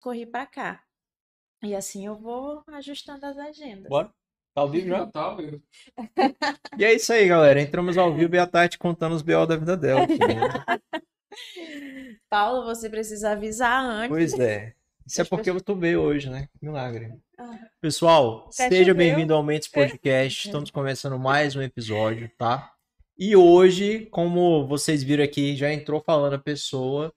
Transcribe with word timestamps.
corri 0.00 0.26
pra 0.26 0.46
cá. 0.46 0.82
E 1.62 1.74
assim 1.74 2.06
eu 2.06 2.16
vou 2.16 2.62
ajustando 2.68 3.24
as 3.26 3.36
agendas. 3.36 3.88
Bora? 3.88 4.08
Tá 4.54 4.62
ao 4.62 4.68
vivo 4.68 4.88
já? 4.88 5.06
Tá, 5.06 5.34
velho. 5.34 5.62
E 6.78 6.84
é 6.84 6.94
isso 6.94 7.12
aí, 7.12 7.26
galera. 7.28 7.60
Entramos 7.60 7.96
ao 7.98 8.14
vivo 8.14 8.34
e 8.34 8.38
a 8.38 8.46
Tati 8.46 8.78
contando 8.78 9.14
os 9.14 9.22
BO 9.22 9.46
da 9.46 9.56
vida 9.56 9.76
dela. 9.76 10.02
aqui, 10.02 10.18
né? 10.18 11.02
Paulo, 12.30 12.64
você 12.64 12.90
precisa 12.90 13.30
avisar 13.30 13.82
antes. 13.84 14.08
Pois 14.08 14.38
é. 14.38 14.74
Isso 15.06 15.22
é 15.22 15.24
porque 15.24 15.48
eu 15.48 15.60
tô 15.60 15.74
bem 15.74 15.96
hoje, 15.96 16.28
né? 16.28 16.48
Milagre. 16.60 17.14
Ah. 17.38 17.58
Pessoal, 17.80 18.50
Até 18.52 18.68
seja 18.68 18.92
bem-vindo 18.92 19.32
ao 19.32 19.42
Mentes 19.42 19.68
Podcast. 19.72 20.46
Estamos 20.48 20.70
começando 20.70 21.18
mais 21.18 21.56
um 21.56 21.62
episódio, 21.62 22.30
tá? 22.36 22.74
E 23.16 23.34
hoje, 23.34 24.06
como 24.10 24.66
vocês 24.66 25.02
viram 25.02 25.24
aqui, 25.24 25.56
já 25.56 25.72
entrou 25.72 26.00
falando 26.00 26.34
a 26.34 26.38
pessoa 26.38 27.12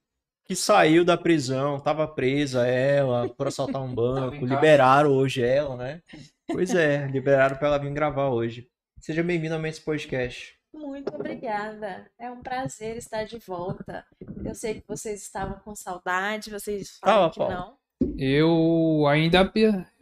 que 0.45 0.55
saiu 0.55 1.05
da 1.05 1.17
prisão, 1.17 1.79
tava 1.79 2.07
presa 2.07 2.67
ela 2.67 3.29
por 3.29 3.47
assaltar 3.47 3.81
um 3.81 3.93
banco, 3.95 4.45
liberaram 4.45 5.11
hoje 5.11 5.41
ela, 5.43 5.75
né? 5.77 6.01
Pois 6.47 6.73
é, 6.75 7.07
liberaram 7.07 7.57
pra 7.57 7.67
ela 7.69 7.77
vir 7.77 7.91
gravar 7.93 8.29
hoje. 8.29 8.67
Seja 8.99 9.23
bem-vindo 9.23 9.53
ao 9.55 9.59
Mentes 9.59 9.79
Podcast. 9.79 10.53
Muito 10.73 11.13
obrigada. 11.13 12.09
É 12.19 12.29
um 12.29 12.41
prazer 12.41 12.97
estar 12.97 13.23
de 13.23 13.37
volta. 13.39 14.05
Eu 14.43 14.55
sei 14.55 14.75
que 14.75 14.83
vocês 14.87 15.21
estavam 15.21 15.59
com 15.59 15.75
saudade, 15.75 16.49
vocês 16.49 16.97
falam 16.99 17.29
Tava, 17.29 17.31
que 17.31 17.39
Paulo. 17.39 17.53
não. 17.99 18.15
Eu 18.17 19.05
ainda 19.07 19.51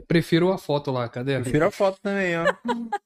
prefiro 0.08 0.52
a 0.52 0.58
foto 0.58 0.92
lá, 0.92 1.08
cadê? 1.10 1.36
a 1.36 1.42
Prefiro 1.42 1.66
a 1.66 1.72
foto 1.72 2.00
também, 2.02 2.36
ó. 2.38 2.46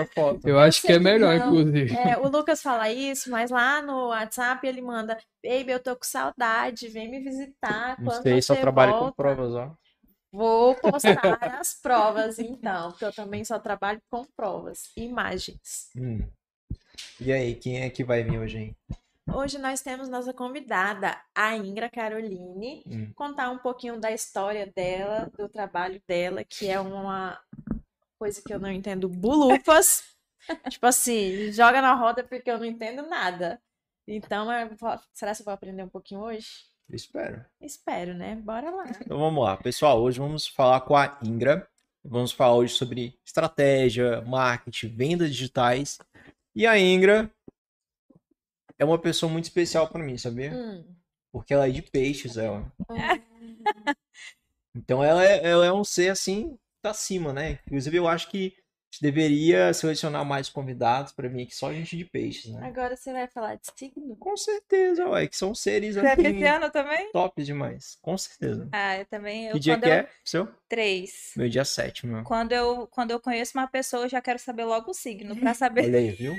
A 0.00 0.06
foto. 0.06 0.48
Eu 0.48 0.58
acho 0.58 0.82
que 0.82 0.92
é 0.92 0.98
melhor, 0.98 1.38
não. 1.38 1.46
inclusive. 1.46 1.96
É, 1.96 2.16
o 2.18 2.28
Lucas 2.28 2.62
fala 2.62 2.90
isso, 2.90 3.30
mas 3.30 3.50
lá 3.50 3.82
no 3.82 4.08
WhatsApp 4.08 4.66
ele 4.66 4.80
manda: 4.80 5.18
Baby, 5.44 5.72
eu 5.72 5.80
tô 5.80 5.94
com 5.96 6.04
saudade, 6.04 6.88
vem 6.88 7.10
me 7.10 7.20
visitar. 7.20 7.98
Não 7.98 8.06
Quando 8.06 8.22
sei, 8.22 8.42
só 8.42 8.54
trabalho 8.56 8.92
com 8.92 8.98
volta?" 9.00 9.16
provas, 9.16 9.54
ó. 9.54 9.74
Vou 10.32 10.74
postar 11.22 11.38
as 11.58 11.74
provas, 11.74 12.38
então, 12.38 12.90
porque 12.90 13.04
eu 13.04 13.12
também 13.12 13.44
só 13.44 13.58
trabalho 13.58 14.00
com 14.10 14.24
provas, 14.36 14.90
imagens. 14.96 15.90
Hum. 15.96 16.26
E 17.20 17.32
aí, 17.32 17.54
quem 17.54 17.82
é 17.82 17.90
que 17.90 18.04
vai 18.04 18.22
vir 18.22 18.38
hoje, 18.38 18.58
hein? 18.58 18.76
Hoje 19.30 19.58
nós 19.58 19.82
temos 19.82 20.08
nossa 20.08 20.32
convidada, 20.32 21.14
a 21.34 21.54
Ingra 21.54 21.90
Caroline, 21.90 22.82
Hum. 22.86 23.12
contar 23.14 23.50
um 23.50 23.58
pouquinho 23.58 24.00
da 24.00 24.10
história 24.10 24.70
dela, 24.74 25.30
do 25.36 25.48
trabalho 25.48 26.00
dela, 26.08 26.42
que 26.44 26.68
é 26.68 26.80
uma 26.80 27.38
coisa 28.18 28.42
que 28.44 28.52
eu 28.52 28.58
não 28.58 28.70
entendo 28.70 29.08
bulufas. 29.08 30.02
tipo 30.70 30.86
assim, 30.86 31.52
joga 31.52 31.80
na 31.80 31.94
roda 31.94 32.24
porque 32.24 32.50
eu 32.50 32.58
não 32.58 32.64
entendo 32.64 33.02
nada. 33.02 33.60
Então, 34.06 34.46
vou- 34.78 35.00
será 35.12 35.34
que 35.34 35.42
eu 35.42 35.44
vou 35.44 35.54
aprender 35.54 35.82
um 35.82 35.88
pouquinho 35.88 36.20
hoje? 36.20 36.48
Eu 36.88 36.96
espero. 36.96 37.44
Espero, 37.60 38.14
né? 38.14 38.34
Bora 38.36 38.70
lá. 38.70 38.84
Então 39.00 39.18
vamos 39.18 39.44
lá, 39.44 39.56
pessoal. 39.56 40.00
Hoje 40.00 40.18
vamos 40.18 40.46
falar 40.46 40.80
com 40.80 40.96
a 40.96 41.18
Ingra. 41.22 41.68
Vamos 42.02 42.32
falar 42.32 42.54
hoje 42.54 42.74
sobre 42.74 43.18
estratégia, 43.24 44.22
marketing, 44.22 44.88
vendas 44.88 45.30
digitais. 45.30 45.98
E 46.54 46.66
a 46.66 46.78
Ingra 46.78 47.30
é 48.78 48.84
uma 48.84 48.98
pessoa 48.98 49.30
muito 49.30 49.44
especial 49.44 49.88
para 49.88 50.02
mim, 50.02 50.16
sabia? 50.16 50.52
Hum. 50.54 50.84
Porque 51.30 51.52
ela 51.52 51.68
é 51.68 51.70
de 51.70 51.82
peixes, 51.82 52.36
ela. 52.36 52.72
Então 54.74 55.02
ela 55.02 55.24
é, 55.24 55.44
ela 55.44 55.66
é 55.66 55.72
um 55.72 55.82
ser 55.82 56.08
assim, 56.10 56.56
tá 56.82 56.90
acima, 56.90 57.32
né? 57.32 57.58
Inclusive 57.66 57.96
eu 57.96 58.06
acho 58.08 58.30
que 58.30 58.54
a 58.56 58.94
gente 58.94 59.02
deveria 59.02 59.72
selecionar 59.74 60.24
mais 60.24 60.48
convidados 60.48 61.12
para 61.12 61.28
vir 61.28 61.42
aqui 61.42 61.54
só 61.54 61.70
gente 61.74 61.94
de 61.94 62.06
peixes, 62.06 62.50
né? 62.50 62.66
Agora 62.66 62.96
você 62.96 63.12
vai 63.12 63.28
falar 63.28 63.56
de 63.56 63.66
signo? 63.76 64.16
Com 64.16 64.34
certeza, 64.34 65.06
ué, 65.08 65.26
que 65.26 65.36
são 65.36 65.54
seres 65.54 65.94
Você 65.94 66.06
é 66.06 66.12
assim, 66.12 66.22
pisciano 66.22 66.70
também? 66.70 67.12
top 67.12 67.42
demais. 67.44 67.98
Com 68.00 68.16
certeza. 68.16 68.66
Ah, 68.72 68.96
eu 68.96 69.04
também. 69.04 69.46
Eu, 69.48 69.52
Que 69.52 69.60
dia 69.60 69.78
que 69.78 69.84
eu... 69.86 69.92
é? 69.92 70.08
Seu? 70.24 70.48
Três. 70.70 71.32
Meu 71.36 71.50
dia 71.50 71.66
7, 71.66 72.06
meu. 72.06 72.24
Quando 72.24 72.52
eu, 72.52 72.86
quando 72.86 73.10
eu 73.10 73.20
conheço 73.20 73.58
uma 73.58 73.66
pessoa, 73.66 74.04
eu 74.04 74.08
já 74.08 74.22
quero 74.22 74.38
saber 74.38 74.64
logo 74.64 74.90
o 74.90 74.94
signo, 74.94 75.36
pra 75.36 75.52
saber. 75.54 75.84
Olha 75.84 75.98
aí, 75.98 76.10
viu? 76.10 76.34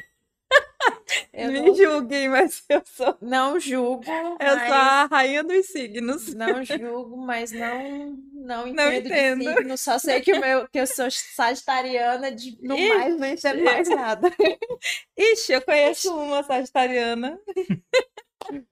Eu 1.40 1.52
Me 1.52 1.60
não, 1.62 1.76
julguem, 1.76 2.30
mas 2.30 2.64
eu 2.70 2.82
sou, 2.86 3.18
não 3.22 3.60
julgo, 3.60 4.04
eu 4.10 4.56
mas... 4.56 4.68
sou 4.68 4.76
a 4.76 5.06
rainha 5.06 5.44
dos 5.44 5.66
signos. 5.68 6.34
Não 6.34 6.64
julgo, 6.64 7.18
mas 7.18 7.52
não 7.52 8.18
não 8.34 8.68
Não 8.74 8.92
entendo, 8.94 9.08
entendo. 9.08 9.40
de 9.46 9.54
signo. 9.58 9.78
Só 9.78 10.00
sei 10.00 10.22
que 10.22 10.34
o 10.34 10.40
meu 10.40 10.68
que 10.68 10.80
eu 10.80 10.88
sou 10.88 11.08
sagitariana 11.12 12.32
de 12.32 12.58
no 12.62 12.76
Ixi. 12.78 12.90
mais 12.90 13.18
não 13.20 13.28
entendo 13.28 13.64
mais 13.64 13.90
nada. 13.90 14.32
Ixi, 15.18 15.54
eu 15.54 15.62
conheço 15.62 16.14
uma 16.16 16.42
sagitariana. 16.44 17.40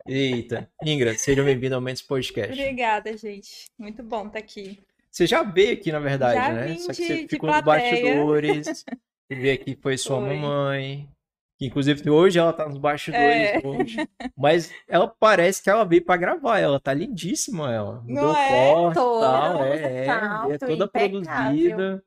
Eita. 0.08 0.70
Ingra, 0.84 1.14
seja 1.18 1.44
bem-vindo 1.44 1.76
ao 1.76 1.82
Mendes 1.82 2.02
Podcast. 2.02 2.52
Obrigada, 2.52 3.16
gente. 3.18 3.66
Muito 3.78 4.02
bom 4.02 4.28
estar 4.28 4.40
aqui. 4.40 4.80
Você 5.12 5.28
já 5.28 5.44
veio 5.44 5.74
aqui, 5.74 5.92
na 5.92 6.00
verdade, 6.00 6.36
Já 6.40 6.54
né? 6.54 6.68
vim 6.68 6.80
Só 6.80 6.92
que 6.94 7.02
de- 7.02 7.08
você 7.08 7.22
de 7.24 7.28
ficou 7.28 7.50
nos 7.50 7.62
plateia. 7.62 7.92
bastidores. 7.92 8.68
Você 8.68 9.36
veio 9.36 9.54
aqui, 9.54 9.78
foi 9.82 9.98
sua 9.98 10.20
Foi. 10.22 10.36
mamãe. 10.36 11.10
Que 11.58 11.66
inclusive 11.66 12.08
hoje 12.10 12.38
ela 12.38 12.54
tá 12.54 12.68
nos 12.68 12.78
bastidores 12.78 13.26
É. 13.26 13.62
hoje. 13.66 13.98
Mas 14.38 14.72
ela 14.88 15.08
parece 15.08 15.62
que 15.64 15.70
ela 15.70 15.84
veio 15.84 16.06
pra 16.06 16.16
gravar. 16.18 16.60
Ela 16.60 16.80
tá 16.80 16.94
lindíssima, 16.94 17.74
ela. 17.74 18.04
Não 18.06 18.26
Mudou 18.28 18.36
é? 18.36 18.74
corte 18.74 18.92
e 18.92 18.94
Toda 19.02 19.26
tal. 19.28 19.64
É, 19.66 19.78
é, 19.78 20.08
é 20.54 20.58
toda 20.60 20.86
impecável. 20.86 21.22
produzida. 21.24 22.04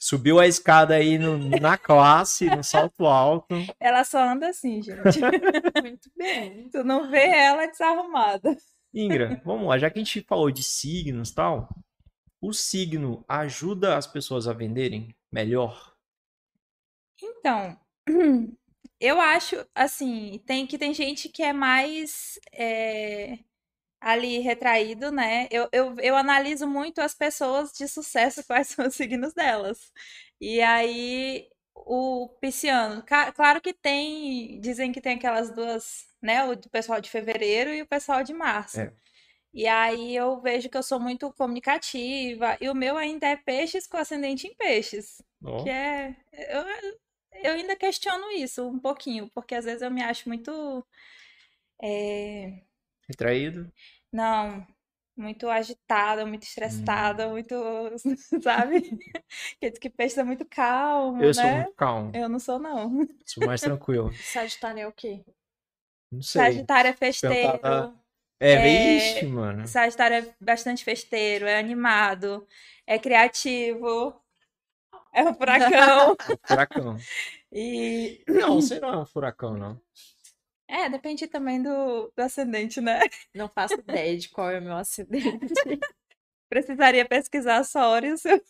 Subiu 0.00 0.40
a 0.40 0.46
escada 0.48 0.94
aí 0.96 1.16
no- 1.18 1.38
na 1.60 1.76
classe, 1.78 2.46
no 2.46 2.64
salto 2.64 3.06
alto. 3.06 3.54
Ela 3.78 4.02
só 4.04 4.18
anda 4.26 4.48
assim, 4.48 4.82
gente. 4.82 4.96
Muito 5.82 6.10
bem. 6.16 6.68
Tu 6.70 6.82
não 6.82 7.08
vê 7.10 7.26
ela 7.28 7.66
desarrumada. 7.66 8.56
Ingra, 8.94 9.40
vamos 9.44 9.68
lá, 9.68 9.78
já 9.78 9.88
que 9.90 9.98
a 10.00 10.02
gente 10.02 10.22
falou 10.22 10.50
de 10.50 10.62
signos 10.62 11.28
e 11.30 11.34
tal, 11.34 11.68
o 12.40 12.52
signo 12.52 13.24
ajuda 13.28 13.96
as 13.96 14.06
pessoas 14.06 14.48
a 14.48 14.52
venderem 14.52 15.14
melhor? 15.32 15.92
Então, 17.22 17.76
eu 19.02 19.20
acho, 19.20 19.56
assim, 19.74 20.40
tem 20.46 20.64
que 20.64 20.78
tem 20.78 20.94
gente 20.94 21.28
que 21.28 21.42
é 21.42 21.52
mais 21.52 22.38
é, 22.52 23.36
ali 24.00 24.38
retraído, 24.38 25.10
né? 25.10 25.48
Eu, 25.50 25.68
eu, 25.72 25.96
eu 25.98 26.16
analiso 26.16 26.68
muito 26.68 27.00
as 27.00 27.12
pessoas 27.12 27.72
de 27.72 27.88
sucesso, 27.88 28.44
quais 28.46 28.68
são 28.68 28.86
os 28.86 28.94
signos 28.94 29.34
delas. 29.34 29.92
E 30.40 30.60
aí, 30.62 31.48
o 31.74 32.28
pisciano, 32.40 33.04
claro 33.34 33.60
que 33.60 33.74
tem, 33.74 34.60
dizem 34.60 34.92
que 34.92 35.00
tem 35.00 35.16
aquelas 35.16 35.50
duas, 35.50 36.06
né? 36.22 36.44
O 36.44 36.54
do 36.54 36.70
pessoal 36.70 37.00
de 37.00 37.10
fevereiro 37.10 37.70
e 37.70 37.82
o 37.82 37.86
pessoal 37.88 38.22
de 38.22 38.32
março. 38.32 38.80
É. 38.80 38.92
E 39.52 39.66
aí 39.66 40.14
eu 40.14 40.40
vejo 40.40 40.68
que 40.68 40.76
eu 40.78 40.82
sou 40.82 41.00
muito 41.00 41.30
comunicativa, 41.34 42.56
e 42.60 42.70
o 42.70 42.74
meu 42.74 42.96
ainda 42.96 43.26
é 43.26 43.36
peixes 43.36 43.86
com 43.86 43.96
ascendente 43.96 44.46
em 44.46 44.54
peixes. 44.54 45.20
Ó, 45.44 45.62
Que 45.64 45.70
é. 45.70 46.16
Eu, 46.32 46.64
eu 47.34 47.52
ainda 47.52 47.76
questiono 47.76 48.30
isso 48.32 48.66
um 48.68 48.78
pouquinho, 48.78 49.30
porque 49.34 49.54
às 49.54 49.64
vezes 49.64 49.82
eu 49.82 49.90
me 49.90 50.02
acho 50.02 50.28
muito. 50.28 50.84
é, 51.82 52.60
retraído? 53.08 53.70
não, 54.12 54.66
muito 55.16 55.48
agitada, 55.48 56.24
muito 56.26 56.44
estressada, 56.44 57.28
muito. 57.28 57.54
Sabe? 58.42 58.80
Que 59.60 59.70
diz 59.70 59.78
que 59.78 59.90
peixe 59.90 60.18
é 60.20 60.24
muito 60.24 60.44
calmo, 60.46 61.22
Eu 61.22 61.34
sou 61.34 61.44
né? 61.44 61.62
muito 61.62 61.74
calmo, 61.74 62.10
Eu 62.14 62.28
não 62.28 62.38
sou, 62.38 62.58
não. 62.58 63.06
sou 63.26 63.46
mais 63.46 63.60
tranquilo. 63.60 64.12
Sagitário 64.22 64.80
é 64.80 64.86
o 64.88 64.92
quê? 64.92 65.24
Não 66.10 66.22
sei. 66.22 66.40
Sagitário 66.42 66.88
é 66.88 66.92
Perguntar- 66.92 67.06
festeiro. 67.06 67.98
É, 68.40 68.52
é- 68.54 68.62
vixe, 68.98 69.26
mano. 69.26 69.66
Sagitário 69.68 70.16
é 70.16 70.34
bastante 70.40 70.82
festeiro, 70.84 71.46
é 71.46 71.58
animado, 71.58 72.46
é 72.86 72.98
criativo, 72.98 74.20
é 75.12 75.24
um 75.24 75.34
furacão. 75.34 76.16
Furacão. 76.44 76.96
E. 77.52 78.22
Não, 78.26 78.60
você 78.60 78.80
não 78.80 78.94
é 78.94 78.98
um 78.98 79.06
furacão, 79.06 79.56
não. 79.56 79.80
É, 80.68 80.88
depende 80.88 81.26
também 81.26 81.62
do, 81.62 82.10
do 82.16 82.22
ascendente, 82.22 82.80
né? 82.80 83.00
Não 83.34 83.48
faço 83.48 83.74
ideia 83.74 84.16
de 84.16 84.30
qual 84.30 84.50
é 84.50 84.58
o 84.58 84.62
meu 84.62 84.74
acidente. 84.74 85.52
Precisaria 86.48 87.04
pesquisar 87.04 87.62
só 87.64 87.90
hora 87.90 88.06
e 88.06 88.12
o 88.12 88.18
seu 88.18 88.40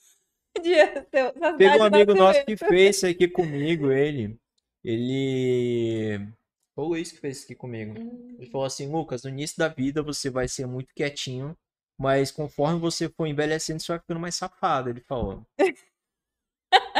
dia. 0.62 1.06
Seu, 1.10 1.32
sua 1.36 1.54
Teve 1.54 1.78
um 1.78 1.82
amigo 1.82 2.14
nosso 2.14 2.44
que 2.44 2.56
fez 2.56 2.96
isso 2.96 3.06
aqui 3.06 3.26
comigo, 3.26 3.90
ele. 3.90 4.38
Ele. 4.84 6.28
Foi 6.74 6.84
o 6.84 6.88
Luiz 6.88 7.10
que 7.10 7.18
fez 7.18 7.38
isso 7.38 7.46
aqui 7.46 7.54
comigo. 7.56 7.98
Hum, 7.98 8.36
Ele 8.38 8.50
falou 8.50 8.66
assim, 8.66 8.90
Lucas, 8.90 9.24
no 9.24 9.30
início 9.30 9.58
da 9.58 9.68
vida 9.68 10.02
você 10.02 10.30
vai 10.30 10.46
ser 10.48 10.66
muito 10.66 10.94
quietinho, 10.94 11.56
mas 11.98 12.30
conforme 12.30 12.78
você 12.78 13.08
for 13.08 13.26
envelhecendo, 13.26 13.80
você 13.80 13.92
vai 13.92 13.98
ficando 14.00 14.20
mais 14.20 14.34
safado, 14.36 14.90
ele 14.90 15.00
falou. 15.00 15.44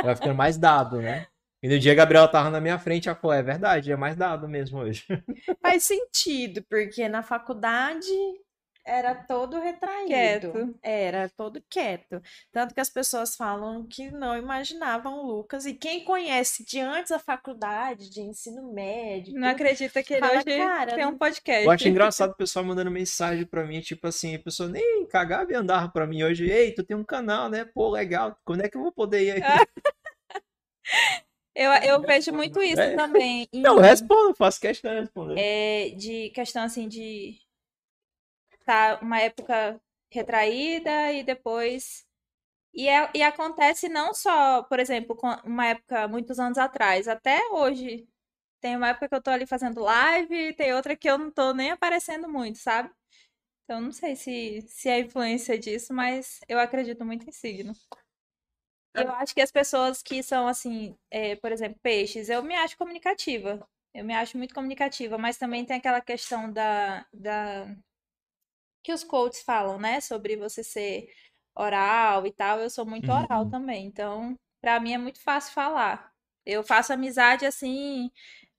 Vai 0.02 0.14
ficando 0.14 0.34
mais 0.34 0.56
dado, 0.56 1.00
né? 1.00 1.26
E 1.62 1.68
no 1.68 1.78
dia 1.78 1.92
a 1.92 1.94
Gabriela 1.94 2.26
tava 2.26 2.50
na 2.50 2.60
minha 2.60 2.78
frente, 2.78 3.08
ela 3.08 3.16
falou, 3.16 3.36
é 3.36 3.42
verdade, 3.42 3.92
é 3.92 3.96
mais 3.96 4.16
dado 4.16 4.48
mesmo 4.48 4.78
hoje. 4.80 5.04
Faz 5.62 5.84
sentido, 5.84 6.62
porque 6.68 7.08
na 7.08 7.22
faculdade 7.22 8.08
era 8.84 9.14
todo 9.14 9.60
retraído. 9.60 10.06
Quieto. 10.08 10.74
Era 10.82 11.28
todo 11.28 11.62
quieto. 11.70 12.20
Tanto 12.50 12.74
que 12.74 12.80
as 12.80 12.90
pessoas 12.90 13.36
falam 13.36 13.86
que 13.86 14.10
não 14.10 14.36
imaginavam 14.36 15.18
o 15.20 15.26
Lucas. 15.26 15.64
E 15.66 15.74
quem 15.74 16.04
conhece 16.04 16.64
de 16.64 16.80
antes 16.80 17.10
da 17.10 17.18
faculdade, 17.18 18.10
de 18.10 18.20
ensino 18.20 18.72
médio, 18.72 19.34
Não 19.34 19.48
acredita 19.48 20.02
que 20.02 20.14
ele 20.14 20.20
Fala, 20.20 20.34
hoje 20.38 20.44
cara, 20.58 20.94
tem 20.94 21.06
um 21.06 21.16
podcast. 21.16 21.64
Eu 21.64 21.70
acho 21.70 21.88
engraçado 21.88 22.30
o 22.32 22.36
pessoal 22.36 22.64
mandando 22.64 22.90
mensagem 22.90 23.46
pra 23.46 23.64
mim, 23.64 23.80
tipo 23.80 24.06
assim, 24.06 24.34
a 24.34 24.38
pessoa 24.38 24.68
nem 24.68 25.06
cagava 25.06 25.52
e 25.52 25.54
andava 25.54 25.88
pra 25.88 26.06
mim 26.06 26.22
hoje. 26.22 26.50
Ei, 26.50 26.72
tu 26.74 26.82
tem 26.82 26.96
um 26.96 27.04
canal, 27.04 27.48
né? 27.48 27.64
Pô, 27.64 27.88
legal. 27.90 28.36
Quando 28.44 28.62
é 28.62 28.68
que 28.68 28.76
eu 28.76 28.82
vou 28.82 28.92
poder 28.92 29.22
ir 29.24 29.30
aí? 29.32 29.42
Eu, 31.54 31.70
eu 31.70 32.00
vejo 32.00 32.32
muito 32.32 32.62
isso 32.62 32.80
É. 32.80 32.96
também. 32.96 33.46
em- 33.52 33.60
Não, 33.60 33.76
eu 33.76 33.82
respondo, 33.82 34.34
faço 34.34 34.58
questão 34.58 34.90
de 34.94 35.00
responder. 35.00 35.34
é, 35.38 35.90
de 35.90 36.30
questão 36.30 36.62
assim 36.64 36.88
de 36.88 37.38
tá 38.72 38.98
uma 39.02 39.20
época 39.20 39.80
retraída 40.10 41.12
e 41.12 41.22
depois 41.24 42.06
e, 42.74 42.88
é- 42.88 43.10
e 43.14 43.22
acontece 43.22 43.88
não 43.88 44.14
só, 44.14 44.62
por 44.64 44.80
exemplo, 44.80 45.16
com 45.16 45.28
uma 45.44 45.66
época 45.68 46.08
muitos 46.08 46.38
anos 46.38 46.58
atrás, 46.58 47.08
até 47.08 47.40
hoje. 47.52 48.08
Tem 48.60 48.76
uma 48.76 48.88
época 48.90 49.08
que 49.08 49.14
eu 49.16 49.22
tô 49.22 49.30
ali 49.30 49.46
fazendo 49.46 49.80
live 49.82 50.54
tem 50.54 50.74
outra 50.74 50.96
que 50.96 51.08
eu 51.10 51.18
não 51.18 51.30
tô 51.32 51.52
nem 51.54 51.70
aparecendo 51.72 52.28
muito, 52.28 52.58
sabe? 52.58 52.90
Então 53.64 53.80
não 53.80 53.92
sei 53.92 54.16
se, 54.16 54.62
se 54.68 54.88
é 54.90 55.00
influência 55.00 55.58
disso, 55.58 55.94
mas 55.94 56.40
eu 56.48 56.58
acredito 56.60 57.04
muito 57.04 57.28
em 57.28 57.32
signo. 57.32 57.74
Eu 58.94 59.10
acho 59.12 59.34
que 59.34 59.40
as 59.40 59.50
pessoas 59.50 60.02
que 60.02 60.22
são 60.22 60.46
assim, 60.46 60.96
é, 61.10 61.34
por 61.36 61.50
exemplo, 61.52 61.78
peixes, 61.82 62.28
eu 62.28 62.42
me 62.42 62.54
acho 62.54 62.76
comunicativa. 62.76 63.66
Eu 63.94 64.04
me 64.04 64.14
acho 64.14 64.36
muito 64.38 64.54
comunicativa, 64.54 65.18
mas 65.18 65.38
também 65.38 65.64
tem 65.64 65.76
aquela 65.76 66.00
questão 66.00 66.50
da, 66.52 67.06
da... 67.12 67.66
que 68.82 68.92
os 68.92 69.04
coaches 69.04 69.42
falam, 69.42 69.78
né? 69.78 70.00
Sobre 70.00 70.36
você 70.36 70.62
ser 70.64 71.08
oral 71.54 72.26
e 72.26 72.32
tal. 72.32 72.60
Eu 72.60 72.70
sou 72.70 72.86
muito 72.86 73.10
oral 73.12 73.44
Uhum. 73.44 73.50
também, 73.50 73.86
então 73.86 74.34
pra 74.60 74.80
mim 74.80 74.92
é 74.94 74.98
muito 74.98 75.20
fácil 75.20 75.52
falar. 75.54 76.12
Eu 76.46 76.62
faço 76.64 76.92
amizade 76.92 77.46
assim, 77.46 78.10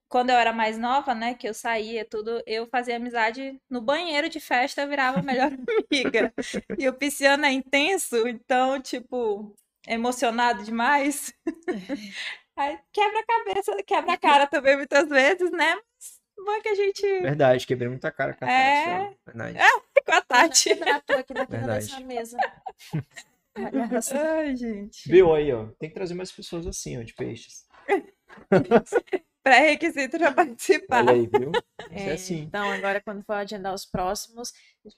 quando 0.10 0.30
eu 0.32 0.38
era 0.38 0.54
mais 0.54 0.78
nova, 0.78 1.14
né? 1.16 1.34
Que 1.36 1.48
eu 1.50 1.54
saía, 1.54 2.06
tudo, 2.06 2.42
eu 2.48 2.68
fazia 2.68 2.98
amizade 2.98 3.60
no 3.70 3.82
banheiro 3.82 4.30
de 4.30 4.40
festa, 4.40 4.82
eu 4.82 4.90
virava 4.90 5.20
a 5.20 5.24
melhor 5.24 5.52
amiga. 5.92 6.34
E 6.78 6.88
o 6.90 6.94
pisciano 6.94 7.46
é 7.46 7.52
intenso, 7.52 8.28
então, 8.28 8.82
tipo, 8.82 9.56
emocionado 9.88 10.64
demais. 10.64 11.34
Aí 12.56 12.80
quebra 12.92 13.20
a 13.20 13.26
cabeça, 13.26 13.84
quebra 13.84 14.14
a 14.14 14.18
cara 14.18 14.48
também 14.48 14.78
muitas 14.78 15.08
vezes, 15.10 15.52
né? 15.52 15.76
Mas 15.76 16.22
bom 16.44 16.52
é 16.52 16.62
que 16.62 16.70
a 16.70 16.76
gente 16.76 17.02
Verdade, 17.22 17.66
quebrei 17.68 17.90
muita 17.90 18.12
cara 18.12 18.34
com 18.34 18.46
a 18.46 18.52
É. 18.52 18.86
Tati. 19.00 19.18
Verdade. 19.26 19.58
com 20.06 20.12
a 20.12 20.22
Tati. 20.22 20.70
quebrar 20.70 21.02
tu 21.02 21.14
aqui 21.14 21.34
daqui 21.34 21.52
Verdade. 21.52 22.04
mesa. 22.04 22.38
Ai, 23.56 24.56
gente. 24.56 25.08
Viu 25.10 25.34
aí, 25.34 25.52
ó? 25.54 25.68
Tem 25.80 25.90
que 25.90 25.96
trazer 25.96 26.14
mais 26.16 26.32
pessoas 26.32 26.66
assim, 26.66 27.00
ó, 27.00 27.04
de 27.04 27.14
peixes. 27.14 27.66
Pré-requisito 29.44 30.18
pra 30.18 30.32
participar. 30.32 31.04
Olha 31.04 31.14
aí, 31.14 31.28
viu? 31.28 31.52
É, 31.92 32.10
É, 32.10 32.14
assim. 32.14 32.40
Então, 32.44 32.72
agora, 32.72 33.02
quando 33.02 33.24
for 33.26 33.34
agendar 33.34 33.74
os 33.74 33.86
próximos, 33.86 34.54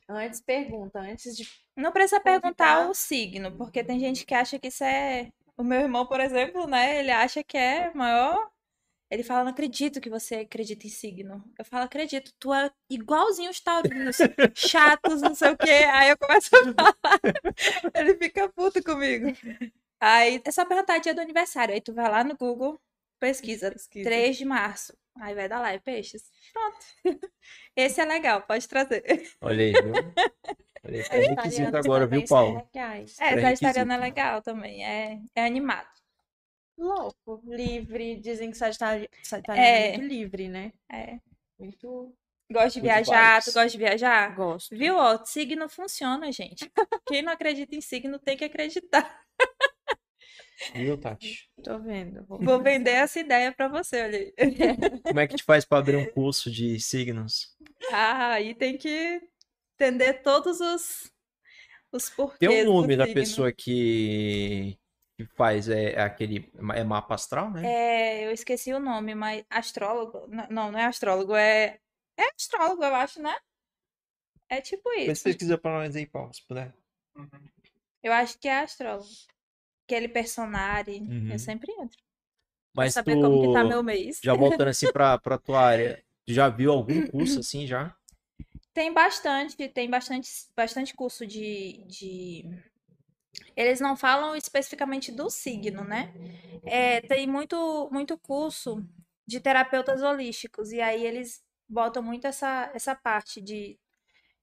antes 0.07 0.39
pergunta, 0.39 0.99
antes 0.99 1.35
de. 1.35 1.47
Não 1.75 1.91
precisa 1.91 2.19
perguntar 2.21 2.87
o 2.87 2.93
signo, 2.93 3.51
porque 3.57 3.83
tem 3.83 3.99
gente 3.99 4.23
que 4.25 4.35
acha 4.35 4.59
que 4.59 4.67
isso 4.67 4.83
é. 4.83 5.31
O 5.57 5.63
meu 5.63 5.81
irmão, 5.81 6.05
por 6.05 6.19
exemplo, 6.19 6.67
né? 6.67 6.99
Ele 6.99 7.11
acha 7.11 7.43
que 7.43 7.57
é 7.57 7.91
maior. 7.93 8.49
Ele 9.15 9.23
fala, 9.23 9.45
não 9.45 9.51
acredito 9.51 10.01
que 10.01 10.09
você 10.09 10.35
acredita 10.35 10.85
em 10.85 10.89
signo. 10.89 11.41
Eu 11.57 11.63
falo, 11.63 11.85
acredito, 11.85 12.33
tu 12.37 12.53
é 12.53 12.69
igualzinho 12.89 13.49
os 13.49 13.61
taurinos, 13.61 14.17
chatos, 14.53 15.21
não 15.21 15.33
sei 15.33 15.51
o 15.51 15.57
quê. 15.57 15.71
Aí 15.71 16.09
eu 16.09 16.17
começo 16.17 16.49
a 16.53 16.73
falar. 16.73 17.19
Ele 17.95 18.17
fica 18.17 18.49
puto 18.49 18.83
comigo. 18.83 19.27
Aí 20.01 20.41
é 20.43 20.51
só 20.51 20.65
perguntar 20.65 20.97
dia 20.97 21.13
do 21.13 21.21
aniversário. 21.21 21.73
Aí 21.73 21.79
tu 21.79 21.93
vai 21.93 22.11
lá 22.11 22.25
no 22.25 22.35
Google, 22.35 22.77
pesquisa, 23.17 23.71
Pesquisa. 23.71 24.03
3 24.03 24.35
de 24.35 24.43
março. 24.43 24.93
Aí 25.21 25.33
vai 25.33 25.47
dar 25.47 25.61
lá, 25.61 25.71
é 25.71 25.79
peixes. 25.79 26.29
Pronto. 26.51 26.85
Esse 27.73 28.01
é 28.01 28.05
legal, 28.05 28.41
pode 28.41 28.67
trazer. 28.67 29.01
Olha 29.39 29.63
aí, 29.63 29.71
viu? 29.71 29.93
Olha 29.93 30.97
aí, 30.97 31.03
tá 31.03 31.15
requisito 31.15 31.41
Vegetarianos 31.41 31.85
agora, 31.85 32.05
viu, 32.05 32.25
Paulo? 32.25 32.69
É, 32.75 33.41
sagitariano 33.41 33.93
é 33.93 33.97
legal 33.97 34.41
também. 34.41 34.85
É, 34.85 35.21
é 35.33 35.45
animado. 35.45 35.87
Louco, 36.77 37.41
livre. 37.45 38.15
Dizem 38.19 38.51
que 38.51 38.57
Sagitari- 38.57 39.09
Sagitariano 39.23 39.67
É. 39.67 39.87
é 39.93 39.97
muito 39.97 40.09
livre, 40.09 40.47
né? 40.49 40.73
É. 40.91 41.19
Muito. 41.59 42.13
Gosto 42.51 42.75
de 42.75 42.81
viajar, 42.81 43.39
vibes. 43.39 43.45
tu 43.45 43.53
gosta 43.53 43.69
de 43.69 43.77
viajar? 43.77 44.35
Gosto. 44.35 44.75
Viu? 44.77 44.95
Ó, 44.97 45.23
signo 45.25 45.67
funciona, 45.67 46.31
gente. 46.31 46.69
Quem 47.07 47.21
não 47.23 47.33
acredita 47.33 47.75
em 47.75 47.81
signo 47.81 48.19
tem 48.19 48.37
que 48.37 48.43
acreditar. 48.43 49.23
Viu, 50.73 50.97
Tati? 50.97 51.49
Tô 51.63 51.79
vendo. 51.79 52.23
Vou... 52.25 52.39
Vou 52.39 52.61
vender 52.61 52.91
essa 52.91 53.19
ideia 53.19 53.51
pra 53.51 53.67
você, 53.67 54.03
olha 54.03 54.17
aí. 54.19 54.33
Como 55.03 55.19
é 55.19 55.27
que 55.27 55.35
te 55.35 55.43
faz 55.43 55.65
pra 55.65 55.79
abrir 55.79 55.95
um 55.97 56.05
curso 56.11 56.49
de 56.51 56.79
signos? 56.79 57.55
Ah, 57.91 58.33
aí 58.33 58.53
tem 58.55 58.77
que 58.77 59.21
entender 59.73 60.13
todos 60.21 60.61
os, 60.61 61.11
os 61.91 62.09
porquês 62.09 62.39
Tem 62.51 62.61
um 62.61 62.65
do 62.65 62.73
nome 62.73 62.95
da 62.95 63.05
signo. 63.05 63.19
pessoa 63.19 63.51
que, 63.51 64.77
que 65.17 65.25
faz 65.25 65.69
é, 65.69 65.93
é 65.93 66.01
aquele 66.01 66.51
é 66.73 66.83
mapa 66.83 67.15
astral, 67.15 67.49
né? 67.51 67.65
É, 67.65 68.25
eu 68.25 68.31
esqueci 68.31 68.73
o 68.73 68.79
nome, 68.79 69.15
mas 69.15 69.45
astrólogo? 69.49 70.27
Não, 70.49 70.71
não 70.71 70.79
é 70.79 70.85
astrólogo, 70.85 71.35
é. 71.35 71.79
É 72.17 72.23
astrólogo, 72.35 72.83
eu 72.83 72.95
acho, 72.95 73.21
né? 73.21 73.35
É 74.49 74.61
tipo 74.61 74.89
Mas 74.89 75.17
isso. 75.17 75.23
pesquisa 75.23 75.57
pra 75.57 75.71
nós 75.71 75.95
aí, 75.95 76.05
Paulo, 76.05 76.33
se 76.33 76.45
puder. 76.45 76.73
Eu 78.03 78.13
acho 78.13 78.37
que 78.37 78.47
é 78.47 78.59
astrólogo. 78.59 79.07
Aquele 79.87 80.07
personagem. 80.07 81.03
Uhum. 81.03 81.31
Eu 81.31 81.39
sempre 81.39 81.71
entro. 81.71 81.97
Pra 82.73 82.83
Mas 82.83 82.93
saber 82.93 83.15
tu, 83.15 83.21
como 83.21 83.41
que 83.47 83.53
tá 83.53 83.63
meu 83.63 83.81
mês. 83.81 84.19
já 84.23 84.33
voltando 84.33 84.67
assim 84.67 84.91
pra, 84.91 85.17
pra 85.19 85.37
tua 85.37 85.61
área, 85.61 86.03
tu 86.25 86.33
já 86.33 86.49
viu 86.49 86.71
algum 86.71 87.07
curso 87.07 87.39
assim 87.39 87.65
já? 87.65 87.95
Tem 88.73 88.93
bastante, 88.93 89.55
tem 89.69 89.89
bastante, 89.89 90.29
bastante 90.55 90.93
curso 90.93 91.25
de, 91.25 91.83
de... 91.87 92.45
Eles 93.55 93.79
não 93.79 93.95
falam 93.95 94.35
especificamente 94.35 95.11
do 95.11 95.29
signo, 95.29 95.83
né? 95.83 96.13
É, 96.65 97.01
tem 97.01 97.27
muito, 97.27 97.89
muito 97.91 98.17
curso 98.17 98.83
de 99.27 99.39
terapeutas 99.39 100.01
holísticos, 100.01 100.71
e 100.71 100.81
aí 100.81 101.05
eles 101.05 101.43
botam 101.67 102.03
muito 102.03 102.27
essa, 102.27 102.71
essa 102.73 102.95
parte 102.95 103.41
de 103.41 103.79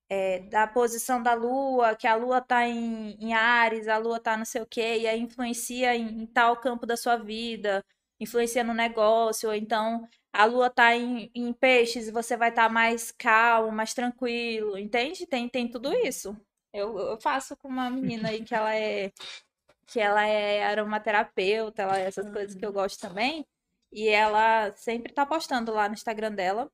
é, 0.09 0.41
da 0.41 0.67
posição 0.67 1.23
da 1.23 1.35
lua, 1.35 1.97
que 1.97 2.07
a 2.07 2.15
lua 2.15 2.41
tá 2.41 2.67
em, 2.69 3.17
em 3.21 3.33
Ares, 3.35 3.89
a 3.89 3.97
lua 3.99 4.21
tá 4.21 4.37
não 4.37 4.45
sei 4.45 4.61
o 4.63 4.67
quê, 4.67 4.99
e 5.01 5.07
aí 5.09 5.19
influencia 5.21 5.97
em, 5.97 6.23
em 6.23 6.27
tal 6.27 6.57
campo 6.59 6.85
da 6.87 6.97
sua 6.97 7.17
vida, 7.17 7.83
influencia 8.21 8.63
no 8.65 8.75
negócio, 8.75 9.49
ou 9.49 9.55
então 9.55 10.07
a 10.33 10.45
lua 10.45 10.71
tá 10.71 10.95
em, 10.97 11.31
em 11.35 11.53
peixes 11.53 12.09
e 12.09 12.13
você 12.13 12.37
vai 12.37 12.51
estar 12.51 12.69
mais 12.69 13.11
calmo, 13.13 13.73
mais 13.73 13.95
tranquilo, 13.95 14.79
entende? 14.79 15.27
Tem, 15.27 15.49
tem 15.49 15.69
tudo 15.69 15.93
isso. 15.95 16.37
Eu, 16.73 16.99
eu 16.99 17.21
faço 17.21 17.57
com 17.57 17.69
uma 17.69 17.91
menina 17.91 18.29
aí 18.31 18.45
que 18.45 18.55
ela 18.55 18.75
é 18.75 19.13
que 19.87 20.01
ela 20.01 20.27
é 20.27 20.65
aromaterapeuta, 20.65 21.83
ela 21.83 21.99
é 21.99 22.07
essas 22.07 22.31
coisas 22.31 22.55
que 22.55 22.65
eu 22.65 22.73
gosto 22.73 23.01
também. 23.01 23.47
E 23.93 24.09
ela 24.09 24.73
sempre 24.77 25.13
tá 25.13 25.27
postando 25.27 25.73
lá 25.73 25.89
no 25.89 25.95
Instagram 25.95 26.33
dela 26.33 26.71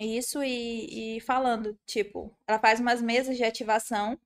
isso 0.00 0.42
e, 0.42 1.16
e 1.16 1.20
falando, 1.20 1.78
tipo, 1.86 2.36
ela 2.46 2.58
faz 2.58 2.80
umas 2.80 3.00
mesas 3.00 3.36
de 3.36 3.44
ativação. 3.44 4.18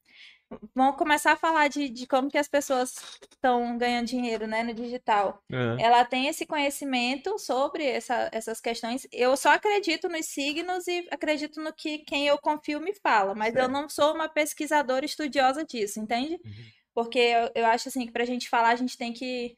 Vamos 0.75 0.97
começar 0.97 1.33
a 1.33 1.37
falar 1.37 1.69
de, 1.69 1.89
de 1.89 2.07
como 2.07 2.31
que 2.31 2.39
as 2.39 2.49
pessoas 2.49 2.95
estão 3.31 3.77
ganhando 3.79 4.07
dinheiro, 4.07 4.47
né, 4.47 4.63
no 4.63 4.75
digital. 4.75 5.43
Ela 5.79 6.05
tem 6.05 6.29
esse 6.29 6.47
conhecimento 6.47 7.39
sobre 7.39 7.85
essa- 7.85 8.29
essas 8.33 8.61
questões. 8.61 9.07
Eu 9.13 9.37
só 9.37 9.51
acredito 9.51 10.09
nos 10.09 10.27
signos 10.27 10.87
e 10.87 11.07
acredito 11.11 11.61
no 11.61 11.73
que 11.73 11.99
quem 12.01 12.27
eu 12.27 12.39
confio 12.39 12.81
me 12.81 12.95
fala, 12.95 13.35
mas 13.35 13.55
eu 13.55 13.63
Certo. 13.63 13.73
não 13.73 13.89
sou 13.89 14.15
uma 14.15 14.29
pesquisadora 14.29 15.05
estudiosa 15.05 15.65
disso, 15.65 16.01
entende? 16.01 16.35
Uhum. 16.45 16.53
Porque 16.95 17.19
eu, 17.19 17.51
eu 17.55 17.67
acho 17.67 17.89
assim 17.89 18.07
que 18.07 18.13
pra 18.13 18.25
gente 18.25 18.49
falar, 18.49 18.71
a 18.71 18.77
gente 18.77 18.97
tem 18.99 19.13
que 19.13 19.57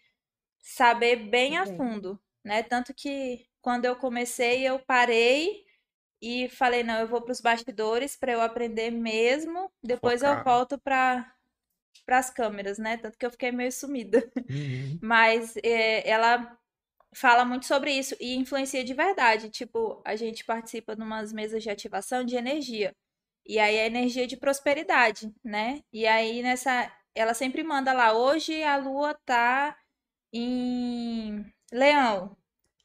saber 0.63 1.17
bem 1.17 1.59
a 1.59 1.67
fundo, 1.67 2.19
né? 2.45 2.63
Tanto 2.63 2.95
que 2.95 3.47
quando 3.61 3.85
eu 3.85 3.97
comecei, 3.97 4.67
eu 4.67 4.79
parei 4.79 5.65
e 6.25 6.49
falei, 6.49 6.83
não, 6.83 7.01
eu 7.01 7.07
vou 7.07 7.21
para 7.21 7.33
os 7.33 7.41
bastidores 7.41 8.17
para 8.17 8.33
eu 8.33 8.41
aprender 8.41 8.91
mesmo, 8.91 9.71
depois 9.83 10.23
eu 10.23 10.31
Focar. 10.31 10.45
volto 10.45 10.79
para 10.79 11.31
para 12.07 12.19
as 12.19 12.31
câmeras, 12.31 12.79
né? 12.79 12.97
Tanto 12.99 13.17
que 13.19 13.25
eu 13.25 13.31
fiquei 13.31 13.51
meio 13.53 13.73
sumida. 13.73 14.19
Uhum. 14.51 14.99
Mas 15.03 15.57
é, 15.63 16.09
ela 16.09 16.59
fala 17.15 17.45
muito 17.45 17.67
sobre 17.67 17.93
isso 17.93 18.17
e 18.21 18.35
influencia 18.37 18.85
de 18.85 18.93
verdade. 18.95 19.51
Tipo, 19.51 20.03
a 20.05 20.17
gente 20.17 20.45
participa 20.45 20.97
de 20.97 21.03
umas 21.03 21.33
mesas 21.33 21.63
de 21.63 21.71
ativação 21.71 22.25
de 22.25 22.37
energia. 22.37 22.95
E 23.47 23.59
aí 23.59 23.77
é 23.77 23.87
energia 23.87 24.27
de 24.27 24.37
prosperidade, 24.37 25.33
né? 25.43 25.81
E 25.93 26.07
aí 26.07 26.43
nessa. 26.43 26.91
Ela 27.15 27.33
sempre 27.35 27.63
manda 27.63 27.93
lá, 27.93 28.13
hoje 28.13 28.63
a 28.65 28.77
lua 28.77 29.15
tá 29.25 29.79
em 30.33 31.45
Leão. 31.73 32.37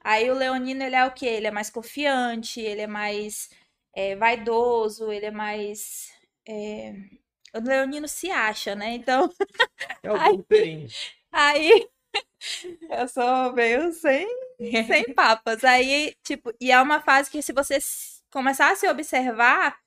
Aí 0.01 0.29
o 0.31 0.33
leonino, 0.35 0.83
ele 0.83 0.95
é 0.95 1.05
o 1.05 1.11
quê? 1.13 1.25
Ele 1.27 1.47
é 1.47 1.51
mais 1.51 1.69
confiante, 1.69 2.59
ele 2.61 2.81
é 2.81 2.87
mais 2.87 3.49
é, 3.93 4.15
vaidoso, 4.15 5.11
ele 5.11 5.25
é 5.27 5.31
mais 5.31 6.11
é, 6.47 6.93
o 7.55 7.59
leonino 7.61 8.07
se 8.07 8.31
acha, 8.31 8.75
né? 8.75 8.93
Então, 8.95 9.29
É 10.03 10.11
o 10.11 10.43
Perini. 10.43 10.87
aí 11.31 11.87
eu 12.89 13.07
sou 13.07 13.53
meio 13.53 13.91
sem, 13.93 14.27
sem 14.81 15.03
papas. 15.15 15.63
Aí, 15.63 16.15
tipo, 16.23 16.51
e 16.59 16.71
é 16.71 16.81
uma 16.81 17.01
fase 17.01 17.29
que 17.29 17.41
se 17.41 17.53
você 17.53 17.77
começar 18.31 18.71
a 18.71 18.75
se 18.75 18.87
observar 18.89 19.77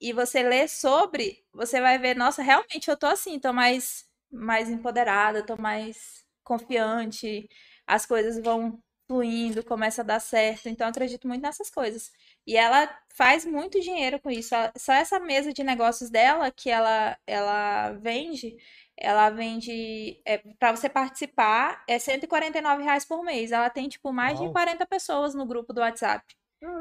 e 0.00 0.12
você 0.12 0.42
ler 0.42 0.68
sobre, 0.68 1.44
você 1.52 1.80
vai 1.80 1.98
ver, 1.98 2.16
nossa, 2.16 2.42
realmente 2.42 2.90
eu 2.90 2.96
tô 2.98 3.06
assim, 3.06 3.38
tô 3.40 3.52
mais, 3.52 4.06
mais 4.30 4.70
empoderada, 4.70 5.44
tô 5.46 5.56
mais 5.56 6.24
confiante, 6.44 7.48
as 7.86 8.06
coisas 8.06 8.42
vão 8.42 8.80
fluindo, 9.06 9.64
começa 9.64 10.02
a 10.02 10.04
dar 10.04 10.20
certo. 10.20 10.68
Então, 10.68 10.86
eu 10.86 10.90
acredito 10.90 11.26
muito 11.26 11.42
nessas 11.42 11.70
coisas. 11.70 12.12
E 12.46 12.56
ela 12.56 12.88
faz 13.14 13.44
muito 13.44 13.80
dinheiro 13.80 14.20
com 14.20 14.30
isso. 14.30 14.54
Só 14.76 14.92
essa 14.92 15.18
mesa 15.18 15.52
de 15.52 15.62
negócios 15.62 16.10
dela 16.10 16.50
que 16.50 16.70
ela, 16.70 17.16
ela 17.26 17.92
vende, 17.92 18.56
ela 18.96 19.30
vende 19.30 20.20
é, 20.24 20.38
para 20.58 20.74
você 20.74 20.88
participar 20.88 21.84
é 21.88 21.98
149 21.98 22.82
reais 22.82 23.04
por 23.04 23.22
mês. 23.22 23.52
Ela 23.52 23.70
tem 23.70 23.88
tipo 23.88 24.12
mais 24.12 24.38
de 24.38 24.44
Uau. 24.44 24.52
40 24.52 24.86
pessoas 24.86 25.34
no 25.34 25.46
grupo 25.46 25.72
do 25.72 25.80
WhatsApp. 25.80 26.24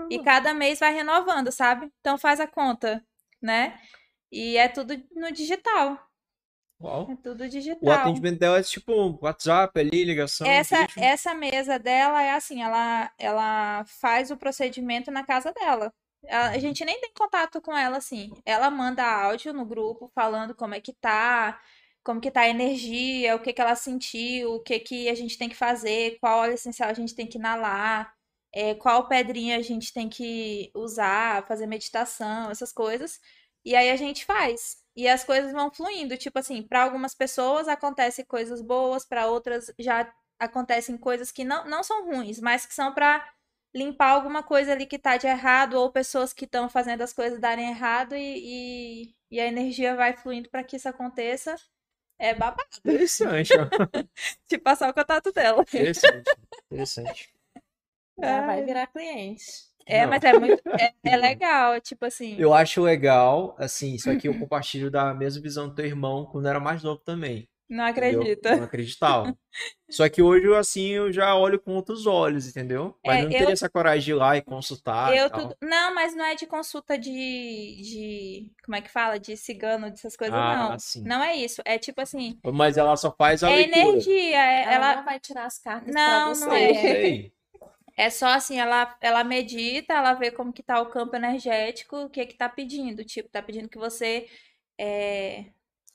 E 0.09 0.19
cada 0.23 0.53
mês 0.53 0.79
vai 0.79 0.93
renovando, 0.93 1.51
sabe? 1.51 1.91
Então 1.99 2.17
faz 2.17 2.39
a 2.39 2.47
conta, 2.47 3.05
né? 3.41 3.79
E 4.31 4.57
é 4.57 4.67
tudo 4.67 4.95
no 5.15 5.31
digital. 5.31 5.99
Uau. 6.85 7.11
É 7.11 7.15
tudo 7.15 7.43
O 7.43 7.49
digital. 7.49 7.93
atendimento 7.93 8.39
dela 8.39 8.59
é 8.59 8.63
tipo 8.63 9.17
WhatsApp 9.21 9.79
ali, 9.79 10.03
ligação. 10.03 10.45
Essa, 10.45 10.81
vídeo. 10.81 11.03
essa 11.03 11.33
mesa 11.33 11.79
dela 11.79 12.21
é 12.21 12.33
assim, 12.33 12.61
ela, 12.61 13.11
ela 13.17 13.83
faz 13.85 14.29
o 14.29 14.37
procedimento 14.37 15.09
na 15.09 15.23
casa 15.23 15.51
dela. 15.51 15.91
A, 16.29 16.49
a 16.49 16.57
gente 16.59 16.85
nem 16.85 16.99
tem 17.01 17.11
contato 17.13 17.59
com 17.61 17.75
ela 17.75 17.97
assim. 17.97 18.31
Ela 18.45 18.69
manda 18.69 19.03
áudio 19.03 19.53
no 19.53 19.65
grupo 19.65 20.11
falando 20.13 20.53
como 20.53 20.75
é 20.75 20.79
que 20.79 20.93
tá, 20.93 21.59
como 22.03 22.21
que 22.21 22.29
tá 22.31 22.41
a 22.41 22.49
energia, 22.49 23.35
o 23.35 23.39
que 23.39 23.51
que 23.51 23.61
ela 23.61 23.75
sentiu, 23.75 24.53
o 24.55 24.59
que 24.61 24.79
que 24.79 25.09
a 25.09 25.15
gente 25.15 25.37
tem 25.37 25.49
que 25.49 25.55
fazer, 25.55 26.17
qual 26.19 26.39
óleo 26.39 26.53
essencial 26.53 26.89
a 26.89 26.93
gente 26.93 27.15
tem 27.15 27.25
que 27.27 27.37
inalar, 27.37 28.13
é, 28.53 28.75
qual 28.75 29.07
pedrinha 29.07 29.57
a 29.57 29.61
gente 29.61 29.91
tem 29.91 30.07
que 30.07 30.71
usar, 30.75 31.45
fazer 31.47 31.65
meditação, 31.67 32.51
essas 32.51 32.71
coisas. 32.71 33.19
E 33.65 33.75
aí 33.75 33.89
a 33.89 33.95
gente 33.95 34.23
faz. 34.25 34.84
E 34.95 35.07
as 35.07 35.23
coisas 35.23 35.51
vão 35.51 35.71
fluindo. 35.71 36.17
Tipo 36.17 36.39
assim, 36.39 36.63
para 36.63 36.83
algumas 36.83 37.13
pessoas 37.13 37.67
acontecem 37.67 38.25
coisas 38.25 38.61
boas, 38.61 39.05
para 39.05 39.27
outras 39.27 39.71
já 39.79 40.11
acontecem 40.39 40.97
coisas 40.97 41.31
que 41.31 41.43
não, 41.43 41.65
não 41.65 41.83
são 41.83 42.05
ruins, 42.05 42.39
mas 42.39 42.65
que 42.65 42.73
são 42.73 42.93
para 42.93 43.25
limpar 43.73 44.11
alguma 44.11 44.41
coisa 44.41 44.71
ali 44.71 44.85
que 44.85 44.97
tá 44.97 45.17
de 45.17 45.27
errado, 45.27 45.73
ou 45.75 45.91
pessoas 45.91 46.31
que 46.33 46.45
estão 46.45 46.69
fazendo 46.69 47.01
as 47.01 47.11
coisas 47.11 47.39
darem 47.39 47.69
errado 47.69 48.15
e, 48.15 49.09
e, 49.09 49.15
e 49.31 49.39
a 49.39 49.47
energia 49.47 49.95
vai 49.95 50.15
fluindo 50.15 50.49
para 50.49 50.63
que 50.63 50.77
isso 50.77 50.87
aconteça. 50.87 51.55
É 52.17 52.33
babado. 52.33 52.69
Interessante, 52.79 53.51
ó. 53.57 53.67
Te 54.47 54.57
passar 54.57 54.89
o 54.89 54.93
contato 54.93 55.31
dela. 55.33 55.61
Interessante. 55.63 56.31
Interessante. 56.71 57.35
Já 58.17 58.41
vai 58.45 58.59
Ai. 58.59 58.65
virar 58.65 58.87
cliente. 58.87 59.45
É, 59.85 60.01
Não. 60.03 60.09
mas 60.09 60.23
é 60.23 60.33
muito. 60.39 60.61
É, 60.79 60.93
é 61.03 61.17
legal, 61.17 61.79
tipo 61.81 62.05
assim. 62.05 62.35
Eu 62.39 62.53
acho 62.53 62.81
legal, 62.81 63.55
assim, 63.57 63.93
isso 63.95 64.09
aqui 64.09 64.27
eu 64.27 64.37
compartilho 64.39 64.89
da 64.89 65.13
mesma 65.13 65.41
visão 65.41 65.67
do 65.69 65.75
teu 65.75 65.85
irmão 65.85 66.25
quando 66.25 66.47
era 66.47 66.59
mais 66.59 66.81
novo 66.83 66.99
também. 67.03 67.47
Não 67.67 67.87
entendeu? 67.87 68.21
acredita. 68.21 68.55
Não 68.57 68.63
acreditava. 68.65 69.35
Só 69.89 70.07
que 70.07 70.21
hoje, 70.21 70.53
assim, 70.55 70.87
eu 70.89 71.11
já 71.11 71.33
olho 71.35 71.59
com 71.59 71.73
outros 71.73 72.05
olhos, 72.05 72.47
entendeu? 72.47 72.95
Mas 73.03 73.15
É, 73.17 73.19
eu 73.21 73.23
não 73.25 73.31
eu- 73.31 73.37
teria 73.39 73.53
essa 73.53 73.67
coragem 73.69 74.03
de 74.05 74.11
ir 74.11 74.13
lá 74.13 74.37
e 74.37 74.41
consultar 74.43 75.11
e 75.13 75.17
Eu 75.17 75.29
tal. 75.31 75.39
tudo... 75.49 75.57
Não, 75.63 75.95
mas 75.95 76.15
não 76.15 76.25
é 76.25 76.35
de 76.35 76.45
consulta 76.45 76.95
de, 76.95 77.09
de. 77.11 78.51
Como 78.63 78.75
é 78.75 78.81
que 78.81 78.91
fala? 78.91 79.19
De 79.19 79.35
cigano, 79.35 79.89
dessas 79.89 80.15
coisas, 80.15 80.35
Ah, 80.35 80.69
não. 80.69 80.79
sim. 80.79 81.03
Não 81.03 81.23
é 81.23 81.35
isso. 81.35 81.61
É 81.65 81.79
tipo 81.79 81.99
assim. 82.01 82.37
Mas 82.53 82.77
ela 82.77 82.95
só 82.97 83.11
faz 83.17 83.43
a 83.43 83.49
É 83.49 83.55
leitura. 83.55 83.79
energia. 83.79 84.37
é- 84.37 84.63
Ela, 84.63 84.73
Ela, 84.73 84.95
não 84.97 85.05
vai 85.05 85.19
tirar 85.19 85.45
as 85.45 85.57
cartas 85.57 85.93
Não, 85.93 86.03
pra 86.03 86.33
você. 86.35 86.45
não 86.45 86.53
Eu 86.55 86.75
é. 86.75 87.31
É 87.97 88.09
só 88.09 88.27
assim, 88.27 88.59
ela, 88.59 88.97
ela 89.01 89.23
medita, 89.23 89.93
ela 89.93 90.13
vê 90.13 90.31
como 90.31 90.51
que 90.53 90.61
tá 90.63 90.81
o 90.81 90.89
campo 90.89 91.15
energético, 91.15 91.95
o 92.05 92.09
que 92.09 92.25
que 92.25 92.35
tá 92.35 92.49
pedindo. 92.49 93.03
Tipo, 93.05 93.29
tá 93.29 93.41
pedindo 93.41 93.69
que 93.69 93.77
você 93.77 94.27
é, 94.79 95.45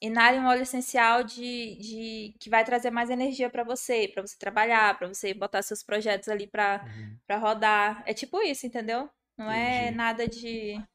inale 0.00 0.38
um 0.38 0.46
óleo 0.46 0.62
essencial 0.62 1.22
de, 1.24 1.76
de 1.76 2.34
que 2.40 2.48
vai 2.50 2.64
trazer 2.64 2.90
mais 2.90 3.10
energia 3.10 3.50
pra 3.50 3.64
você, 3.64 4.08
pra 4.08 4.22
você 4.22 4.36
trabalhar, 4.38 4.96
pra 4.98 5.08
você 5.08 5.34
botar 5.34 5.62
seus 5.62 5.82
projetos 5.82 6.28
ali 6.28 6.46
pra, 6.46 6.86
Uhum. 6.86 7.18
pra 7.26 7.36
rodar. 7.38 8.02
É 8.06 8.14
tipo 8.14 8.40
isso, 8.42 8.66
entendeu? 8.66 9.10
Não 9.36 9.50
é 9.50 9.90
Entendi. 9.90 9.96
nada 9.96 10.26
de. 10.28 10.86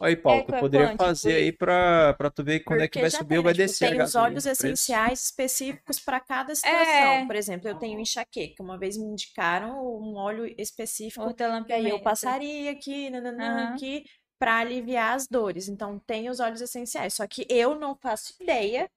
Aí, 0.00 0.14
Paulo, 0.16 0.40
É, 0.40 0.44
tu 0.44 0.54
é 0.54 0.60
poderia 0.60 0.86
quântico. 0.86 1.04
fazer 1.04 1.34
aí 1.34 1.52
pra, 1.52 2.14
pra 2.14 2.30
tu 2.30 2.44
ver 2.44 2.60
quando 2.60 2.82
é 2.82 2.88
que 2.88 3.00
vai 3.00 3.10
subir 3.10 3.30
tem, 3.30 3.38
ou 3.38 3.42
vai? 3.44 3.52
Tipo, 3.52 3.66
descer 3.66 3.90
Tem 3.90 4.00
os 4.00 4.14
óleos 4.14 4.46
essenciais 4.46 5.24
específicos 5.24 5.98
para 5.98 6.20
cada 6.20 6.54
situação. 6.54 7.22
É. 7.22 7.26
Por 7.26 7.34
exemplo, 7.34 7.68
eu 7.68 7.74
tenho 7.74 7.98
enxaqueca. 7.98 8.62
Uma 8.62 8.78
vez 8.78 8.96
me 8.96 9.04
indicaram 9.04 9.76
um 9.84 10.14
óleo 10.16 10.46
específico 10.56 11.34
que 11.66 11.72
aí 11.72 11.88
eu 11.88 11.98
passaria 12.00 12.70
aqui, 12.70 13.10
nananã, 13.10 13.64
Aham. 13.64 13.74
aqui, 13.74 14.04
para 14.38 14.58
aliviar 14.58 15.16
as 15.16 15.26
dores. 15.26 15.68
Então, 15.68 15.98
tem 16.06 16.30
os 16.30 16.38
óleos 16.38 16.60
essenciais. 16.60 17.14
Só 17.14 17.26
que 17.26 17.44
eu 17.50 17.74
não 17.74 17.96
faço 17.96 18.34
ideia 18.40 18.88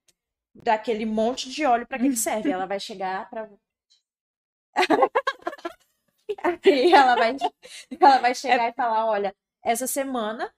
daquele 0.54 1.06
monte 1.06 1.50
de 1.50 1.66
óleo 1.66 1.88
para 1.88 1.98
que 1.98 2.10
que 2.10 2.16
serve. 2.16 2.52
Ela 2.52 2.66
vai 2.68 2.80
chegar 2.80 3.30
para 3.30 3.50
Aí 6.64 6.92
ela 6.94 7.16
vai, 7.16 7.36
ela 8.00 8.18
vai 8.20 8.36
chegar 8.36 8.70
e 8.70 8.74
falar: 8.74 9.06
olha, 9.06 9.36
essa 9.64 9.88
semana 9.88 10.52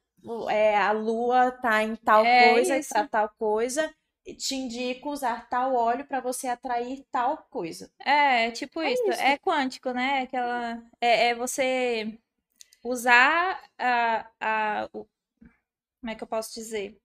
é, 0.49 0.75
a 0.77 0.91
lua 0.91 1.51
tá 1.51 1.83
em 1.83 1.95
tal 1.95 2.33
É 2.33 2.35
coisa, 2.35 2.79
isso. 2.79 2.89
para 2.89 3.03
tal 3.05 3.29
coisa, 3.37 3.93
e 4.25 4.35
te 4.35 4.55
indico 4.55 5.09
usar 5.11 5.47
tal 5.49 5.75
óleo 5.75 6.05
para 6.07 6.21
você 6.21 6.47
atrair 6.47 7.05
tal 7.11 7.37
coisa. 7.49 7.91
É, 7.99 8.51
tipo 8.51 8.81
isso. 8.81 9.09
isso. 9.09 9.21
É 9.21 9.37
quântico, 9.37 9.91
né? 9.91 10.21
Aquela, 10.23 10.83
é, 10.99 11.29
é 11.29 11.35
você 11.35 12.19
usar 12.83 13.61
a, 13.79 14.29
a, 14.41 14.89
o- 14.93 15.07
como 16.01 16.11
é 16.11 16.15
que 16.15 16.23
eu 16.23 16.27
posso 16.27 16.53
dizer? 16.53 16.97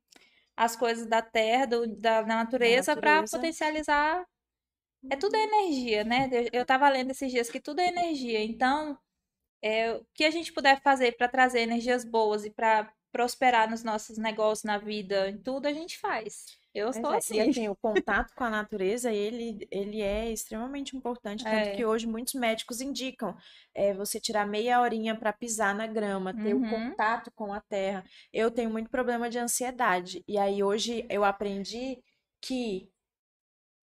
As 0.56 0.76
coisas 0.76 1.06
da 1.06 1.22
terra, 1.22 1.66
do, 1.66 1.87
da, 1.96 2.22
da 2.22 2.26
natureza, 2.37 2.96
para 2.96 3.25
natureza. 3.25 3.25
potencializar. 3.25 4.26
É 5.10 5.16
tudo 5.16 5.37
energia, 5.37 6.04
né? 6.04 6.28
Eu, 6.32 6.60
eu 6.60 6.66
tava 6.66 6.88
lendo 6.88 7.10
esses 7.12 7.30
dias 7.32 7.50
que 7.50 7.60
tudo 7.60 7.80
é 7.80 7.88
energia. 7.88 8.42
Então, 8.44 8.98
é, 9.62 9.92
o 9.94 10.06
que 10.14 10.25
a 10.25 10.30
gente 10.30 10.52
puder 10.52 10.80
fazer 10.82 11.16
para 11.16 11.28
trazer 11.28 11.60
energias 11.60 12.04
boas 12.04 12.44
e 12.44 12.50
para 12.50 12.92
prosperar 13.12 13.71
nos 13.71 13.83
nossos 13.83 14.19
negócios, 14.19 14.65
na 14.65 14.79
vida, 14.79 15.29
em 15.31 15.38
tudo, 15.38 15.67
a 15.67 15.73
gente 15.73 15.99
faz. 15.99 16.47
Eu 16.75 16.93
sou 16.93 17.12
é, 17.15 17.17
assim. 17.19 17.35
E 17.37 17.41
assim, 17.41 17.69
o 17.69 17.75
contato 17.77 18.33
com 18.35 18.45
a 18.45 18.50
natureza, 18.50 19.12
ele, 19.12 19.67
ele 19.71 20.00
é 20.03 20.31
extremamente 20.31 20.97
importante, 20.97 21.47
tanto 21.49 21.71
É. 21.71 21.71
que 21.71 21.85
hoje 21.85 22.07
muitos 22.07 22.35
médicos 22.35 22.81
indicam 22.81 23.37
é, 23.75 23.93
você 23.95 24.21
tirar 24.21 24.47
meia 24.47 24.81
horinha 24.81 25.17
para 25.19 25.33
pisar 25.33 25.75
na 25.75 25.87
grama, 25.87 26.35
ter 26.35 26.55
o 26.55 26.59
Uhum. 26.59 26.69
contato 26.69 27.31
com 27.35 27.53
a 27.53 27.61
terra. 27.61 28.05
Eu 28.33 28.50
tenho 28.50 28.71
muito 28.71 28.91
problema 28.91 29.29
de 29.31 29.38
ansiedade, 29.38 30.23
e 30.29 30.38
aí 30.38 30.62
hoje 30.62 31.05
eu 31.09 31.25
aprendi 31.25 32.03
que 32.41 32.88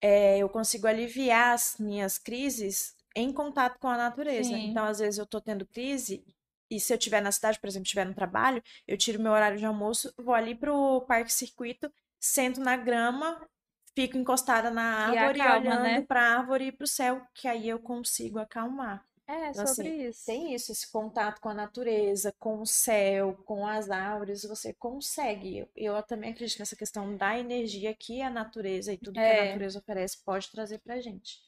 é, 0.02 0.38
eu 0.38 0.50
consigo 0.50 0.88
aliviar 0.88 1.54
as 1.54 1.78
minhas 1.80 2.18
crises 2.18 2.96
em 3.16 3.32
contato 3.34 3.80
com 3.80 3.88
a 3.88 3.98
natureza. 3.98 4.50
Sim. 4.50 4.70
Então, 4.70 4.86
às 4.86 5.00
vezes 5.00 5.18
eu 5.18 5.26
tô 5.26 5.40
tendo 5.42 5.66
crise, 5.66 6.24
e 6.70 6.80
se 6.80 6.94
eu 6.94 6.98
estiver 6.98 7.22
na 7.22 7.32
cidade, 7.32 7.60
por 7.60 7.68
exemplo, 7.68 7.86
estiver 7.86 8.06
no 8.06 8.14
trabalho, 8.16 8.62
eu 8.88 8.98
tiro 8.98 9.22
meu 9.22 9.32
horário 9.32 9.58
de 9.58 9.66
almoço, 9.66 10.14
vou 10.18 10.34
ali 10.34 10.56
pro 10.56 11.02
parque 11.08 11.32
circuito, 11.34 11.92
sento 12.20 12.60
na 12.60 12.76
grama, 12.78 13.48
fico 13.96 14.18
encostada 14.18 14.70
na 14.72 14.84
árvore, 15.10 15.42
acalma, 15.42 15.54
olhando 15.60 15.84
né? 15.84 16.02
para 16.04 16.22
a 16.22 16.38
árvore 16.40 16.68
e 16.68 16.72
para 16.72 16.84
o 16.86 16.88
céu, 16.88 17.22
que 17.34 17.48
aí 17.48 17.68
eu 17.70 17.80
consigo 17.80 18.40
acalmar. 18.40 19.06
É, 19.28 19.54
Então, 19.54 19.66
sobre 19.66 19.90
assim, 19.90 20.08
isso. 20.08 20.26
Tem 20.26 20.54
isso, 20.54 20.72
esse 20.72 20.92
contato 20.92 21.40
com 21.42 21.50
a 21.50 21.54
natureza, 21.54 22.32
com 22.40 22.62
o 22.62 22.66
céu, 22.66 23.36
com 23.46 23.66
as 23.68 23.90
árvores, 23.90 24.44
você 24.44 24.74
consegue. 24.74 25.58
Eu, 25.60 25.70
eu 25.96 26.04
também 26.04 26.32
acredito 26.32 26.60
nessa 26.60 26.76
questão 26.76 27.16
da 27.18 27.38
energia 27.40 27.96
que 27.96 28.22
a 28.22 28.30
natureza 28.30 28.94
e 28.94 28.98
tudo 28.98 29.22
que 29.22 29.32
a 29.32 29.34
É. 29.34 29.46
natureza 29.46 29.80
oferece 29.80 30.24
pode 30.24 30.52
trazer 30.52 30.80
pra 30.80 31.00
gente. 31.02 31.40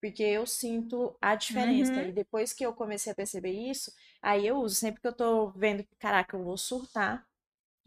Porque 0.00 0.22
eu 0.22 0.46
sinto 0.46 1.16
a 1.20 1.34
diferença. 1.34 2.00
Uhum. 2.00 2.08
E 2.08 2.12
depois 2.12 2.52
que 2.52 2.64
eu 2.64 2.72
comecei 2.72 3.10
a 3.12 3.14
perceber 3.14 3.50
isso, 3.52 3.92
aí 4.22 4.46
eu 4.46 4.58
uso. 4.58 4.76
Sempre 4.76 5.00
que 5.02 5.08
eu 5.08 5.12
tô 5.14 5.50
vendo, 5.50 5.86
caraca, 5.98 6.36
eu 6.36 6.44
vou 6.44 6.56
surtar, 6.58 7.26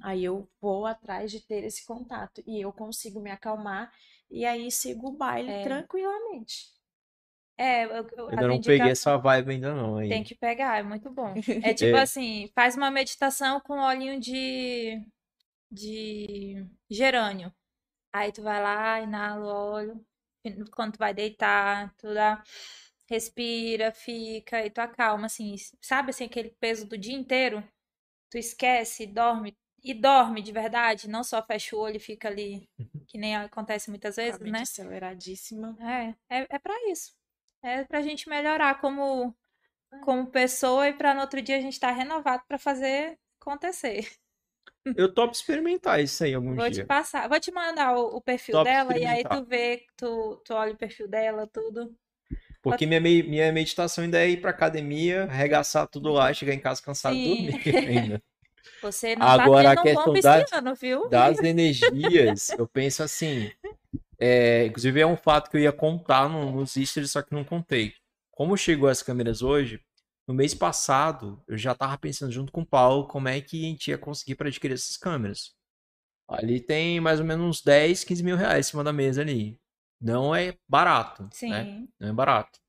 aí 0.04 0.24
eu 0.26 0.50
vou 0.62 0.86
atrás 0.88 1.32
de 1.32 1.42
ter 1.42 1.64
esse 1.66 1.86
contato. 1.86 2.44
E 2.48 2.62
eu 2.62 2.74
consigo 2.74 3.22
me 3.22 3.32
acalmar. 3.32 3.92
E 4.32 4.46
aí 4.46 4.72
sigo 4.72 5.10
o 5.10 5.18
baile 5.18 5.52
É. 5.52 5.64
tranquilamente. 5.64 6.72
É, 7.58 7.86
eu, 7.86 8.08
eu, 8.18 8.30
Ainda 8.30 8.48
não 8.48 8.62
peguei 8.62 8.90
essa 8.92 9.18
vibe 9.18 9.52
ainda 9.52 9.76
não 9.76 9.98
aí. 9.98 10.10
Tem 10.10 10.24
que 10.24 10.36
pegar, 10.36 10.78
é 10.80 10.84
muito 10.84 11.10
bom. 11.12 11.34
É 11.64 11.74
tipo 11.74 11.96
É. 11.96 12.02
assim, 12.02 12.50
faz 12.56 12.76
uma 12.76 12.92
meditação 12.92 13.60
com 13.62 13.80
olhinho 13.80 14.20
de, 14.20 15.02
de 15.72 16.66
gerânio. 16.90 17.54
Aí 18.14 18.32
tu 18.32 18.42
vai 18.44 18.62
lá, 18.62 19.02
inala 19.02 19.46
o 19.46 19.48
óleo. 19.74 20.06
Quando 20.76 20.94
tu 20.94 21.00
vai 21.00 21.14
deitar, 21.14 21.94
tu 21.98 22.14
dá, 22.14 22.44
respira, 23.12 23.92
fica 23.94 24.66
e 24.66 24.70
tu 24.72 24.80
acalma, 24.80 25.28
assim. 25.28 25.56
Sabe 25.82 26.12
assim, 26.12 26.26
aquele 26.26 26.52
peso 26.60 26.88
do 26.88 26.98
dia 26.98 27.16
inteiro? 27.16 27.64
Tu 28.32 28.38
esquece, 28.40 29.08
dorme 29.08 29.56
e 29.84 29.94
dorme 29.94 30.42
de 30.44 30.52
verdade, 30.52 31.10
não 31.10 31.24
só 31.24 31.44
fecha 31.46 31.76
o 31.76 31.80
olho 31.80 31.98
e 31.98 32.00
fica 32.00 32.28
ali, 32.30 32.70
Uhum. 32.80 33.08
que 33.08 33.18
nem 33.18 33.36
acontece 33.38 33.90
muitas 33.90 34.18
vezes, 34.18 34.42
mente 34.42 34.64
né? 34.64 34.64
aceleradíssima. 34.64 35.78
É, 35.80 36.16
é, 36.30 36.48
é 36.50 36.60
para 36.60 36.74
isso. 36.92 37.14
É 37.64 37.84
pra 37.84 38.02
gente 38.02 38.30
melhorar 38.30 38.80
como, 38.82 39.36
como 40.04 40.28
pessoa 40.32 40.88
e 40.90 40.94
pra 40.94 41.14
no 41.14 41.22
outro 41.22 41.42
dia 41.42 41.58
a 41.58 41.62
gente 41.62 41.74
estar 41.74 41.92
renovado 41.92 42.44
pra 42.48 42.60
fazer 42.60 43.20
acontecer. 43.42 44.10
Eu 44.96 45.14
topo 45.14 45.34
experimentar 45.34 46.02
isso 46.02 46.24
aí 46.24 46.34
algum 46.34 46.58
Vou 46.58 46.70
te 46.72 46.84
dia. 46.84 46.90
passar, 46.92 47.28
vou 47.30 47.40
te 47.40 47.52
mandar 47.52 47.96
o, 47.98 48.18
o 48.18 48.22
perfil 48.22 48.60
Top 48.60 48.68
dela 48.68 48.98
e 48.98 49.06
aí 49.06 49.26
tu 49.26 49.44
vê, 49.44 49.86
tu, 49.98 50.38
tu 50.46 50.54
olha 50.54 50.74
o 50.74 50.78
perfil 50.78 51.08
dela, 51.08 51.48
tudo. 51.48 51.96
Porque 52.62 52.86
minha, 52.86 53.00
minha 53.02 53.52
meditação 53.52 54.04
ainda 54.04 54.20
é 54.20 54.30
ir 54.30 54.42
pra 54.42 54.52
academia, 54.52 55.24
arregaçar 55.24 55.88
tudo 55.88 56.12
lá, 56.12 56.32
chegar 56.34 56.54
em 56.54 56.60
casa 56.60 56.82
cansado 56.82 57.16
e 57.16 57.24
dormir 57.24 57.60
ainda. 57.90 58.22
Você 58.82 59.16
não 59.16 59.28
Agora, 59.28 59.72
a 59.72 59.76
tá 59.76 59.84
tendo 59.84 60.00
um 60.00 60.04
questão 60.04 60.14
bom 60.14 60.22
da- 60.22 60.44
pisciano, 60.44 60.76
viu? 60.76 61.10
Das 61.10 61.40
energias, 61.40 62.50
eu 62.58 62.68
penso 62.68 63.04
assim. 63.04 63.52
é, 64.20 64.66
inclusive, 64.66 65.00
é 65.00 65.06
um 65.06 65.18
fato 65.18 65.50
que 65.50 65.58
eu 65.58 65.62
ia 65.62 65.72
contar 65.72 66.30
no, 66.30 66.52
nos 66.52 66.74
stories, 66.74 67.12
só 67.12 67.22
que 67.22 67.34
não 67.34 67.44
contei. 67.44 67.94
Como 68.32 68.56
chegou 68.58 68.90
as 68.90 69.02
câmeras 69.04 69.42
hoje, 69.42 69.82
no 70.28 70.34
mês 70.34 70.54
passado, 70.54 71.42
eu 71.48 71.58
já 71.58 71.74
tava 71.76 71.98
pensando 71.98 72.32
junto 72.32 72.52
com 72.52 72.62
o 72.62 72.66
Paulo 72.66 73.08
como 73.08 73.28
é 73.28 73.42
que 73.42 73.66
a 73.66 73.68
gente 73.70 73.90
ia 73.90 73.98
conseguir 73.98 74.36
para 74.36 74.48
adquirir 74.48 74.74
essas 74.76 74.98
câmeras. 74.98 75.52
Ali 76.28 76.60
tem 76.62 77.00
mais 77.00 77.20
ou 77.20 77.26
menos 77.26 77.46
uns 77.46 77.62
10, 77.62 78.04
15 78.04 78.24
mil 78.24 78.38
reais 78.38 78.68
em 78.68 78.70
cima 78.72 78.84
da 78.84 78.94
mesa 78.94 79.22
ali. 79.22 79.60
Não 80.02 80.36
é 80.36 80.56
barato, 80.68 81.30
Sim. 81.32 81.52
né? 81.52 81.86
Não 82.00 82.10
é 82.10 82.14
barato. 82.14 82.60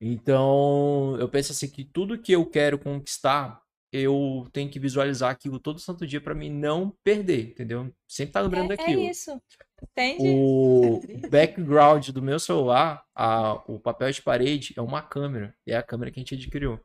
Então, 0.00 1.16
eu 1.18 1.28
penso 1.28 1.52
assim 1.52 1.70
que 1.70 1.84
tudo 1.84 2.20
que 2.20 2.32
eu 2.32 2.46
quero 2.48 2.78
conquistar, 2.78 3.62
eu 3.92 4.46
tenho 4.52 4.70
que 4.70 4.78
visualizar 4.80 5.30
aquilo 5.30 5.60
todo 5.60 5.80
santo 5.80 6.06
dia 6.06 6.20
para 6.20 6.34
mim 6.34 6.50
não 6.50 6.90
perder, 7.04 7.50
entendeu? 7.50 7.92
Sempre 8.08 8.32
tá 8.34 8.40
lembrando 8.40 8.68
É, 8.78 8.82
é 8.84 8.92
daquilo. 8.94 9.10
isso. 9.10 9.40
Entende? 9.82 10.28
O 10.28 11.02
background 11.30 12.08
do 12.10 12.22
meu 12.22 12.38
celular, 12.38 13.04
a- 13.14 13.54
o 13.66 13.78
papel 13.80 14.10
de 14.12 14.22
parede, 14.22 14.74
é 14.76 14.80
uma 14.82 15.02
câmera. 15.02 15.54
É 15.66 15.76
a 15.76 15.82
câmera 15.82 16.10
que 16.10 16.18
a 16.20 16.22
gente 16.22 16.34
adquiriu. 16.34 16.80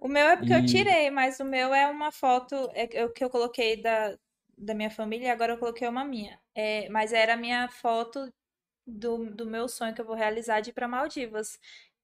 O 0.00 0.08
meu 0.08 0.26
é 0.28 0.36
porque 0.36 0.54
eu 0.54 0.62
E- 0.62 0.64
tirei, 0.64 1.10
mas 1.10 1.40
o 1.40 1.44
meu 1.44 1.74
é 1.74 1.86
uma 1.88 2.12
foto 2.12 2.54
é, 2.74 3.04
o 3.04 3.12
que 3.12 3.24
eu 3.24 3.30
coloquei 3.30 3.80
da, 3.80 4.16
da 4.56 4.74
minha 4.74 4.90
família 4.90 5.26
e 5.26 5.30
agora 5.30 5.52
eu 5.54 5.58
coloquei 5.58 5.88
uma 5.88 6.04
minha. 6.04 6.38
É, 6.54 6.88
mas 6.88 7.12
era 7.12 7.34
a 7.34 7.36
minha 7.36 7.68
foto 7.68 8.32
do, 8.88 9.30
do 9.34 9.46
meu 9.46 9.68
sonho 9.68 9.94
que 9.94 10.00
eu 10.00 10.06
vou 10.06 10.16
realizar 10.16 10.60
de 10.60 10.70
ir 10.70 10.72
pra 10.72 10.88
Maldivas. 10.88 11.58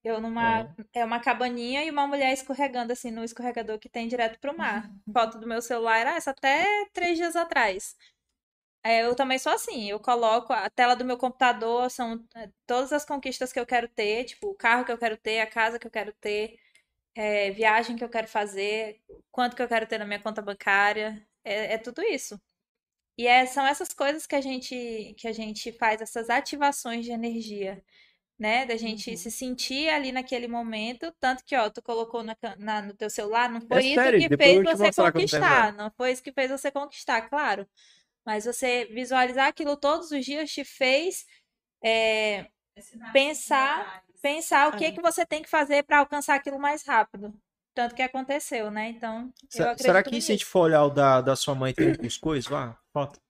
Eu 0.04 0.20
numa. 0.20 0.74
É 0.92 1.04
uma 1.04 1.20
cabaninha 1.20 1.82
e 1.84 1.90
uma 1.90 2.06
mulher 2.06 2.32
escorregando 2.32 2.92
assim 2.92 3.10
no 3.10 3.24
escorregador 3.24 3.78
que 3.78 3.88
tem 3.88 4.06
direto 4.06 4.38
pro 4.38 4.56
mar. 4.56 4.90
Foto 5.12 5.38
do 5.38 5.46
meu 5.46 5.62
celular 5.62 5.98
era 5.98 6.16
essa 6.16 6.30
até 6.32 6.64
três 6.92 7.16
dias 7.16 7.36
atrás. 7.36 7.96
É, 8.84 9.02
eu 9.04 9.14
também 9.16 9.38
sou 9.38 9.52
assim, 9.52 9.88
eu 9.90 9.98
coloco 9.98 10.52
a 10.52 10.68
tela 10.68 10.94
do 10.94 11.04
meu 11.06 11.16
computador, 11.16 11.90
são 11.90 12.22
é, 12.36 12.50
todas 12.66 12.92
as 12.92 13.04
conquistas 13.04 13.50
que 13.52 13.58
eu 13.58 13.64
quero 13.66 13.88
ter, 13.88 14.24
tipo, 14.24 14.48
o 14.48 14.54
carro 14.54 14.84
que 14.84 14.92
eu 14.92 14.98
quero 14.98 15.16
ter, 15.16 15.40
a 15.40 15.46
casa 15.46 15.78
que 15.78 15.86
eu 15.86 15.90
quero 15.90 16.12
ter, 16.20 16.58
é, 17.14 17.50
viagem 17.52 17.96
que 17.96 18.04
eu 18.04 18.08
quero 18.10 18.28
fazer, 18.28 19.00
quanto 19.32 19.56
que 19.56 19.62
eu 19.62 19.68
quero 19.68 19.86
ter 19.86 19.98
na 19.98 20.06
minha 20.06 20.20
conta 20.20 20.42
bancária, 20.42 21.26
é, 21.44 21.74
é 21.74 21.78
tudo 21.78 22.02
isso. 22.02 22.40
E 23.18 23.26
é- 23.26 23.46
são 23.46 23.66
essas 23.66 23.92
coisas 23.94 24.26
que 24.26 24.34
a 24.36 24.40
gente 24.40 25.14
que 25.18 25.28
a 25.28 25.32
gente 25.32 25.72
faz, 25.72 26.00
essas 26.00 26.30
ativações 26.30 27.04
de 27.04 27.12
energia, 27.12 27.82
né? 28.38 28.66
Da 28.66 28.76
gente 28.76 29.10
Uhum. 29.10 29.16
se 29.16 29.30
sentir 29.30 29.88
ali 29.90 30.12
naquele 30.12 30.48
momento, 30.48 31.12
tanto 31.20 31.44
que, 31.44 31.56
ó, 31.56 31.70
tu 31.70 31.82
colocou 31.82 32.22
na, 32.24 32.36
na- 32.58 32.82
no 32.82 32.94
teu 32.94 33.10
celular, 33.10 33.50
não 33.50 33.60
foi 33.62 33.86
isso 33.86 33.94
sério, 33.94 34.18
que 34.18 34.30
fez 34.36 34.62
você 34.62 34.92
quando 34.92 35.12
conquistar, 35.12 35.72
não 35.74 35.90
foi 35.96 36.12
isso 36.12 36.22
que 36.22 36.32
fez 36.32 36.50
você 36.50 36.70
conquistar, 36.70 37.22
claro. 37.28 37.68
Mas 38.26 38.44
você 38.46 38.86
visualizar 38.86 39.48
aquilo 39.48 39.76
todos 39.76 40.10
os 40.12 40.24
dias 40.24 40.50
te 40.52 40.64
fez 40.64 41.26
é, 41.84 42.46
pensar, 43.12 44.02
pensar 44.22 44.68
o 44.70 44.76
que 44.76 44.86
É. 44.86 44.92
que 44.92 45.02
você 45.02 45.26
tem 45.26 45.42
que 45.42 45.48
fazer 45.50 45.84
para 45.84 45.98
alcançar 46.00 46.34
aquilo 46.36 46.58
mais 46.58 46.84
rápido. 46.86 47.34
Tanto 47.74 47.94
que 47.94 48.02
aconteceu, 48.02 48.70
né? 48.70 48.88
Então, 48.90 49.32
eu 49.40 49.48
Se- 49.50 49.62
acredito 49.62 49.82
Será 49.86 50.02
que 50.02 50.20
se 50.20 50.32
a 50.32 50.34
gente 50.36 50.44
for 50.44 50.60
olhar 50.60 50.84
o 50.84 50.90
da, 50.90 51.20
da 51.20 51.36
sua 51.36 51.54
mãe, 51.54 51.72
tem 51.74 51.86
um 51.88 51.94
cuscuz 51.94 52.46
lá? 52.48 52.78
Foto. 52.92 53.20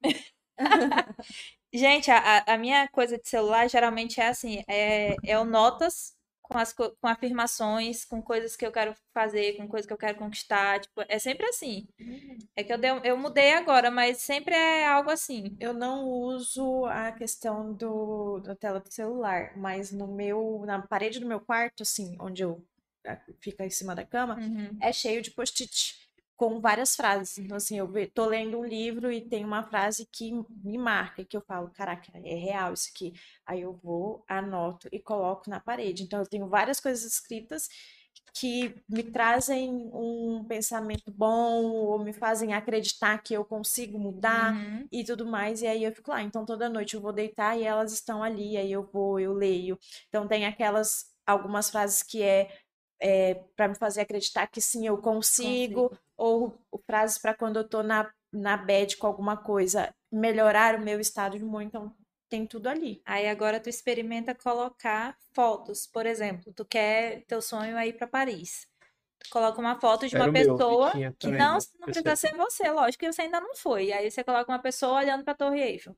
Gente, 1.73 2.11
a, 2.11 2.45
a- 2.47 2.59
minha 2.59 2.89
coisa 2.89 3.19
de 3.19 3.29
celular 3.29 3.69
geralmente 3.69 4.21
é 4.21 4.29
assim, 4.29 4.63
é, 4.69 5.17
é 5.25 5.39
o 5.39 5.45
notas 5.45 6.15
com 6.43 6.59
as 6.59 6.73
co- 6.73 6.95
com 7.01 7.09
afirmações, 7.09 8.05
com 8.05 8.23
coisas 8.23 8.55
que 8.57 8.65
eu 8.67 8.71
quero 8.73 8.95
fazer, 9.15 9.57
com 9.57 9.67
coisas 9.67 9.87
que 9.87 9.93
eu 9.93 9.97
quero 9.99 10.19
conquistar, 10.19 10.81
tipo, 10.81 11.03
é 11.09 11.19
sempre 11.19 11.47
assim. 11.49 11.87
É 12.57 12.65
que 12.65 12.73
eu, 12.73 12.79
dei- 12.79 12.91
eu 13.05 13.17
mudei 13.19 13.55
agora, 13.55 13.91
mas 13.91 14.19
sempre 14.19 14.55
é 14.55 14.87
algo 14.87 15.11
assim. 15.11 15.57
Eu 15.61 15.73
não 15.75 16.05
uso 16.07 16.87
a 16.87 17.13
questão 17.13 17.73
do, 17.75 18.41
da 18.41 18.55
tela 18.57 18.81
do 18.81 18.93
celular, 18.93 19.53
mas 19.57 19.93
no 19.93 20.09
meu, 20.09 20.63
na 20.67 20.83
parede 20.87 21.21
do 21.21 21.27
meu 21.29 21.41
quarto, 21.41 21.83
assim, 21.83 22.17
onde 22.21 22.43
eu 22.45 22.65
fica 23.41 23.65
em 23.67 23.71
cima 23.71 23.95
da 23.95 24.05
cama, 24.05 24.37
Uhum. 24.39 24.77
é 24.81 24.93
cheio 24.93 25.23
de 25.23 25.31
post-it 25.31 25.97
com 26.37 26.61
várias 26.61 26.97
frases. 26.97 27.39
Então, 27.39 27.57
assim, 27.57 27.79
eu 27.79 27.89
tô 28.13 28.27
lendo 28.27 28.59
um 28.59 28.65
livro 28.65 29.11
e 29.13 29.21
tem 29.21 29.45
uma 29.45 29.63
frase 29.63 30.07
que 30.13 30.33
me 30.65 30.77
marca, 30.77 31.25
que 31.25 31.37
eu 31.37 31.41
falo, 31.41 31.71
caraca, 31.71 32.11
é 32.25 32.35
real 32.35 32.73
isso 32.75 32.91
aqui. 32.93 33.13
Aí 33.47 33.61
eu 33.61 33.73
vou, 33.73 34.25
anoto 34.29 34.89
e 34.91 34.99
coloco 34.99 35.49
na 35.49 35.61
parede. 35.61 36.03
Então, 36.03 36.19
eu 36.21 36.27
tenho 36.27 36.49
várias 36.49 36.81
coisas 36.81 37.05
escritas 37.05 37.69
que 38.37 38.75
me 38.89 39.03
trazem 39.05 39.71
um 39.93 40.45
pensamento 40.49 41.11
bom 41.13 41.65
ou 41.71 41.99
me 42.03 42.13
fazem 42.13 42.53
acreditar 42.53 43.17
que 43.23 43.35
eu 43.35 43.45
consigo 43.45 43.99
mudar 43.99 44.55
Uhum. 44.55 44.89
e 44.91 45.05
tudo 45.05 45.25
mais. 45.27 45.63
E 45.63 45.67
aí 45.69 45.85
eu 45.85 45.93
fico 45.93 46.11
lá. 46.11 46.21
Então 46.23 46.45
toda 46.45 46.69
noite 46.69 46.95
eu 46.95 47.01
vou 47.01 47.13
deitar 47.13 47.57
e 47.59 47.63
elas 47.65 47.93
estão 47.93 48.23
ali. 48.23 48.57
Aí 48.57 48.73
eu 48.73 48.83
vou, 48.93 49.21
eu 49.21 49.33
leio. 49.33 49.79
Então 50.09 50.27
tem 50.27 50.47
aquelas 50.47 51.13
algumas 51.27 51.71
frases 51.71 52.03
que 52.03 52.23
é, 52.23 52.51
é 53.01 53.35
para 53.57 53.69
me 53.69 53.75
fazer 53.75 54.03
acreditar 54.03 54.47
que 54.47 54.61
sim, 54.61 54.87
eu 54.87 54.99
consigo, 54.99 55.97
ou, 56.17 56.59
ou 56.71 56.81
frases 56.87 57.19
para 57.19 57.35
quando 57.35 57.57
eu 57.57 57.69
tô 57.69 57.83
na, 57.83 58.11
na 58.33 58.57
bad 58.57 58.97
com 58.97 59.07
alguma 59.07 59.37
coisa, 59.37 59.95
melhorar 60.11 60.77
o 60.77 60.83
meu 60.83 61.01
estado 61.01 61.39
de 61.39 61.45
humor. 61.45 61.63
Então 61.63 61.95
tem 62.29 62.47
tudo 62.47 62.69
ali. 62.69 63.03
Aí 63.05 63.29
agora 63.29 63.61
tu 63.61 63.69
experimenta 63.69 64.35
colocar 64.35 65.17
fotos, 65.33 65.87
por 65.87 66.07
exemplo, 66.07 66.53
tu 66.53 66.65
quer 66.65 67.25
teu 67.27 67.41
sonho 67.41 67.77
é 67.77 67.87
ir 67.87 67.93
para 67.93 68.07
Paris. 68.07 68.67
Tu 69.19 69.31
coloca 69.31 69.61
uma 69.61 69.81
foto 69.81 70.07
de 70.07 70.15
Era 70.15 70.25
uma 70.25 70.33
que 70.33 70.39
pessoa 70.39 70.91
que 70.93 71.11
também, 71.19 71.39
não, 71.39 71.55
né? 71.55 71.61
não 71.79 71.87
precisa 71.87 72.17
ser 72.17 72.37
você, 72.37 72.71
lógico 72.71 73.05
que 73.05 73.13
você 73.13 73.23
ainda 73.23 73.41
não 73.41 73.55
foi. 73.55 73.93
Aí 73.93 74.11
você 74.11 74.23
coloca 74.23 74.51
uma 74.51 74.59
pessoa 74.59 74.99
olhando 74.99 75.25
para 75.25 75.33
a 75.33 75.37
Torre 75.37 75.61
Eiffel. 75.61 75.97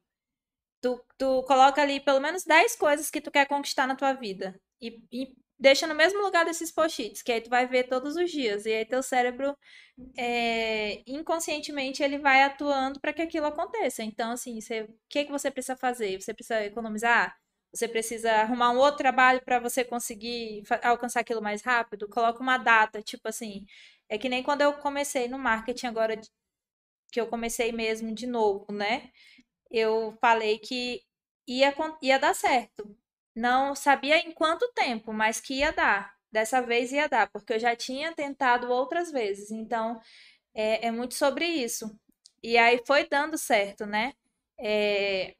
Tu, 0.80 1.04
tu 1.18 1.42
coloca 1.44 1.80
ali 1.82 2.00
pelo 2.00 2.20
menos 2.20 2.44
10 2.44 2.76
coisas 2.76 3.10
que 3.10 3.20
tu 3.20 3.30
quer 3.30 3.46
conquistar 3.46 3.86
na 3.86 3.96
tua 3.96 4.12
vida. 4.12 4.60
E, 4.80 5.02
e 5.10 5.34
deixa 5.58 5.86
no 5.86 5.94
mesmo 5.94 6.20
lugar 6.22 6.44
desses 6.44 6.70
post-its, 6.72 7.22
que 7.22 7.32
aí 7.32 7.40
tu 7.40 7.50
vai 7.50 7.66
ver 7.66 7.84
todos 7.88 8.16
os 8.16 8.30
dias. 8.30 8.66
E 8.66 8.72
aí 8.72 8.84
teu 8.84 9.02
cérebro, 9.02 9.56
é, 10.16 11.02
inconscientemente, 11.06 12.02
ele 12.02 12.18
vai 12.18 12.42
atuando 12.42 13.00
para 13.00 13.12
que 13.12 13.22
aquilo 13.22 13.46
aconteça. 13.46 14.02
Então, 14.02 14.32
assim, 14.32 14.60
você, 14.60 14.82
o 14.82 14.98
que 15.08 15.24
que 15.24 15.32
você 15.32 15.50
precisa 15.50 15.76
fazer? 15.76 16.20
Você 16.20 16.34
precisa 16.34 16.64
economizar? 16.64 17.36
Você 17.72 17.88
precisa 17.88 18.32
arrumar 18.32 18.70
um 18.72 18.78
outro 18.78 18.98
trabalho 18.98 19.42
para 19.44 19.58
você 19.60 19.84
conseguir 19.84 20.62
alcançar 20.82 21.20
aquilo 21.20 21.42
mais 21.42 21.62
rápido? 21.62 22.08
Coloca 22.08 22.40
uma 22.42 22.58
data, 22.58 23.02
tipo 23.02 23.28
assim. 23.28 23.66
É 24.08 24.18
que 24.18 24.28
nem 24.28 24.42
quando 24.42 24.62
eu 24.62 24.74
comecei 24.74 25.28
no 25.28 25.38
marketing 25.38 25.86
agora, 25.86 26.18
que 27.12 27.20
eu 27.20 27.26
comecei 27.28 27.72
mesmo 27.72 28.14
de 28.14 28.26
novo, 28.26 28.66
né? 28.72 29.10
Eu 29.70 30.16
falei 30.20 30.58
que 30.58 31.02
ia, 31.48 31.74
ia 32.02 32.18
dar 32.18 32.34
certo. 32.34 32.96
Não 33.36 33.76
sabia 33.76 34.18
em 34.18 34.32
quanto 34.32 34.72
tempo, 34.74 35.12
mas 35.12 35.40
que 35.40 35.56
ia 35.56 35.72
dar. 35.72 36.16
Dessa 36.32 36.62
vez 36.62 36.92
ia 36.92 37.08
dar, 37.08 37.30
porque 37.30 37.54
eu 37.54 37.60
já 37.60 37.76
tinha 37.76 38.14
tentado 38.14 38.70
outras 38.70 39.12
vezes. 39.12 39.50
Então, 39.52 40.00
é, 40.54 40.88
é 40.88 40.92
muito 40.92 41.14
sobre 41.14 41.46
isso. 41.46 41.98
E 42.42 42.58
aí 42.58 42.82
foi 42.86 43.08
dando 43.08 43.38
certo, 43.38 43.86
né? 43.86 44.14
É, 44.60 45.34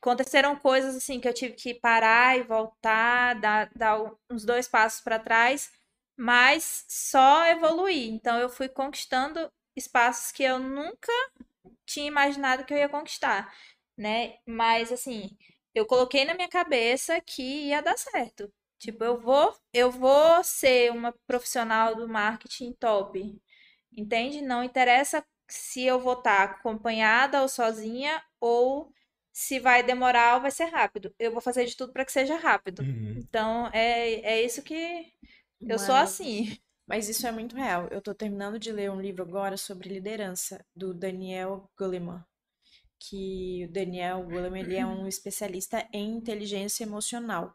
aconteceram 0.00 0.56
coisas 0.56 0.94
assim 0.96 1.20
que 1.20 1.28
eu 1.28 1.34
tive 1.34 1.54
que 1.54 1.74
parar 1.74 2.38
e 2.38 2.42
voltar, 2.42 3.34
dar, 3.40 3.70
dar 3.74 3.98
uns 4.30 4.44
dois 4.44 4.68
passos 4.68 5.00
para 5.00 5.18
trás, 5.18 5.70
mas 6.16 6.84
só 6.88 7.46
evoluir. 7.46 8.12
Então 8.12 8.38
eu 8.38 8.48
fui 8.48 8.68
conquistando 8.68 9.50
espaços 9.76 10.32
que 10.32 10.42
eu 10.42 10.58
nunca 10.58 11.12
tinha 11.86 12.06
imaginado 12.08 12.64
que 12.64 12.74
eu 12.74 12.78
ia 12.78 12.88
conquistar, 12.88 13.52
né? 13.96 14.38
Mas 14.46 14.92
assim, 14.92 15.36
eu 15.76 15.84
coloquei 15.84 16.24
na 16.24 16.34
minha 16.34 16.48
cabeça 16.48 17.20
que 17.20 17.42
ia 17.68 17.82
dar 17.82 17.98
certo. 17.98 18.50
Tipo, 18.78 19.04
eu 19.04 19.20
vou, 19.20 19.54
eu 19.74 19.90
vou 19.90 20.42
ser 20.42 20.90
uma 20.90 21.14
profissional 21.26 21.94
do 21.94 22.08
marketing 22.08 22.72
top. 22.72 23.38
Entende? 23.94 24.40
Não 24.40 24.64
interessa 24.64 25.22
se 25.46 25.82
eu 25.82 26.00
vou 26.00 26.14
estar 26.14 26.44
acompanhada 26.44 27.42
ou 27.42 27.48
sozinha 27.48 28.22
ou 28.40 28.90
se 29.32 29.60
vai 29.60 29.82
demorar 29.82 30.36
ou 30.36 30.40
vai 30.40 30.50
ser 30.50 30.64
rápido. 30.64 31.14
Eu 31.18 31.30
vou 31.30 31.42
fazer 31.42 31.66
de 31.66 31.76
tudo 31.76 31.92
para 31.92 32.06
que 32.06 32.12
seja 32.12 32.36
rápido. 32.36 32.80
Uhum. 32.80 33.14
Então, 33.18 33.68
é, 33.70 34.14
é 34.20 34.42
isso 34.42 34.62
que 34.62 35.12
eu 35.60 35.78
sou 35.78 35.94
assim. 35.94 36.58
Mas 36.86 37.08
isso 37.08 37.26
é 37.26 37.32
muito 37.32 37.54
real. 37.54 37.86
Eu 37.90 38.00
tô 38.00 38.14
terminando 38.14 38.58
de 38.58 38.72
ler 38.72 38.90
um 38.90 39.00
livro 39.00 39.22
agora 39.22 39.58
sobre 39.58 39.90
liderança, 39.90 40.64
do 40.74 40.94
Daniel 40.94 41.70
Goleman. 41.76 42.24
Que 42.98 43.64
o 43.68 43.72
Daniel 43.72 44.22
Goleman, 44.24 44.60
ele 44.60 44.74
é 44.76 44.86
um 44.86 45.06
especialista 45.06 45.86
em 45.92 46.16
inteligência 46.16 46.84
emocional. 46.84 47.54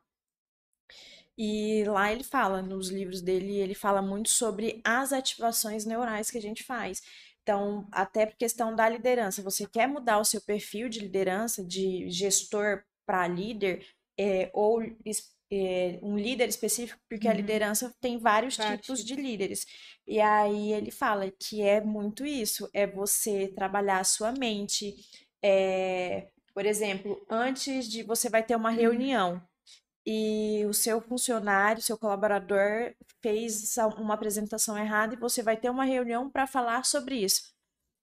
E 1.37 1.83
lá 1.85 2.11
ele 2.11 2.23
fala, 2.23 2.61
nos 2.61 2.89
livros 2.89 3.21
dele, 3.21 3.55
ele 3.57 3.73
fala 3.73 4.01
muito 4.01 4.29
sobre 4.29 4.81
as 4.83 5.11
ativações 5.13 5.85
neurais 5.85 6.29
que 6.29 6.37
a 6.37 6.41
gente 6.41 6.63
faz. 6.63 7.01
Então, 7.41 7.87
até 7.91 8.25
por 8.25 8.35
questão 8.37 8.75
da 8.75 8.87
liderança, 8.87 9.41
você 9.41 9.65
quer 9.67 9.87
mudar 9.87 10.19
o 10.19 10.25
seu 10.25 10.41
perfil 10.41 10.87
de 10.89 10.99
liderança, 10.99 11.63
de 11.65 12.09
gestor 12.09 12.83
para 13.05 13.27
líder, 13.27 13.85
é, 14.19 14.51
ou 14.53 14.83
é, 15.51 15.99
um 16.03 16.17
líder 16.17 16.47
específico, 16.49 16.99
porque 17.09 17.27
a 17.27 17.31
Uhum. 17.31 17.37
liderança 17.37 17.93
tem 17.99 18.17
vários 18.19 18.55
Vários 18.55 18.87
tipos 18.87 19.03
de 19.03 19.15
líderes. 19.15 19.65
E 20.07 20.19
aí 20.19 20.73
ele 20.73 20.91
fala 20.91 21.31
que 21.31 21.61
é 21.61 21.81
muito 21.81 22.25
isso, 22.25 22.69
é 22.73 22.85
você 22.87 23.47
trabalhar 23.49 23.99
a 23.99 24.03
sua 24.03 24.31
mente. 24.31 24.95
É, 25.43 26.27
por 26.53 26.65
exemplo, 26.65 27.25
antes 27.29 27.87
de 27.89 28.03
você 28.03 28.29
vai 28.29 28.43
ter 28.43 28.55
uma 28.55 28.71
reunião 28.71 29.41
e 30.05 30.65
o 30.67 30.73
seu 30.73 31.01
funcionário, 31.01 31.81
seu 31.81 31.97
colaborador 31.97 32.93
fez 33.21 33.75
uma 33.97 34.15
apresentação 34.15 34.77
errada 34.77 35.13
e 35.15 35.19
você 35.19 35.43
vai 35.43 35.57
ter 35.57 35.69
uma 35.69 35.85
reunião 35.85 36.29
para 36.29 36.47
falar 36.47 36.85
sobre 36.85 37.15
isso. 37.17 37.51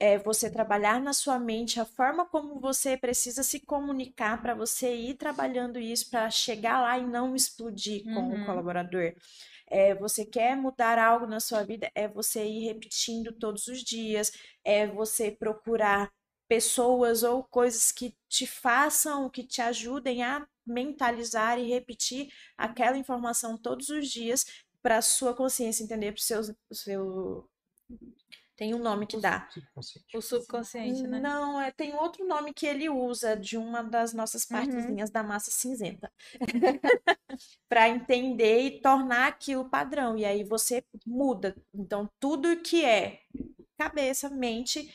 É 0.00 0.16
você 0.18 0.50
trabalhar 0.50 1.00
na 1.00 1.12
sua 1.12 1.38
mente 1.40 1.80
a 1.80 1.84
forma 1.84 2.24
como 2.26 2.60
você 2.60 2.96
precisa 2.96 3.42
se 3.42 3.60
comunicar 3.60 4.40
para 4.40 4.54
você 4.54 4.94
ir 4.94 5.14
trabalhando 5.16 5.78
isso 5.78 6.08
para 6.10 6.30
chegar 6.30 6.80
lá 6.80 6.98
e 6.98 7.06
não 7.06 7.34
explodir 7.34 8.06
com 8.10 8.32
o 8.32 8.38
Uhum. 8.38 8.38
colaborador. 8.38 9.12
É, 9.66 9.94
você 9.94 10.24
quer 10.24 10.56
mudar 10.56 10.98
algo 10.98 11.26
na 11.26 11.40
sua 11.40 11.62
vida, 11.64 11.90
é 11.94 12.08
você 12.08 12.44
ir 12.44 12.64
repetindo 12.66 13.32
todos 13.32 13.66
os 13.68 13.82
dias, 13.82 14.32
é 14.64 14.86
você 14.86 15.30
procurar 15.30 16.10
pessoas 16.48 17.22
ou 17.22 17.44
coisas 17.44 17.92
que 17.92 18.16
te 18.28 18.46
façam, 18.46 19.28
que 19.28 19.44
te 19.44 19.60
ajudem 19.60 20.22
a 20.22 20.46
mentalizar 20.66 21.58
e 21.58 21.68
repetir 21.68 22.28
aquela 22.56 22.96
informação 22.96 23.56
todos 23.56 23.88
os 23.90 24.08
dias 24.08 24.44
para 24.82 24.98
a 24.98 25.02
sua 25.02 25.34
consciência 25.34 25.82
entender, 25.84 26.12
para 26.12 26.18
o 26.18 26.22
seu, 26.22 26.40
o 26.70 26.74
seu. 26.74 27.50
Tem 28.56 28.74
um 28.74 28.78
nome 28.78 29.06
que 29.06 29.16
dá. 29.16 29.48
O 30.12 30.20
subconsciente, 30.20 31.02
né? 31.06 31.20
Não, 31.20 31.60
é, 31.60 31.70
tem 31.70 31.94
outro 31.94 32.26
nome 32.26 32.52
que 32.52 32.66
ele 32.66 32.88
usa 32.88 33.36
de 33.36 33.56
uma 33.56 33.82
das 33.82 34.12
nossas 34.12 34.42
Uhum. 34.42 34.56
partezinhas 34.56 35.10
da 35.10 35.22
massa 35.22 35.50
cinzenta. 35.52 36.10
Para 37.68 37.88
entender 37.88 38.60
e 38.62 38.80
tornar 38.80 39.28
aquilo 39.28 39.68
padrão. 39.70 40.16
E 40.16 40.24
aí 40.24 40.42
você 40.42 40.82
muda. 41.06 41.54
Então, 41.72 42.10
tudo 42.18 42.60
que 42.60 42.84
é 42.84 43.20
cabeça, 43.76 44.28
mente, 44.28 44.92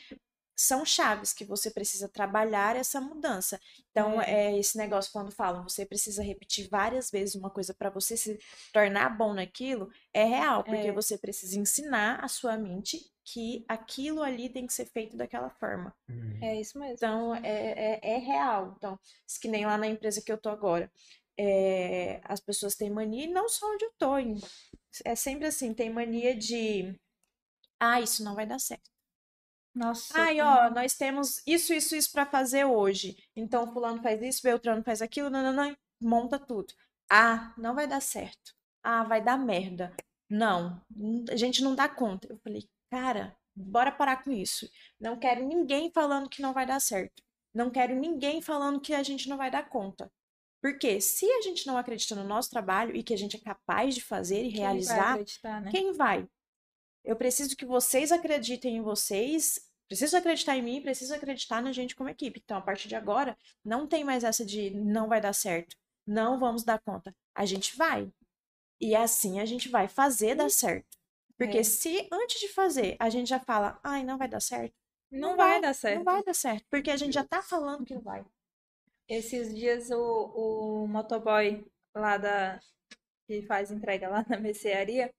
são 0.56 0.84
chaves 0.84 1.32
que 1.32 1.44
você 1.44 1.70
precisa 1.70 2.08
trabalhar 2.08 2.76
essa 2.76 3.00
mudança. 3.00 3.60
Então, 3.90 4.20
é 4.20 4.56
esse 4.58 4.76
negócio 4.78 5.12
quando 5.12 5.30
falam, 5.32 5.62
você 5.68 5.84
precisa 5.86 6.22
repetir 6.22 6.68
várias 6.68 7.10
vezes 7.10 7.34
uma 7.34 7.50
coisa 7.50 7.74
para 7.74 7.90
você 7.90 8.16
se 8.16 8.38
tornar 8.72 9.10
bom 9.16 9.34
naquilo, 9.34 9.90
é 10.12 10.24
real, 10.24 10.64
porque 10.64 10.88
É. 10.88 10.92
você 10.92 11.18
precisa 11.18 11.58
ensinar 11.58 12.24
a 12.24 12.28
sua 12.28 12.56
mente 12.56 13.10
que 13.24 13.64
aquilo 13.68 14.22
ali 14.22 14.48
tem 14.48 14.66
que 14.66 14.72
ser 14.72 14.86
feito 14.86 15.16
daquela 15.16 15.50
forma. 15.50 15.94
Hum. 16.08 16.38
É 16.42 16.60
isso 16.60 16.78
mesmo. 16.78 16.96
Então, 16.96 17.34
é, 17.36 17.98
é, 18.02 18.14
é 18.14 18.18
real. 18.18 18.74
Então, 18.76 18.98
isso 19.26 19.40
que 19.40 19.48
nem 19.48 19.64
lá 19.66 19.76
na 19.78 19.86
empresa 19.86 20.20
que 20.22 20.30
eu 20.32 20.38
tô 20.38 20.48
agora. 20.50 20.90
É, 21.36 22.20
as 22.24 22.40
pessoas 22.40 22.74
têm 22.76 22.90
mania, 22.90 23.24
e 23.24 23.28
não 23.32 23.48
só 23.48 23.66
onde 23.72 23.84
eu 23.84 23.92
tô, 23.98 24.18
em- 24.18 24.38
é 25.04 25.14
sempre 25.16 25.46
assim, 25.46 25.74
tem 25.74 25.90
mania 25.90 26.34
de, 26.36 26.94
ah, 27.80 28.00
isso 28.00 28.24
não 28.24 28.34
vai 28.34 28.46
dar 28.46 28.58
certo. 28.60 28.90
Nossa. 29.74 30.16
Ai, 30.16 30.40
ó, 30.40 30.70
nós 30.70 30.94
temos 30.94 31.42
isso, 31.46 31.74
isso, 31.74 31.96
isso 31.96 32.12
para 32.12 32.24
fazer 32.24 32.64
hoje. 32.64 33.16
Então, 33.34 33.72
fulano 33.72 34.02
faz 34.02 34.22
isso, 34.22 34.42
Beltrano 34.42 34.84
faz 34.84 35.02
aquilo, 35.02 35.28
não, 35.28 35.42
não, 35.42 35.52
não, 35.52 35.76
monta 36.00 36.38
tudo. 36.38 36.72
Ah, 37.10 37.52
não 37.58 37.74
vai 37.74 37.86
dar 37.86 38.00
certo. 38.00 38.54
Ah, 38.82 39.02
vai 39.02 39.22
dar 39.22 39.36
merda. 39.36 39.92
Não, 40.30 40.80
a 41.30 41.36
gente 41.36 41.62
não 41.62 41.74
dá 41.74 41.88
conta. 41.88 42.28
Eu 42.30 42.38
falei, 42.38 42.68
cara, 42.90 43.36
bora 43.54 43.90
parar 43.90 44.22
com 44.22 44.30
isso. 44.30 44.68
Não 45.00 45.18
quero 45.18 45.46
ninguém 45.46 45.90
falando 45.92 46.28
que 46.28 46.42
não 46.42 46.52
vai 46.52 46.66
dar 46.66 46.80
certo. 46.80 47.22
Não 47.52 47.70
quero 47.70 47.94
ninguém 47.94 48.42
falando 48.42 48.80
que 48.80 48.94
a 48.94 49.02
gente 49.02 49.28
não 49.28 49.36
vai 49.36 49.50
dar 49.50 49.68
conta. 49.68 50.10
Porque 50.60 51.00
se 51.00 51.30
a 51.30 51.42
gente 51.42 51.66
não 51.66 51.76
acredita 51.76 52.14
no 52.14 52.24
nosso 52.24 52.50
trabalho 52.50 52.96
e 52.96 53.02
que 53.02 53.12
a 53.12 53.18
gente 53.18 53.36
é 53.36 53.40
capaz 53.40 53.94
de 53.94 54.00
fazer 54.00 54.44
e 54.44 54.50
Quem 54.50 54.52
vai 54.52 54.60
realizar, 54.60 55.10
acreditar, 55.10 55.60
né? 55.60 55.70
quem 55.70 55.92
vai? 55.92 56.26
Eu 57.04 57.16
preciso 57.16 57.56
que 57.56 57.66
vocês 57.66 58.10
acreditem 58.10 58.76
em 58.76 58.82
vocês, 58.82 59.60
preciso 59.88 60.16
acreditar 60.16 60.56
em 60.56 60.62
mim, 60.62 60.80
preciso 60.82 61.14
acreditar 61.14 61.62
na 61.62 61.72
gente 61.72 61.94
como 61.94 62.08
equipe. 62.08 62.40
Então, 62.42 62.56
a 62.56 62.62
partir 62.62 62.88
de 62.88 62.96
agora, 62.96 63.36
não 63.64 63.86
tem 63.86 64.04
mais 64.04 64.24
essa 64.24 64.44
de 64.44 64.70
não 64.70 65.08
vai 65.08 65.20
dar 65.20 65.32
certo, 65.34 65.76
não 66.06 66.38
vamos 66.38 66.64
dar 66.64 66.80
conta. 66.80 67.14
A 67.34 67.44
gente 67.44 67.76
vai. 67.76 68.10
E 68.80 68.94
assim 68.94 69.40
a 69.40 69.44
gente 69.46 69.68
vai 69.68 69.86
fazer 69.88 70.34
dar 70.34 70.50
certo. 70.50 70.86
Porque 71.38 71.58
É. 71.58 71.62
se 71.62 72.08
antes 72.12 72.40
de 72.40 72.48
fazer 72.48 72.96
a 72.98 73.10
gente 73.10 73.28
já 73.28 73.40
fala, 73.40 73.78
ai, 73.82 74.04
não 74.04 74.16
vai 74.18 74.28
dar 74.28 74.40
certo, 74.40 74.74
Não 75.10 75.36
vai 75.36 75.60
dar 75.60 75.74
certo. 75.74 75.96
não 75.98 76.04
vai 76.04 76.22
dar 76.22 76.34
certo. 76.34 76.64
Porque 76.70 76.90
a 76.90 76.96
gente 76.96 77.14
já 77.14 77.24
tá 77.24 77.42
falando 77.42 77.84
que 77.84 77.94
não 77.94 78.02
vai. 78.02 78.24
Esses 79.08 79.54
dias 79.54 79.90
o, 79.90 80.84
o 80.84 80.88
motoboy 80.88 81.64
lá 81.94 82.16
da 82.16 82.58
que 83.26 83.42
faz 83.42 83.70
entrega 83.70 84.08
lá 84.08 84.24
na 84.28 84.38
mercearia, 84.38 85.12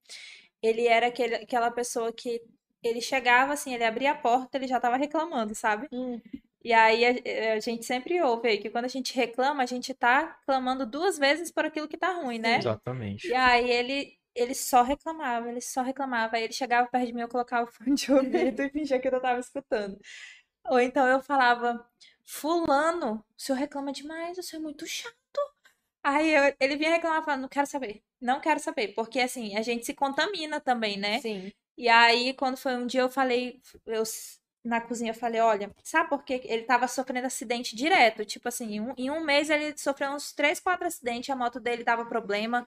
ele 0.61 0.87
era 0.87 1.07
aquele, 1.07 1.35
aquela 1.35 1.71
pessoa 1.71 2.11
que 2.13 2.41
ele 2.83 3.01
chegava 3.01 3.53
assim, 3.53 3.73
ele 3.73 3.83
abria 3.83 4.11
a 4.11 4.15
porta, 4.15 4.57
ele 4.57 4.67
já 4.67 4.79
tava 4.79 4.97
reclamando, 4.97 5.55
sabe? 5.55 5.89
Hum, 5.91 6.21
E 6.63 6.73
aí 6.73 7.05
a, 7.05 7.53
a 7.55 7.59
gente 7.59 7.85
sempre 7.85 8.21
ouve 8.21 8.57
que 8.57 8.69
quando 8.69 8.85
a 8.85 8.89
gente 8.89 9.15
reclama, 9.15 9.63
a 9.63 9.65
gente 9.65 9.93
tá 9.93 10.37
clamando 10.45 10.85
duas 10.85 11.17
vezes 11.17 11.51
por 11.51 11.65
aquilo 11.65 11.87
que 11.87 11.97
tá 11.97 12.13
ruim, 12.13 12.39
né? 12.39 12.59
Exatamente. 12.59 13.27
E 13.27 13.33
aí 13.35 13.69
ele 13.69 14.17
ele 14.35 14.53
só 14.53 14.81
reclamava, 14.83 15.49
ele 15.49 15.61
só 15.61 15.81
reclamava. 15.81 16.35
Aí 16.37 16.43
ele 16.43 16.53
chegava 16.53 16.89
perto 16.89 17.07
de 17.07 17.13
mim, 17.13 17.21
eu 17.21 17.29
colocava 17.29 17.69
o 17.69 17.73
fone 17.73 17.95
de 17.95 18.11
ouvido 18.11 18.61
e 18.63 18.69
fingia 18.71 18.99
que 18.99 19.07
eu 19.07 19.21
tava 19.21 19.39
escutando. 19.39 19.97
Ou 20.69 20.79
então 20.79 21.07
eu 21.07 21.21
falava, 21.21 21.85
fulano, 22.25 23.25
o 23.37 23.41
senhor 23.41 23.57
reclama 23.59 23.91
demais, 23.93 24.37
o 24.37 24.43
senhor 24.43 24.61
é 24.61 24.63
muito 24.63 24.85
chato. 24.87 25.15
Aí 26.05 26.33
eu- 26.35 26.55
ele 26.59 26.77
vinha 26.77 26.91
reclamar, 26.91 27.23
falando, 27.25 27.41
não 27.43 27.49
quero 27.49 27.67
saber, 27.67 28.03
não 28.21 28.39
quero 28.39 28.59
saber, 28.59 28.89
porque 28.89 29.19
assim, 29.19 29.57
a 29.57 29.61
gente 29.63 29.85
se 29.85 29.93
contamina 29.93 30.59
também, 30.61 30.97
né? 30.97 31.21
sim. 31.21 31.51
E 31.77 31.89
aí, 31.89 32.33
quando 32.35 32.57
foi 32.57 32.75
um 32.75 32.87
dia, 32.87 33.01
eu 33.01 33.09
falei, 33.09 33.61
eu 33.85 34.03
na 34.63 34.81
cozinha, 34.81 35.11
eu 35.11 35.15
falei, 35.15 35.41
olha, 35.41 35.71
sabe 35.83 36.09
por 36.09 36.23
quê? 36.23 36.41
Ele 36.45 36.63
tava 36.63 36.87
sofrendo 36.87 37.27
acidente 37.27 37.75
direto. 37.75 38.25
Tipo 38.25 38.47
assim, 38.49 38.75
em 38.75 38.81
um, 38.81 38.93
em 38.97 39.11
um 39.11 39.21
mês 39.23 39.49
ele 39.49 39.77
sofreu 39.77 40.11
uns 40.11 40.33
três, 40.33 40.59
quatro 40.59 40.87
acidentes, 40.87 41.29
a 41.29 41.35
moto 41.35 41.59
dele 41.59 41.83
dava 41.83 42.05
problema, 42.05 42.65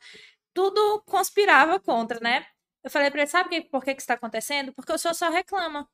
tudo 0.54 1.02
conspirava 1.06 1.80
contra, 1.80 2.20
né? 2.20 2.46
Eu 2.84 2.90
falei 2.90 3.10
pra 3.10 3.22
ele, 3.22 3.30
sabe 3.30 3.48
que- 3.50 3.62
por 3.70 3.84
que 3.84 3.94
que 3.94 4.00
isso 4.02 4.08
tá 4.08 4.14
acontecendo? 4.14 4.72
Porque 4.74 4.92
o 4.92 4.98
senhor 4.98 5.14
só 5.14 5.30
reclama. 5.30 5.88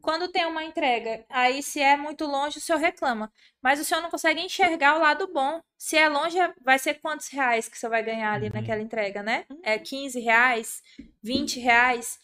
Quando 0.00 0.28
tem 0.30 0.44
uma 0.46 0.64
entrega, 0.64 1.24
aí 1.28 1.62
se 1.62 1.80
é 1.80 1.96
muito 1.96 2.26
longe, 2.26 2.58
o 2.58 2.60
senhor 2.60 2.78
reclama. 2.78 3.32
Mas 3.62 3.80
o 3.80 3.84
senhor 3.84 4.00
não 4.00 4.10
consegue 4.10 4.40
enxergar 4.40 4.96
o 4.96 5.00
lado 5.00 5.32
bom. 5.32 5.60
Se 5.78 5.96
é 5.96 6.08
longe, 6.08 6.36
vai 6.60 6.78
ser 6.78 6.94
quantos 6.94 7.28
reais 7.28 7.68
que 7.68 7.78
você 7.78 7.88
vai 7.88 8.02
ganhar 8.02 8.32
ali 8.32 8.46
Uhum. 8.46 8.52
naquela 8.54 8.82
entrega, 8.82 9.22
né? 9.22 9.46
É 9.62 9.78
15 9.78 10.18
reais, 10.20 10.82
20 11.22 11.60
reais. 11.60 12.18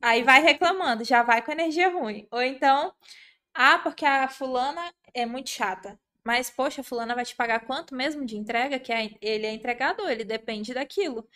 Aí 0.00 0.22
vai 0.22 0.40
reclamando, 0.42 1.04
já 1.04 1.22
vai 1.22 1.42
com 1.42 1.52
energia 1.52 1.88
ruim. 1.90 2.26
Ou 2.30 2.42
então, 2.42 2.92
ah, 3.54 3.78
porque 3.78 4.04
a 4.04 4.28
fulana 4.28 4.92
é 5.14 5.26
muito 5.26 5.50
chata. 5.50 5.98
Mas, 6.26 6.48
poxa, 6.50 6.80
a 6.80 6.84
fulana 6.84 7.14
vai 7.14 7.24
te 7.24 7.36
pagar 7.36 7.60
quanto 7.66 7.94
mesmo 7.94 8.24
de 8.24 8.36
entrega? 8.36 8.78
Que 8.78 8.92
é- 8.92 9.10
ele 9.20 9.46
é 9.46 9.52
entregador, 9.52 10.08
ele 10.10 10.24
depende 10.24 10.72
daquilo. 10.72 11.28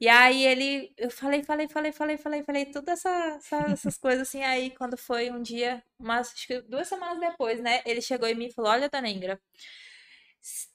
E 0.00 0.08
aí 0.08 0.44
ele, 0.44 0.92
eu 0.96 1.10
falei, 1.10 1.42
falei, 1.42 1.68
falei, 1.68 1.92
falei, 1.92 2.16
falei, 2.18 2.42
falei, 2.44 2.66
todas 2.66 3.00
essa, 3.04 3.10
essa- 3.38 3.70
essas 3.72 3.98
coisas 3.98 4.28
assim. 4.28 4.42
Aí 4.44 4.70
quando 4.70 4.96
foi 4.96 5.30
um 5.30 5.42
dia, 5.42 5.82
umas, 5.98 6.32
acho 6.32 6.46
que 6.46 6.60
duas 6.62 6.86
semanas 6.88 7.18
depois, 7.20 7.60
né? 7.60 7.82
Ele 7.84 8.00
chegou 8.00 8.28
em 8.28 8.34
mim 8.36 8.46
e 8.46 8.52
falou: 8.52 8.70
Olha, 8.70 8.88
Dona 8.88 9.08
Ingra, 9.08 9.40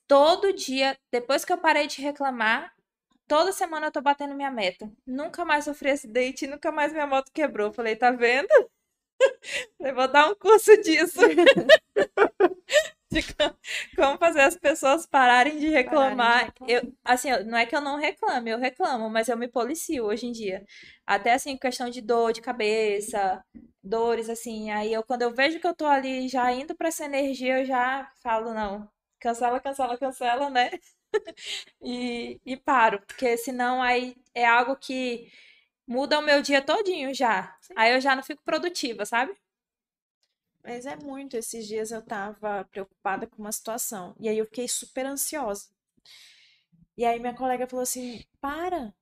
todo 0.07 0.53
dia, 0.53 0.97
depois 1.12 1.45
que 1.45 1.53
eu 1.53 1.57
parei 1.57 1.88
de 1.88 2.01
reclamar, 2.01 2.73
toda 3.27 3.51
semana 3.51 3.88
eu 3.88 3.91
tô 3.91 4.01
batendo 4.01 4.36
minha 4.36 4.51
meta. 4.51 4.91
Nunca 5.05 5.45
mais 5.45 5.65
sofri 5.65 5.91
acidente, 5.91 6.47
nunca 6.47 6.71
mais 6.71 6.91
minha 6.93 7.07
moto 7.07 7.31
quebrou. 7.34 7.67
Eu 7.69 7.73
Falei, 7.73 7.95
tá 7.95 8.12
vendo? 8.12 8.49
Eu 9.79 9.95
vou 9.95 10.07
dar 10.07 10.29
um 10.29 10.36
curso 10.36 10.75
disso. 10.81 11.19
De 13.12 13.21
co- 13.36 13.56
como 13.95 14.17
fazer 14.17 14.41
as 14.41 14.56
pessoas 14.58 15.06
pararem 15.06 15.60
de 15.60 15.67
reclamar. 15.69 16.52
reclamar. 16.52 16.54
Eu, 16.65 16.82
assim, 17.04 17.30
não 17.45 17.58
é 17.58 17.65
que 17.65 17.76
eu 17.76 17.82
não 17.82 17.97
reclame, 17.97 18.52
eu 18.52 18.58
reclamo, 18.60 19.10
mas 19.10 19.28
eu 19.28 19.38
me 19.38 19.47
policio 19.47 20.06
hoje 20.06 20.28
em 20.28 20.32
dia. 20.32 20.65
Até 21.06 21.34
assim, 21.34 21.58
questão 21.58 21.89
de 21.89 22.02
dor 22.02 22.32
de 22.34 22.41
cabeça, 22.41 23.43
dores, 23.84 24.30
assim. 24.30 24.71
Aí 24.71 24.93
eu, 24.93 25.04
quando 25.04 25.24
eu 25.24 25.34
vejo 25.34 25.60
que 25.60 25.67
eu 25.67 25.76
tô 25.76 25.86
ali 25.86 26.28
já 26.30 26.52
indo 26.54 26.76
pra 26.76 26.88
essa 26.89 27.06
energia, 27.06 27.60
eu 27.60 27.65
já 27.65 28.10
falo, 28.24 28.54
não, 28.54 28.89
cancela, 29.19 29.60
cancela, 29.60 29.97
cancela, 29.97 30.50
né? 30.50 30.71
E, 31.82 32.39
e 32.45 32.58
paro, 32.58 33.02
porque 33.08 33.38
senão 33.38 33.82
aí 33.82 34.15
é 34.34 34.45
algo 34.45 34.76
que 34.76 35.32
muda 35.88 36.19
o 36.19 36.24
meu 36.24 36.41
dia 36.41 36.62
todinho 36.62 37.13
já. 37.13 37.56
Sim. 37.62 37.74
Aí 37.76 37.93
eu 37.93 38.02
já 38.02 38.15
não 38.15 38.24
fico 38.24 38.43
produtiva, 38.43 39.06
sabe? 39.06 39.36
Mas 40.63 40.86
é 40.86 40.95
muito. 40.95 41.36
Esses 41.36 41.67
dias 41.67 41.91
eu 41.91 42.02
tava 42.02 42.65
preocupada 42.71 43.28
com 43.28 43.41
uma 43.41 43.52
situação. 43.52 44.15
E 44.19 44.30
aí 44.30 44.38
eu 44.38 44.45
fiquei 44.45 44.67
super 44.67 45.06
ansiosa. 45.06 45.69
E 46.97 47.06
aí 47.06 47.19
minha 47.19 47.34
colega 47.36 47.67
falou 47.67 47.84
assim: 47.84 48.24
para, 48.39 48.93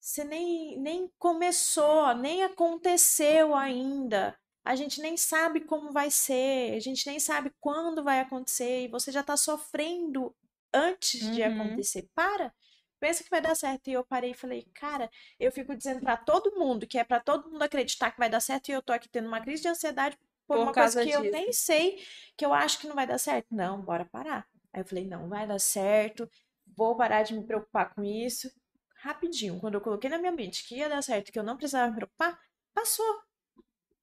você 0.00 0.24
nem, 0.24 0.78
nem 0.80 1.10
começou, 1.18 2.14
nem 2.16 2.42
aconteceu 2.44 3.54
ainda. 3.54 4.38
A 4.64 4.76
gente 4.76 5.00
nem 5.00 5.16
sabe 5.16 5.60
como 5.62 5.92
vai 5.92 6.10
ser, 6.10 6.74
a 6.76 6.80
gente 6.80 7.06
nem 7.06 7.18
sabe 7.20 7.50
quando 7.60 8.04
vai 8.04 8.20
acontecer, 8.20 8.84
e 8.84 8.88
você 8.88 9.10
já 9.10 9.22
tá 9.22 9.36
sofrendo 9.36 10.34
antes 10.72 11.20
de 11.34 11.42
Uhum. 11.42 11.62
acontecer. 11.62 12.08
Para, 12.14 12.52
pensa 13.00 13.24
que 13.24 13.30
vai 13.30 13.40
dar 13.40 13.54
certo. 13.56 13.88
E 13.88 13.94
eu 13.94 14.04
parei 14.04 14.32
e 14.32 14.34
falei, 14.34 14.62
cara, 14.74 15.10
eu 15.38 15.50
fico 15.52 15.74
dizendo 15.74 16.00
pra 16.00 16.16
todo 16.16 16.54
mundo 16.58 16.86
que 16.86 16.98
é 16.98 17.04
pra 17.04 17.20
todo 17.20 17.50
mundo 17.50 17.62
acreditar 17.62 18.10
que 18.12 18.18
vai 18.18 18.30
dar 18.30 18.40
certo, 18.40 18.68
e 18.68 18.72
eu 18.72 18.82
tô 18.82 18.92
aqui 18.92 19.08
tendo 19.08 19.28
uma 19.28 19.40
crise 19.40 19.62
de 19.62 19.68
ansiedade 19.68 20.18
por, 20.50 20.58
Por 20.58 20.64
uma 20.64 20.74
coisa 20.74 21.00
que 21.00 21.10
eu 21.10 21.22
disso. 21.22 21.30
nem 21.30 21.52
sei, 21.52 21.98
que 22.36 22.44
eu 22.44 22.52
acho 22.52 22.78
que 22.80 22.88
não 22.88 22.94
vai 22.94 23.06
dar 23.06 23.18
certo. 23.18 23.46
Não, 23.54 23.80
bora 23.82 24.04
parar. 24.04 24.46
Aí 24.72 24.80
eu 24.80 24.84
falei, 24.84 25.06
não, 25.06 25.28
vai 25.28 25.46
dar 25.46 25.58
certo, 25.60 26.28
vou 26.76 26.96
parar 26.96 27.22
de 27.22 27.34
me 27.34 27.44
preocupar 27.46 27.94
com 27.94 28.02
isso. 28.02 28.50
Rapidinho, 28.96 29.58
quando 29.60 29.74
eu 29.74 29.80
coloquei 29.80 30.10
na 30.10 30.18
minha 30.18 30.32
mente 30.32 30.66
que 30.66 30.76
ia 30.76 30.88
dar 30.88 31.02
certo, 31.02 31.32
que 31.32 31.38
eu 31.38 31.42
não 31.42 31.56
precisava 31.56 31.90
me 31.90 31.96
preocupar, 31.96 32.38
passou. 32.74 33.06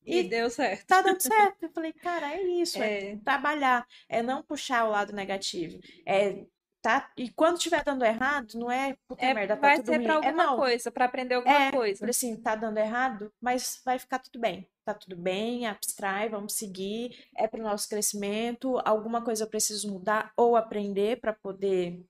E, 0.06 0.20
E 0.20 0.24
deu 0.24 0.50
certo. 0.50 0.88
tá 0.88 1.02
dando 1.02 1.22
certo. 1.22 1.64
Eu 1.64 1.72
falei, 1.72 1.94
cara, 1.94 2.34
é 2.34 2.42
isso, 2.44 2.82
é 2.84 2.92
É, 3.14 3.18
trabalhar, 3.24 3.86
é 4.10 4.22
não 4.24 4.44
puxar 4.44 4.86
o 4.86 4.92
lado 4.92 5.14
negativo. 5.14 5.80
É 6.06 6.46
tá 6.88 7.12
e 7.18 7.30
quando 7.30 7.60
tiver 7.60 7.84
dando 7.84 8.06
errado, 8.06 8.54
não 8.56 8.72
é 8.72 8.96
puta 9.06 9.26
é, 9.26 9.34
merda, 9.34 9.56
tá 9.56 9.62
vai 9.62 9.76
tudo 9.76 9.88
ser 9.88 10.04
pra 10.04 10.14
É 10.14 10.16
alguma 10.16 10.46
não, 10.46 10.56
coisa, 10.56 10.90
pra 10.90 11.06
aprender 11.06 11.36
alguma 11.36 11.64
é, 11.64 11.72
coisa. 11.72 12.10
Assim, 12.10 12.36
tá 12.38 12.56
dando 12.56 12.78
errado, 12.78 13.30
mas 13.42 13.82
vai 13.84 14.00
ficar 14.00 14.20
tudo 14.20 14.40
bem. 14.40 14.66
Tá 14.86 14.94
tudo 14.94 15.18
bem, 15.18 15.68
abstrai, 15.68 16.30
vamos 16.30 16.54
seguir. 16.54 17.28
É 17.36 17.46
pro 17.46 17.62
nosso 17.62 17.90
crescimento. 17.90 18.82
Alguma 18.86 19.22
coisa 19.22 19.44
eu 19.44 19.50
preciso 19.50 19.92
mudar 19.92 20.32
ou 20.38 20.56
aprender 20.56 21.20
para 21.20 21.34
poder 21.34 22.02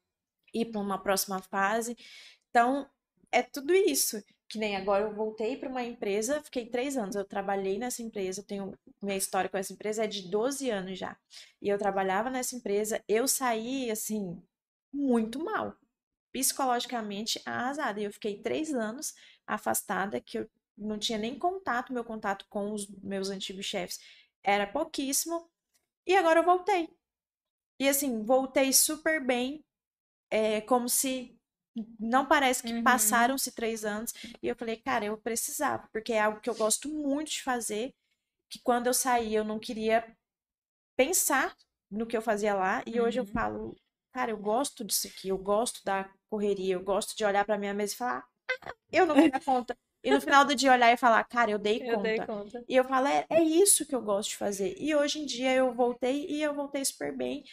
ir 0.54 0.66
para 0.66 0.80
uma 0.80 1.00
próxima 1.00 1.42
fase. 1.42 1.98
Então, 2.52 2.88
é 3.32 3.42
tudo 3.42 3.74
isso. 3.74 4.24
Que 4.48 4.60
nem 4.60 4.76
agora 4.76 5.04
eu 5.04 5.14
voltei 5.14 5.58
para 5.58 5.68
uma 5.68 5.84
empresa, 5.84 6.42
fiquei 6.42 6.68
três 6.68 6.96
anos. 6.96 7.16
Eu 7.16 7.26
trabalhei 7.26 7.80
nessa 7.80 8.04
empresa, 8.04 8.42
eu 8.42 8.46
tenho 8.46 8.78
minha 9.02 9.18
história 9.18 9.50
com 9.50 9.58
essa 9.58 9.74
empresa 9.74 10.04
é 10.06 10.08
de 10.08 10.30
12 10.30 10.70
anos 10.70 11.00
já. 11.00 11.18
E 11.60 11.68
eu 11.68 11.78
trabalhava 11.80 12.30
nessa 12.30 12.56
empresa, 12.56 13.04
eu 13.10 13.28
saí 13.28 13.90
assim, 13.92 14.40
muito 14.94 15.44
mal 15.44 15.76
psicologicamente 16.32 17.42
arrasada. 17.46 18.00
E 18.02 18.06
eu 18.06 18.14
fiquei 18.14 18.42
três 18.42 18.74
anos 18.74 19.14
afastada, 19.48 20.22
que 20.22 20.40
eu 20.40 20.50
não 20.78 21.00
tinha 21.00 21.18
nem 21.18 21.38
contato, 21.40 21.94
meu 21.94 22.04
contato 22.06 22.46
com 22.50 22.74
os 22.74 22.88
meus 23.04 23.30
antigos 23.30 23.66
chefes 23.66 24.00
era 24.44 24.68
pouquíssimo. 24.68 25.50
E 26.08 26.16
agora 26.16 26.40
eu 26.42 26.46
voltei. 26.46 26.90
E 27.80 27.88
assim, 27.88 28.24
voltei 28.24 28.74
super 28.74 29.24
bem, 29.24 29.64
é, 30.30 30.62
como 30.62 30.90
se 30.90 31.38
não 32.00 32.26
parece 32.28 32.64
que 32.64 32.74
Uhum. 32.74 32.84
passaram-se 32.84 33.52
três 33.54 33.86
anos. 33.86 34.14
E 34.42 34.48
eu 34.48 34.56
falei, 34.56 34.78
cara, 34.78 35.06
eu 35.06 35.18
precisava, 35.18 35.88
porque 35.94 36.14
é 36.14 36.22
algo 36.22 36.40
que 36.42 36.50
eu 36.50 36.56
gosto 36.56 36.90
muito 36.90 37.32
de 37.32 37.44
fazer, 37.44 37.94
que 38.50 38.60
quando 38.64 38.88
eu 38.88 38.94
saí 38.94 39.36
eu 39.36 39.44
não 39.46 39.60
queria 39.60 40.06
pensar 40.98 41.56
no 41.92 42.06
que 42.08 42.18
eu 42.18 42.22
fazia 42.22 42.56
lá. 42.56 42.84
E 42.86 43.00
hoje 43.02 43.20
eu 43.20 43.26
Uhum. 43.26 43.32
falo, 43.34 43.76
cara, 44.18 44.32
eu 44.32 44.38
gosto 44.38 44.84
disso 44.84 45.08
aqui, 45.08 45.30
eu 45.30 45.38
gosto 45.38 45.84
da 45.86 46.10
correria, 46.30 46.74
eu 46.76 46.84
gosto 46.84 47.16
de 47.16 47.24
olhar 47.24 47.46
pra 47.46 47.58
minha 47.58 47.74
mesa 47.74 47.94
e 47.94 47.98
falar, 47.98 48.26
"Ah, 48.50 48.74
eu 48.92 49.06
não 49.06 49.16
dei 49.16 49.32
conta. 49.46 49.78
E 50.04 50.12
no 50.12 50.20
final 50.22 50.44
do 50.46 50.56
dia 50.56 50.72
olhar 50.72 50.92
e 50.92 50.98
falar, 50.98 51.24
cara, 51.26 51.52
eu 51.52 51.60
dei 51.60 51.80
Eu 51.86 51.98
conta. 51.98 52.04
dei 52.04 52.20
conta. 52.20 52.66
E 52.68 52.76
eu 52.76 52.84
falo, 52.84 53.08
é, 53.08 53.26
é 53.30 53.44
isso 53.44 53.86
que 53.86 53.96
eu 53.96 54.02
gosto 54.02 54.30
de 54.32 54.38
fazer. 54.38 54.76
E 54.80 54.96
hoje 54.96 55.20
em 55.20 55.26
dia 55.26 55.54
eu 55.54 55.74
voltei 55.74 56.26
e 56.28 56.42
eu 56.42 56.54
voltei 56.56 56.84
super 56.86 57.16
bem. 57.16 57.44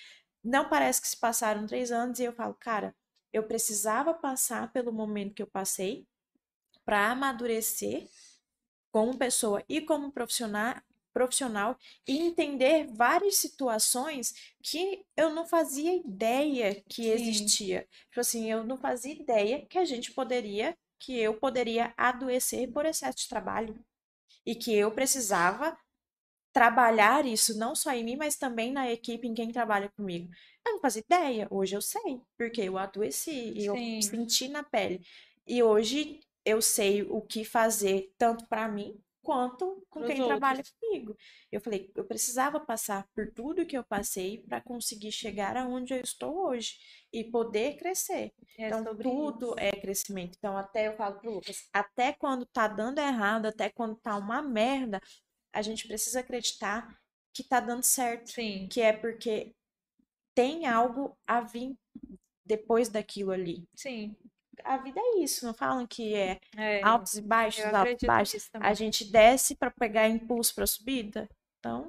Não 0.42 0.68
parece 0.68 1.02
que 1.02 1.08
se 1.08 1.18
passaram 1.18 1.66
três 1.66 1.92
anos 1.92 2.18
e 2.18 2.24
eu 2.24 2.32
falo, 2.32 2.54
cara, 2.54 2.94
eu 3.32 3.42
precisava 3.44 4.14
passar 4.14 4.72
pelo 4.72 4.92
momento 4.92 5.34
que 5.34 5.42
eu 5.42 5.46
passei 5.46 6.06
para 6.84 7.10
amadurecer 7.10 8.08
como 8.90 9.18
pessoa 9.18 9.62
e 9.68 9.80
como 9.80 10.12
profissional, 10.12 10.76
profissional 11.14 11.78
e 12.06 12.18
entender 12.18 12.88
várias 12.92 13.36
situações 13.36 14.34
que 14.60 15.06
eu 15.16 15.30
não 15.30 15.46
fazia 15.46 15.94
ideia 15.94 16.82
que 16.88 17.04
Sim. 17.04 17.10
existia. 17.12 17.88
Tipo 18.08 18.20
assim, 18.20 18.50
eu 18.50 18.64
não 18.64 18.76
fazia 18.76 19.14
ideia 19.14 19.64
que 19.64 19.78
a 19.78 19.84
gente 19.84 20.12
poderia, 20.12 20.76
que 20.98 21.16
eu 21.18 21.34
poderia 21.34 21.94
adoecer 21.96 22.70
por 22.72 22.84
excesso 22.84 23.18
de 23.18 23.28
trabalho 23.28 23.78
e 24.44 24.54
que 24.54 24.74
eu 24.74 24.90
precisava 24.90 25.78
trabalhar 26.52 27.24
isso 27.24 27.56
não 27.58 27.74
só 27.74 27.92
em 27.92 28.04
mim, 28.04 28.16
mas 28.16 28.36
também 28.36 28.72
na 28.72 28.90
equipe 28.90 29.26
em 29.26 29.34
quem 29.34 29.50
trabalha 29.50 29.90
comigo. 29.96 30.28
Eu 30.66 30.74
não 30.74 30.80
fazia 30.80 31.02
ideia, 31.02 31.48
hoje 31.50 31.74
eu 31.76 31.82
sei, 31.82 32.20
porque 32.36 32.60
eu 32.60 32.76
adoeci 32.78 33.52
e 33.56 33.66
eu 33.66 33.74
senti 34.00 34.48
na 34.48 34.62
pele. 34.62 35.04
E 35.46 35.62
hoje 35.62 36.20
eu 36.44 36.60
sei 36.60 37.02
o 37.02 37.20
que 37.20 37.44
fazer 37.44 38.12
tanto 38.18 38.46
para 38.46 38.68
mim 38.68 38.96
quanto 39.24 39.84
com 39.90 40.04
quem 40.04 40.24
trabalha 40.24 40.58
outros. 40.58 40.74
comigo. 40.80 41.16
Eu 41.50 41.60
falei, 41.60 41.90
eu 41.96 42.04
precisava 42.04 42.60
passar 42.60 43.08
por 43.14 43.32
tudo 43.32 43.66
que 43.66 43.76
eu 43.76 43.82
passei 43.82 44.42
para 44.42 44.60
conseguir 44.60 45.10
chegar 45.10 45.56
aonde 45.56 45.94
eu 45.94 46.00
estou 46.00 46.46
hoje 46.46 46.76
e 47.12 47.24
poder 47.24 47.76
crescer. 47.76 48.32
É 48.58 48.68
Então, 48.68 48.84
tudo 48.96 49.46
isso. 49.46 49.58
é 49.58 49.72
crescimento. 49.72 50.36
Então, 50.38 50.56
até 50.56 50.86
eu 50.88 50.96
falo 50.96 51.18
pro 51.18 51.32
Lucas, 51.32 51.68
até 51.72 52.12
quando 52.12 52.46
tá 52.46 52.68
dando 52.68 53.00
errado, 53.00 53.46
até 53.46 53.70
quando 53.70 53.96
tá 53.96 54.16
uma 54.16 54.42
merda, 54.42 55.00
a 55.52 55.62
gente 55.62 55.88
precisa 55.88 56.20
acreditar 56.20 56.96
que 57.32 57.42
tá 57.42 57.58
dando 57.58 57.82
certo. 57.82 58.30
Sim. 58.30 58.68
Que 58.68 58.80
é 58.80 58.92
porque 58.92 59.54
tem 60.34 60.66
algo 60.66 61.16
a 61.26 61.40
vir 61.40 61.74
depois 62.44 62.88
daquilo 62.88 63.30
ali. 63.32 63.66
Sim. 63.74 64.14
A 64.62 64.76
vida 64.76 65.00
é 65.00 65.18
isso, 65.20 65.46
não 65.46 65.54
falam 65.54 65.86
que 65.86 66.14
é 66.14 66.38
É, 66.56 66.82
altos 66.82 67.14
e 67.14 67.22
baixos, 67.22 67.64
altos 67.64 68.02
e 68.02 68.06
baixos. 68.06 68.50
A 68.54 68.74
gente 68.74 69.10
desce 69.10 69.56
para 69.56 69.70
pegar 69.70 70.08
impulso 70.08 70.54
para 70.54 70.66
subida. 70.66 71.28
Então, 71.58 71.86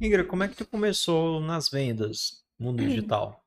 Ingrid, 0.00 0.28
como 0.28 0.42
é 0.42 0.48
que 0.48 0.56
tu 0.56 0.66
começou 0.66 1.40
nas 1.40 1.68
vendas, 1.68 2.44
no 2.58 2.66
mundo 2.66 2.78
digital? 2.84 3.44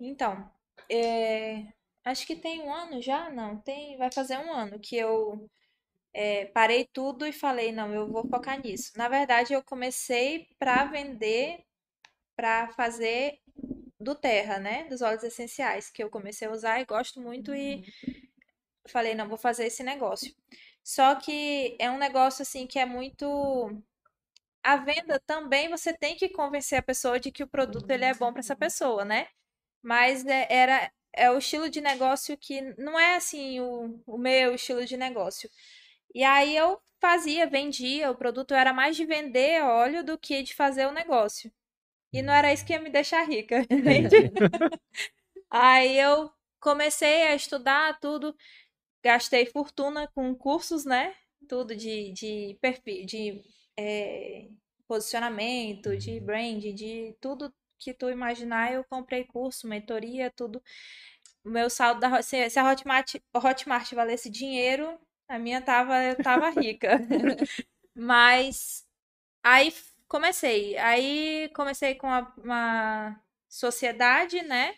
Então, 0.00 0.50
é, 0.88 1.66
acho 2.04 2.26
que 2.26 2.36
tem 2.36 2.62
um 2.62 2.72
ano 2.72 3.02
já, 3.02 3.28
não, 3.30 3.56
tem, 3.58 3.96
vai 3.98 4.10
fazer 4.12 4.38
um 4.38 4.52
ano 4.52 4.78
que 4.78 4.96
eu 4.96 5.48
é, 6.14 6.46
parei 6.46 6.86
tudo 6.92 7.26
e 7.26 7.32
falei, 7.32 7.72
não, 7.72 7.92
eu 7.92 8.10
vou 8.10 8.26
focar 8.28 8.60
nisso. 8.60 8.92
Na 8.96 9.08
verdade, 9.08 9.52
eu 9.52 9.62
comecei 9.62 10.48
para 10.58 10.84
vender, 10.84 11.64
para 12.36 12.68
fazer 12.68 13.40
do 14.00 14.14
Terra, 14.14 14.58
né, 14.58 14.84
dos 14.84 15.02
óleos 15.02 15.24
essenciais, 15.24 15.90
que 15.90 16.02
eu 16.02 16.10
comecei 16.10 16.48
a 16.48 16.52
usar 16.52 16.80
e 16.80 16.84
gosto 16.84 17.20
muito 17.20 17.54
e 17.54 17.84
falei, 18.88 19.14
não, 19.14 19.28
vou 19.28 19.38
fazer 19.38 19.66
esse 19.66 19.82
negócio. 19.82 20.34
Só 20.82 21.14
que 21.16 21.76
é 21.78 21.90
um 21.90 21.98
negócio 21.98 22.42
assim 22.42 22.66
que 22.66 22.78
é 22.78 22.86
muito 22.86 23.26
a 24.62 24.76
venda 24.76 25.20
também 25.26 25.68
você 25.68 25.92
tem 25.92 26.16
que 26.16 26.28
convencer 26.28 26.78
a 26.78 26.82
pessoa 26.82 27.18
de 27.20 27.30
que 27.32 27.42
o 27.42 27.48
produto 27.48 27.90
ele 27.90 28.04
é 28.04 28.14
bom 28.14 28.32
para 28.32 28.40
essa 28.40 28.56
pessoa, 28.56 29.04
né? 29.04 29.28
Mas 29.82 30.26
é, 30.26 30.46
era 30.50 30.92
é 31.12 31.30
o 31.30 31.38
estilo 31.38 31.70
de 31.70 31.80
negócio 31.80 32.36
que 32.38 32.60
não 32.78 32.98
é 32.98 33.16
assim 33.16 33.60
o, 33.60 34.00
o 34.06 34.18
meu 34.18 34.54
estilo 34.54 34.84
de 34.84 34.96
negócio. 34.96 35.50
E 36.14 36.24
aí 36.24 36.56
eu 36.56 36.80
fazia, 37.00 37.46
vendia, 37.46 38.10
o 38.10 38.16
produto 38.16 38.54
era 38.54 38.72
mais 38.72 38.96
de 38.96 39.04
vender 39.06 39.62
óleo 39.62 40.04
do 40.04 40.18
que 40.18 40.42
de 40.42 40.54
fazer 40.54 40.86
o 40.86 40.92
negócio. 40.92 41.52
E 42.12 42.22
não 42.22 42.32
era 42.32 42.52
isso 42.52 42.64
que 42.64 42.72
ia 42.72 42.80
me 42.80 42.90
deixar 42.90 43.24
rica, 43.24 43.60
entende? 43.70 44.30
Aí 45.50 45.98
eu 45.98 46.30
comecei 46.60 47.22
a 47.28 47.34
estudar 47.34 47.98
tudo, 48.00 48.34
gastei 49.04 49.46
fortuna 49.46 50.08
com 50.08 50.34
cursos, 50.34 50.84
né? 50.84 51.14
Tudo 51.48 51.76
de, 51.76 52.12
de 52.12 52.58
perfil, 52.60 53.06
de 53.06 53.42
eh, 53.78 54.48
posicionamento, 54.88 55.96
de 55.96 56.20
brand, 56.20 56.60
de 56.60 57.16
tudo 57.20 57.52
que 57.78 57.94
tu 57.94 58.10
imaginar, 58.10 58.72
eu 58.72 58.84
comprei 58.84 59.24
curso, 59.24 59.68
mentoria, 59.68 60.30
tudo. 60.30 60.62
O 61.44 61.50
meu 61.50 61.70
saldo 61.70 62.00
da 62.00 62.22
se, 62.22 62.50
se 62.50 62.58
a 62.58 62.70
Hotmart, 62.70 63.16
Hotmart 63.34 63.92
valesse 63.94 64.30
dinheiro, 64.30 64.98
a 65.28 65.38
minha 65.38 65.62
tava, 65.62 66.02
eu 66.04 66.16
tava 66.22 66.50
rica. 66.50 66.98
Mas 67.94 68.86
aí 69.42 69.72
comecei. 70.08 70.76
Aí 70.78 71.50
comecei 71.54 71.94
com 71.94 72.08
a- 72.08 72.32
uma 72.38 73.20
sociedade, 73.48 74.42
né? 74.42 74.76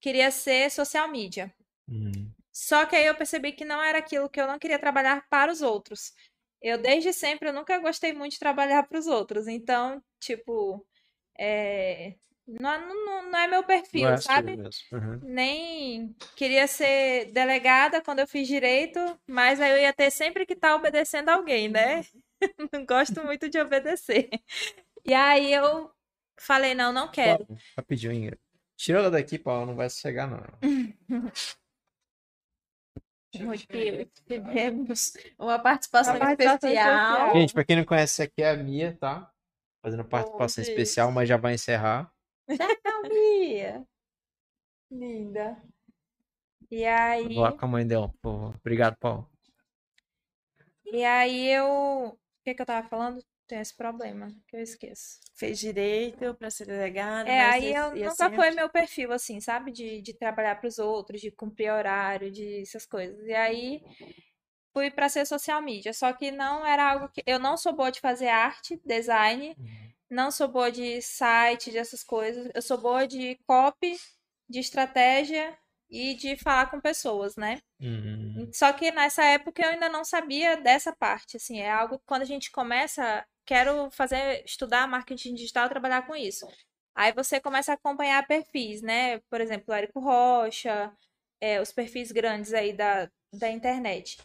Queria 0.00 0.30
ser 0.30 0.70
social 0.70 1.08
media. 1.08 1.54
Hum. 1.88 2.30
Só 2.52 2.86
que 2.86 2.94
aí 2.96 3.06
eu 3.06 3.14
percebi 3.16 3.52
que 3.52 3.64
não 3.64 3.82
era 3.82 3.98
aquilo 3.98 4.28
que 4.30 4.40
eu 4.40 4.46
não 4.46 4.58
queria 4.58 4.78
trabalhar 4.78 5.26
para 5.28 5.52
os 5.52 5.60
outros. 5.62 6.12
Eu, 6.62 6.78
desde 6.78 7.12
sempre, 7.12 7.48
eu 7.48 7.52
nunca 7.52 7.78
gostei 7.78 8.12
muito 8.12 8.32
de 8.34 8.38
trabalhar 8.38 8.84
para 8.84 8.98
os 8.98 9.06
outros. 9.06 9.48
Então, 9.48 10.02
tipo, 10.20 10.86
é, 11.38 12.14
Não, 12.46 12.78
não, 12.86 13.30
não 13.30 13.38
é 13.38 13.46
meu 13.46 13.64
perfil, 13.64 14.02
Não 14.02 14.12
é 14.12 14.16
sabe? 14.18 14.52
Uhum. 14.92 15.20
Nem 15.22 16.14
queria 16.36 16.66
ser 16.66 17.32
delegada 17.32 18.02
quando 18.02 18.18
eu 18.18 18.28
fiz 18.28 18.46
direito, 18.46 18.98
mas 19.26 19.60
aí 19.60 19.70
eu 19.70 19.78
ia 19.78 19.92
ter 19.94 20.10
sempre 20.10 20.44
que 20.44 20.52
estar 20.52 20.74
obedecendo 20.76 21.30
alguém, 21.30 21.68
né? 21.68 22.02
Não 22.72 22.84
gosto 22.84 23.24
muito 23.24 23.48
de 23.48 23.58
obedecer. 23.58 24.28
E 25.04 25.14
aí 25.14 25.52
eu 25.52 25.90
falei, 26.38 26.74
não, 26.74 26.92
não 26.92 27.10
quero. 27.10 27.46
Paulo, 27.46 27.60
rapidinho, 27.76 28.12
Ingrid. 28.12 28.38
Tira 28.76 28.98
ela 28.98 29.10
daqui, 29.10 29.38
Paulo, 29.38 29.66
não 29.66 29.76
vai 29.76 29.88
sossegar, 29.88 30.28
não. 30.28 30.42
Tivemos 34.26 35.12
uma 35.38 35.58
participação, 35.58 36.14
Uma 36.14 36.20
participação 36.20 36.70
especial. 36.70 36.92
especial. 36.94 37.34
Gente, 37.34 37.54
pra 37.54 37.64
quem 37.64 37.76
não 37.76 37.84
conhece, 37.84 38.22
essa 38.22 38.24
aqui 38.24 38.42
é 38.42 38.50
a 38.50 38.56
Mia, 38.56 38.96
tá? 39.00 39.30
Fazendo 39.82 40.04
participação 40.04 40.62
Deus. 40.62 40.68
especial, 40.68 41.10
mas 41.10 41.28
já 41.28 41.36
vai 41.36 41.54
encerrar. 41.54 42.13
Bia. 43.08 43.86
Linda. 44.90 45.62
E 46.70 46.84
aí, 46.84 47.34
Vou 47.34 47.42
lá 47.42 47.52
com 47.52 47.64
a 47.64 47.68
mãe 47.68 47.86
dela. 47.86 48.12
Obrigado, 48.22 48.96
Paulo. 48.98 49.28
e 50.86 51.04
aí 51.04 51.48
eu. 51.50 51.66
O 51.66 52.18
que 52.44 52.54
que 52.54 52.62
eu 52.62 52.66
tava 52.66 52.86
falando? 52.88 53.24
Tem 53.46 53.58
esse 53.60 53.76
problema 53.76 54.28
que 54.48 54.56
eu 54.56 54.60
esqueço. 54.60 55.20
Fez 55.34 55.58
direito 55.58 56.34
pra 56.34 56.50
ser 56.50 56.66
delegada. 56.66 57.28
É, 57.28 57.46
mas 57.46 57.54
aí 57.54 57.74
eu 57.74 57.90
nunca 57.94 58.26
assim, 58.26 58.36
foi 58.36 58.50
meu 58.52 58.68
perfil, 58.70 59.12
assim, 59.12 59.40
sabe? 59.40 59.70
De, 59.70 60.00
de 60.00 60.14
trabalhar 60.14 60.56
para 60.56 60.68
os 60.68 60.78
outros, 60.78 61.20
de 61.20 61.30
cumprir 61.30 61.70
horário, 61.70 62.30
de 62.30 62.62
essas 62.62 62.86
coisas. 62.86 63.26
E 63.26 63.34
aí 63.34 63.82
fui 64.72 64.90
para 64.90 65.08
ser 65.08 65.26
social 65.26 65.60
media. 65.60 65.92
Só 65.92 66.12
que 66.12 66.30
não 66.30 66.64
era 66.64 66.92
algo 66.92 67.08
que. 67.08 67.22
Eu 67.26 67.38
não 67.38 67.56
sou 67.56 67.74
boa 67.74 67.90
de 67.90 68.00
fazer 68.00 68.28
arte, 68.28 68.80
design, 68.84 69.54
não 70.14 70.30
sou 70.30 70.48
boa 70.48 70.70
de 70.70 71.02
site, 71.02 71.70
dessas 71.72 72.02
coisas. 72.02 72.50
Eu 72.54 72.62
sou 72.62 72.78
boa 72.78 73.06
de 73.06 73.36
copy, 73.46 73.98
de 74.48 74.60
estratégia 74.60 75.56
e 75.90 76.14
de 76.14 76.36
falar 76.36 76.70
com 76.70 76.80
pessoas, 76.80 77.36
né? 77.36 77.60
Uhum. 77.80 78.48
Só 78.52 78.72
que 78.72 78.90
nessa 78.90 79.24
época 79.24 79.62
eu 79.62 79.70
ainda 79.70 79.88
não 79.88 80.04
sabia 80.04 80.56
dessa 80.56 80.94
parte, 80.94 81.36
assim, 81.36 81.60
é 81.60 81.70
algo 81.70 81.98
que 81.98 82.04
quando 82.06 82.22
a 82.22 82.26
gente 82.26 82.50
começa, 82.50 83.26
quero 83.44 83.90
fazer, 83.90 84.44
estudar 84.44 84.88
marketing 84.88 85.34
digital, 85.34 85.68
trabalhar 85.68 86.06
com 86.06 86.16
isso. 86.16 86.46
Aí 86.94 87.12
você 87.12 87.40
começa 87.40 87.72
a 87.72 87.74
acompanhar 87.74 88.26
perfis, 88.26 88.80
né? 88.80 89.18
Por 89.28 89.40
exemplo, 89.40 89.66
o 89.68 89.76
Érico 89.76 90.00
Rocha, 90.00 90.92
é, 91.40 91.60
os 91.60 91.72
perfis 91.72 92.12
grandes 92.12 92.54
aí 92.54 92.72
da, 92.72 93.10
da 93.32 93.50
internet. 93.50 94.18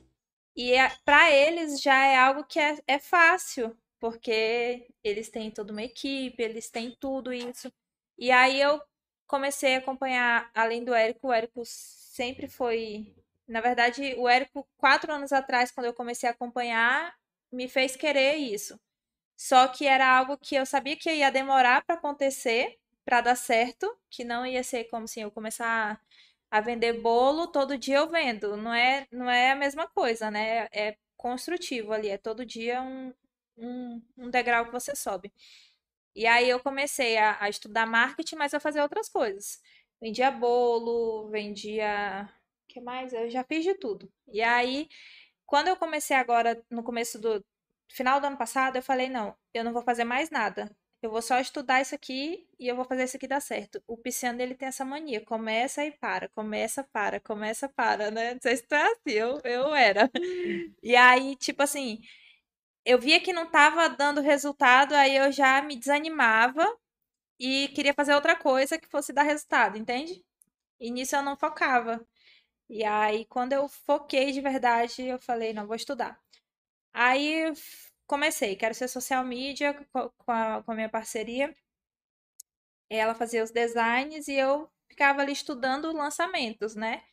E 0.56 0.74
para 1.06 1.32
eles 1.32 1.82
já 1.82 2.06
é 2.06 2.18
algo 2.18 2.44
que 2.44 2.60
é, 2.60 2.78
é 2.88 3.00
fácil, 3.00 3.76
porque 4.00 4.88
eles 5.04 5.30
têm 5.30 5.52
toda 5.52 5.72
uma 5.74 5.84
equipe, 5.84 6.42
eles 6.42 6.70
têm 6.70 6.96
tudo 7.00 7.34
isso. 7.34 7.72
E 8.18 8.32
aí 8.32 8.60
eu 8.62 8.82
comecei 9.28 9.76
a 9.76 9.80
acompanhar, 9.80 10.50
além 10.54 10.84
do 10.84 10.94
Érico, 10.94 11.28
o 11.28 11.34
Érico 11.34 11.62
sempre 11.66 12.48
foi 12.48 13.14
na 13.48 13.62
verdade, 13.62 14.14
o 14.20 14.30
Érico, 14.30 14.68
quatro 14.78 15.12
anos 15.12 15.32
atrás, 15.34 15.72
quando 15.72 15.88
eu 15.88 15.94
comecei 15.94 16.30
a 16.30 16.32
acompanhar, 16.32 17.14
me 17.52 17.68
fez 17.68 17.96
querer 17.96 18.36
isso. 18.36 18.80
Só 19.38 19.68
que 19.68 19.88
era 19.88 20.08
algo 20.18 20.38
que 20.38 20.56
eu 20.56 20.66
sabia 20.66 20.98
que 20.98 21.12
ia 21.12 21.32
demorar 21.32 21.84
para 21.86 21.96
acontecer, 21.96 22.78
para 23.06 23.22
dar 23.22 23.36
certo, 23.36 23.88
que 24.10 24.24
não 24.24 24.46
ia 24.46 24.64
ser 24.64 24.86
como 24.86 25.08
se 25.08 25.20
eu 25.22 25.32
começar 25.32 26.02
a 26.52 26.62
vender 26.62 26.94
bolo, 27.02 27.48
todo 27.48 27.78
dia 27.78 27.98
eu 27.98 28.10
vendo. 28.10 28.58
Não 28.58 28.74
é, 28.74 29.08
não 29.12 29.30
é 29.30 29.52
a 29.52 29.56
mesma 29.56 29.88
coisa, 29.88 30.30
né? 30.32 30.68
É 30.72 30.98
construtivo 31.18 31.94
ali, 31.94 32.10
é 32.10 32.18
todo 32.18 32.46
dia 32.46 32.82
um, 32.82 33.14
um, 33.60 34.02
um 34.18 34.30
degrau 34.30 34.66
que 34.66 34.72
você 34.72 34.96
sobe. 34.96 35.32
E 36.16 36.26
aí 36.28 36.50
eu 36.50 36.60
comecei 36.60 37.18
a, 37.18 37.38
a 37.42 37.50
estudar 37.50 37.86
marketing, 37.86 38.36
mas 38.36 38.54
a 38.54 38.60
fazer 38.60 38.82
outras 38.82 39.10
coisas. 39.10 39.62
Vendia 40.02 40.32
bolo, 40.32 41.30
vendia 41.30 42.30
o 42.66 42.68
que 42.74 42.82
mais? 42.82 43.14
Eu 43.14 43.30
já 43.30 43.44
fiz 43.44 43.64
de 43.64 43.74
tudo. 43.76 44.12
E 44.28 44.42
aí, 44.42 44.88
quando 45.46 45.68
eu 45.70 45.78
comecei 45.78 46.16
agora, 46.16 46.62
no 46.70 46.84
começo 46.84 47.20
do 47.20 47.44
final 47.90 48.20
do 48.22 48.28
ano 48.28 48.38
passado, 48.38 48.78
eu 48.78 48.84
falei: 48.84 49.10
não, 49.10 49.36
eu 49.54 49.64
não 49.64 49.74
vou 49.74 49.82
fazer 49.84 50.04
mais 50.04 50.30
nada. 50.30 50.70
Eu 51.02 51.10
vou 51.12 51.22
só 51.22 51.40
estudar 51.40 51.82
isso 51.82 51.96
aqui 51.96 52.46
e 52.60 52.68
eu 52.68 52.76
vou 52.76 52.84
fazer 52.86 53.06
isso 53.06 53.16
aqui 53.18 53.28
dar 53.28 53.40
certo. 53.42 53.82
O 53.88 53.98
pisciano, 53.98 54.42
ele 54.42 54.56
tem 54.56 54.68
essa 54.68 54.86
mania: 54.86 55.24
começa 55.26 55.86
e 55.86 55.92
para, 55.92 56.30
começa, 56.30 56.84
para, 56.84 57.20
começa, 57.20 57.70
para, 57.70 58.12
né? 58.12 58.34
Não 58.34 58.42
sei 58.42 58.58
se 58.58 58.64
tu 58.68 58.76
é 58.76 58.84
assim, 58.84 59.12
eu, 59.12 59.40
eu 59.44 59.76
era. 59.76 60.10
E 60.84 60.96
aí, 60.96 61.36
tipo 61.36 61.64
assim, 61.64 62.02
eu 62.90 63.00
via 63.00 63.20
que 63.20 63.34
não 63.34 63.50
tava 63.50 63.90
dando 63.90 64.22
resultado, 64.22 64.94
aí 64.96 65.16
eu 65.18 65.32
já 65.32 65.62
me 65.62 65.76
desanimava 65.78 66.66
e 67.40 67.70
queria 67.70 67.94
fazer 67.94 68.16
outra 68.16 68.36
coisa 68.36 68.80
que 68.80 68.88
fosse 68.90 69.14
dar 69.14 69.24
resultado, 69.24 69.78
entende? 69.78 70.24
E 70.80 70.92
nisso 70.92 71.16
eu 71.16 71.24
não 71.24 71.38
focava. 71.38 72.06
E 72.70 72.84
aí, 72.86 73.26
quando 73.26 73.54
eu 73.54 73.68
foquei 73.70 74.32
de 74.32 74.42
verdade, 74.42 75.04
eu 75.04 75.20
falei, 75.20 75.54
não, 75.54 75.68
vou 75.68 75.76
estudar. 75.76 76.20
Aí 76.94 77.54
comecei, 78.08 78.56
quero 78.56 78.76
ser 78.76 78.88
social 78.90 79.26
media 79.26 79.74
co- 79.94 80.12
com 80.20 80.32
a, 80.32 80.64
com 80.64 80.72
a 80.72 80.76
minha 80.76 80.90
parceria. 80.90 81.54
Ela 82.90 83.14
fazia 83.16 83.44
os 83.44 83.52
designs 83.52 84.28
e 84.28 84.34
eu 84.34 84.70
ficava 84.88 85.22
ali 85.22 85.32
estudando 85.32 85.92
lançamentos, 85.92 86.76
né? 86.76 87.04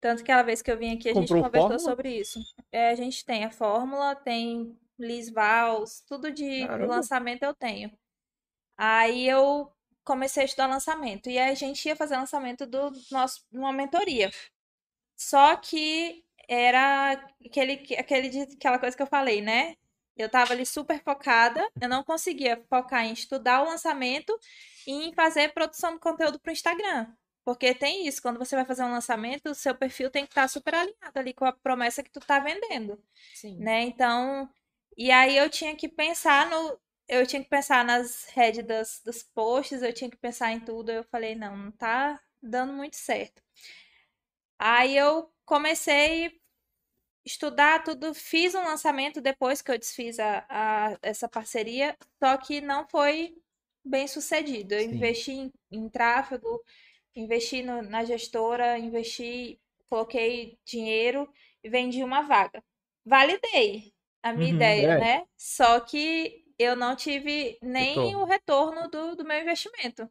Tanto 0.00 0.18
que 0.24 0.30
aquela 0.32 0.42
vez 0.44 0.62
que 0.62 0.70
eu 0.70 0.78
vim 0.78 0.94
aqui, 0.96 1.08
a 1.08 1.14
gente 1.14 1.34
Comprou 1.34 1.36
conversou 1.36 1.78
fórmula? 1.78 1.80
sobre 1.80 2.08
isso. 2.18 2.40
É, 2.72 2.90
a 2.90 2.96
gente 2.96 3.24
tem 3.24 3.44
a 3.44 3.50
fórmula, 3.50 4.16
tem 4.16 4.78
Liz 5.02 5.30
Vals, 5.30 6.00
tudo 6.06 6.30
de 6.30 6.66
Caramba. 6.66 6.96
lançamento 6.96 7.42
eu 7.42 7.54
tenho. 7.54 7.90
Aí 8.76 9.28
eu 9.28 9.70
comecei 10.04 10.42
a 10.42 10.46
estudar 10.46 10.66
lançamento. 10.66 11.28
E 11.28 11.38
a 11.38 11.54
gente 11.54 11.86
ia 11.86 11.96
fazer 11.96 12.16
lançamento 12.16 12.66
do 12.66 12.92
nosso, 13.10 13.44
numa 13.50 13.72
mentoria. 13.72 14.30
Só 15.16 15.56
que 15.56 16.24
era 16.48 17.12
aquele, 17.44 17.94
aquele, 17.96 18.42
aquela 18.42 18.78
coisa 18.78 18.96
que 18.96 19.02
eu 19.02 19.06
falei, 19.06 19.40
né? 19.40 19.76
Eu 20.16 20.28
tava 20.28 20.52
ali 20.52 20.66
super 20.66 21.02
focada, 21.02 21.66
eu 21.80 21.88
não 21.88 22.04
conseguia 22.04 22.62
focar 22.68 23.04
em 23.04 23.12
estudar 23.12 23.62
o 23.62 23.66
lançamento 23.66 24.38
e 24.86 24.92
em 25.08 25.14
fazer 25.14 25.54
produção 25.54 25.94
de 25.94 26.00
conteúdo 26.00 26.38
para 26.38 26.50
o 26.50 26.52
Instagram. 26.52 27.06
Porque 27.44 27.74
tem 27.74 28.06
isso, 28.06 28.20
quando 28.22 28.38
você 28.38 28.54
vai 28.54 28.64
fazer 28.64 28.84
um 28.84 28.92
lançamento, 28.92 29.50
o 29.50 29.54
seu 29.54 29.74
perfil 29.74 30.10
tem 30.10 30.24
que 30.24 30.30
estar 30.30 30.46
super 30.48 30.74
alinhado 30.74 31.18
ali 31.18 31.32
com 31.32 31.44
a 31.44 31.52
promessa 31.52 32.02
que 32.02 32.10
tu 32.10 32.20
tá 32.20 32.38
vendendo 32.38 33.02
Sim. 33.34 33.56
né? 33.58 33.82
Então, 33.82 34.48
e 34.96 35.10
aí 35.10 35.36
eu 35.36 35.48
tinha 35.50 35.76
que 35.76 35.88
pensar 35.88 36.48
no, 36.50 36.78
eu 37.08 37.26
tinha 37.26 37.42
que 37.42 37.48
pensar 37.48 37.84
nas 37.84 38.26
das, 38.66 39.00
dos 39.04 39.22
posts, 39.22 39.82
eu 39.82 39.92
tinha 39.92 40.10
que 40.10 40.16
pensar 40.16 40.52
em 40.52 40.60
tudo. 40.60 40.90
Eu 40.90 41.04
falei, 41.04 41.34
não, 41.34 41.56
não 41.56 41.72
tá 41.72 42.20
dando 42.42 42.72
muito 42.72 42.96
certo. 42.96 43.42
Aí 44.58 44.96
eu 44.96 45.30
comecei 45.44 46.26
a 46.26 46.30
estudar 47.26 47.84
tudo, 47.84 48.14
fiz 48.14 48.54
um 48.54 48.64
lançamento 48.64 49.20
depois 49.20 49.62
que 49.62 49.70
eu 49.72 49.78
desfiz 49.78 50.18
a, 50.20 50.46
a- 50.50 50.98
essa 51.02 51.28
parceria, 51.28 51.96
só 52.22 52.36
que 52.38 52.60
não 52.60 52.88
foi 52.88 53.36
bem 53.84 54.08
sucedido. 54.08 54.74
Eu 54.74 54.82
Sim. 54.88 54.96
investi 54.96 55.32
em, 55.32 55.52
em 55.72 55.88
tráfego, 55.90 56.62
investi 57.16 57.62
no- 57.62 57.82
na 57.82 58.04
gestora, 58.04 58.78
investi, 58.78 59.60
coloquei 59.90 60.58
dinheiro 60.66 61.30
e 61.64 61.68
vendi 61.70 62.04
uma 62.04 62.22
vaga. 62.22 62.64
Validei 63.06 63.94
a 64.22 64.32
minha 64.32 64.50
Uhum, 64.50 64.52
ideia, 64.52 64.96
é. 64.98 64.98
né? 64.98 65.24
Só 65.36 65.80
que 65.80 66.44
eu 66.58 66.76
não 66.76 66.96
tive 66.96 67.58
nem 67.62 68.14
Retorno. 68.14 68.16
o 68.16 68.24
retorno 68.24 68.88
do, 68.88 69.16
do 69.16 69.24
meu 69.24 69.40
investimento. 69.40 70.08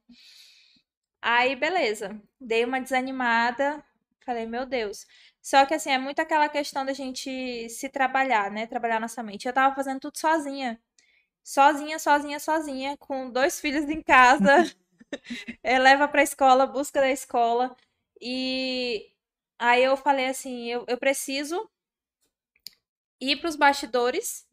Aí, 1.22 1.56
beleza. 1.56 2.20
Dei 2.40 2.66
uma 2.66 2.82
desanimada. 2.82 3.84
Falei, 4.26 4.46
meu 4.46 4.66
Deus. 4.66 5.06
Só 5.42 5.66
que, 5.66 5.74
assim, 5.74 5.92
é 5.92 5.98
muito 5.98 6.20
aquela 6.20 6.50
questão 6.50 6.86
da 6.86 6.94
gente 6.94 7.70
se 7.70 7.90
trabalhar, 7.90 8.52
né? 8.52 8.68
Trabalhar 8.68 9.00
nossa 9.00 9.24
mente. 9.24 9.48
Eu 9.48 9.54
tava 9.54 9.76
fazendo 9.76 10.00
tudo 10.00 10.18
sozinha. 10.18 10.80
Sozinha, 11.44 12.00
sozinha, 12.00 12.40
sozinha, 12.40 12.98
com 12.98 13.32
dois 13.32 13.60
filhos 13.62 13.90
em 13.90 14.02
casa. 14.04 14.48
Eh, 15.64 15.80
leva 15.80 16.08
pra 16.08 16.24
escola, 16.24 16.66
busca 16.68 17.02
da 17.02 17.10
escola. 17.12 17.76
E 18.22 19.12
aí 19.60 19.84
eu 19.84 19.98
falei 19.98 20.28
assim, 20.28 20.68
eu, 20.68 20.86
eu 20.88 20.98
preciso 20.98 21.70
ir 23.22 23.38
pros 23.40 23.56
bastidores 23.56 24.46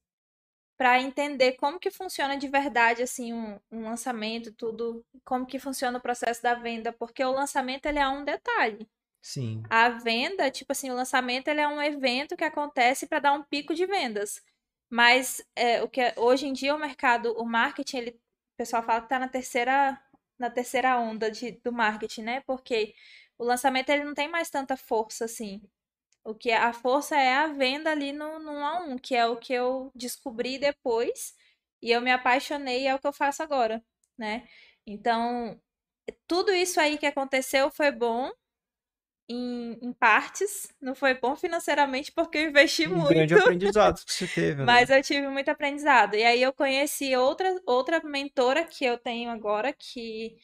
para 0.76 1.00
entender 1.00 1.52
como 1.54 1.78
que 1.80 1.90
funciona 1.90 2.36
de 2.36 2.48
verdade 2.48 3.02
assim 3.02 3.32
um, 3.32 3.58
um 3.70 3.84
lançamento, 3.84 4.52
tudo, 4.52 5.04
como 5.24 5.46
que 5.46 5.58
funciona 5.58 5.98
o 5.98 6.02
processo 6.02 6.42
da 6.42 6.54
venda, 6.54 6.92
porque 6.92 7.24
o 7.24 7.32
lançamento 7.32 7.86
ele 7.86 7.98
é 7.98 8.08
um 8.08 8.24
detalhe. 8.24 8.88
Sim. 9.20 9.62
A 9.68 9.88
venda, 9.90 10.50
tipo 10.50 10.72
assim, 10.72 10.90
o 10.90 10.94
lançamento 10.94 11.48
ele 11.48 11.60
é 11.60 11.68
um 11.68 11.82
evento 11.82 12.36
que 12.36 12.44
acontece 12.44 13.06
para 13.06 13.18
dar 13.18 13.32
um 13.32 13.42
pico 13.42 13.74
de 13.74 13.86
vendas. 13.86 14.42
Mas 14.90 15.42
é, 15.54 15.82
o 15.82 15.88
que 15.88 16.00
é- 16.00 16.14
hoje 16.16 16.46
em 16.46 16.52
dia 16.52 16.74
o 16.74 16.78
mercado, 16.78 17.32
o 17.38 17.44
marketing, 17.44 17.98
ele, 17.98 18.10
o 18.12 18.56
pessoal 18.56 18.82
fala 18.82 19.00
que 19.00 19.06
está 19.06 19.18
na 19.18 19.28
terceira 19.28 20.00
na 20.38 20.48
terceira 20.50 20.96
onda 20.98 21.30
de, 21.30 21.52
do 21.64 21.72
marketing, 21.72 22.22
né? 22.22 22.40
Porque 22.46 22.94
o 23.36 23.44
lançamento 23.44 23.88
ele 23.90 24.04
não 24.04 24.14
tem 24.14 24.28
mais 24.28 24.48
tanta 24.50 24.76
força 24.76 25.24
assim. 25.24 25.60
O 26.28 26.34
que 26.34 26.50
a 26.52 26.72
força 26.72 27.16
é 27.16 27.34
a 27.34 27.46
venda 27.48 27.90
ali 27.90 28.12
no, 28.12 28.38
no 28.38 28.52
um 28.52 28.64
a 28.66 28.80
um, 28.82 28.98
que 28.98 29.14
é 29.16 29.26
o 29.26 29.36
que 29.36 29.52
eu 29.52 29.90
descobri 29.94 30.58
depois 30.58 31.34
e 31.82 31.90
eu 31.90 32.00
me 32.02 32.10
apaixonei 32.12 32.82
e 32.82 32.86
é 32.86 32.94
o 32.94 32.98
que 32.98 33.06
eu 33.06 33.12
faço 33.12 33.42
agora, 33.42 33.82
né? 34.18 34.46
Então, 34.86 35.60
tudo 36.26 36.52
isso 36.54 36.80
aí 36.80 36.98
que 36.98 37.06
aconteceu 37.06 37.70
foi 37.70 37.92
bom 37.92 38.30
em, 39.28 39.78
em 39.82 39.92
partes, 39.92 40.72
não 40.80 40.94
foi 40.94 41.14
bom 41.14 41.36
financeiramente 41.36 42.12
porque 42.12 42.38
eu 42.38 42.48
investi 42.48 42.86
Um 42.86 42.98
muito. 42.98 43.06
grande 43.06 43.34
aprendizado 43.34 44.04
que 44.04 44.12
você 44.12 44.26
teve, 44.28 44.64
né? 44.64 44.66
Mas 44.66 44.90
eu 44.90 45.02
tive 45.02 45.28
muito 45.28 45.50
aprendizado. 45.50 46.14
E 46.14 46.24
aí 46.24 46.42
eu 46.42 46.52
conheci 46.52 47.14
outra, 47.16 47.48
outra 47.66 48.00
mentora 48.04 48.64
que 48.64 48.84
eu 48.84 48.98
tenho 48.98 49.30
agora, 49.30 49.72
que 49.72 50.36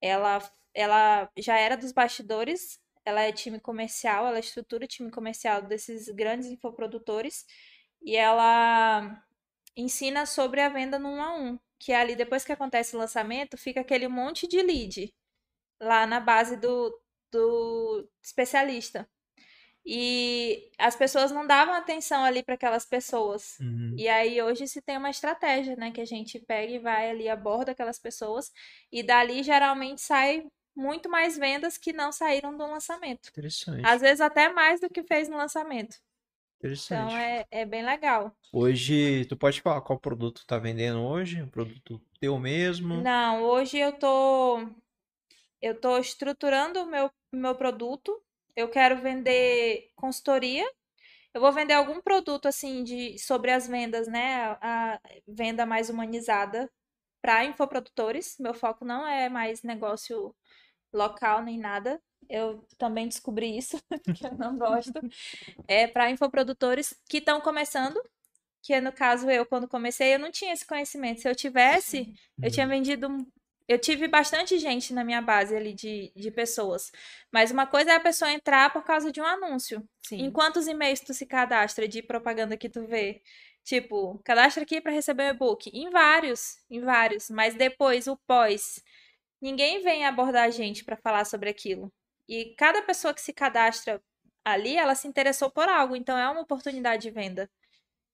ela, 0.00 0.38
ela 0.74 1.30
já 1.38 1.58
era 1.58 1.76
dos 1.76 1.92
bastidores, 1.92 2.80
ela 3.08 3.22
é 3.22 3.32
time 3.32 3.58
comercial, 3.58 4.26
ela 4.26 4.38
estrutura 4.38 4.84
o 4.84 4.88
time 4.88 5.10
comercial 5.10 5.62
desses 5.62 6.08
grandes 6.08 6.48
infoprodutores, 6.48 7.44
e 8.02 8.16
ela 8.16 9.22
ensina 9.76 10.26
sobre 10.26 10.60
a 10.60 10.68
venda 10.68 10.98
no 10.98 11.08
um 11.08 11.22
a 11.22 11.36
um, 11.36 11.58
que 11.78 11.92
é 11.92 11.96
ali 11.96 12.16
depois 12.16 12.44
que 12.44 12.52
acontece 12.52 12.94
o 12.94 12.98
lançamento, 12.98 13.56
fica 13.56 13.80
aquele 13.80 14.08
monte 14.08 14.46
de 14.46 14.60
lead 14.62 15.14
lá 15.80 16.06
na 16.06 16.20
base 16.20 16.56
do, 16.56 17.00
do 17.30 18.08
especialista. 18.22 19.08
E 19.90 20.70
as 20.78 20.94
pessoas 20.94 21.30
não 21.30 21.46
davam 21.46 21.72
atenção 21.72 22.22
ali 22.22 22.42
para 22.42 22.56
aquelas 22.56 22.84
pessoas. 22.84 23.58
Uhum. 23.58 23.94
E 23.96 24.06
aí 24.06 24.42
hoje 24.42 24.68
se 24.68 24.82
tem 24.82 24.98
uma 24.98 25.08
estratégia, 25.08 25.76
né, 25.76 25.90
que 25.90 26.00
a 26.00 26.04
gente 26.04 26.38
pega 26.40 26.72
e 26.72 26.78
vai 26.78 27.08
ali 27.10 27.28
aborda 27.28 27.72
aquelas 27.72 27.98
pessoas 27.98 28.52
e 28.92 29.02
dali 29.02 29.42
geralmente 29.42 30.02
sai 30.02 30.46
muito 30.78 31.10
mais 31.10 31.36
vendas 31.36 31.76
que 31.76 31.92
não 31.92 32.12
saíram 32.12 32.56
do 32.56 32.64
lançamento. 32.64 33.28
Interessante. 33.30 33.84
Às 33.84 34.00
vezes 34.00 34.20
até 34.20 34.48
mais 34.52 34.80
do 34.80 34.88
que 34.88 35.02
fez 35.02 35.28
no 35.28 35.36
lançamento. 35.36 35.96
Interessante. 36.58 37.12
Então 37.12 37.18
é, 37.18 37.44
é 37.50 37.66
bem 37.66 37.84
legal. 37.84 38.32
Hoje, 38.52 39.24
tu 39.26 39.36
pode 39.36 39.60
falar 39.60 39.80
qual 39.80 39.98
produto 39.98 40.46
tá 40.46 40.56
vendendo 40.56 41.00
hoje? 41.00 41.42
Um 41.42 41.48
produto 41.48 42.00
teu 42.20 42.38
mesmo? 42.38 43.02
Não, 43.02 43.42
hoje 43.42 43.76
eu 43.76 43.92
tô 43.92 44.68
eu 45.60 45.78
tô 45.80 45.98
estruturando 45.98 46.80
o 46.82 46.86
meu 46.86 47.10
meu 47.32 47.56
produto. 47.56 48.16
Eu 48.54 48.68
quero 48.68 49.00
vender 49.00 49.90
consultoria. 49.96 50.64
Eu 51.34 51.40
vou 51.40 51.52
vender 51.52 51.74
algum 51.74 52.00
produto 52.00 52.46
assim 52.46 52.84
de 52.84 53.18
sobre 53.18 53.50
as 53.50 53.66
vendas, 53.66 54.06
né? 54.06 54.56
A, 54.60 54.94
a 54.94 55.00
venda 55.26 55.66
mais 55.66 55.90
humanizada 55.90 56.70
para 57.20 57.44
infoprodutores. 57.44 58.36
Meu 58.38 58.54
foco 58.54 58.84
não 58.84 59.06
é 59.06 59.28
mais 59.28 59.62
negócio 59.62 60.34
local 60.92 61.42
nem 61.42 61.58
nada. 61.58 62.00
Eu 62.28 62.66
também 62.76 63.08
descobri 63.08 63.56
isso, 63.56 63.80
que 64.16 64.26
eu 64.26 64.36
não 64.36 64.56
gosto. 64.58 64.92
É 65.66 65.86
para 65.86 66.10
infoprodutores 66.10 66.94
que 67.08 67.18
estão 67.18 67.40
começando, 67.40 68.00
que 68.62 68.78
no 68.80 68.92
caso 68.92 69.30
eu 69.30 69.46
quando 69.46 69.68
comecei, 69.68 70.14
eu 70.14 70.18
não 70.18 70.30
tinha 70.30 70.52
esse 70.52 70.66
conhecimento. 70.66 71.20
Se 71.20 71.28
eu 71.28 71.34
tivesse, 71.34 72.14
eu 72.42 72.50
tinha 72.50 72.66
vendido 72.66 73.08
eu 73.68 73.78
tive 73.78 74.08
bastante 74.08 74.58
gente 74.58 74.94
na 74.94 75.04
minha 75.04 75.20
base 75.20 75.54
ali 75.54 75.74
de, 75.74 76.10
de 76.16 76.30
pessoas. 76.30 76.90
Mas 77.30 77.50
uma 77.50 77.66
coisa 77.66 77.92
é 77.92 77.96
a 77.96 78.00
pessoa 78.00 78.32
entrar 78.32 78.72
por 78.72 78.82
causa 78.82 79.12
de 79.12 79.20
um 79.20 79.26
anúncio. 79.26 79.86
Sim. 80.02 80.22
Em 80.22 80.30
quantos 80.30 80.66
e-mails 80.66 81.00
tu 81.00 81.12
se 81.12 81.26
cadastra 81.26 81.86
de 81.86 82.02
propaganda 82.02 82.56
que 82.56 82.70
tu 82.70 82.86
vê? 82.86 83.20
Tipo, 83.62 84.18
cadastra 84.24 84.62
aqui 84.62 84.80
para 84.80 84.92
receber 84.92 85.24
o 85.24 85.34
e-book. 85.34 85.68
Em 85.74 85.90
vários, 85.90 86.56
em 86.70 86.80
vários. 86.80 87.28
Mas 87.28 87.54
depois, 87.54 88.06
o 88.06 88.16
pós. 88.26 88.82
Ninguém 89.40 89.82
vem 89.82 90.04
abordar 90.04 90.44
a 90.44 90.50
gente 90.50 90.84
para 90.84 90.96
falar 90.96 91.24
sobre 91.24 91.48
aquilo. 91.48 91.92
E 92.28 92.54
cada 92.56 92.82
pessoa 92.82 93.14
que 93.14 93.20
se 93.20 93.32
cadastra 93.32 94.00
ali, 94.44 94.76
ela 94.76 94.94
se 94.94 95.06
interessou 95.08 95.50
por 95.50 95.68
algo. 95.68 95.94
Então 95.96 96.16
é 96.18 96.28
uma 96.28 96.40
oportunidade 96.40 97.02
de 97.02 97.10
venda. 97.10 97.48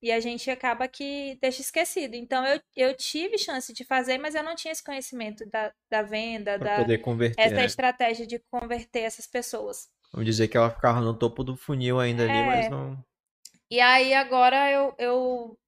E 0.03 0.13
a 0.13 0.21
gente 0.21 0.51
acaba 0.51 0.87
que 0.87 1.39
deixa 1.41 1.63
esquecido. 1.63 2.15
Então 2.15 2.45
eu, 2.47 2.61
eu 2.77 2.95
tive 2.95 3.39
chance 3.39 3.73
de 3.73 3.85
fazer, 3.85 4.19
mas 4.19 4.35
eu 4.35 4.43
não 4.43 4.55
tinha 4.55 4.71
esse 4.71 4.85
conhecimento 4.85 5.49
da, 5.49 5.73
da 5.91 6.03
venda, 6.03 6.59
Pra 6.59 6.77
da 6.77 6.83
poder 6.83 6.99
converter, 6.99 7.41
essa 7.41 7.55
né? 7.55 7.65
estratégia 7.65 8.27
de 8.27 8.39
converter 8.51 9.01
essas 9.01 9.27
pessoas. 9.27 9.89
Vamos 10.13 10.27
dizer 10.27 10.49
que 10.49 10.57
ela 10.57 10.71
ficava 10.71 11.01
no 11.01 11.15
topo 11.19 11.43
do 11.43 11.57
funil 11.57 11.99
ainda 11.99 12.25
ali, 12.25 12.33
É. 12.33 12.45
mas 12.47 12.71
não. 12.71 13.03
E 13.71 13.81
aí 13.81 14.13
agora 14.13 14.71
eu, 14.71 14.95
eu 14.99 15.59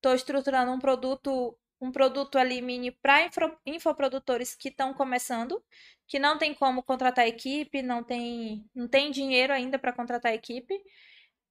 tô 0.00 0.14
estruturando 0.14 0.70
um 0.70 0.78
produto, 0.78 1.58
um 1.80 1.90
produto 1.90 2.36
ali 2.36 2.60
mini 2.60 2.90
para 2.90 3.30
infoprodutores 3.66 4.54
que 4.54 4.68
estão 4.68 4.92
começando, 4.92 5.62
que 6.06 6.18
não 6.18 6.36
tem 6.36 6.52
como 6.52 6.82
contratar 6.82 7.26
equipe, 7.26 7.82
não 7.82 8.04
tem, 8.04 8.68
não 8.74 8.86
tem 8.86 9.10
dinheiro 9.10 9.52
ainda 9.52 9.78
para 9.78 9.92
contratar 9.92 10.34
equipe. 10.34 10.74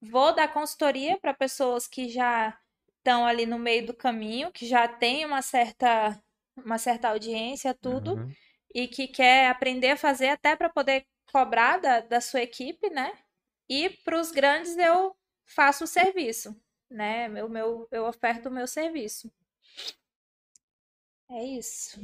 Vou 0.01 0.33
dar 0.33 0.53
consultoria 0.53 1.17
para 1.17 1.33
pessoas 1.33 1.87
que 1.87 2.09
já 2.09 2.57
estão 2.97 3.25
ali 3.25 3.45
no 3.45 3.57
meio 3.57 3.87
do 3.87 3.93
caminho, 3.93 4.51
que 4.51 4.67
já 4.67 4.87
têm 4.87 5.25
uma 5.25 5.41
certa, 5.41 6.21
uma 6.55 6.77
certa 6.77 7.09
audiência, 7.09 7.73
tudo. 7.73 8.15
Uhum. 8.15 8.31
e 8.73 8.87
que 8.87 9.07
quer 9.07 9.47
aprender 9.49 9.91
a 9.91 9.97
fazer 9.97 10.29
até 10.29 10.55
para 10.55 10.69
poder 10.69 11.05
cobrar 11.31 11.77
da, 11.79 12.01
da 12.01 12.21
sua 12.21 12.41
equipe, 12.41 12.89
né? 12.89 13.11
E 13.69 13.89
para 13.89 14.19
os 14.19 14.31
grandes 14.31 14.77
eu 14.77 15.15
faço 15.45 15.83
o 15.85 15.87
serviço, 15.87 16.55
né? 16.89 17.27
Meu, 17.27 17.49
meu, 17.49 17.87
eu 17.91 18.05
oferto 18.05 18.47
o 18.49 18.51
meu 18.51 18.67
serviço. 18.67 19.31
É 21.29 21.43
isso. 21.43 21.99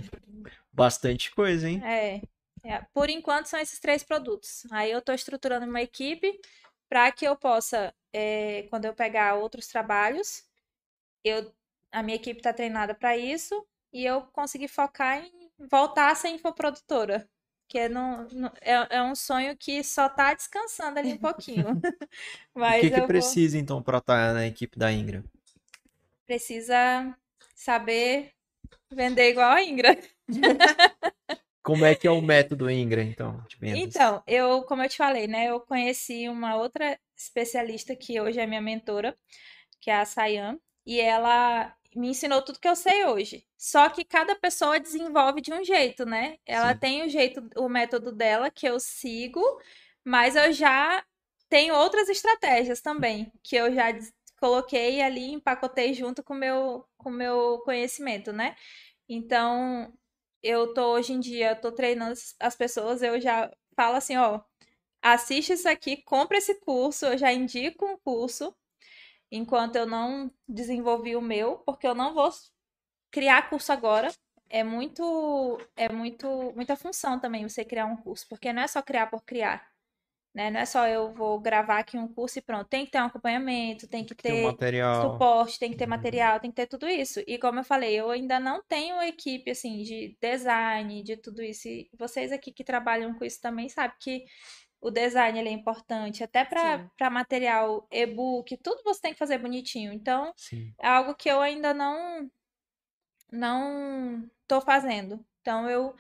Bastante 0.74 1.32
coisa, 1.34 1.68
hein? 1.70 1.82
É, 1.82 2.22
é. 2.64 2.82
Por 2.94 3.10
enquanto 3.10 3.48
são 3.48 3.60
esses 3.60 3.80
três 3.80 4.04
produtos. 4.04 4.66
Aí 4.72 4.92
eu 4.92 5.00
estou 5.00 5.14
estruturando 5.16 5.66
uma 5.66 5.82
equipe 5.82 6.40
para 6.90 7.12
que 7.12 7.26
eu 7.26 7.36
possa, 7.36 7.94
é, 8.14 8.64
quando 8.70 8.86
eu 8.86 8.94
pegar 8.94 9.36
outros 9.36 9.68
trabalhos, 9.68 10.44
eu, 11.24 11.54
a 11.92 12.04
minha 12.04 12.18
equipe 12.18 12.40
está 12.40 12.54
treinada 12.54 12.96
para 12.96 13.18
isso 13.18 13.68
e 13.94 14.06
eu 14.06 14.24
conseguir 14.28 14.70
focar 14.70 15.24
em 15.26 15.52
voltar 15.70 16.12
a 16.12 16.16
ser 16.16 16.30
infoprodutora. 16.30 17.30
Que 17.70 17.80
é, 17.80 17.90
não, 17.90 18.28
não- 18.30 18.54
é, 18.62 18.98
é 18.98 19.04
um 19.04 19.16
sonho 19.16 19.58
que 19.58 19.84
só 19.84 20.10
tá 20.10 20.34
descansando 20.34 21.00
ali 21.00 21.14
um 21.14 21.20
pouquinho. 21.20 21.74
O 21.74 21.80
Mas 22.56 22.78
que 22.78 22.92
que 22.92 23.02
eu 23.02 23.10
vou- 23.10 23.40
precisa, 23.42 23.58
então, 23.58 23.82
pra 23.82 24.00
estar 24.00 24.34
na 24.34 24.46
equipe 24.48 24.78
da 24.78 24.92
Ingra? 24.92 25.24
precisa 26.26 27.18
saber 27.56 28.35
vender 28.92 29.30
igual 29.30 29.52
a 29.52 29.64
Ingra. 29.64 29.98
Como 31.66 31.84
é 31.84 31.96
que 31.96 32.06
é 32.06 32.12
o 32.12 32.22
método 32.22 32.70
Ingra, 32.70 33.02
então? 33.02 33.44
Então, 33.60 34.22
eu, 34.28 34.62
como 34.66 34.84
eu 34.84 34.90
te 34.90 34.98
falei, 34.98 35.26
né? 35.26 35.50
Eu 35.50 35.60
conheci 35.60 36.30
uma 36.30 36.56
outra 36.56 37.00
especialista 37.18 37.96
que 37.96 38.22
hoje 38.22 38.40
é 38.40 38.46
minha 38.46 38.62
mentora, 38.62 39.18
que 39.82 39.90
é 39.90 39.96
a 39.96 40.06
Sayan, 40.06 40.60
e 40.86 41.00
ela 41.02 41.76
me 41.96 42.10
ensinou 42.10 42.44
tudo 42.44 42.60
que 42.60 42.68
eu 42.68 42.76
sei 42.76 43.06
hoje. 43.06 43.48
Só 43.58 43.90
que 43.90 44.04
cada 44.04 44.36
pessoa 44.36 44.80
desenvolve 44.80 45.42
de 45.42 45.52
um 45.52 45.64
jeito, 45.64 46.06
né? 46.06 46.38
Ela 46.46 46.74
Sim. 46.74 46.80
tem 46.80 47.04
o 47.04 47.10
jeito, 47.10 47.50
o 47.56 47.68
método 47.68 48.12
dela 48.12 48.52
que 48.52 48.68
eu 48.68 48.80
sigo, 48.80 49.42
mas 50.04 50.36
eu 50.36 50.54
já 50.54 51.04
tenho 51.50 51.74
outras 51.74 52.10
estratégias 52.10 52.82
também, 52.82 53.32
que 53.42 53.56
eu 53.56 53.74
já 53.74 53.92
coloquei 54.40 55.02
ali, 55.02 55.32
empacotei 55.34 55.94
junto 55.94 56.24
com 56.24 56.34
o 56.34 56.38
meu, 56.38 56.86
com 56.98 57.10
o 57.10 57.14
meu 57.14 57.60
conhecimento, 57.66 58.34
né? 58.34 58.56
Então, 59.10 59.94
eu 60.44 60.74
tô 60.74 60.94
hoje 60.94 61.14
em 61.14 61.20
dia, 61.20 61.56
tô 61.56 61.72
treinando 61.72 62.14
as 62.40 62.56
pessoas, 62.56 63.02
eu 63.02 63.20
já 63.22 63.52
falo 63.76 63.96
assim, 63.98 64.18
ó, 64.18 64.42
assiste 65.02 65.54
isso 65.54 65.70
aqui, 65.70 65.98
compra 66.04 66.38
esse 66.38 66.56
curso, 66.62 67.06
eu 67.08 67.18
já 67.18 67.32
indico 67.34 67.86
um 67.86 67.98
curso, 67.98 68.56
enquanto 69.32 69.76
eu 69.78 69.86
não 69.86 70.32
desenvolvi 70.48 71.16
o 71.16 71.22
meu, 71.22 71.58
porque 71.60 71.88
eu 71.88 71.96
não 71.96 72.14
vou 72.14 72.30
criar 73.12 73.50
curso 73.50 73.72
agora. 73.72 74.12
É 74.50 74.64
muito, 74.64 75.58
é 75.76 75.90
muito, 75.90 76.28
muita 76.56 76.76
função 76.76 77.20
também 77.20 77.48
você 77.48 77.66
criar 77.66 77.86
um 77.86 77.98
curso, 77.98 78.28
porque 78.30 78.54
não 78.54 78.62
é 78.62 78.68
só 78.68 78.82
criar 78.82 79.08
por 79.08 79.24
criar, 79.26 79.68
né? 80.36 80.52
Não 80.52 80.60
é 80.60 80.66
só 80.66 80.88
eu 80.88 81.14
vou 81.14 81.40
gravar 81.40 81.80
aqui 81.80 81.98
um 81.98 82.08
curso 82.08 82.40
e 82.40 82.42
pronto. 82.42 82.68
Tem 82.68 82.86
que 82.86 82.92
ter 82.92 83.00
um 83.02 83.06
acompanhamento, 83.06 83.88
tem 83.88 84.06
que 84.06 84.14
Tem 84.22 84.34
um 84.34 84.36
ter 84.38 84.44
material. 84.44 85.12
suporte, 85.14 85.60
tem 85.60 85.72
que 85.72 85.78
ter 85.78 85.86
Uhum. 85.86 85.90
material, 85.92 86.40
tem 86.40 86.52
que 86.52 86.56
ter 86.58 86.68
tudo 86.68 86.88
isso. 86.88 87.22
E 87.28 87.38
como 87.40 87.60
eu 87.60 87.64
falei, 87.64 87.96
eu 87.96 88.12
ainda 88.12 88.40
não 88.40 88.62
tenho 88.68 89.02
equipe 89.02 89.52
assim 89.52 89.84
de 89.84 90.18
design, 90.22 91.04
de 91.04 91.18
tudo 91.18 91.42
isso. 91.42 91.68
E 91.70 91.90
vocês 91.98 92.32
aqui 92.32 92.52
que 92.52 92.64
trabalham 92.64 93.14
com 93.16 93.26
isso 93.26 93.42
também 93.42 93.70
sabem 93.70 93.96
que 94.00 94.26
o 94.82 94.92
design 94.92 95.40
ele 95.40 95.50
é 95.50 95.54
importante, 95.54 96.24
até 96.24 96.46
para 96.46 97.10
material 97.10 97.88
e-book, 97.92 98.58
tudo 98.58 98.84
você 98.84 99.02
tem 99.02 99.14
que 99.14 99.20
fazer 99.20 99.40
bonitinho. 99.40 99.92
Então, 99.94 100.34
Sim. 100.36 100.74
é 100.80 100.88
algo 100.88 101.16
que 101.16 101.30
eu 101.30 101.42
ainda 101.42 101.74
não 101.74 102.30
não 103.32 104.30
tô 104.48 104.62
fazendo. 104.62 105.24
Então 105.42 105.70
eu 105.70 105.96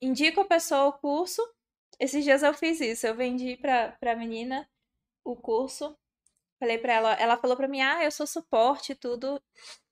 indico 0.00 0.40
a 0.42 0.44
pessoa 0.46 0.86
o 0.88 0.92
curso. 0.94 1.42
Esses 2.02 2.24
dias 2.24 2.42
eu 2.42 2.54
fiz 2.54 2.80
isso, 2.82 3.06
eu 3.06 3.14
vendi 3.16 3.56
para 3.58 3.92
para 4.00 4.16
menina 4.16 4.68
o 5.24 5.36
curso. 5.36 5.96
Falei 6.60 6.78
pra 6.78 6.94
ela, 6.94 7.12
ela 7.14 7.36
falou 7.38 7.56
pra 7.56 7.68
mim: 7.68 7.80
"Ah, 7.82 8.04
eu 8.04 8.10
sou 8.12 8.26
suporte 8.26 8.92
e 8.92 8.96
tudo". 8.96 9.42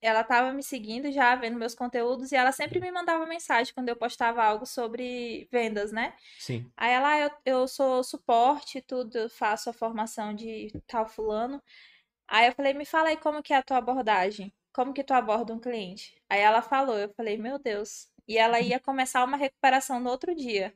Ela 0.01 0.23
tava 0.23 0.53
me 0.53 0.63
seguindo 0.63 1.11
já, 1.11 1.35
vendo 1.35 1.57
meus 1.59 1.75
conteúdos 1.75 2.31
e 2.31 2.37
ela 2.37 2.51
sempre 2.53 2.79
me 2.81 2.91
mandava 2.91 3.25
mensagem 3.27 3.73
quando 3.73 3.89
eu 3.89 3.97
postava 3.97 4.43
algo 4.43 4.65
sobre 4.67 5.47
vendas, 5.51 5.91
né? 5.93 6.15
Sim. 6.37 6.71
Aí 6.77 6.91
ela, 6.93 7.09
"Ah, 7.13 7.19
eu, 7.19 7.31
eu 7.61 7.67
sou 7.69 8.03
suporte, 8.03 8.79
e 8.79 8.81
tudo, 8.83 9.17
eu 9.17 9.29
faço 9.29 9.69
a 9.69 9.73
formação 9.73 10.33
de 10.35 10.69
tal 10.87 11.07
fulano. 11.07 11.61
Aí 12.27 12.47
eu 12.47 12.53
falei, 12.55 12.73
me 12.73 12.85
fala 12.85 13.09
aí 13.09 13.17
como 13.17 13.43
que 13.43 13.53
é 13.53 13.57
a 13.57 13.63
tua 13.63 13.77
abordagem. 13.77 14.53
Como 14.73 14.93
que 14.93 15.03
tu 15.03 15.13
aborda 15.13 15.53
um 15.53 15.59
cliente? 15.59 16.21
Aí 16.29 16.39
ela 16.41 16.61
falou, 16.61 16.97
eu 16.97 17.09
falei, 17.15 17.37
meu 17.37 17.59
Deus, 17.59 18.09
e 18.27 18.37
ela 18.37 18.59
ia 18.61 18.79
começar 18.79 19.23
uma 19.25 19.37
recuperação 19.37 19.99
no 19.99 20.09
outro 20.09 20.33
dia. 20.35 20.73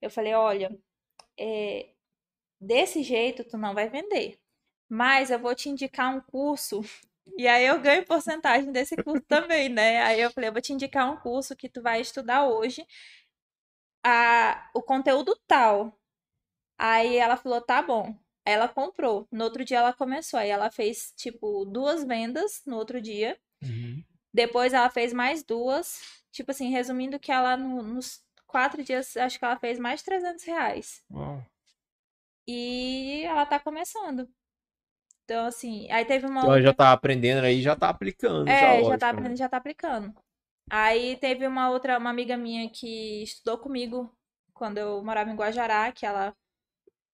Eu 0.00 0.10
falei, 0.10 0.34
olha, 0.34 0.76
é, 1.38 1.90
desse 2.60 3.02
jeito 3.02 3.44
tu 3.44 3.58
não 3.58 3.74
vai 3.74 3.88
vender, 3.88 4.38
mas 4.88 5.30
eu 5.30 5.38
vou 5.38 5.54
te 5.54 5.68
indicar 5.68 6.14
um 6.16 6.20
curso 6.20 6.82
e 7.38 7.48
aí 7.48 7.66
eu 7.66 7.80
ganho 7.80 8.04
porcentagem 8.06 8.72
desse 8.72 8.96
curso 8.96 9.24
também, 9.28 9.68
né? 9.68 10.02
Aí 10.02 10.20
eu 10.20 10.30
falei, 10.32 10.50
eu 10.50 10.54
vou 10.54 10.62
te 10.62 10.72
indicar 10.74 11.10
um 11.12 11.16
curso 11.18 11.56
que 11.56 11.68
tu 11.68 11.82
vai 11.82 12.00
estudar 12.00 12.46
hoje, 12.48 12.86
a, 14.04 14.70
o 14.74 14.82
conteúdo 14.82 15.36
tal. 15.46 15.98
Aí 16.78 17.16
ela 17.16 17.36
falou, 17.38 17.60
tá 17.62 17.82
bom. 17.82 18.14
Aí 18.46 18.54
ela 18.54 18.68
comprou. 18.68 19.28
No 19.32 19.44
outro 19.44 19.64
dia 19.64 19.78
ela 19.78 19.92
começou. 19.94 20.40
Aí 20.40 20.50
ela 20.50 20.70
fez, 20.70 21.12
tipo, 21.16 21.64
duas 21.66 22.04
vendas 22.04 22.62
no 22.66 22.76
outro 22.76 23.00
dia. 23.00 23.38
Uhum. 23.62 24.04
Depois 24.34 24.74
ela 24.74 24.90
fez 24.90 25.12
mais 25.14 25.44
duas. 25.44 26.00
Tipo 26.32 26.52
assim, 26.52 26.70
resumindo 26.70 27.20
que 27.20 27.32
ela 27.32 27.56
no- 27.56 27.82
nos 27.82 28.22
quatro 28.46 28.82
dias, 28.82 29.16
acho 29.16 29.38
que 29.38 29.44
ela 29.44 29.58
fez 29.58 29.78
mais 29.78 30.00
de 30.00 30.06
300 30.06 30.44
reais. 30.44 31.02
Uau. 31.10 31.44
E 32.48 33.22
ela 33.24 33.44
tá 33.44 33.58
começando. 33.58 34.28
Então, 35.24 35.46
assim, 35.46 35.90
aí 35.90 36.04
teve 36.04 36.26
uma 36.26 36.40
Então 36.40 36.52
ela 36.52 36.62
já 36.62 36.68
outra... 36.68 36.86
tá 36.86 36.92
aprendendo 36.92 37.44
aí, 37.44 37.60
já 37.60 37.74
tá 37.74 37.88
aplicando. 37.88 38.48
É, 38.48 38.60
já, 38.60 38.66
já 38.66 38.72
lógico, 38.74 38.98
tá 38.98 39.06
né? 39.06 39.12
aprendendo, 39.12 39.36
já 39.38 39.48
tá 39.48 39.56
aplicando. 39.56 40.14
Aí 40.70 41.16
teve 41.16 41.46
uma 41.46 41.70
outra, 41.70 41.98
uma 41.98 42.10
amiga 42.10 42.36
minha 42.36 42.70
que 42.70 43.22
estudou 43.22 43.58
comigo 43.58 44.16
quando 44.54 44.78
eu 44.78 45.04
morava 45.04 45.30
em 45.30 45.36
Guajará, 45.36 45.92
que 45.92 46.06
ela 46.06 46.34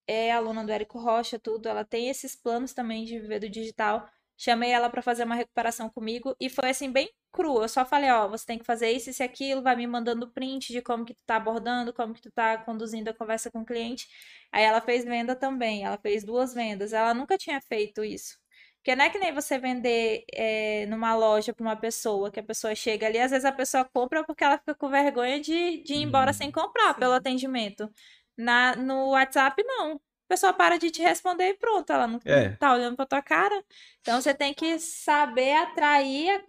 é 0.07 0.30
aluna 0.33 0.64
do 0.64 0.72
Érico 0.72 0.99
Rocha, 0.99 1.39
tudo. 1.39 1.68
Ela 1.68 1.85
tem 1.85 2.09
esses 2.09 2.37
planos 2.37 2.72
também 2.72 3.05
de 3.05 3.18
viver 3.18 3.41
do 3.41 3.49
digital. 3.49 4.09
Chamei 4.43 4.70
ela 4.72 4.90
pra 4.90 5.01
fazer 5.03 5.24
uma 5.24 5.34
recuperação 5.36 5.88
comigo 5.88 6.34
e 6.40 6.51
foi 6.51 6.70
assim 6.70 6.90
bem 6.90 7.09
cru. 7.32 7.62
Eu 7.62 7.68
só 7.68 7.84
falei, 7.84 8.11
ó, 8.11 8.26
você 8.28 8.45
tem 8.45 8.59
que 8.59 8.64
fazer 8.64 8.90
isso, 8.90 9.09
isso 9.11 9.22
e 9.22 9.24
aquilo, 9.24 9.62
vai 9.62 9.76
me 9.76 9.86
mandando 9.86 10.30
print 10.32 10.72
de 10.72 10.82
como 10.82 11.05
que 11.05 11.14
tu 11.14 11.20
tá 11.26 11.36
abordando, 11.36 11.93
como 11.95 12.12
que 12.12 12.20
tu 12.20 12.30
tá 12.32 12.59
conduzindo 12.59 13.09
a 13.09 13.14
conversa 13.14 13.51
com 13.53 13.61
o 13.61 13.64
cliente. 13.64 14.09
Aí 14.51 14.64
ela 14.64 14.80
fez 14.80 15.05
venda 15.05 15.36
também, 15.36 15.84
ela 15.84 15.97
fez 15.99 16.24
duas 16.24 16.53
vendas. 16.55 16.93
Ela 16.93 17.14
nunca 17.14 17.38
tinha 17.38 17.61
feito 17.61 18.03
isso. 18.05 18.36
Porque 18.78 18.97
não 18.97 19.05
é 19.05 19.11
que 19.11 19.18
nem 19.18 19.32
você 19.32 19.59
vender 19.61 20.24
é, 20.32 20.86
numa 20.86 21.14
loja 21.14 21.55
pra 21.55 21.64
uma 21.64 21.76
pessoa, 21.76 22.32
que 22.32 22.40
a 22.40 22.43
pessoa 22.43 22.74
chega 22.74 23.07
ali, 23.07 23.18
às 23.20 23.30
vezes 23.30 23.45
a 23.45 23.53
pessoa 23.53 23.84
compra 23.84 24.24
porque 24.24 24.43
ela 24.43 24.59
fica 24.59 24.74
com 24.74 24.88
vergonha 24.90 25.40
de, 25.40 25.82
de 25.84 25.95
ir 25.95 26.03
embora 26.03 26.32
Hum, 26.32 26.32
sem 26.32 26.51
comprar 26.51 26.95
pelo 26.95 27.12
atendimento. 27.12 27.88
Na, 28.36 28.74
no 28.76 29.11
WhatsApp, 29.11 29.62
não. 29.64 30.01
Pessoa 30.33 30.55
para 30.55 30.78
de 30.78 30.91
te 30.91 31.03
responder 31.03 31.51
e 31.51 31.55
pronto, 31.59 31.93
ela 31.93 32.07
não 32.07 32.18
É. 32.24 32.57
tá 32.57 32.72
olhando 32.72 32.97
pra 32.97 33.05
tua 33.05 33.20
cara. 33.20 33.62
Então 34.01 34.18
você 34.18 34.33
tem 34.33 34.55
que 34.55 34.78
saber 34.78 35.53
atrair, 35.57 36.43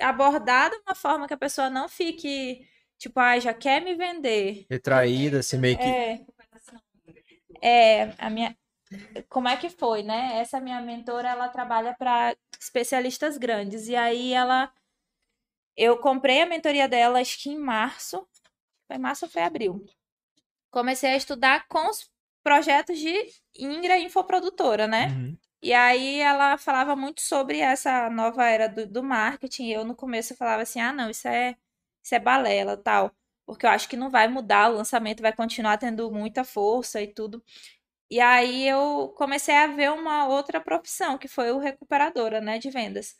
abordar 0.00 0.70
de 0.70 0.78
uma 0.78 0.94
forma 0.94 1.28
que 1.28 1.34
a 1.34 1.36
pessoa 1.36 1.68
não 1.68 1.86
fique, 1.86 2.66
tipo, 2.96 3.20
ai, 3.20 3.42
já 3.42 3.52
quer 3.52 3.82
me 3.82 3.94
vender. 3.94 4.64
Retraída, 4.70 5.40
assim, 5.40 5.58
meio 5.58 5.76
que. 5.76 5.84
É, 5.84 6.24
é, 7.60 8.14
a 8.16 8.30
minha. 8.30 8.56
Como 9.28 9.48
é 9.48 9.56
que 9.58 9.68
foi, 9.68 10.02
né? 10.02 10.38
Essa 10.38 10.58
minha 10.58 10.80
mentora, 10.80 11.28
ela 11.28 11.50
trabalha 11.50 11.94
para 11.94 12.34
especialistas 12.58 13.36
grandes. 13.36 13.86
E 13.86 13.94
aí 13.94 14.32
ela. 14.32 14.72
Eu 15.76 15.98
comprei 15.98 16.40
a 16.40 16.46
mentoria 16.46 16.88
dela, 16.88 17.20
acho 17.20 17.38
que 17.38 17.50
em 17.50 17.58
março. 17.58 18.26
Foi 18.86 18.96
março 18.96 19.26
ou 19.26 19.30
foi 19.30 19.42
abril? 19.42 19.84
Comecei 20.70 21.10
a 21.10 21.16
estudar 21.16 21.68
com 21.68 21.86
os 21.90 22.10
projetos 22.46 22.96
de 22.96 23.12
Ingra 23.58 23.98
Infoprodutora, 23.98 24.86
né? 24.86 25.08
Uhum. 25.08 25.36
E 25.60 25.72
aí 25.72 26.20
ela 26.20 26.56
falava 26.56 26.94
muito 26.94 27.20
sobre 27.20 27.58
essa 27.58 28.08
nova 28.08 28.44
era 28.44 28.68
do, 28.68 28.86
do 28.86 29.02
marketing. 29.02 29.70
Eu 29.70 29.84
no 29.84 29.96
começo 29.96 30.36
falava 30.36 30.62
assim, 30.62 30.78
ah, 30.78 30.92
não, 30.92 31.10
isso 31.10 31.26
é, 31.26 31.56
isso 32.04 32.14
é 32.14 32.20
balela, 32.20 32.76
tal. 32.76 33.10
Porque 33.44 33.66
eu 33.66 33.70
acho 33.70 33.88
que 33.88 33.96
não 33.96 34.10
vai 34.10 34.28
mudar, 34.28 34.70
o 34.70 34.76
lançamento 34.76 35.22
vai 35.22 35.32
continuar 35.32 35.76
tendo 35.76 36.08
muita 36.12 36.44
força 36.44 37.02
e 37.02 37.08
tudo. 37.08 37.42
E 38.08 38.20
aí 38.20 38.68
eu 38.68 39.12
comecei 39.16 39.56
a 39.56 39.66
ver 39.66 39.90
uma 39.90 40.28
outra 40.28 40.60
profissão, 40.60 41.18
que 41.18 41.26
foi 41.26 41.50
o 41.50 41.58
recuperadora, 41.58 42.40
né, 42.40 42.60
de 42.60 42.70
vendas. 42.70 43.16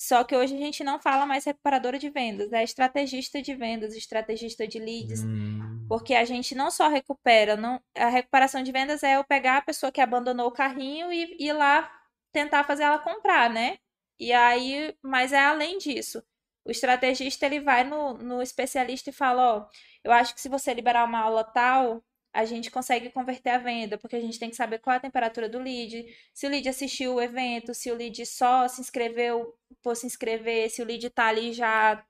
Só 0.00 0.24
que 0.24 0.34
hoje 0.34 0.54
a 0.54 0.58
gente 0.58 0.82
não 0.82 0.98
fala 0.98 1.26
mais 1.26 1.44
recuperadora 1.44 1.98
de 1.98 2.08
vendas, 2.08 2.50
é 2.54 2.64
estrategista 2.64 3.42
de 3.42 3.54
vendas, 3.54 3.94
estrategista 3.94 4.66
de 4.66 4.78
leads. 4.78 5.22
Hum. 5.22 5.84
Porque 5.86 6.14
a 6.14 6.24
gente 6.24 6.54
não 6.54 6.70
só 6.70 6.88
recupera, 6.88 7.54
não, 7.54 7.78
a 7.94 8.08
recuperação 8.08 8.62
de 8.62 8.72
vendas 8.72 9.02
é 9.02 9.16
eu 9.16 9.24
pegar 9.24 9.58
a 9.58 9.62
pessoa 9.62 9.92
que 9.92 10.00
abandonou 10.00 10.46
o 10.46 10.52
carrinho 10.52 11.12
e 11.12 11.36
ir 11.38 11.52
lá 11.52 11.90
tentar 12.32 12.64
fazer 12.64 12.84
ela 12.84 12.98
comprar, 12.98 13.50
né? 13.50 13.76
E 14.18 14.32
aí, 14.32 14.96
mas 15.02 15.34
é 15.34 15.38
além 15.38 15.76
disso. 15.76 16.22
O 16.64 16.70
estrategista 16.70 17.44
ele 17.44 17.60
vai 17.60 17.84
no, 17.84 18.14
no 18.14 18.40
especialista 18.40 19.10
e 19.10 19.12
fala, 19.12 19.56
ó, 19.56 19.68
eu 20.02 20.12
acho 20.12 20.34
que 20.34 20.40
se 20.40 20.48
você 20.48 20.72
liberar 20.72 21.04
uma 21.04 21.20
aula 21.20 21.44
tal, 21.44 22.02
a 22.32 22.44
gente 22.44 22.70
consegue 22.70 23.10
converter 23.10 23.50
a 23.50 23.58
venda, 23.58 23.98
porque 23.98 24.16
a 24.16 24.20
gente 24.20 24.38
tem 24.38 24.50
que 24.50 24.56
saber 24.56 24.78
qual 24.78 24.94
é 24.94 24.96
a 24.98 25.00
temperatura 25.00 25.48
do 25.48 25.58
lead, 25.58 26.06
se 26.32 26.46
o 26.46 26.50
lead 26.50 26.68
assistiu 26.68 27.14
o 27.14 27.20
evento, 27.20 27.74
se 27.74 27.90
o 27.90 27.96
lead 27.96 28.24
só 28.24 28.68
se 28.68 28.80
inscreveu 28.80 29.54
por 29.82 29.96
se 29.96 30.06
inscrever, 30.06 30.70
se 30.70 30.80
o 30.82 30.84
lead 30.84 31.10
tá 31.10 31.26
ali 31.26 31.52
já 31.52 32.04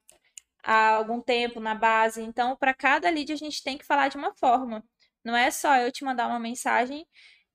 há 0.63 0.91
algum 0.91 1.21
tempo 1.21 1.61
na 1.61 1.75
base. 1.75 2.23
Então, 2.23 2.57
para 2.57 2.75
cada 2.75 3.09
lead 3.11 3.33
a 3.33 3.37
gente 3.37 3.63
tem 3.63 3.79
que 3.79 3.85
falar 3.87 4.09
de 4.09 4.17
uma 4.17 4.35
forma. 4.35 4.85
Não 5.25 5.37
é 5.37 5.51
só 5.51 5.77
eu 5.77 5.93
te 5.93 6.05
mandar 6.05 6.27
uma 6.29 6.39
mensagem, 6.39 7.07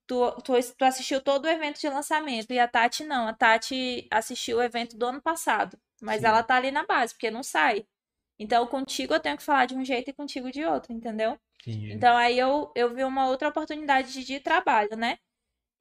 tu, 0.06 0.30
tu, 0.42 0.52
tu 0.76 0.84
assistiu 0.84 1.20
todo 1.20 1.46
o 1.46 1.48
evento 1.48 1.80
de 1.80 1.88
lançamento 1.88 2.52
e 2.52 2.58
a 2.58 2.68
Tati 2.68 3.04
não. 3.04 3.28
A 3.28 3.32
Tati 3.34 4.06
assistiu 4.10 4.58
o 4.58 4.62
evento 4.62 4.96
do 4.96 5.06
ano 5.06 5.20
passado, 5.20 5.78
mas 6.00 6.20
Sim. 6.20 6.26
ela 6.26 6.42
tá 6.42 6.56
ali 6.56 6.70
na 6.70 6.84
base, 6.86 7.14
porque 7.14 7.30
não 7.30 7.42
sai. 7.42 7.86
Então, 8.38 8.66
contigo 8.66 9.14
eu 9.14 9.20
tenho 9.20 9.36
que 9.36 9.42
falar 9.42 9.66
de 9.66 9.74
um 9.74 9.84
jeito 9.84 10.10
e 10.10 10.14
contigo 10.14 10.50
de 10.50 10.64
outro, 10.64 10.92
entendeu? 10.92 11.38
Entendi. 11.60 11.92
Então 11.92 12.16
aí 12.16 12.38
eu, 12.38 12.70
eu 12.74 12.94
vi 12.94 13.04
uma 13.04 13.28
outra 13.28 13.48
oportunidade 13.48 14.24
de, 14.24 14.40
trabalho, 14.40 14.96
né? 14.96 15.18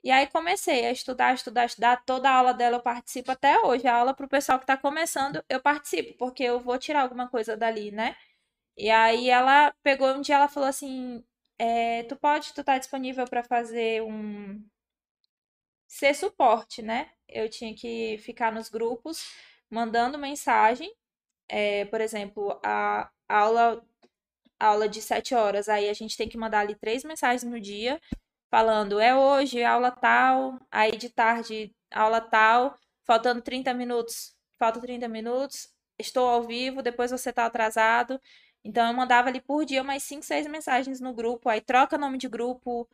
E 0.03 0.11
aí 0.11 0.28
comecei 0.28 0.86
a 0.86 0.91
estudar, 0.91 1.34
estudar, 1.34 1.65
estudar. 1.65 2.03
Toda 2.05 2.30
aula 2.30 2.53
dela 2.53 2.78
eu 2.78 2.82
participo 2.82 3.32
até 3.32 3.59
hoje. 3.61 3.88
A 3.88 3.95
aula 3.95 4.13
para 4.13 4.26
o 4.26 4.30
pessoal 4.30 4.59
que 4.59 4.63
está 4.63 4.78
começando, 4.78 5.43
eu 5.49 5.59
participo, 5.59 6.15
porque 6.17 6.43
eu 6.43 6.59
vou 6.59 6.78
tirar 6.78 7.01
alguma 7.01 7.28
coisa 7.28 7.57
dali, 7.57 7.91
né? 7.91 8.15
E 8.78 8.89
aí 8.91 9.30
ela 9.30 9.73
pegou 9.84 10.09
um 10.13 10.21
dia, 10.21 10.36
ela 10.36 10.47
falou 10.47 10.69
assim: 10.69 11.23
é, 11.59 12.03
tu 12.03 12.15
pode, 12.15 12.53
tu 12.53 12.63
tá 12.63 12.78
disponível 12.78 13.26
para 13.26 13.43
fazer 13.43 14.03
um 14.03 14.61
ser 15.88 16.13
suporte, 16.13 16.82
né? 16.82 17.09
Eu 17.28 17.49
tinha 17.49 17.73
que 17.76 18.17
ficar 18.19 18.51
nos 18.51 18.69
grupos 18.69 19.34
mandando 19.69 20.17
mensagem. 20.17 20.93
É, 21.47 21.86
por 21.86 22.01
exemplo, 22.01 22.59
a 22.63 23.09
aula 23.28 23.86
aula 24.60 24.88
de 24.88 25.01
7 25.01 25.36
horas, 25.36 25.70
aí 25.70 25.89
a 25.89 25.93
gente 25.93 26.18
tem 26.18 26.30
que 26.30 26.38
mandar 26.38 26.60
ali 26.62 26.76
três 26.76 27.03
mensagens 27.03 27.43
no 27.43 27.60
dia, 27.60 27.99
falando, 28.49 28.99
é 28.99 29.16
hoje, 29.16 29.64
aula 29.64 29.91
tal, 29.91 30.60
aí 30.72 30.97
de 30.97 31.10
tarde, 31.10 31.74
aula 31.91 32.22
tal, 32.22 32.78
faltando 33.03 33.41
30 33.41 33.74
minutos, 33.74 34.36
falta 34.58 34.80
30 34.80 35.08
minutos, 35.08 35.70
estou 35.99 36.28
ao 36.28 36.43
vivo, 36.43 36.82
depois 36.82 37.12
você 37.12 37.32
tá 37.34 37.45
atrasado. 37.45 38.20
Então 38.64 38.88
eu 38.88 38.93
mandava 38.93 39.30
ali 39.30 39.41
por 39.41 39.66
dia 39.66 39.82
umas 39.82 40.03
5, 40.03 40.24
6 40.24 40.47
mensagens 40.47 40.99
no 40.99 41.14
grupo, 41.14 41.49
aí 41.49 41.62
troca 41.62 41.97
nome 41.97 42.18
de 42.18 42.28
grupo, 42.28 42.88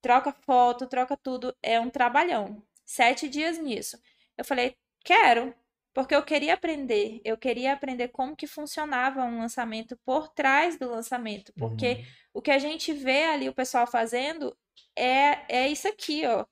troca 0.00 0.32
foto, 0.32 0.86
troca 0.86 1.16
tudo, 1.16 1.56
é 1.62 1.80
um 1.80 1.88
trabalhão. 1.88 2.62
Sete 2.84 3.28
dias 3.28 3.58
nisso. 3.58 3.98
Eu 4.36 4.44
falei, 4.44 4.76
quero, 5.04 5.54
porque 5.94 6.14
eu 6.14 6.22
queria 6.24 6.54
aprender, 6.54 7.20
eu 7.24 7.36
queria 7.36 7.72
aprender 7.72 8.08
como 8.08 8.36
que 8.36 8.46
funcionava 8.46 9.24
um 9.24 9.38
lançamento 9.38 9.96
por 10.04 10.28
trás 10.28 10.78
do 10.78 10.90
lançamento, 10.90 11.52
porque 11.58 11.94
Uhum. 11.94 12.04
o 12.34 12.42
que 12.42 12.50
a 12.50 12.58
gente 12.58 12.92
vê 12.92 13.24
ali 13.26 13.48
o 13.48 13.54
pessoal 13.54 13.86
fazendo 13.86 14.56
é, 14.96 15.44
é 15.64 15.68
isso 15.68 15.88
aqui, 15.88 16.26
ó. 16.26 16.46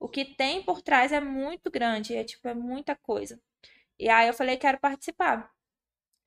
O 0.00 0.08
que 0.08 0.24
tem 0.24 0.62
por 0.64 0.82
trás 0.82 1.12
é 1.12 1.20
muito 1.20 1.70
grande, 1.70 2.16
é 2.16 2.24
tipo, 2.24 2.48
é 2.48 2.54
muita 2.54 2.96
coisa. 2.96 3.40
E 3.98 4.08
aí 4.08 4.28
eu 4.28 4.34
falei, 4.34 4.56
quero 4.56 4.80
participar. 4.80 5.50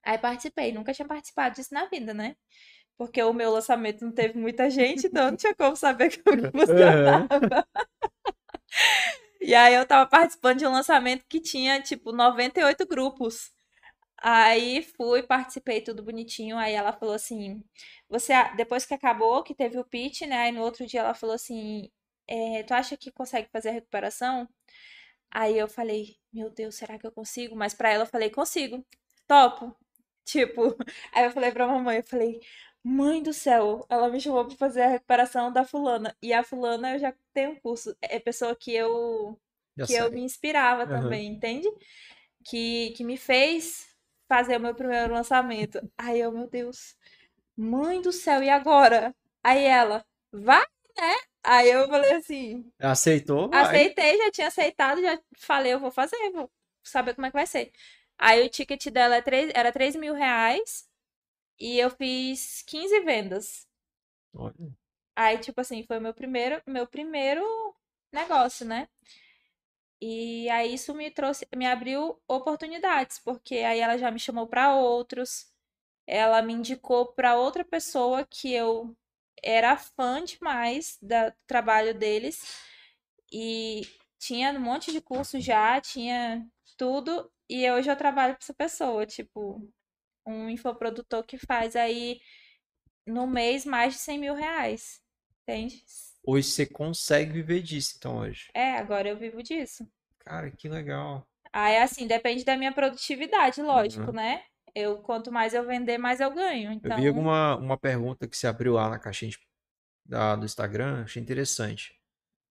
Aí 0.04 0.18
participei, 0.18 0.72
nunca 0.74 0.94
tinha 0.94 1.08
participado 1.08 1.56
disso 1.56 1.74
na 1.74 1.86
vida, 1.88 2.14
né? 2.14 2.36
Porque 2.98 3.22
o 3.24 3.34
meu 3.34 3.52
lançamento 3.52 4.06
não 4.06 4.12
teve 4.14 4.38
muita 4.40 4.70
gente, 4.70 5.08
então 5.08 5.32
não 5.32 5.38
tinha 5.38 5.56
como 5.56 5.76
saber 5.76 6.12
como 6.24 6.38
que 6.44 6.52
funcionava. 6.52 7.68
E 9.44 9.54
aí 9.56 9.74
eu 9.76 9.86
tava 9.88 10.10
participando 10.10 10.60
de 10.60 10.66
um 10.68 10.72
lançamento 10.72 11.26
que 11.30 11.40
tinha, 11.42 11.82
tipo, 11.82 12.12
98 12.14 12.88
grupos. 12.88 13.52
Aí 14.22 14.84
fui, 14.98 15.24
participei 15.24 15.82
tudo 15.82 16.04
bonitinho. 16.04 16.58
Aí 16.58 16.74
ela 16.74 16.94
falou 16.94 17.16
assim: 17.16 17.64
Você, 18.10 18.34
depois 18.58 18.86
que 18.86 18.94
acabou, 18.96 19.44
que 19.44 19.56
teve 19.56 19.78
o 19.80 19.86
pitch, 19.86 20.22
né? 20.24 20.38
Aí 20.44 20.52
no 20.52 20.62
outro 20.64 20.86
dia 20.88 21.02
ela 21.02 21.14
falou 21.16 21.36
assim: 21.36 21.90
é, 22.28 22.64
Tu 22.64 22.74
acha 22.74 22.98
que 22.98 23.12
consegue 23.12 23.50
fazer 23.52 23.70
a 23.70 23.74
recuperação? 23.74 24.48
Aí 25.32 25.58
eu 25.58 25.68
falei: 25.68 26.18
Meu 26.34 26.50
Deus, 26.50 26.76
será 26.76 26.98
que 27.00 27.06
eu 27.08 27.12
consigo? 27.12 27.56
Mas 27.56 27.74
pra 27.74 27.90
ela 27.92 28.04
eu 28.04 28.08
falei: 28.08 28.30
Consigo, 28.30 28.86
topo. 29.28 29.76
Tipo, 30.26 30.76
aí 31.14 31.26
eu 31.26 31.32
falei 31.32 31.52
pra 31.52 31.68
mamãe: 31.68 31.98
Eu 31.98 32.04
falei, 32.06 32.40
Mãe 32.84 33.24
do 33.24 33.34
céu, 33.34 33.86
ela 33.90 34.10
me 34.10 34.20
chamou 34.20 34.46
pra 34.46 34.58
fazer 34.58 34.82
a 34.82 34.88
recuperação 34.90 35.52
da 35.52 35.64
fulana. 35.66 36.16
E 36.22 36.34
a 36.34 36.44
fulana 36.44 36.94
eu 36.94 37.00
já 37.00 37.14
tenho 37.34 37.52
um 37.52 37.56
curso, 37.60 37.96
é 38.02 38.20
pessoa 38.20 38.56
que 38.56 38.74
eu 38.74 39.40
Já 39.78 39.86
que 39.86 39.94
eu 39.94 40.10
sei. 40.10 40.12
me 40.12 40.22
inspirava 40.22 40.88
Aham. 40.88 41.10
também, 41.10 41.28
entende? 41.34 41.68
Que, 42.46 42.92
que 42.98 43.04
me 43.04 43.18
fez 43.18 43.88
fazer 44.30 44.58
o 44.58 44.60
meu 44.62 44.76
primeiro 44.76 45.14
lançamento. 45.14 45.80
Aí 45.98 46.20
eu, 46.22 46.32
meu 46.32 46.48
Deus, 46.50 46.96
mãe 47.58 48.02
do 48.02 48.12
céu, 48.14 48.44
e 48.44 48.50
agora? 48.50 49.16
Aí 49.44 49.66
ela, 49.66 50.06
vai, 50.32 50.66
né? 50.98 51.16
Aí 51.44 51.70
eu 51.72 51.88
falei 51.90 52.14
assim, 52.14 52.72
Aceitou? 52.80 53.50
Vai. 53.58 53.82
aceitei, 53.82 54.18
já 54.18 54.32
tinha 54.32 54.48
aceitado, 54.48 55.02
já 55.02 55.20
falei, 55.38 55.74
eu 55.74 55.80
vou 55.80 55.92
fazer, 55.92 56.18
vou 56.32 56.52
saber 56.84 57.14
como 57.16 57.28
é 57.28 57.30
que 57.32 57.38
vai 57.38 57.48
ser. 57.48 57.72
Aí 58.18 58.46
o 58.46 58.50
ticket 58.50 58.88
dela 58.90 59.16
é 59.16 59.22
três- 59.22 59.52
era 59.56 59.72
3 59.72 59.96
mil 59.96 60.14
reais 60.14 60.88
e 61.60 61.80
eu 61.80 61.90
fiz 61.90 62.62
15 62.64 63.00
vendas. 63.02 63.68
Olha. 64.34 64.74
Aí, 65.16 65.38
tipo 65.40 65.60
assim, 65.62 65.84
foi 65.84 65.98
o 65.98 66.02
meu 66.02 66.14
primeiro, 66.14 66.62
meu 66.68 66.88
primeiro 66.88 67.44
negócio, 68.12 68.66
né? 68.66 68.88
E 70.02 70.50
aí 70.50 70.74
isso 70.74 70.94
me 70.94 71.10
trouxe, 71.10 71.48
me 71.56 71.66
abriu 71.66 72.20
oportunidades, 72.28 73.20
porque 73.20 73.56
aí 73.58 73.80
ela 73.80 73.98
já 73.98 74.12
me 74.12 74.20
chamou 74.20 74.48
para 74.48 74.76
outros, 74.76 75.48
ela 76.08 76.42
me 76.42 76.54
indicou 76.54 77.14
para 77.14 77.38
outra 77.38 77.64
pessoa 77.66 78.26
que 78.26 78.54
eu 78.54 78.96
era 79.44 79.78
fã 79.78 80.24
demais 80.24 80.98
da- 81.02 81.30
do 81.30 81.38
trabalho 81.48 81.94
deles 81.98 82.42
e 83.32 83.82
tinha 84.20 84.52
um 84.54 84.60
monte 84.60 84.92
de 84.92 85.02
curso 85.02 85.40
já, 85.40 85.82
tinha 85.82 86.48
tudo, 86.78 87.32
e 87.50 87.70
hoje 87.72 87.92
eu 87.92 87.96
trabalho 87.98 88.36
para 88.36 88.44
essa 88.44 88.54
pessoa, 88.54 89.06
tipo, 89.06 89.62
um 90.26 90.50
infoprodutor 90.50 91.24
que 91.24 91.38
faz 91.38 91.76
aí 91.76 92.22
no 93.08 93.28
mês 93.28 93.66
mais 93.66 93.96
de 93.96 94.00
100 94.02 94.20
mil 94.20 94.36
reais, 94.36 95.02
entende? 95.44 95.84
Hoje 96.26 96.50
você 96.50 96.66
consegue 96.66 97.32
viver 97.32 97.62
disso, 97.62 97.94
então, 97.98 98.18
hoje. 98.18 98.52
É, 98.54 98.72
agora 98.78 99.08
eu 99.10 99.16
vivo 99.18 99.44
disso. 99.44 99.88
Cara, 100.20 100.50
que 100.52 100.68
legal. 100.68 101.26
Aí, 101.52 101.78
assim, 101.78 102.08
depende 102.08 102.44
da 102.44 102.58
minha 102.58 102.72
produtividade, 102.74 103.62
lógico, 103.62 104.12
Uhum. 104.12 104.16
né? 104.16 104.44
Eu, 104.76 105.02
quanto 105.02 105.32
mais 105.32 105.54
eu 105.54 105.66
vender, 105.66 105.98
mais 105.98 106.20
eu 106.20 106.32
ganho. 106.32 106.72
Eu 106.82 106.92
Então, 106.92 106.98
vi 106.98 107.08
alguma 107.08 107.56
uma 107.58 107.78
pergunta 107.78 108.28
que 108.28 108.36
você 108.38 108.48
abriu 108.48 108.74
lá 108.74 108.90
na 108.90 109.00
caixinha 109.00 109.32
de- 109.32 109.40
da, 110.06 110.36
do 110.36 110.46
Instagram, 110.46 111.04
achei 111.04 111.22
interessante. 111.22 111.96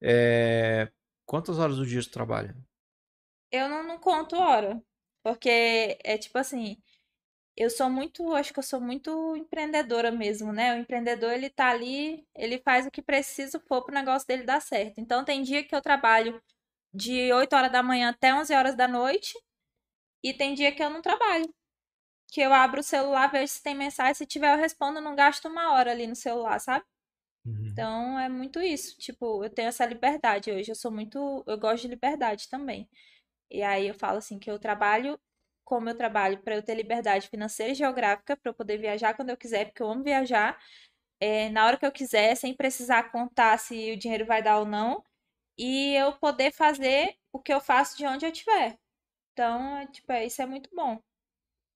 É, 0.02 0.90
quantas 1.26 1.58
horas 1.58 1.76
do 1.78 1.86
dia 1.86 2.02
você 2.02 2.10
trabalha? 2.10 2.56
eu 3.50 3.68
não, 3.68 3.82
não 3.84 3.98
conto 3.98 4.36
hora. 4.36 4.82
Porque 5.22 5.98
é 6.04 6.18
tipo 6.18 6.38
assim, 6.38 6.76
eu 7.56 7.70
sou 7.70 7.90
muito, 7.90 8.34
acho 8.34 8.52
que 8.52 8.58
eu 8.58 8.62
sou 8.62 8.80
muito 8.80 9.36
empreendedora 9.36 10.10
mesmo, 10.10 10.52
né? 10.52 10.74
O 10.74 10.78
empreendedor, 10.78 11.32
ele 11.32 11.50
tá 11.50 11.68
ali, 11.70 12.26
ele 12.34 12.58
faz 12.58 12.86
o 12.86 12.90
que 12.90 13.02
precisa 13.02 13.60
for 13.60 13.84
pro 13.84 13.94
negócio 13.94 14.26
dele 14.26 14.44
dar 14.44 14.60
certo. 14.60 14.98
Então, 15.00 15.24
tem 15.24 15.42
dia 15.42 15.64
que 15.64 15.74
eu 15.74 15.82
trabalho 15.82 16.42
de 16.94 17.32
8 17.32 17.54
horas 17.56 17.72
da 17.72 17.82
manhã 17.82 18.10
até 18.10 18.34
11 18.34 18.54
horas 18.54 18.76
da 18.76 18.88
noite, 18.88 19.34
e 20.22 20.34
tem 20.34 20.54
dia 20.54 20.72
que 20.72 20.82
eu 20.82 20.90
não 20.90 21.02
trabalho. 21.02 21.52
Que 22.32 22.40
eu 22.42 22.52
abro 22.52 22.80
o 22.80 22.82
celular, 22.84 23.30
vejo 23.30 23.52
se 23.52 23.62
tem 23.62 23.74
mensagem, 23.74 24.14
se 24.14 24.26
tiver 24.26 24.52
eu 24.54 24.58
respondo, 24.58 24.98
eu 24.98 25.02
não 25.02 25.14
gasto 25.16 25.46
uma 25.48 25.72
hora 25.74 25.90
ali 25.92 26.06
no 26.06 26.16
celular, 26.16 26.58
sabe? 26.60 26.84
Então 27.72 28.18
é 28.18 28.28
muito 28.28 28.60
isso. 28.60 28.96
Tipo, 28.98 29.44
eu 29.44 29.50
tenho 29.50 29.68
essa 29.68 29.84
liberdade 29.86 30.50
hoje. 30.50 30.70
Eu 30.70 30.76
sou 30.76 30.90
muito. 30.92 31.44
Eu 31.46 31.58
gosto 31.58 31.82
de 31.82 31.88
liberdade 31.88 32.48
também. 32.48 32.88
E 33.50 33.62
aí 33.62 33.88
eu 33.88 33.94
falo 33.94 34.18
assim 34.18 34.38
que 34.38 34.50
eu 34.50 34.58
trabalho 34.58 35.18
como 35.64 35.88
eu 35.88 35.96
trabalho 35.96 36.42
para 36.42 36.54
eu 36.56 36.62
ter 36.62 36.74
liberdade 36.74 37.28
financeira 37.28 37.72
e 37.72 37.74
geográfica 37.74 38.36
para 38.36 38.50
eu 38.50 38.54
poder 38.54 38.78
viajar 38.78 39.14
quando 39.14 39.30
eu 39.30 39.36
quiser, 39.36 39.66
porque 39.66 39.82
eu 39.82 39.90
amo 39.90 40.02
viajar. 40.04 40.58
é, 41.20 41.48
na 41.50 41.66
hora 41.66 41.78
que 41.78 41.86
eu 41.86 41.92
quiser, 41.92 42.36
sem 42.36 42.54
precisar 42.56 43.10
contar 43.12 43.58
se 43.58 43.92
o 43.92 43.96
dinheiro 43.98 44.26
vai 44.26 44.42
dar 44.42 44.58
ou 44.58 44.66
não. 44.66 45.02
E 45.58 45.94
eu 45.96 46.14
poder 46.18 46.52
fazer 46.52 47.14
o 47.32 47.40
que 47.40 47.52
eu 47.54 47.60
faço 47.60 47.96
de 47.98 48.06
onde 48.06 48.26
eu 48.26 48.32
estiver. 48.32 48.78
Então, 49.32 49.78
é, 49.78 49.86
tipo, 49.88 50.12
é, 50.12 50.26
isso 50.26 50.42
é 50.42 50.46
muito 50.46 50.70
bom. 50.74 51.00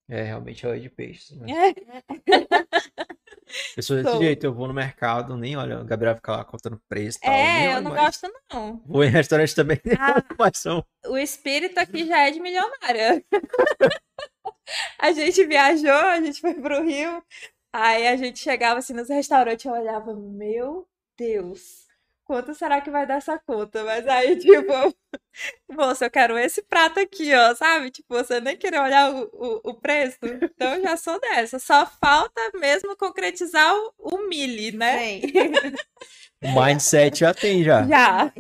É, 0.09 0.23
realmente 0.23 0.65
é 0.67 0.79
de 0.79 0.89
peixe, 0.89 1.35
né? 1.37 1.47
É, 1.51 1.75
Eu 3.77 3.83
sou 3.83 3.97
desse 3.97 4.11
Sou. 4.11 4.19
jeito, 4.21 4.45
eu 4.45 4.53
vou 4.53 4.67
no 4.67 4.75
mercado, 4.75 5.37
nem 5.37 5.57
olha, 5.57 5.81
o 5.81 5.85
Gabriel 5.85 6.17
fica 6.17 6.33
lá 6.33 6.45
contando 6.45 6.81
preço 6.89 7.19
e 7.19 7.21
tal, 7.21 7.33
nem 7.33 7.43
é 7.45 7.67
eu 7.67 7.71
olho 7.77 7.85
não 7.85 7.91
mais. 7.93 8.03
gosto, 8.21 8.33
não. 8.53 8.83
Vou 8.85 9.05
em 9.05 9.09
restaurante 9.09 9.55
também, 9.55 9.81
nem 9.85 9.97
Ah. 10.01 10.15
olho 10.17 10.37
mais 10.39 10.65
o 11.07 11.17
espírito 11.17 11.79
aqui 11.79 12.07
já 12.07 12.27
é 12.27 12.31
de 12.33 12.41
milionária. 12.41 13.25
A 14.99 15.13
gente 15.13 15.45
viajou, 15.47 15.93
a 15.93 16.21
gente 16.21 16.41
foi 16.41 16.55
pro 16.55 16.83
Rio, 16.85 17.23
aí 17.73 18.09
a 18.09 18.17
gente 18.17 18.41
chegava 18.41 18.81
assim 18.81 18.93
nos 18.95 19.09
restaurantes, 19.09 19.65
eu 19.65 19.73
olhava, 19.73 20.13
meu 20.13 20.89
Deus, 21.17 21.86
quanto 22.27 22.53
será 22.55 22.81
que 22.81 22.91
vai 22.91 23.07
dar 23.07 23.17
essa 23.17 23.39
conta? 23.39 23.83
Mas 23.85 24.07
aí, 24.07 24.37
tipo, 24.39 24.73
moça, 25.71 26.07
eu 26.07 26.11
quero 26.11 26.37
esse 26.39 26.63
prato 26.63 27.01
aqui, 27.01 27.33
ó, 27.35 27.55
sabe? 27.55 27.91
Tipo, 27.91 28.15
você 28.15 28.41
nem 28.41 28.57
queria 28.57 28.83
olhar 28.83 29.11
o, 29.15 29.31
o, 29.33 29.71
o 29.71 29.75
preço. 29.75 30.19
Então 30.23 30.75
eu 30.75 30.83
já 30.83 30.97
sou 30.97 31.19
dessa. 31.21 31.59
Só 31.59 31.87
falta 31.87 32.41
mesmo 32.55 32.97
concretizar 32.97 33.75
o, 33.75 33.95
o 33.99 34.29
mili, 34.29 34.73
né? 34.73 35.21
O 36.43 36.61
mindset 36.61 37.21
já 37.21 37.33
tem 37.33 37.65
já. 37.65 37.87
Já. 37.87 38.33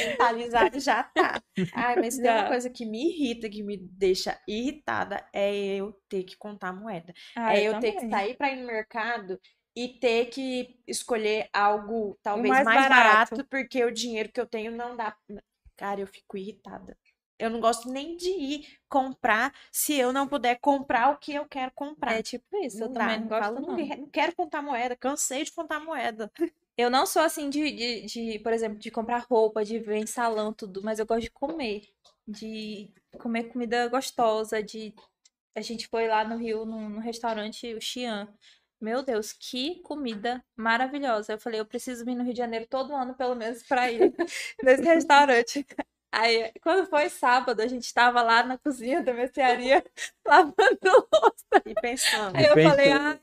mentalizado 0.00 0.80
já 0.80 1.02
tá. 1.04 1.40
Ai, 1.72 1.96
mas 1.96 2.16
tem 2.16 2.30
uma 2.30 2.48
coisa 2.48 2.68
que 2.68 2.84
me 2.84 3.10
irrita, 3.10 3.48
que 3.48 3.62
me 3.62 3.76
deixa 3.76 4.38
irritada, 4.48 5.24
é 5.32 5.76
eu 5.76 5.92
ter 6.08 6.24
que 6.24 6.36
contar 6.36 6.72
moeda. 6.72 7.12
Ah, 7.36 7.56
é 7.56 7.62
eu 7.62 7.78
ter 7.78 7.92
que 7.92 8.08
sair 8.08 8.36
pra 8.36 8.50
ir 8.50 8.56
no 8.56 8.66
mercado 8.66 9.38
e 9.74 9.88
ter 9.88 10.26
que 10.26 10.78
escolher 10.86 11.48
algo 11.52 12.18
talvez 12.22 12.50
mais 12.50 12.64
mais, 12.64 12.88
barato. 12.88 13.30
barato. 13.30 13.44
porque 13.48 13.84
o 13.84 13.90
dinheiro 13.90 14.30
que 14.30 14.40
eu 14.40 14.46
tenho 14.46 14.72
não 14.72 14.96
dá. 14.96 15.16
Cara, 15.76 16.00
eu 16.00 16.06
fico 16.06 16.36
irritada. 16.36 16.96
Eu 17.38 17.50
não 17.50 17.60
gosto 17.60 17.90
nem 17.90 18.16
de 18.16 18.28
ir 18.28 18.78
comprar 18.88 19.52
se 19.72 19.94
eu 19.98 20.12
não 20.12 20.28
puder 20.28 20.60
comprar 20.60 21.10
o 21.10 21.16
que 21.16 21.34
eu 21.34 21.44
quero 21.46 21.72
comprar. 21.72 22.14
É 22.14 22.22
tipo 22.22 22.56
isso, 22.58 22.84
eu 22.84 22.86
Não 22.86 22.92
também 22.94 23.16
dá, 23.16 23.20
não 23.20 23.28
gosto, 23.28 23.42
falo, 23.42 23.60
não. 23.66 23.76
não 23.76 24.06
quero 24.10 24.36
contar 24.36 24.62
moeda, 24.62 24.94
cansei 24.94 25.42
de 25.42 25.50
contar 25.50 25.80
moeda. 25.80 26.30
Eu 26.76 26.88
não 26.88 27.04
sou 27.04 27.22
assim 27.22 27.50
de, 27.50 27.70
de, 27.70 28.06
de, 28.06 28.38
por 28.38 28.52
exemplo, 28.52 28.78
de 28.78 28.90
comprar 28.90 29.26
roupa, 29.28 29.64
de 29.64 29.78
ver 29.78 29.96
em 29.96 30.06
salão, 30.06 30.52
tudo, 30.52 30.82
mas 30.82 30.98
eu 30.98 31.06
gosto 31.06 31.22
de 31.22 31.30
comer. 31.30 31.88
De 32.26 32.90
comer 33.18 33.44
comida 33.44 33.88
gostosa, 33.88 34.62
de... 34.62 34.94
A 35.54 35.60
gente 35.60 35.86
foi 35.88 36.08
lá 36.08 36.24
no 36.24 36.36
Rio, 36.36 36.64
num, 36.64 36.88
num 36.88 36.98
restaurante, 37.00 37.74
o 37.74 37.80
Xi'an. 37.80 38.32
Meu 38.82 39.02
Deus, 39.04 39.32
que 39.32 39.80
comida 39.82 40.44
maravilhosa. 40.56 41.34
Eu 41.34 41.38
falei, 41.38 41.60
eu 41.60 41.64
preciso 41.64 42.04
vir 42.04 42.16
no 42.16 42.24
Rio 42.24 42.32
de 42.32 42.38
Janeiro 42.38 42.66
todo 42.68 42.92
ano, 42.92 43.14
pelo 43.14 43.36
menos, 43.36 43.62
pra 43.62 43.88
ir 43.92 44.12
nesse 44.60 44.82
restaurante. 44.82 45.64
Aí, 46.10 46.50
quando 46.60 46.90
foi 46.90 47.08
sábado, 47.08 47.62
a 47.62 47.68
gente 47.68 47.94
tava 47.94 48.20
lá 48.22 48.42
na 48.42 48.58
cozinha 48.58 49.00
da 49.00 49.14
mercearia, 49.14 49.84
lavando 50.26 50.56
louça. 50.82 51.62
E 51.64 51.74
pensando. 51.74 52.36
Aí 52.36 52.44
eu 52.44 52.54
pensou. 52.54 52.70
falei, 52.70 52.90
ai, 52.90 53.20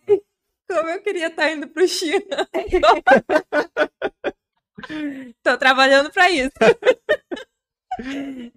como 0.66 0.89
eu 0.89 1.01
queria 1.01 1.28
estar 1.28 1.51
indo 1.51 1.68
pro 1.68 1.86
China. 1.86 2.47
Tô 5.43 5.57
trabalhando 5.57 6.10
pra 6.10 6.32
isso. 6.32 6.53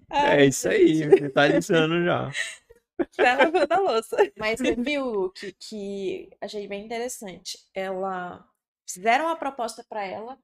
É 0.09 0.45
isso 0.45 0.69
aí, 0.69 1.05
mentalizando 1.05 2.01
já. 2.05 2.31
Tá 3.15 3.35
lavando 3.35 3.73
a 3.73 3.79
louça. 3.79 4.17
Mas 4.37 4.59
você 4.59 4.75
viu 4.75 5.31
que, 5.31 5.53
que 5.53 6.29
achei 6.41 6.67
bem 6.67 6.85
interessante. 6.85 7.57
Ela 7.73 8.45
fizeram 8.87 9.25
uma 9.25 9.35
proposta 9.35 9.83
pra 9.87 10.03
ela, 10.03 10.37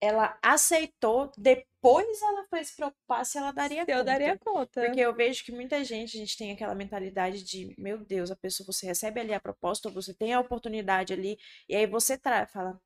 ela 0.00 0.38
aceitou, 0.42 1.30
depois 1.36 2.20
ela 2.22 2.46
foi 2.48 2.62
se 2.64 2.76
preocupar 2.76 3.24
se 3.24 3.38
ela 3.38 3.50
daria 3.50 3.80
Eu 3.82 3.86
conta. 3.86 4.04
daria 4.04 4.38
conta. 4.38 4.80
Porque 4.82 5.00
eu 5.00 5.14
vejo 5.14 5.44
que 5.44 5.52
muita 5.52 5.82
gente, 5.82 6.16
a 6.16 6.20
gente 6.20 6.36
tem 6.36 6.52
aquela 6.52 6.74
mentalidade 6.74 7.42
de, 7.42 7.74
meu 7.78 7.98
Deus, 7.98 8.30
a 8.30 8.36
pessoa, 8.36 8.66
você 8.66 8.86
recebe 8.86 9.20
ali 9.20 9.32
a 9.32 9.40
proposta, 9.40 9.88
ou 9.88 9.94
você 9.94 10.12
tem 10.12 10.34
a 10.34 10.40
oportunidade 10.40 11.12
ali, 11.12 11.38
e 11.68 11.74
aí 11.74 11.86
você 11.86 12.18
fala, 12.52 12.80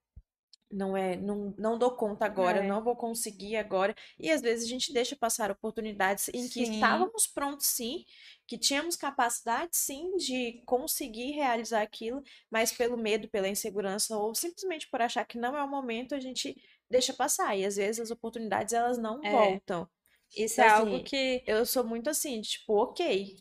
não 0.71 0.97
é, 0.97 1.17
não, 1.17 1.55
não 1.59 1.79
dou 1.79 1.97
conta 1.97 2.25
agora, 2.27 2.61
É. 2.61 2.67
não 2.67 2.83
vou 2.83 2.97
conseguir 2.97 3.57
agora. 3.57 3.95
E 4.19 4.31
às 4.31 4.41
vezes 4.41 4.65
a 4.67 4.69
gente 4.69 4.93
deixa 4.93 5.17
passar 5.17 5.51
oportunidades 5.51 6.29
em 6.29 6.49
que 6.49 6.65
Sim. 6.67 6.73
estávamos 6.75 7.27
prontos 7.27 7.67
sim, 7.67 8.05
que 8.47 8.57
tínhamos 8.59 8.97
capacidade 8.97 9.71
sim 9.77 10.17
de 10.17 10.63
conseguir 10.67 11.33
realizar 11.33 11.83
aquilo, 11.83 12.23
mas 12.51 12.73
pelo 12.73 12.97
medo, 12.97 13.29
pela 13.29 13.49
insegurança, 13.49 14.17
ou 14.17 14.35
simplesmente 14.35 14.89
por 14.91 15.03
achar 15.03 15.25
que 15.25 15.39
não 15.39 15.57
é 15.57 15.63
o 15.63 15.69
momento, 15.71 16.15
a 16.15 16.21
gente 16.21 16.55
deixa 16.89 17.13
passar. 17.15 17.57
E 17.57 17.65
às 17.65 17.77
vezes 17.77 18.01
as 18.01 18.11
oportunidades 18.11 18.73
elas 18.73 18.99
não 18.99 19.21
É. 19.25 19.31
voltam. 19.31 19.89
Isso 20.37 20.61
Então, 20.61 20.65
é 20.65 20.69
assim, 20.69 20.81
algo 20.93 21.05
que. 21.05 21.43
Eu 21.47 21.67
sou 21.67 21.85
muito 21.85 22.09
assim, 22.11 22.41
tipo, 22.41 22.75
ok, 22.75 23.37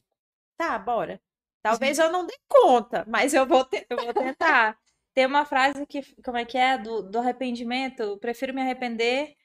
tá, 0.57 0.77
bora. 0.79 1.21
Talvez 1.61 1.99
eu 1.99 2.11
não 2.11 2.25
dê 2.25 2.35
conta, 2.47 3.05
mas 3.07 3.33
eu 3.33 3.45
vou 3.45 3.63
ter. 3.65 3.85
Eu 3.89 3.97
vou 3.97 4.13
tentar. 4.13 4.77
Tem 5.19 5.25
uma 5.25 5.43
frase 5.43 5.85
que, 5.85 6.01
como 6.23 6.37
é 6.37 6.45
que 6.45 6.57
é? 6.57 6.77
Do, 6.77 7.01
do 7.01 7.19
arrependimento. 7.19 8.17
Prefiro 8.19 8.53
me 8.53 8.61
arrepender 8.61 9.35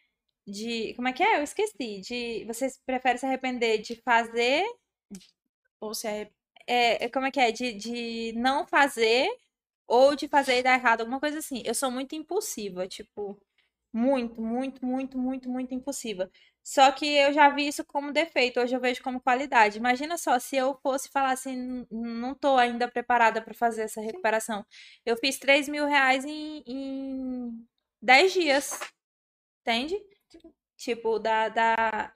de. 0.46 0.94
Como 0.94 1.08
é 1.08 1.12
que 1.12 1.20
é? 1.20 1.38
Eu 1.38 1.42
esqueci. 1.42 2.00
De. 2.00 2.44
Vocês 2.46 2.80
preferem 2.86 3.18
se 3.18 3.26
arrepender 3.26 3.78
de 3.82 3.96
fazer. 3.96 4.64
Ou 5.80 5.92
se 5.92 6.06
é. 6.06 6.30
É, 6.64 7.06
é, 7.06 7.08
como 7.08 7.26
é 7.26 7.32
que 7.32 7.40
é? 7.40 7.50
De, 7.50 7.72
de 7.72 8.32
não 8.36 8.64
fazer 8.64 9.28
ou 9.84 10.14
de 10.14 10.28
fazer 10.28 10.58
e 10.58 10.62
dar 10.62 10.78
errado, 10.78 11.00
alguma 11.00 11.18
coisa 11.18 11.38
assim. 11.38 11.60
Eu 11.66 11.74
sou 11.74 11.90
muito 11.90 12.14
impulsiva, 12.14 12.86
tipo. 12.86 13.36
Muito, 13.92 14.40
muito, 14.40 14.86
muito, 14.86 15.18
muito, 15.18 15.48
muito 15.50 15.74
impossível. 15.74 16.30
Só 16.64 16.90
que 16.92 17.06
eu 17.06 17.32
já 17.32 17.50
vi 17.50 17.68
isso 17.68 17.84
como 17.84 18.12
defeito, 18.12 18.58
hoje 18.60 18.74
eu 18.74 18.80
vejo 18.80 19.02
como 19.02 19.20
qualidade. 19.20 19.78
Imagina 19.78 20.16
só, 20.18 20.38
se 20.38 20.56
eu 20.56 20.74
fosse 20.82 21.10
falar 21.10 21.32
assim, 21.32 21.52
"N- 21.54 21.86
não 21.90 22.34
tô 22.34 22.56
ainda 22.56 22.88
preparada 22.90 23.42
para 23.42 23.54
fazer 23.54 23.82
essa 23.82 24.00
recuperação. 24.00 24.64
Eu 25.04 25.16
fiz 25.18 25.38
3 25.38 25.68
mil 25.68 25.86
reais 25.86 26.24
em, 26.24 26.62
em 26.66 27.66
10 28.02 28.32
dias, 28.32 28.80
entende? 29.62 29.96
Tipo, 30.76 31.18
da, 31.18 31.48
da, 31.48 32.14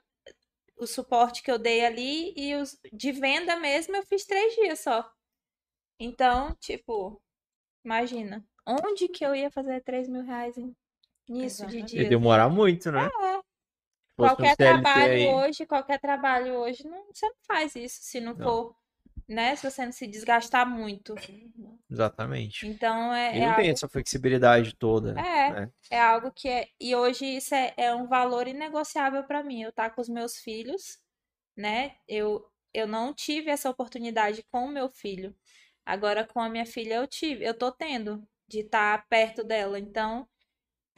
o 0.77 0.87
suporte 0.87 1.43
que 1.43 1.51
eu 1.51 1.59
dei 1.59 1.85
ali 1.85 2.33
e 2.37 2.55
os 2.55 2.77
de 2.93 3.11
venda 3.11 3.57
mesmo 3.57 3.95
eu 3.97 4.03
fiz 4.07 4.25
três 4.25 4.55
dias 4.55 4.79
só. 4.81 5.09
Então, 5.99 6.55
tipo, 6.59 7.21
imagina, 7.85 8.45
onde 8.67 9.07
que 9.09 9.25
eu 9.25 9.35
ia 9.35 9.51
fazer 9.51 9.81
3 9.83 10.07
mil 10.09 10.23
reais 10.23 10.57
em- 10.57 10.75
nisso 11.29 11.67
de 11.67 11.77
Exatamente. 11.77 11.95
Ia 11.95 12.01
dias? 12.03 12.09
demorar 12.09 12.49
muito, 12.49 12.91
né? 12.91 13.07
Um 13.07 13.38
Qualquer 14.27 14.55
CLT 14.55 14.57
trabalho 14.57 15.13
aí. 15.13 15.27
hoje, 15.27 15.65
qualquer 15.65 15.99
trabalho 15.99 16.53
hoje, 16.55 16.87
não, 16.87 17.05
você 17.13 17.25
não 17.27 17.35
faz 17.47 17.75
isso 17.75 17.99
se 18.01 18.19
não, 18.19 18.33
Não. 18.33 18.43
for, 18.43 18.75
né? 19.27 19.55
Se 19.55 19.69
você 19.69 19.85
não 19.85 19.91
se 19.91 20.07
desgastar 20.07 20.67
muito. 20.67 21.15
Exatamente. 21.89 22.67
Então 22.67 23.13
é, 23.13 23.37
E 23.37 23.41
é 23.41 23.47
não 23.47 23.53
tem 23.53 23.69
algo, 23.69 23.71
essa 23.71 23.87
flexibilidade 23.89 24.75
toda. 24.75 25.19
é, 25.19 25.53
né? 25.53 25.71
é 25.89 25.99
algo 25.99 26.31
que 26.31 26.47
é. 26.49 26.67
E 26.79 26.95
hoje 26.95 27.25
isso 27.25 27.53
é, 27.55 27.73
é 27.77 27.93
um 27.95 28.07
valor 28.07 28.47
inegociável 28.47 29.23
para 29.23 29.43
mim. 29.43 29.61
Eu 29.63 29.69
estar 29.69 29.89
com 29.91 30.01
os 30.01 30.09
meus 30.09 30.37
filhos, 30.37 30.99
né? 31.55 31.95
Eu, 32.07 32.45
eu 32.73 32.87
não 32.87 33.13
tive 33.13 33.49
essa 33.51 33.69
oportunidade 33.69 34.43
com 34.51 34.65
o 34.65 34.69
meu 34.71 34.89
filho. 34.89 35.35
Agora 35.85 36.25
com 36.25 36.39
a 36.39 36.49
minha 36.49 36.65
filha 36.65 36.95
eu 36.95 37.07
tive, 37.07 37.43
eu 37.45 37.53
tô 37.53 37.71
tendo 37.71 38.23
de 38.47 38.59
estar 38.59 39.07
perto 39.07 39.43
dela. 39.43 39.79
Então, 39.79 40.27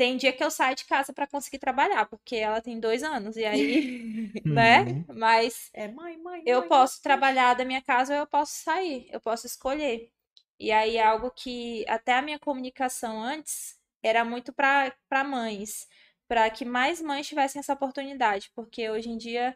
tem 0.01 0.17
dia 0.17 0.33
que 0.33 0.43
eu 0.43 0.51
saio 0.51 0.75
de 0.75 0.85
casa 0.85 1.13
para 1.13 1.27
conseguir 1.27 1.59
trabalhar, 1.59 2.05
porque 2.07 2.35
ela 2.37 2.61
tem 2.61 2.79
dois 2.79 3.03
anos, 3.03 3.37
e 3.37 3.45
aí, 3.45 3.85
né? 4.49 4.85
Uhum. 4.85 5.05
Mas 5.07 5.71
É 5.73 5.87
mãe, 5.87 6.17
mãe, 6.17 6.43
eu 6.45 6.63
mãe, 6.69 6.69
posso 6.69 7.01
mãe. 7.03 7.03
trabalhar 7.03 7.53
da 7.55 7.65
minha 7.65 7.81
casa 7.81 8.13
ou 8.13 8.19
eu 8.21 8.27
posso 8.27 8.53
sair, 8.63 9.07
eu 9.11 9.21
posso 9.21 9.47
escolher. 9.47 10.11
E 10.59 10.71
aí 10.71 10.97
é 10.97 11.03
algo 11.05 11.31
que 11.31 11.85
até 11.89 12.13
a 12.15 12.21
minha 12.21 12.39
comunicação 12.39 13.21
antes 13.23 13.77
era 14.03 14.23
muito 14.25 14.53
para 14.53 14.93
para 15.09 15.23
mães, 15.23 15.87
para 16.27 16.49
que 16.49 16.65
mais 16.65 17.01
mães 17.01 17.27
tivessem 17.27 17.59
essa 17.59 17.73
oportunidade, 17.73 18.51
porque 18.55 18.89
hoje 18.89 19.09
em 19.09 19.17
dia 19.17 19.55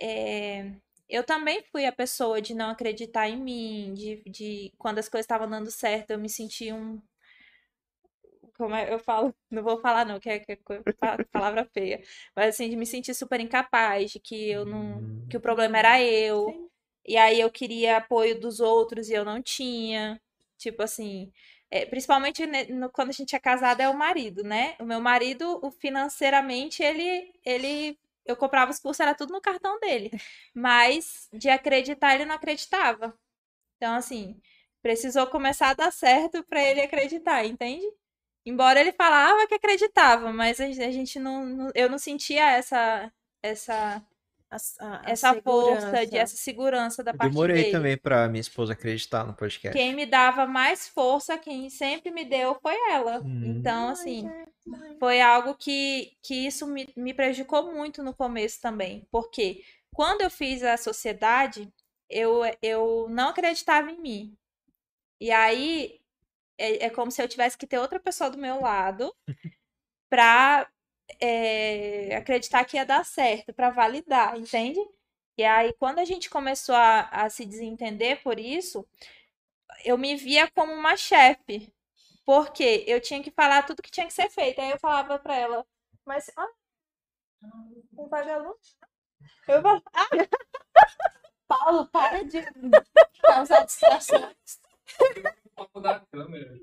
é, 0.00 0.72
eu 1.08 1.24
também 1.24 1.62
fui 1.72 1.84
a 1.86 1.92
pessoa 1.92 2.40
de 2.42 2.54
não 2.54 2.70
acreditar 2.70 3.28
em 3.28 3.36
mim, 3.40 3.94
de, 3.94 4.22
de 4.30 4.72
quando 4.78 4.98
as 4.98 5.08
coisas 5.08 5.24
estavam 5.24 5.48
dando 5.48 5.70
certo, 5.70 6.10
eu 6.12 6.18
me 6.18 6.28
sentia 6.28 6.74
um 6.74 7.00
como 8.62 8.74
é, 8.74 8.92
eu 8.92 8.98
falo, 8.98 9.34
não 9.50 9.62
vou 9.62 9.78
falar 9.80 10.04
não, 10.06 10.20
que 10.20 10.30
é, 10.30 10.38
que 10.38 10.52
é 10.52 10.58
palavra 11.32 11.64
feia, 11.72 12.02
mas 12.36 12.54
assim, 12.54 12.68
de 12.70 12.76
me 12.76 12.86
sentir 12.86 13.14
super 13.14 13.40
incapaz, 13.40 14.10
de 14.12 14.20
que 14.20 14.50
eu 14.50 14.64
não, 14.66 14.98
Hum. 15.00 15.26
que 15.28 15.36
o 15.36 15.40
problema 15.40 15.78
era 15.78 16.00
eu, 16.02 16.46
Sim. 16.46 16.68
e 17.06 17.16
aí 17.16 17.40
eu 17.40 17.50
queria 17.50 17.96
apoio 17.98 18.38
dos 18.40 18.60
outros 18.60 19.08
e 19.08 19.14
eu 19.14 19.24
não 19.24 19.42
tinha, 19.42 20.20
tipo 20.58 20.82
assim, 20.82 21.32
é, 21.70 21.86
principalmente 21.86 22.46
no- 22.72 22.90
quando 22.90 23.10
a 23.10 23.12
gente 23.12 23.34
é 23.34 23.38
casado 23.40 23.80
é 23.80 23.88
o 23.88 23.96
marido, 23.98 24.42
né? 24.44 24.76
O 24.80 24.84
meu 24.84 25.00
marido, 25.00 25.58
o 25.62 25.70
financeiramente, 25.70 26.82
ele, 26.82 27.32
ele, 27.44 27.98
eu 28.26 28.36
comprava 28.36 28.70
os 28.70 28.78
cursos, 28.78 29.00
era 29.00 29.14
tudo 29.14 29.32
no 29.32 29.40
cartão 29.40 29.78
dele, 29.80 30.10
mas 30.54 31.28
de 31.32 31.48
acreditar 31.48 32.14
ele 32.14 32.24
não 32.26 32.34
acreditava. 32.36 33.14
Então, 33.76 33.94
assim, 33.94 34.40
precisou 34.82 35.26
começar 35.28 35.70
a 35.70 35.74
dar 35.74 35.92
certo 35.92 36.44
para 36.44 36.62
ele 36.62 36.80
acreditar, 36.80 37.44
entende? 37.46 37.86
Embora 38.44 38.80
ele 38.80 38.92
falava 38.92 39.46
que 39.46 39.54
acreditava, 39.54 40.32
mas 40.32 40.60
a 40.60 40.64
a 40.64 40.90
gente 40.90 41.18
não, 41.18 41.44
não- 41.46 41.70
eu 41.74 41.88
não 41.90 41.98
sentia 41.98 42.44
essa 42.52 43.12
essa 43.42 44.02
A- 44.50 44.56
a- 44.80 45.02
a 45.06 45.10
essa 45.10 45.34
força, 45.42 46.06
de 46.06 46.16
essa 46.18 46.36
segurança 46.36 47.02
da 47.02 47.12
Eu 47.12 47.16
parte 47.16 47.30
demorei 47.32 47.56
dele. 47.56 47.70
também 47.72 47.96
pra 47.96 48.28
minha 48.28 48.40
esposa 48.40 48.74
acreditar 48.74 49.24
no 49.26 49.34
podcast. 49.34 49.76
Quem 49.76 49.94
me 49.94 50.04
dava 50.06 50.46
mais 50.46 50.86
força, 50.88 51.38
quem 51.38 51.70
sempre 51.70 52.10
me 52.10 52.24
deu 52.24 52.54
foi 52.60 52.74
ela. 52.90 53.20
Hum. 53.24 53.56
Então, 53.58 53.88
assim, 53.88 54.28
foi 54.98 55.20
algo 55.22 55.54
que, 55.54 56.12
que 56.22 56.34
isso 56.46 56.66
me, 56.66 56.86
me 56.96 57.14
prejudicou 57.14 57.72
muito 57.72 58.02
no 58.02 58.14
começo 58.14 58.60
também. 58.60 59.06
Porque 59.10 59.64
quando 59.94 60.20
eu 60.22 60.30
fiz 60.30 60.62
a 60.62 60.76
sociedade, 60.76 61.72
eu, 62.10 62.42
eu 62.60 63.06
não 63.08 63.30
acreditava 63.30 63.90
em 63.90 64.00
mim. 64.00 64.36
E 65.20 65.30
aí 65.30 66.01
é, 66.58 66.86
é 66.86 66.90
como 66.90 67.10
se 67.10 67.22
eu 67.22 67.28
tivesse 67.28 67.56
que 67.58 67.66
ter 67.66 67.78
outra 67.78 68.00
pessoa 68.00 68.30
do 68.30 68.38
meu 68.38 68.60
lado 68.60 69.14
pra 70.10 70.68
é, 71.20 72.16
acreditar 72.16 72.64
que 72.64 72.76
ia 72.76 72.86
dar 72.86 73.04
certo, 73.04 73.52
pra 73.52 73.70
validar, 73.70 74.38
entende? 74.38 74.80
E 75.36 75.44
aí, 75.44 75.72
quando 75.74 75.98
a 75.98 76.04
gente 76.04 76.28
começou 76.30 76.74
a, 76.74 77.02
a 77.10 77.30
se 77.30 77.46
desentender 77.46 78.22
por 78.22 78.38
isso, 78.38 78.86
eu 79.84 79.98
me 79.98 80.16
via 80.16 80.50
como 80.50 80.72
uma 80.72 80.96
chefe. 80.96 81.72
Porque 82.24 82.84
eu 82.86 83.00
tinha 83.00 83.22
que 83.22 83.30
falar 83.30 83.64
tudo 83.64 83.82
que 83.82 83.90
tinha 83.90 84.06
que 84.06 84.12
ser 84.12 84.30
feito. 84.30 84.60
Aí 84.60 84.70
eu 84.70 84.78
falava 84.78 85.18
pra 85.18 85.36
ela, 85.36 85.66
mas 86.04 86.30
ah, 86.36 86.48
um 87.98 88.08
vagalume. 88.08 88.54
Eu 89.48 89.62
falava, 89.62 89.82
ah, 89.92 90.08
Paulo, 91.48 91.86
para 91.88 92.24
de 92.24 92.42
causar 93.22 93.64
distrações. 93.64 94.60
Papo 95.54 95.80
da 95.80 96.00
câmera. 96.12 96.58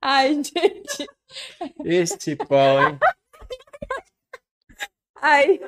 ai, 0.00 0.34
gente. 0.34 1.06
Esse 1.84 2.36
pau, 2.36 2.82
hein? 2.82 2.98
Aí, 5.16 5.60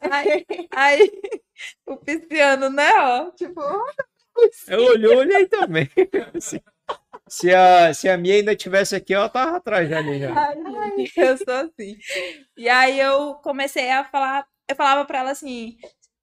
aí, 0.00 0.46
aí, 0.70 1.10
o 1.84 1.96
pisciano, 1.96 2.70
né, 2.70 2.88
ó, 2.98 3.30
tipo, 3.32 3.60
Eu 4.68 4.84
olhei, 4.84 5.16
olhei 5.16 5.46
também. 5.48 5.90
Se, 6.40 6.62
se 7.28 7.54
a, 7.54 7.92
se 7.92 8.08
a 8.08 8.16
minha 8.16 8.36
ainda 8.36 8.54
tivesse 8.54 8.94
aqui, 8.94 9.12
ela 9.12 9.28
tava 9.28 9.56
atrás 9.56 9.92
ali 9.92 10.20
já. 10.20 10.32
ai, 10.32 10.54
eu 11.16 11.36
sou 11.38 11.54
assim. 11.54 11.98
E 12.56 12.68
aí 12.68 13.00
eu 13.00 13.34
comecei 13.36 13.90
a 13.90 14.04
falar, 14.04 14.46
eu 14.68 14.76
falava 14.76 15.04
pra 15.04 15.20
ela 15.20 15.30
assim, 15.32 15.76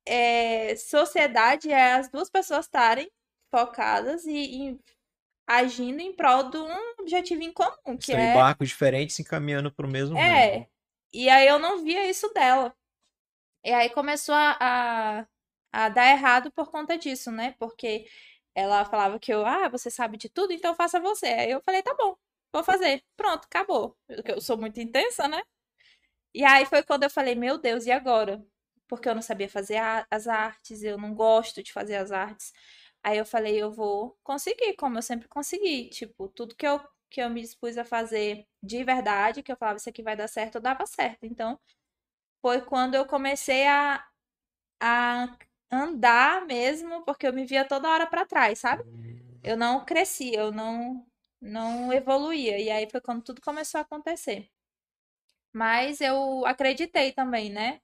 é, 0.05 0.75
sociedade 0.77 1.69
é 1.69 1.93
as 1.95 2.09
duas 2.09 2.29
pessoas 2.29 2.65
estarem 2.65 3.09
focadas 3.51 4.25
e, 4.25 4.71
e 4.71 4.79
agindo 5.47 6.01
em 6.01 6.15
prol 6.15 6.49
de 6.49 6.57
um 6.57 6.93
objetivo 7.01 7.43
em 7.43 7.53
comum, 7.53 7.97
que 7.99 8.13
em 8.13 8.25
é 8.25 8.27
barcos 8.27 8.69
diferentes 8.69 9.15
se 9.15 9.21
encaminhando 9.21 9.71
pro 9.71 9.87
mesmo 9.87 10.17
É, 10.17 10.67
e 11.13 11.29
aí 11.29 11.47
eu 11.47 11.59
não 11.59 11.83
via 11.83 12.09
isso 12.09 12.29
dela. 12.33 12.75
E 13.65 13.71
aí 13.73 13.89
começou 13.91 14.35
a, 14.35 14.57
a, 15.21 15.27
a 15.73 15.89
dar 15.89 16.09
errado 16.11 16.51
por 16.53 16.71
conta 16.71 16.97
disso, 16.97 17.31
né? 17.31 17.55
Porque 17.59 18.07
ela 18.55 18.85
falava 18.85 19.19
que 19.19 19.33
eu, 19.33 19.45
ah, 19.45 19.69
você 19.69 19.91
sabe 19.91 20.17
de 20.17 20.29
tudo, 20.29 20.53
então 20.53 20.75
faça 20.75 20.99
você. 20.99 21.27
Aí 21.27 21.51
eu 21.51 21.61
falei, 21.63 21.83
tá 21.83 21.93
bom, 21.95 22.17
vou 22.53 22.63
fazer. 22.63 23.03
Pronto, 23.17 23.45
acabou. 23.45 23.97
Eu, 24.09 24.23
eu 24.35 24.41
sou 24.41 24.57
muito 24.57 24.79
intensa, 24.81 25.27
né? 25.27 25.43
E 26.33 26.43
aí 26.43 26.65
foi 26.65 26.83
quando 26.83 27.03
eu 27.03 27.09
falei, 27.09 27.35
meu 27.35 27.57
Deus, 27.57 27.85
e 27.85 27.91
agora? 27.91 28.43
Porque 28.87 29.07
eu 29.09 29.15
não 29.15 29.21
sabia 29.21 29.49
fazer 29.49 29.77
a- 29.77 30.05
as 30.11 30.27
artes, 30.27 30.83
eu 30.83 30.97
não 30.97 31.13
gosto 31.15 31.63
de 31.63 31.71
fazer 31.73 31.95
as 31.95 32.11
artes. 32.11 32.53
Aí 33.05 33.19
eu 33.19 33.25
falei, 33.25 33.61
eu 33.61 33.71
vou 33.71 34.17
conseguir, 34.23 34.75
como 34.75 34.97
eu 34.97 35.01
sempre 35.03 35.27
consegui. 35.27 35.89
Tipo, 35.89 36.27
tudo 36.29 36.55
que 36.55 36.65
eu, 36.67 36.81
que 37.11 37.21
eu 37.21 37.29
me 37.29 37.41
dispus 37.41 37.77
a 37.77 37.85
fazer 37.85 38.47
de 38.63 38.83
verdade, 38.83 39.43
que 39.43 39.51
eu 39.51 39.57
falava, 39.57 39.77
isso 39.77 39.89
aqui 39.89 40.01
vai 40.03 40.15
dar 40.17 40.27
certo, 40.27 40.55
eu 40.55 40.61
dava 40.61 40.87
certo. 40.87 41.23
Então, 41.25 41.59
foi 42.41 42.61
quando 42.61 42.95
eu 42.95 43.05
comecei 43.07 43.67
a, 43.67 44.05
a 44.81 45.37
andar 45.71 46.45
mesmo, 46.47 47.03
porque 47.05 47.27
eu 47.27 47.33
me 47.33 47.45
via 47.45 47.65
toda 47.67 47.89
hora 47.89 48.07
pra 48.07 48.25
trás, 48.25 48.59
sabe? 48.59 48.83
Eu 49.43 49.57
não 49.57 49.85
crescia, 49.85 50.39
eu 50.39 50.51
não, 50.51 51.05
não 51.41 51.93
evoluía. 51.93 52.59
E 52.59 52.69
aí 52.71 52.89
foi 52.89 53.01
quando 53.01 53.23
tudo 53.23 53.41
começou 53.41 53.79
a 53.79 53.83
acontecer. 53.83 54.49
Mas 55.53 56.01
eu 56.01 56.45
acreditei 56.45 57.11
também, 57.11 57.49
né? 57.49 57.79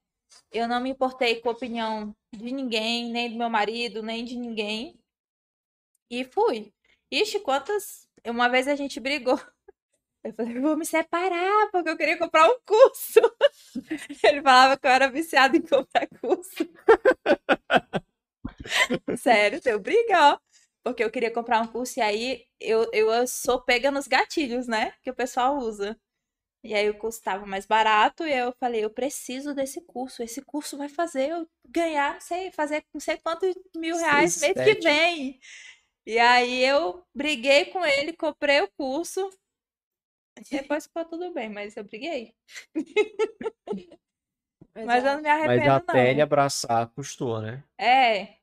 Eu 0.52 0.68
não 0.68 0.82
me 0.82 0.92
importei 0.92 1.42
com 1.42 1.50
a 1.50 1.54
opinião 1.54 2.16
de 2.34 2.54
ninguém, 2.54 3.12
nem 3.12 3.32
do 3.32 3.38
meu 3.38 3.50
marido, 3.50 4.04
nem 4.04 4.26
de 4.26 4.38
ninguém. 4.38 5.01
E 6.12 6.26
fui. 6.26 6.74
Ixi, 7.10 7.40
quantas. 7.40 8.08
Uma 8.28 8.50
vez 8.50 8.68
a 8.68 8.76
gente 8.76 9.00
brigou. 9.00 9.40
Eu 10.24 10.34
falei, 10.36 10.56
eu 10.56 10.62
vou 10.62 10.78
me 10.78 10.86
separar, 10.86 11.72
porque 11.72 11.90
eu 11.90 11.98
queria 11.98 12.16
comprar 12.16 12.48
um 12.48 12.60
curso. 12.64 13.20
Ele 14.24 14.40
falava 14.44 14.78
que 14.78 14.86
eu 14.86 14.92
era 14.92 15.10
viciada 15.10 15.58
em 15.58 15.62
comprar 15.64 16.08
curso. 16.22 16.64
Sério, 19.18 19.60
deu 19.62 19.80
briga, 19.80 20.34
ó. 20.34 20.40
Porque 20.84 21.04
eu 21.04 21.10
queria 21.10 21.32
comprar 21.32 21.62
um 21.62 21.68
curso 21.68 22.00
e 22.00 22.02
aí 22.04 22.46
eu, 22.60 22.88
eu 22.94 23.28
sou 23.28 23.62
pega 23.62 23.90
nos 23.90 24.08
gatilhos, 24.08 24.68
né? 24.68 24.94
Que 25.02 25.10
o 25.10 25.16
pessoal 25.16 25.58
usa. 25.58 26.00
E 26.64 26.76
aí 26.76 26.90
o 26.90 26.98
curso 26.98 27.18
estava 27.18 27.46
mais 27.46 27.66
barato 27.66 28.24
e 28.24 28.32
eu 28.32 28.54
falei, 28.60 28.86
eu 28.86 28.90
preciso 28.92 29.56
desse 29.56 29.82
curso. 29.82 30.22
Esse 30.22 30.44
curso 30.44 30.78
vai 30.78 30.90
fazer 30.90 31.30
eu 31.30 31.48
ganhar, 31.68 32.14
não 32.14 32.22
sei, 32.22 32.52
fazer 32.52 32.86
não 32.94 33.02
sei 33.02 33.18
quantos 33.18 33.56
mil 33.76 33.98
reais 33.98 34.36
Seis, 34.36 34.56
mês 34.56 34.78
que 34.78 34.82
vem. 34.84 35.40
E 36.06 36.18
aí 36.18 36.64
eu 36.64 37.04
briguei 37.14 37.66
com 37.66 37.86
ele, 37.86 38.14
comprei 38.14 38.62
o 38.62 38.72
curso. 38.72 39.30
Depois 40.50 40.86
ficou 40.86 41.06
tudo 41.06 41.34
bem, 41.34 41.50
mas 41.50 41.78
eu 41.78 41.84
briguei. 41.84 42.34
Mas, 44.74 44.86
Mas 44.86 45.06
eu 45.06 45.16
não 45.16 45.22
me 45.22 45.30
arrependo, 45.30 45.66
Mas 45.66 45.68
não. 45.68 45.76
até 45.76 46.10
ele 46.12 46.22
abraçar 46.22 46.88
custou, 46.92 47.42
né? 47.42 47.64
É, 47.78 48.38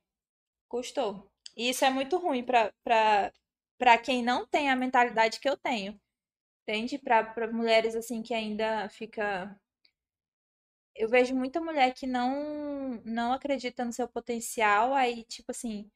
custou. 0.69 1.31
E 1.57 1.71
isso 1.71 1.85
é 1.85 1.91
muito 1.91 2.19
ruim 2.19 2.45
pra, 2.45 2.73
pra, 2.85 3.33
pra 3.79 3.99
quem 3.99 4.23
não 4.23 4.47
tem 4.47 4.71
a 4.71 4.77
mentalidade 4.77 5.41
que 5.41 5.49
eu 5.49 5.57
tenho. 5.57 6.01
Entende? 6.63 6.99
Pra, 6.99 7.25
pra 7.25 7.53
mulheres 7.53 7.97
assim 7.97 8.23
que 8.23 8.35
ainda 8.35 8.89
fica. 8.91 9.59
Eu 10.95 11.09
vejo 11.09 11.35
muita 11.35 11.61
mulher 11.61 11.95
que 11.95 12.07
não, 12.07 13.01
não 13.05 13.33
acredita 13.33 13.85
no 13.85 13.93
seu 13.93 14.09
potencial, 14.09 14.93
aí, 14.95 15.25
tipo 15.25 15.51
assim, 15.53 15.89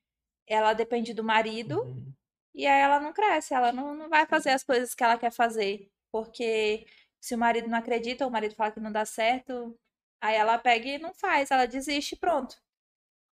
ela 0.53 0.73
depende 0.75 1.15
do 1.15 1.25
marido 1.25 1.83
Uhum. 1.83 2.13
e 2.55 2.67
aí 2.67 2.81
ela 2.81 3.01
não 3.01 3.13
cresce, 3.13 3.55
ela 3.55 3.73
não, 3.73 3.95
não 3.95 4.09
vai 4.09 4.27
fazer 4.27 4.51
as 4.51 4.63
coisas 4.65 4.95
que 4.95 5.03
ela 5.05 5.19
quer 5.19 5.33
fazer. 5.33 5.91
Porque 6.13 6.87
se 7.21 7.35
o 7.35 7.39
marido 7.39 7.69
não 7.69 7.79
acredita, 7.79 8.25
ou 8.25 8.31
o 8.31 8.33
marido 8.33 8.55
fala 8.55 8.73
que 8.73 8.81
não 8.81 8.93
dá 8.93 9.05
certo, 9.05 9.79
aí 10.21 10.35
ela 10.37 10.59
pega 10.59 10.89
e 10.89 10.99
não 10.99 11.15
faz, 11.15 11.51
ela 11.51 11.67
desiste 11.67 12.15
e 12.15 12.19
pronto. 12.19 12.57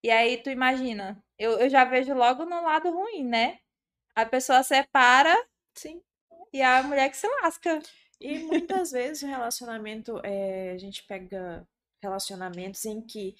E 0.03 0.09
aí 0.11 0.37
tu 0.41 0.49
imagina, 0.49 1.23
eu, 1.37 1.59
eu 1.59 1.69
já 1.69 1.85
vejo 1.85 2.13
logo 2.13 2.45
no 2.45 2.61
lado 2.63 2.91
ruim, 2.91 3.23
né? 3.25 3.59
A 4.15 4.25
pessoa 4.25 4.63
separa 4.63 5.33
Sim. 5.75 6.01
e 6.51 6.61
a 6.61 6.83
mulher 6.83 7.09
que 7.09 7.17
se 7.17 7.27
lasca. 7.41 7.79
E 8.19 8.39
muitas 8.39 8.91
vezes 8.91 9.23
o 9.23 9.27
relacionamento, 9.27 10.19
é, 10.23 10.71
a 10.71 10.77
gente 10.77 11.03
pega 11.03 11.67
relacionamentos 12.01 12.83
em 12.85 13.01
que 13.01 13.35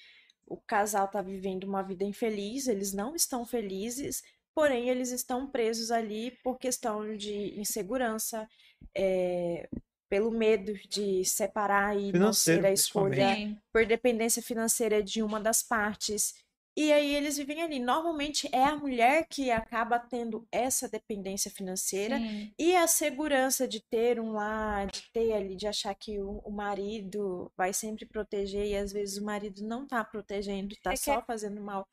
o 0.46 0.56
casal 0.56 1.08
tá 1.08 1.22
vivendo 1.22 1.64
uma 1.64 1.82
vida 1.82 2.04
infeliz, 2.04 2.68
eles 2.68 2.92
não 2.92 3.14
estão 3.14 3.44
felizes, 3.44 4.22
porém 4.54 4.88
eles 4.88 5.10
estão 5.10 5.50
presos 5.50 5.90
ali 5.90 6.32
por 6.42 6.58
questão 6.58 7.16
de 7.16 7.58
insegurança, 7.58 8.48
é, 8.96 9.68
pelo 10.08 10.30
medo 10.30 10.74
de 10.88 11.24
separar 11.24 11.96
e 11.96 12.06
não 12.06 12.12
Financeiro, 12.12 12.62
ser 12.62 12.68
a 12.68 12.72
escolha, 12.72 13.60
por 13.72 13.84
dependência 13.86 14.42
financeira 14.42 15.02
de 15.02 15.22
uma 15.22 15.40
das 15.40 15.62
partes. 15.62 16.34
E 16.76 16.92
aí 16.92 17.14
eles 17.14 17.36
vivem 17.36 17.62
ali. 17.62 17.78
Normalmente 17.78 18.48
é 18.52 18.64
a 18.64 18.76
mulher 18.76 19.26
que 19.28 19.50
acaba 19.50 19.98
tendo 19.98 20.46
essa 20.50 20.88
dependência 20.88 21.50
financeira 21.50 22.18
sim. 22.18 22.52
e 22.58 22.74
a 22.74 22.86
segurança 22.86 23.68
de 23.68 23.80
ter 23.80 24.18
um 24.18 24.32
lar, 24.32 24.86
de 24.88 25.02
ter 25.12 25.32
ali, 25.32 25.54
de 25.54 25.68
achar 25.68 25.94
que 25.94 26.18
o, 26.18 26.38
o 26.44 26.50
marido 26.50 27.50
vai 27.56 27.72
sempre 27.72 28.04
proteger 28.06 28.66
e 28.66 28.76
às 28.76 28.92
vezes 28.92 29.18
o 29.18 29.24
marido 29.24 29.62
não 29.62 29.86
tá 29.86 30.02
protegendo, 30.04 30.74
tá 30.82 30.90
É 30.90 30.94
que 30.94 31.00
só 31.00 31.22
fazendo 31.22 31.60
mal. 31.60 31.86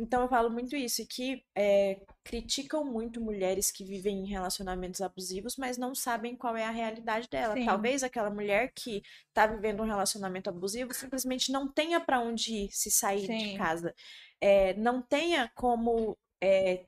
Então 0.00 0.22
eu 0.22 0.28
falo 0.28 0.48
muito 0.48 0.74
isso, 0.74 1.06
que 1.06 1.44
é, 1.54 2.00
criticam 2.24 2.82
muito 2.82 3.20
mulheres 3.20 3.70
que 3.70 3.84
vivem 3.84 4.20
em 4.20 4.28
relacionamentos 4.28 5.02
abusivos, 5.02 5.56
mas 5.56 5.76
não 5.76 5.94
sabem 5.94 6.34
qual 6.34 6.56
é 6.56 6.64
a 6.64 6.70
realidade 6.70 7.28
dela. 7.28 7.54
Sim. 7.54 7.66
Talvez 7.66 8.02
aquela 8.02 8.30
mulher 8.30 8.72
que 8.74 9.02
tá 9.34 9.46
vivendo 9.46 9.82
um 9.82 9.86
relacionamento 9.86 10.48
abusivo 10.48 10.94
simplesmente 10.94 11.52
não 11.52 11.70
tenha 11.70 12.00
para 12.00 12.18
onde 12.18 12.64
ir 12.64 12.70
se 12.72 12.90
sair 12.90 13.28
de 13.28 13.50
Sim. 13.50 13.58
casa. 13.58 13.94
É, 14.40 14.72
não 14.74 15.02
tenha 15.02 15.50
como 15.54 16.16
é, 16.42 16.86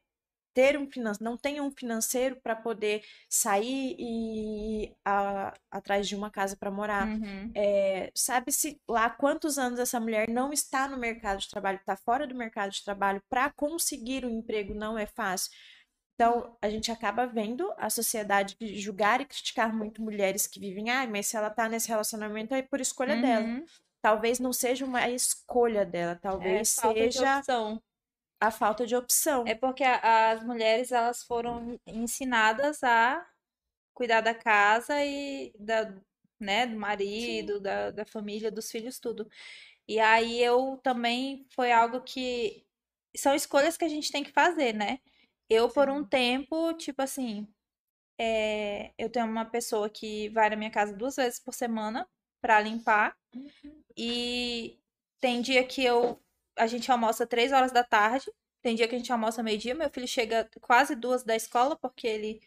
ter 0.54 0.78
um 0.78 0.88
não 1.20 1.36
tenha 1.36 1.62
um 1.62 1.70
financeiro 1.70 2.36
para 2.42 2.54
poder 2.54 3.02
sair 3.28 3.96
e 3.98 4.84
ir 4.84 4.96
a- 5.04 5.54
atrás 5.70 6.06
de 6.08 6.14
uma 6.14 6.30
casa 6.30 6.56
para 6.56 6.70
morar. 6.70 7.08
Uhum. 7.08 7.50
É, 7.54 8.10
sabe-se 8.14 8.80
lá 8.88 9.08
quantos 9.10 9.58
anos 9.58 9.78
essa 9.78 9.98
mulher 9.98 10.28
não 10.28 10.52
está 10.52 10.86
no 10.88 10.96
mercado 10.98 11.40
de 11.40 11.48
trabalho, 11.48 11.78
está 11.78 11.96
fora 11.96 12.26
do 12.26 12.34
mercado 12.34 12.70
de 12.70 12.84
trabalho, 12.84 13.22
para 13.28 13.50
conseguir 13.52 14.24
um 14.24 14.30
emprego 14.30 14.74
não 14.74 14.98
é 14.98 15.06
fácil. 15.06 15.50
Então, 16.14 16.56
a 16.62 16.68
gente 16.68 16.92
acaba 16.92 17.26
vendo 17.26 17.72
a 17.76 17.90
sociedade 17.90 18.56
julgar 18.60 19.20
e 19.20 19.24
criticar 19.24 19.74
muito 19.74 20.02
mulheres 20.02 20.46
que 20.46 20.60
vivem, 20.60 20.90
ah, 20.90 21.06
mas 21.06 21.26
se 21.26 21.36
ela 21.36 21.50
tá 21.50 21.68
nesse 21.68 21.88
relacionamento 21.88 22.54
é 22.54 22.62
por 22.62 22.80
escolha 22.80 23.16
dela. 23.16 23.44
Uhum. 23.46 23.64
Talvez 24.00 24.38
não 24.38 24.52
seja 24.52 24.84
uma 24.84 25.08
escolha 25.08 25.84
dela, 25.86 26.12
É 26.12 26.14
talvez 26.16 26.68
de 26.68 26.74
seja 26.74 27.38
opção. 27.38 27.82
A 28.46 28.50
falta 28.50 28.86
de 28.86 28.96
opção. 28.96 29.44
É 29.46 29.54
porque 29.54 29.84
a- 29.84 30.32
as 30.32 30.44
mulheres 30.44 30.92
elas 30.92 31.22
foram 31.24 31.78
ensinadas 31.86 32.82
a 32.82 33.26
cuidar 33.94 34.20
da 34.20 34.34
casa 34.34 35.04
e 35.04 35.52
da, 35.58 35.94
né, 36.40 36.66
do 36.66 36.76
marido, 36.78 37.60
da, 37.60 37.90
da 37.90 38.04
família, 38.06 38.50
dos 38.50 38.70
filhos, 38.70 38.98
tudo. 38.98 39.28
E 39.88 40.00
aí 40.00 40.42
eu 40.42 40.78
também 40.82 41.46
foi 41.54 41.72
algo 41.72 42.02
que 42.02 42.64
são 43.16 43.34
escolhas 43.34 43.76
que 43.76 43.84
a 43.84 43.88
gente 43.88 44.12
tem 44.12 44.24
que 44.24 44.32
fazer, 44.32 44.74
né? 44.74 45.00
Eu 45.48 45.68
por 45.70 45.90
um 45.90 46.04
tempo, 46.04 46.74
tipo 46.74 47.02
assim, 47.02 47.48
é, 48.18 48.92
eu 48.98 49.10
tenho 49.10 49.26
uma 49.26 49.44
pessoa 49.44 49.90
que 49.90 50.28
vai 50.30 50.50
na 50.50 50.56
minha 50.56 50.70
casa 50.70 50.94
duas 50.96 51.16
vezes 51.16 51.40
por 51.40 51.54
semana 51.54 52.08
pra 52.40 52.60
limpar 52.60 53.16
e 53.96 54.78
tem 55.20 55.40
dia 55.42 55.64
que 55.66 55.84
eu 55.84 56.20
a 56.56 56.66
gente 56.66 56.90
almoça 56.90 57.26
três 57.26 57.52
horas 57.52 57.72
da 57.72 57.84
tarde 57.84 58.30
tem 58.62 58.76
dia 58.76 58.86
que 58.88 58.94
a 58.94 58.98
gente 58.98 59.12
almoça 59.12 59.42
meio-dia. 59.42 59.74
Meu 59.74 59.90
filho 59.90 60.06
chega 60.06 60.48
quase 60.60 60.94
duas 60.94 61.24
da 61.24 61.34
escola, 61.34 61.76
porque 61.76 62.06
ele, 62.06 62.40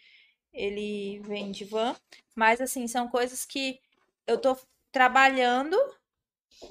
ele 0.53 1.20
vem 1.20 1.51
de 1.51 1.66
van. 1.66 1.95
Mas, 2.36 2.62
assim, 2.62 2.88
são 2.88 3.10
coisas 3.10 3.45
que 3.45 3.82
eu 4.26 4.39
tô 4.39 4.58
trabalhando 4.91 5.78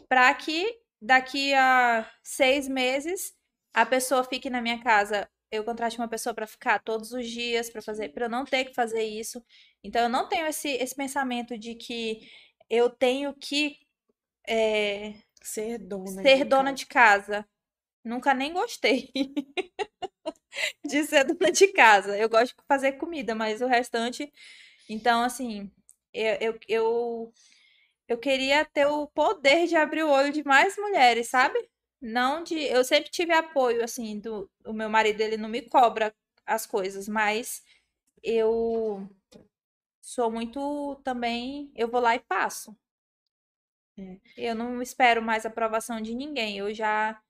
para 0.09 0.33
que 0.35 0.81
daqui 1.01 1.53
a 1.55 2.11
seis 2.23 2.67
meses 2.67 3.35
a 3.75 3.85
pessoa 3.85 4.25
fique 4.25 4.49
na 4.49 4.63
minha 4.63 4.83
casa. 4.83 5.29
Eu 5.51 5.63
contrate 5.63 5.99
uma 5.99 6.09
pessoa 6.09 6.35
para 6.35 6.47
ficar 6.47 6.83
todos 6.83 7.13
os 7.13 7.29
dias, 7.29 7.69
para 7.71 7.83
fazer, 7.83 8.09
para 8.11 8.27
eu 8.27 8.31
não 8.31 8.45
ter 8.45 8.65
que 8.65 8.75
fazer 8.75 9.03
isso. 9.03 9.45
Então, 9.83 10.03
eu 10.03 10.09
não 10.09 10.29
tenho 10.29 10.47
esse, 10.47 10.69
esse 10.71 10.95
pensamento 10.95 11.59
de 11.59 11.75
que 11.75 12.29
eu 12.71 12.89
tenho 12.89 13.35
que 13.35 13.79
é, 14.49 15.15
Ser 15.51 15.79
dona 15.79 16.25
ser 16.25 16.45
de 16.45 16.45
dona 16.45 16.73
casa. 16.73 16.73
de 16.73 16.87
casa. 16.87 17.47
Nunca 18.05 18.35
nem 18.35 18.53
gostei 18.53 19.11
de 20.85 21.05
ser 21.05 21.25
dona 21.25 21.51
de 21.53 21.69
casa. 21.69 22.17
Eu 22.17 22.29
gosto 22.29 22.55
de 22.57 22.63
fazer 22.69 22.93
comida, 22.93 23.35
mas 23.35 23.61
o 23.61 23.67
restante. 23.67 24.33
Então, 24.89 25.23
assim, 25.23 25.71
eu, 26.13 26.35
eu, 26.41 26.59
eu, 26.69 27.35
eu 28.09 28.19
queria 28.19 28.65
ter 28.67 28.87
o 28.87 29.07
poder 29.09 29.69
de 29.69 29.77
abrir 29.77 30.05
o 30.05 30.11
olho 30.11 30.33
de 30.33 30.45
mais 30.45 30.77
mulheres, 30.79 31.29
sabe? 31.29 31.59
Não 32.01 32.43
de. 32.45 32.57
Eu 32.61 32.85
sempre 32.85 33.11
tive 33.11 33.33
apoio, 33.35 33.85
assim, 33.85 34.21
do 34.21 34.51
o 34.67 34.73
meu 34.73 34.91
marido, 34.91 35.21
ele 35.23 35.37
não 35.37 35.49
me 35.51 35.63
cobra 35.63 36.15
as 36.47 36.67
coisas, 36.67 37.09
mas 37.09 37.63
eu 38.23 39.09
sou 40.03 40.31
muito 40.31 40.97
também. 41.05 41.73
Eu 41.75 41.89
vou 41.91 42.01
lá 42.01 42.17
e 42.17 42.21
faço. 42.29 42.77
É. 43.99 44.19
Eu 44.37 44.55
não 44.55 44.83
espero 44.83 45.23
mais 45.23 45.47
aprovação 45.47 46.01
de 46.01 46.15
ninguém. 46.15 46.59
Eu 46.59 46.73
já. 46.75 47.21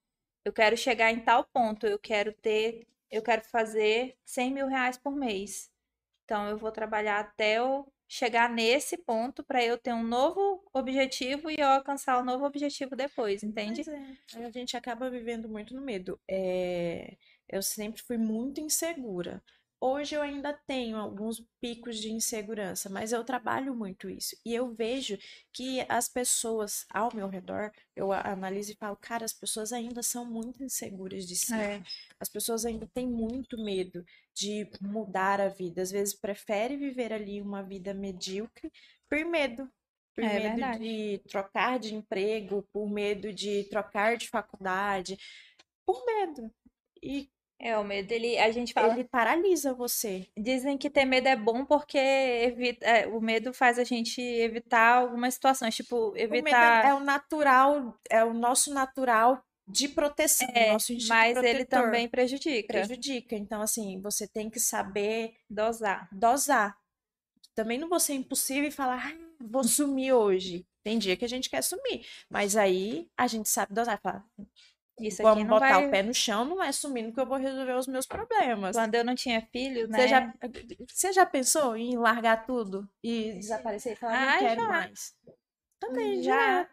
Eu 0.44 0.52
quero 0.52 0.76
chegar 0.76 1.12
em 1.12 1.20
tal 1.20 1.44
ponto. 1.44 1.86
Eu 1.86 1.98
quero 1.98 2.32
ter. 2.32 2.86
Eu 3.10 3.22
quero 3.22 3.44
fazer 3.44 4.16
100 4.24 4.52
mil 4.52 4.66
reais 4.66 4.98
por 4.98 5.14
mês. 5.14 5.70
Então, 6.24 6.48
eu 6.48 6.56
vou 6.56 6.72
trabalhar 6.72 7.20
até 7.20 7.58
eu 7.58 7.86
chegar 8.08 8.48
nesse 8.48 8.96
ponto 8.98 9.42
para 9.42 9.64
eu 9.64 9.78
ter 9.78 9.92
um 9.92 10.02
novo 10.02 10.62
objetivo 10.72 11.50
e 11.50 11.56
eu 11.58 11.66
alcançar 11.66 12.18
o 12.18 12.24
novo 12.24 12.44
objetivo 12.44 12.94
depois, 12.94 13.42
entende? 13.42 13.82
É, 13.88 14.44
a 14.44 14.50
gente 14.50 14.76
acaba 14.76 15.10
vivendo 15.10 15.48
muito 15.48 15.74
no 15.74 15.80
medo. 15.80 16.20
É, 16.28 17.16
eu 17.48 17.62
sempre 17.62 18.02
fui 18.02 18.16
muito 18.16 18.60
insegura. 18.60 19.42
Hoje 19.86 20.14
eu 20.14 20.22
ainda 20.22 20.54
tenho 20.66 20.96
alguns 20.96 21.46
picos 21.60 21.98
de 21.98 22.10
insegurança, 22.10 22.88
mas 22.88 23.12
eu 23.12 23.22
trabalho 23.22 23.74
muito 23.74 24.08
isso. 24.08 24.34
E 24.42 24.54
eu 24.54 24.72
vejo 24.72 25.18
que 25.52 25.84
as 25.90 26.08
pessoas 26.08 26.86
ao 26.88 27.14
meu 27.14 27.28
redor, 27.28 27.70
eu 27.94 28.10
analiso 28.10 28.72
e 28.72 28.76
falo, 28.76 28.96
cara, 28.96 29.26
as 29.26 29.34
pessoas 29.34 29.74
ainda 29.74 30.02
são 30.02 30.24
muito 30.24 30.64
inseguras 30.64 31.26
de 31.28 31.36
si. 31.36 31.52
É. 31.54 31.82
As 32.18 32.30
pessoas 32.30 32.64
ainda 32.64 32.88
têm 32.94 33.06
muito 33.06 33.62
medo 33.62 34.02
de 34.34 34.66
mudar 34.80 35.38
a 35.38 35.48
vida. 35.48 35.82
Às 35.82 35.90
vezes 35.90 36.14
prefere 36.14 36.78
viver 36.78 37.12
ali 37.12 37.42
uma 37.42 37.62
vida 37.62 37.92
medíocre 37.92 38.72
por 39.06 39.22
medo. 39.26 39.70
Por 40.14 40.24
É 40.24 40.32
medo 40.32 40.48
verdade. 40.48 40.78
de 40.78 41.18
trocar 41.28 41.78
de 41.78 41.94
emprego, 41.94 42.66
por 42.72 42.88
medo 42.88 43.34
de 43.34 43.64
trocar 43.64 44.16
de 44.16 44.30
faculdade, 44.30 45.18
por 45.84 46.02
medo. 46.06 46.50
E 47.02 47.28
É, 47.64 47.78
o 47.78 47.82
medo, 47.82 48.12
ele, 48.12 48.36
a 48.38 48.50
gente 48.50 48.74
fala, 48.74 48.92
ele 48.92 49.04
paralisa 49.04 49.72
você. 49.72 50.28
dizem 50.36 50.76
que 50.76 50.90
ter 50.90 51.06
medo 51.06 51.28
é 51.28 51.34
bom 51.34 51.64
porque 51.64 51.96
evita, 51.96 52.84
é, 52.84 53.06
o 53.06 53.22
medo 53.22 53.54
faz 53.54 53.78
a 53.78 53.84
gente 53.84 54.20
evitar 54.20 54.98
algumas 54.98 55.32
situações, 55.32 55.74
tipo, 55.74 56.10
O 56.10 56.12
medo 56.12 56.34
evitar, 56.34 56.84
é 56.84 56.92
o 56.92 57.00
natural, 57.00 57.98
é 58.10 58.22
o 58.22 58.34
nosso 58.34 58.74
natural 58.74 59.42
de 59.66 59.88
proteção, 59.88 60.46
o 60.46 60.58
é, 60.58 60.72
nosso 60.72 60.92
instinto 60.92 61.08
mas 61.08 61.38
ele 61.38 61.64
protetor. 61.64 61.84
também 61.84 62.06
prejudica, 62.06 62.66
prejudica. 62.66 63.34
Então, 63.34 63.62
assim, 63.62 63.98
você 64.02 64.28
tem 64.28 64.50
que 64.50 64.60
saber 64.60 65.34
dosar. 65.48 66.06
dosar. 66.12 66.76
Também 67.54 67.78
não 67.78 67.88
vou 67.88 67.98
ser 67.98 68.12
impossível 68.12 68.68
e 68.68 68.70
falar, 68.70 69.10
ah, 69.10 69.34
vou 69.40 69.64
sumir 69.64 70.12
hoje. 70.12 70.66
Tem 70.82 70.98
dia 70.98 71.16
que 71.16 71.24
a 71.24 71.28
gente 71.28 71.48
quer 71.48 71.62
sumir, 71.62 72.06
mas 72.28 72.56
aí 72.56 73.08
a 73.16 73.26
gente 73.26 73.48
sabe 73.48 73.72
dosar. 73.72 73.98
Fala, 74.02 74.22
Isso 75.00 75.22
aqui 75.22 75.30
Vamos 75.30 75.44
não 75.44 75.54
botar 75.54 75.80
vai... 75.80 75.86
o 75.86 75.90
pé 75.90 76.02
no 76.02 76.14
chão, 76.14 76.44
não 76.44 76.62
é 76.62 76.70
sumindo 76.70 77.12
que 77.12 77.20
eu 77.20 77.26
vou 77.26 77.36
resolver 77.36 77.72
os 77.72 77.86
meus 77.86 78.06
problemas. 78.06 78.76
Quando 78.76 78.94
eu 78.94 79.04
não 79.04 79.14
tinha 79.14 79.40
filho, 79.52 79.88
né? 79.88 79.98
Você, 79.98 80.08
já, 80.08 80.34
você 80.88 81.12
já 81.12 81.26
pensou 81.26 81.76
em 81.76 81.96
largar 81.96 82.46
tudo 82.46 82.88
e 83.02 83.32
desaparecer 83.34 83.92
e 83.94 83.96
falar, 83.96 84.16
Ah, 84.16 84.32
não 84.32 84.38
quero 84.38 84.60
já. 84.60 84.68
mais? 84.68 85.14
Também, 85.80 86.22
Já. 86.22 86.62
já. 86.62 86.70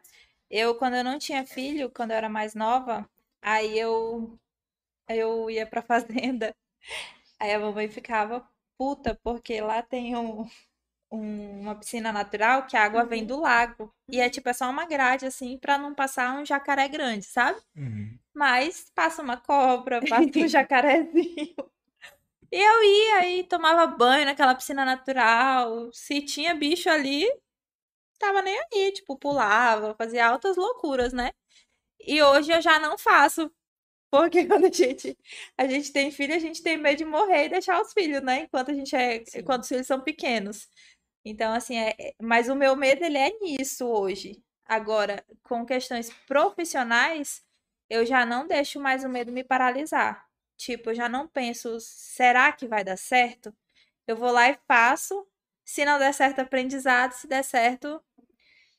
Eu, 0.49 0.75
quando 0.75 0.95
eu 0.95 1.03
não 1.03 1.17
tinha 1.17 1.45
filho, 1.45 1.89
quando 1.89 2.11
eu 2.11 2.17
era 2.17 2.29
mais 2.29 2.53
nova, 2.53 3.09
aí 3.41 3.77
eu, 3.79 4.37
eu 5.09 5.49
ia 5.49 5.65
pra 5.65 5.81
fazenda. 5.83 6.55
Aí 7.39 7.53
a 7.53 7.59
mamãe 7.59 7.89
ficava 7.89 8.47
puta, 8.77 9.19
porque 9.23 9.61
lá 9.61 9.81
tem 9.81 10.15
um, 10.15 10.47
um- 11.11 11.61
uma 11.61 11.75
piscina 11.75 12.11
natural 12.11 12.65
que 12.67 12.77
a 12.77 12.83
água 12.83 13.05
vem 13.05 13.25
do 13.25 13.39
lago. 13.39 13.93
E 14.09 14.19
é 14.19 14.29
tipo, 14.29 14.49
é 14.49 14.53
só 14.53 14.69
uma 14.69 14.85
grade, 14.85 15.25
assim, 15.25 15.57
pra 15.57 15.77
não 15.77 15.93
passar 15.93 16.35
um 16.39 16.45
jacaré 16.45 16.87
grande, 16.87 17.25
sabe? 17.25 17.59
Uhum. 17.75 18.17
Mas 18.33 18.89
passa 18.95 19.21
uma 19.21 19.37
cobra, 19.37 20.01
passa 20.07 20.39
um 20.39 20.47
jacarezinho. 20.47 21.55
E 22.51 22.57
eu 22.57 22.83
ia 22.83 23.29
e 23.39 23.43
tomava 23.43 23.87
banho 23.87 24.25
naquela 24.25 24.55
piscina 24.55 24.83
natural. 24.85 25.91
Se 25.93 26.21
tinha 26.21 26.53
bicho 26.55 26.89
ali, 26.89 27.25
tava 28.19 28.41
nem 28.41 28.57
aí, 28.73 28.91
tipo, 28.93 29.17
pulava, 29.17 29.95
fazia 29.95 30.27
altas 30.27 30.57
loucuras, 30.57 31.13
né? 31.13 31.31
E 32.01 32.21
hoje 32.23 32.51
eu 32.53 32.61
já 32.61 32.79
não 32.79 32.97
faço. 32.97 33.51
Porque 34.11 34.45
quando 34.47 34.65
a 34.67 34.71
gente, 34.71 35.17
a 35.57 35.67
gente 35.67 35.91
tem 35.93 36.11
filho, 36.11 36.35
a 36.35 36.39
gente 36.39 36.63
tem 36.63 36.77
medo 36.77 36.97
de 36.99 37.05
morrer 37.05 37.45
e 37.47 37.49
deixar 37.49 37.81
os 37.81 37.93
filhos, 37.93 38.21
né? 38.23 38.41
Enquanto 38.43 38.71
a 38.71 38.73
gente 38.75 38.95
é, 38.95 39.23
Sim. 39.25 39.39
enquanto 39.39 39.63
os 39.63 39.69
filhos 39.69 39.87
são 39.87 40.01
pequenos. 40.01 40.69
Então, 41.25 41.53
assim, 41.53 41.77
é, 41.77 41.95
é- 41.99 42.15
mas 42.21 42.49
o 42.49 42.55
meu 42.55 42.75
medo, 42.75 43.03
ele 43.03 43.17
é 43.17 43.31
nisso 43.39 43.87
hoje. 43.87 44.43
Agora, 44.65 45.23
com 45.43 45.65
questões 45.65 46.09
profissionais, 46.27 47.43
eu 47.89 48.05
já 48.05 48.25
não 48.25 48.47
deixo 48.47 48.79
mais 48.79 49.03
o 49.03 49.09
medo 49.09 49.31
me 49.31 49.43
paralisar. 49.43 50.27
Tipo, 50.57 50.91
eu 50.91 50.95
já 50.95 51.09
não 51.09 51.27
penso, 51.27 51.79
será 51.79 52.51
que 52.51 52.67
vai 52.67 52.83
dar 52.83 52.97
certo? 52.97 53.53
Eu 54.07 54.15
vou 54.17 54.31
lá 54.31 54.49
e 54.49 54.59
faço. 54.67 55.27
Se 55.65 55.85
não 55.85 55.99
der 55.99 56.13
certo, 56.13 56.39
aprendizado. 56.41 57.13
Se 57.13 57.27
der 57.27 57.43
certo, 57.43 58.01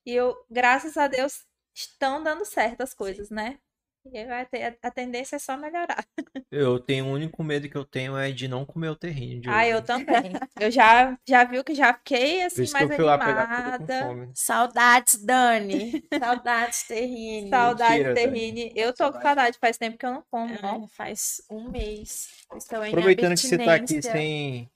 e 0.07 0.13
eu, 0.15 0.37
graças 0.51 0.97
a 0.97 1.07
Deus, 1.09 1.47
estão 1.75 2.23
dando 2.23 2.45
certo 2.45 2.83
as 2.83 2.95
coisas, 2.95 3.31
né? 3.31 3.59
E 4.05 4.25
vai 4.27 4.45
ter, 4.47 4.79
a 4.83 4.91
tendência 4.91 5.37
é 5.37 5.39
só 5.39 5.57
melhorar. 5.57 6.05
Eu 6.51 6.79
tenho, 6.79 7.07
o 7.07 7.13
único 7.13 7.43
medo 7.43 7.69
que 7.69 7.77
eu 7.77 7.85
tenho 7.85 8.17
é 8.17 8.31
de 8.31 8.47
não 8.47 8.67
comer 8.67 8.89
o 8.91 8.97
terreno. 8.97 9.41
de 9.41 9.49
Ah, 9.49 9.63
hoje. 9.63 9.71
eu 9.71 9.83
também. 9.83 10.33
Eu 10.61 10.71
já, 10.71 11.19
já 11.27 11.45
viu 11.45 11.65
que 11.65 11.75
já 11.75 11.95
fiquei 11.95 12.41
Por 12.41 12.47
assim, 12.47 12.63
isso 12.63 12.77
que 12.77 12.83
eu 12.83 12.89
mais 12.89 13.01
animada. 13.01 13.99
fome. 14.07 14.33
Saudades, 14.35 15.25
Dani. 15.25 16.03
Saudades, 16.19 16.83
Terrine. 16.87 17.49
Saudade, 17.49 17.97
Mentira, 17.99 18.15
Dani. 18.15 18.31
Terrine. 18.31 18.73
Eu 18.77 18.93
tô 18.95 19.11
com 19.13 19.21
saudade, 19.21 19.59
faz 19.59 19.79
tempo 19.79 19.97
que 19.97 20.05
eu 20.05 20.13
não 20.13 20.25
como, 20.31 20.61
não. 20.61 20.85
É, 20.85 20.89
faz 20.89 21.43
um 21.51 21.71
mês. 21.71 22.29
Estou 22.57 22.85
em 22.85 22.91
Aproveitando 22.91 23.33
que 23.33 23.37
você 23.39 23.57
tá 23.59 23.75
aqui 23.75 24.03
sem, 24.03 24.71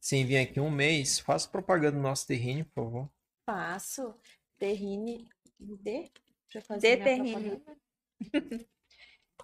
sem 0.00 0.26
vir 0.26 0.38
aqui 0.38 0.60
um 0.60 0.70
mês, 0.70 1.18
faça 1.18 1.48
propaganda 1.48 1.96
do 1.96 2.02
nosso 2.02 2.26
terreno, 2.26 2.64
por 2.66 2.84
favor. 2.84 3.10
Faço. 3.46 4.14
Terrine. 4.58 5.28
De? 5.58 5.82
Deixa 5.82 6.58
eu 6.58 6.62
fazer 6.62 6.96
De 6.98 7.04
Terrine. 7.04 7.32
propaganda. 7.32 7.83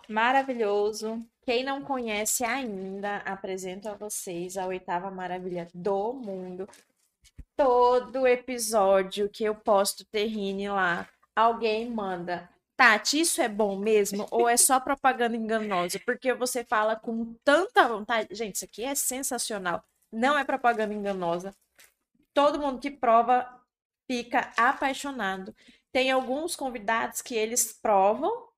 Maravilhoso. 0.09 1.25
Quem 1.45 1.65
não 1.65 1.83
conhece 1.83 2.45
ainda, 2.45 3.19
apresento 3.19 3.89
a 3.89 3.95
vocês 3.95 4.57
a 4.57 4.67
oitava 4.67 5.11
maravilha 5.11 5.69
do 5.73 6.13
mundo. 6.13 6.69
Todo 7.57 8.27
episódio 8.27 9.29
que 9.29 9.45
eu 9.45 9.55
posto 9.55 10.05
Terrine 10.07 10.69
lá, 10.69 11.09
alguém 11.35 11.91
manda. 11.91 12.49
Tati, 12.77 13.21
isso 13.21 13.43
é 13.43 13.49
bom 13.49 13.79
mesmo? 13.79 14.27
Ou 14.31 14.49
é 14.49 14.57
só 14.57 14.81
propaganda 14.81 15.37
enganosa? 15.37 16.01
Porque 16.05 16.33
você 16.33 16.65
fala 16.65 16.97
com 16.97 17.35
tanta 17.45 17.87
vontade. 17.87 18.35
Gente, 18.35 18.57
isso 18.57 18.65
aqui 18.65 18.83
é 18.83 18.95
sensacional. 18.95 19.85
Não 20.11 20.39
é 20.39 20.45
propaganda 20.45 20.95
enganosa. 20.95 21.55
Todo 22.33 22.59
mundo 22.59 22.81
que 22.81 22.91
prova 22.91 23.47
fica 24.11 24.51
apaixonado. 24.57 25.55
Tem 25.93 26.11
alguns 26.11 26.57
convidados 26.57 27.21
que 27.21 27.35
eles 27.35 27.73
provam, 27.73 28.49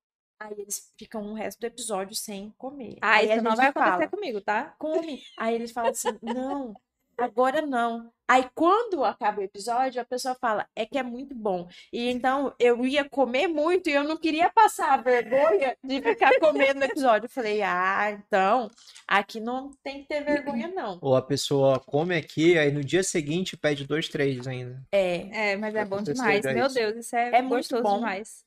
aí 0.42 0.54
eles 0.58 0.92
ficam 0.98 1.30
o 1.30 1.34
resto 1.34 1.60
do 1.60 1.66
episódio 1.66 2.14
sem 2.14 2.52
comer. 2.58 2.96
Ah, 3.00 3.16
aí 3.16 3.30
a 3.30 3.36
isso 3.36 3.44
não 3.44 3.56
vai 3.56 3.68
acontecer 3.68 3.92
fala, 3.92 4.08
comigo, 4.08 4.40
tá? 4.40 4.74
come. 4.78 5.22
Aí 5.38 5.54
eles 5.54 5.72
falam 5.72 5.90
assim, 5.90 6.18
não, 6.22 6.74
agora 7.16 7.62
não. 7.62 8.10
Aí 8.28 8.48
quando 8.54 9.04
acaba 9.04 9.40
o 9.40 9.44
episódio, 9.44 10.00
a 10.00 10.04
pessoa 10.04 10.34
fala, 10.34 10.66
é 10.74 10.86
que 10.86 10.96
é 10.96 11.02
muito 11.02 11.34
bom. 11.34 11.68
E 11.92 12.08
então 12.08 12.54
eu 12.58 12.84
ia 12.86 13.06
comer 13.08 13.46
muito 13.46 13.90
e 13.90 13.92
eu 13.92 14.04
não 14.04 14.16
queria 14.16 14.50
passar 14.50 14.94
a 14.94 14.96
vergonha 14.96 15.76
de 15.84 16.00
ficar 16.00 16.38
comendo 16.40 16.80
no 16.80 16.86
episódio. 16.86 17.26
Eu 17.26 17.30
falei, 17.30 17.60
ah, 17.62 18.10
então, 18.10 18.70
aqui 19.06 19.38
não 19.38 19.70
tem 19.82 20.00
que 20.00 20.08
ter 20.08 20.24
vergonha, 20.24 20.68
não. 20.68 20.98
Ou 21.02 21.14
a 21.14 21.20
pessoa 21.22 21.78
come 21.78 22.16
aqui, 22.16 22.58
aí 22.58 22.72
no 22.72 22.82
dia 22.82 23.02
seguinte 23.02 23.56
pede 23.56 23.86
dois, 23.86 24.08
três 24.08 24.46
ainda. 24.46 24.82
É, 24.90 25.50
É, 25.52 25.56
mas 25.56 25.74
é 25.74 25.84
bom 25.84 26.02
demais. 26.02 26.44
Meu. 26.44 26.68
Deus, 26.68 26.96
isso 26.96 27.14
é, 27.14 27.36
É 27.36 27.42
muito 27.42 27.56
gostoso 27.56 27.82
bom. 27.82 27.96
demais. 27.96 28.44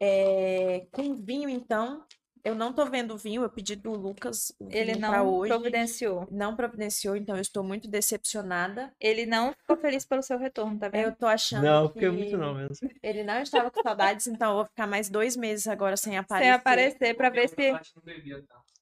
É, 0.00 0.86
com 0.92 1.14
vinho, 1.14 1.48
então, 1.48 2.04
eu 2.44 2.54
não 2.54 2.72
tô 2.72 2.86
vendo 2.86 3.16
vinho, 3.18 3.42
eu 3.42 3.50
pedi 3.50 3.74
do 3.76 3.90
Lucas 3.92 4.52
Ele 4.70 4.96
não 4.96 5.28
hoje. 5.28 5.48
providenciou. 5.52 6.26
Não 6.30 6.54
providenciou, 6.56 7.16
então 7.16 7.36
eu 7.36 7.42
estou 7.42 7.62
muito 7.64 7.88
decepcionada. 7.90 8.92
Ele 9.00 9.26
não 9.26 9.52
ficou 9.52 9.76
feliz 9.76 10.06
pelo 10.06 10.22
seu 10.22 10.38
retorno, 10.38 10.78
tá 10.78 10.88
vendo? 10.88 11.06
Eu 11.08 11.16
tô 11.16 11.26
achando 11.26 11.64
Não, 11.64 11.88
que 11.88 11.94
fiquei 11.94 12.10
muito 12.10 12.36
não 12.38 12.54
mesmo. 12.54 12.88
ele 13.02 13.22
não 13.24 13.40
estava 13.42 13.70
com 13.70 13.82
saudades, 13.82 14.26
então 14.26 14.50
eu 14.50 14.56
vou 14.56 14.64
ficar 14.66 14.86
mais 14.86 15.10
dois 15.10 15.36
meses 15.36 15.66
agora 15.66 15.96
sem 15.96 16.16
aparecer. 16.16 16.44
Sem 16.46 16.54
aparecer 16.54 17.14
pra 17.16 17.28
ver 17.30 17.48
se. 17.48 17.72
Tá? 17.72 17.82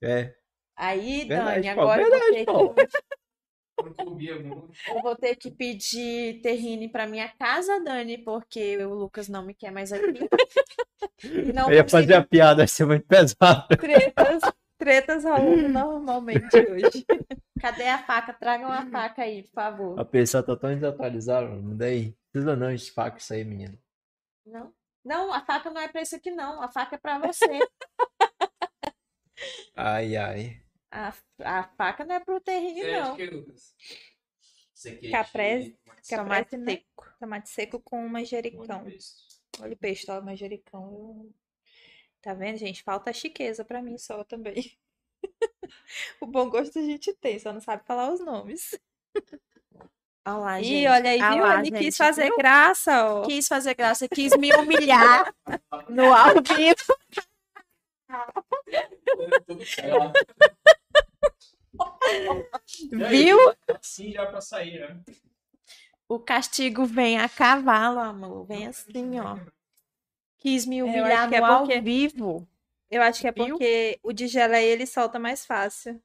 É. 0.02 0.34
Aí, 0.78 1.24
Verdade, 1.26 1.54
Dani, 1.62 1.68
agora 1.70 2.02
eu 2.02 2.10
vou, 2.10 2.18
verdade, 2.18 2.36
ter 2.36 2.44
pô. 2.44 2.74
que, 2.74 2.80
Eu 2.82 2.86
não 3.84 3.92
comia 3.94 4.38
muito. 4.38 4.70
eu 4.88 5.02
vou 5.02 5.14
ter 5.16 5.36
que 5.36 5.50
pedir 5.50 6.40
terrine 6.42 6.88
pra 6.88 7.06
minha 7.06 7.28
casa, 7.28 7.78
Dani, 7.80 8.18
porque 8.18 8.76
o 8.84 8.94
Lucas 8.94 9.28
não 9.28 9.44
me 9.44 9.54
quer 9.54 9.70
mais 9.70 9.92
aqui. 9.92 10.06
Não 11.54 11.68
Eu 11.70 11.76
ia 11.76 11.82
consigo- 11.82 11.90
fazer 11.90 12.14
a 12.14 12.22
piada, 12.24 12.56
vai 12.58 12.68
ser 12.68 12.84
muito 12.84 13.06
pesado. 13.06 13.66
Tretas, 13.78 14.42
tretas 14.78 15.24
rolando 15.24 15.68
normalmente 15.68 16.56
hoje. 16.56 17.04
Cadê 17.60 17.88
a 17.88 17.98
faca? 18.04 18.32
Tragam 18.34 18.70
a 18.70 18.84
faca 18.86 19.22
aí, 19.22 19.42
por 19.44 19.52
favor. 19.52 20.00
A 20.00 20.04
pessoa 20.04 20.42
tá 20.42 20.54
tão 20.56 20.74
desatualizada, 20.74 21.48
não 21.48 21.76
daí. 21.76 22.14
Precisa 22.32 22.54
não 22.56 22.74
de 22.74 22.90
faca 22.90 23.18
isso 23.18 23.32
aí, 23.32 23.44
menino. 23.44 23.78
Não? 24.44 24.72
Não, 25.04 25.32
a 25.32 25.40
faca 25.44 25.70
não 25.70 25.80
é 25.80 25.88
pra 25.88 26.02
isso 26.02 26.16
aqui, 26.16 26.30
não. 26.30 26.60
A 26.62 26.68
faca 26.68 26.96
é 26.96 26.98
pra 26.98 27.18
você. 27.18 27.46
Ai, 29.74 30.16
ai. 30.16 30.60
A, 30.96 31.12
a 31.44 31.62
faca 31.76 32.04
não 32.04 32.14
é 32.14 32.20
pro 32.20 32.40
terrine, 32.40 32.80
Você 32.80 32.90
é 32.90 33.00
não. 33.00 33.16
Caprese. 35.10 35.78
Tomate 36.08 36.56
né? 36.56 36.72
seco. 36.72 37.06
Tomate 37.20 37.48
seco 37.50 37.80
com 37.80 38.08
manjericão. 38.08 38.84
Olha 39.60 39.72
o 39.72 39.76
peixe, 39.76 40.10
ó, 40.10 40.20
manjericão. 40.20 41.28
Tá 42.22 42.34
vendo, 42.34 42.56
gente? 42.56 42.82
Falta 42.82 43.12
chiqueza 43.12 43.64
pra 43.64 43.82
mim 43.82 43.98
só 43.98 44.24
também. 44.24 44.76
O 46.20 46.26
bom 46.26 46.48
gosto 46.48 46.78
a 46.78 46.82
gente 46.82 47.12
tem, 47.14 47.38
só 47.38 47.52
não 47.52 47.60
sabe 47.60 47.84
falar 47.84 48.12
os 48.12 48.20
nomes. 48.20 48.78
Olha 50.24 50.36
lá, 50.36 50.60
Ih, 50.60 50.64
gente. 50.64 50.86
olha 50.88 51.10
aí, 51.10 51.20
Ah 51.20 51.34
viu? 51.34 51.42
lá, 51.42 51.58
Ele 51.60 51.70
quis 51.72 51.80
gente, 51.84 51.96
fazer 51.96 52.26
viu? 52.28 52.36
graça, 52.36 53.04
ó. 53.14 53.22
Quis 53.22 53.48
fazer 53.48 53.74
graça, 53.74 54.08
quis 54.08 54.36
me 54.36 54.52
humilhar 54.54 55.34
no 55.88 56.12
ao 56.14 56.34
vivo. 56.42 56.96
Viu? 63.10 63.36
Assim 63.68 64.12
já 64.12 64.26
pra 64.26 64.40
sair, 64.40 64.80
né? 64.80 65.00
O 66.08 66.18
castigo 66.20 66.84
vem 66.84 67.18
a 67.18 67.28
cavalo, 67.28 67.98
amor. 67.98 68.46
Vem 68.46 68.66
assim, 68.66 69.18
ó. 69.20 69.36
Quis 70.38 70.64
me 70.66 70.80
acho 70.80 70.88
humilhar 70.90 71.28
que 71.28 71.34
é 71.34 71.40
no 71.40 71.46
ao 71.46 71.58
porque- 71.60 71.80
vivo. 71.80 72.48
Eu 72.88 73.02
acho 73.02 73.20
que 73.20 73.26
é 73.26 73.32
Viu? 73.32 73.48
porque 73.48 73.98
o 74.02 74.12
de 74.12 74.28
geleia 74.28 74.72
ele 74.72 74.86
solta 74.86 75.18
mais 75.18 75.44
fácil. 75.44 76.00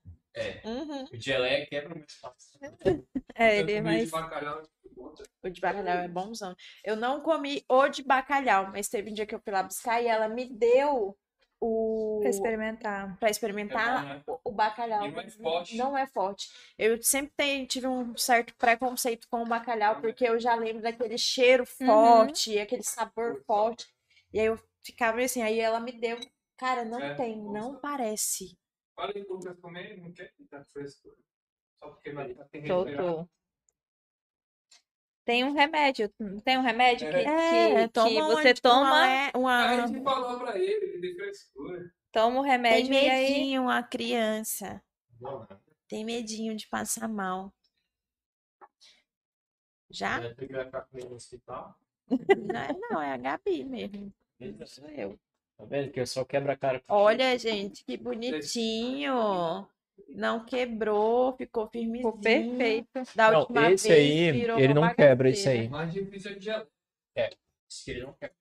Uhum. 0.66 1.04
O 1.14 1.20
geleia 1.20 1.66
quebra 1.68 1.94
mais 1.96 2.14
fácil. 2.14 2.60
É, 3.36 3.58
Eu 3.58 3.60
ele 3.62 3.74
é 3.74 3.82
mais. 3.82 4.10
de. 4.10 4.16
O 5.44 5.50
de 5.50 5.62
bacalhau 5.62 5.98
é 6.00 6.08
bonzão. 6.08 6.56
Eu 6.84 6.96
não 6.96 7.22
comi 7.22 7.64
o 7.70 7.88
de 7.88 8.04
bacalhau, 8.04 8.70
mas 8.72 8.90
teve 8.90 9.10
um 9.10 9.14
dia 9.14 9.26
que 9.26 9.34
eu 9.34 9.40
fui 9.40 9.52
lá 9.54 9.64
buscar 9.64 10.02
e 10.02 10.08
ela 10.08 10.28
me 10.28 10.46
deu 10.46 11.18
o. 11.62 12.18
Pra 12.22 12.30
experimentar. 12.30 13.18
Pra 13.20 13.30
experimentar 13.30 14.00
É 14.00 14.02
bom, 14.02 14.14
né? 14.16 14.24
o, 14.28 14.50
o 14.50 14.52
bacalhau. 14.52 15.10
Não 15.12 15.20
é 15.20 15.30
forte. 15.30 15.78
Não 15.78 15.98
é 15.98 16.08
forte. 16.08 16.50
Eu 16.78 17.02
sempre 17.04 17.32
tenho- 17.38 17.68
tive 17.68 17.88
um 17.88 18.18
certo 18.18 18.54
preconceito 18.56 19.28
com 19.30 19.44
o 19.44 19.48
bacalhau, 19.48 20.02
porque 20.02 20.28
eu 20.28 20.40
já 20.40 20.56
lembro 20.56 20.82
daquele 20.82 21.18
cheiro 21.18 21.64
Uhum. 21.80 21.86
forte, 21.88 22.60
aquele 22.60 22.84
sabor 22.84 23.42
forte. 23.46 23.88
E 24.34 24.40
aí 24.40 24.48
eu 24.48 24.60
ficava 24.84 25.22
assim, 25.22 25.42
aí 25.42 25.60
ela 25.60 25.80
me 25.80 25.92
deu. 25.92 26.18
Cara, 26.58 26.84
não 26.84 27.00
É, 27.02 27.14
tem, 27.16 27.38
não 27.38 27.80
parece. 27.80 28.58
Fala 28.96 29.12
aí, 29.16 29.24
Lucas, 29.24 29.60
comer, 29.60 29.98
não 29.98 30.12
quer 30.12 30.34
dar 30.50 30.64
frescura. 30.66 31.16
Só 31.80 31.90
porque 31.90 32.12
vai 32.12 32.32
estar 32.32 32.48
Tô, 32.68 32.86
tô. 32.86 33.30
Tem 35.24 35.44
um 35.44 35.54
remédio. 35.54 36.10
Tem 36.44 36.58
um 36.58 36.62
remédio 36.62 37.10
que, 37.10 37.16
É. 37.16 37.76
que, 37.76 37.82
que 37.84 37.88
toma 37.94 38.28
você 38.28 38.50
antes, 38.50 38.62
toma. 38.62 38.92
Uma, 38.92 39.32
A 39.34 39.38
uma, 39.38 39.88
gente 39.88 40.04
falou 40.04 40.40
pra 40.40 40.58
ele 40.58 40.88
que 40.94 41.00
tem 41.00 41.16
frescura. 41.16 41.94
toma 42.12 42.40
o 42.40 42.44
Tem 42.44 42.52
remédio 42.52 42.94
e 42.94 42.98
aí. 42.98 43.32
medinho 43.32 43.70
a 43.70 43.84
criança. 43.84 44.82
Tem 45.88 46.04
medinho 46.04 46.56
de 46.56 46.68
passar 46.68 47.08
mal. 47.08 47.54
Já? 49.90 50.24
É, 50.24 50.34
que 50.34 50.48
no 51.06 51.16
hospital? 51.16 51.76
Não 52.10 52.60
é, 52.60 52.74
não, 52.90 53.02
é 53.02 53.14
a 53.14 53.18
Gabi 53.18 53.64
mesmo. 53.64 54.14
Não 54.40 54.66
sou 54.68 54.88
eu. 54.90 55.20
Tá 55.58 55.66
vendo 55.66 55.92
que 55.92 56.00
eu 56.00 56.08
só 56.08 56.26
quebra 56.26 56.54
a 56.54 56.58
cara. 56.58 56.80
com 56.80 56.94
Olha, 56.94 57.38
gente, 57.38 57.84
que 57.84 57.96
bonitinho. 57.98 59.68
Não 60.10 60.46
quebrou, 60.46 61.36
ficou 61.38 61.68
firmezinho. 61.68 62.12
Ficou 62.12 62.20
perfeito. 62.20 62.90
Da 63.16 63.32
Não, 63.32 63.40
última 63.42 63.72
esse 63.72 63.88
vez, 63.88 64.00
aí, 64.00 64.62
ele 64.62 64.74
não 64.74 64.94
quebra 64.94 65.30
esse 65.30 65.48
aí. 65.48 65.70
Mais 65.70 65.94
difícil 65.94 66.32
é 66.32 66.36
de 66.36 66.46
gelar. 66.46 66.68
Esse 67.16 67.86
que 67.86 67.92
ele 67.92 68.04
não 68.04 68.14
quebra. 68.14 68.36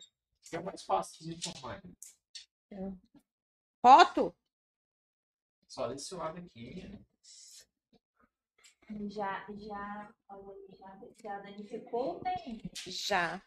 É 0.53 0.59
mais 0.59 0.83
fácil 0.83 1.33
de 1.33 1.53
formar. 1.53 1.81
Foto? 3.81 4.35
Só 5.69 5.87
desse 5.87 6.13
lado 6.15 6.39
aqui. 6.39 6.99
Já, 9.09 9.47
já, 9.57 10.13
já, 10.77 11.01
já 11.23 11.39
danificou 11.39 12.17
o 12.17 12.21
tem. 12.21 12.61
Já. 12.87 13.41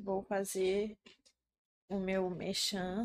Vou 0.00 0.22
fazer 0.22 0.98
o 1.88 1.98
meu 1.98 2.28
mexã. 2.28 3.02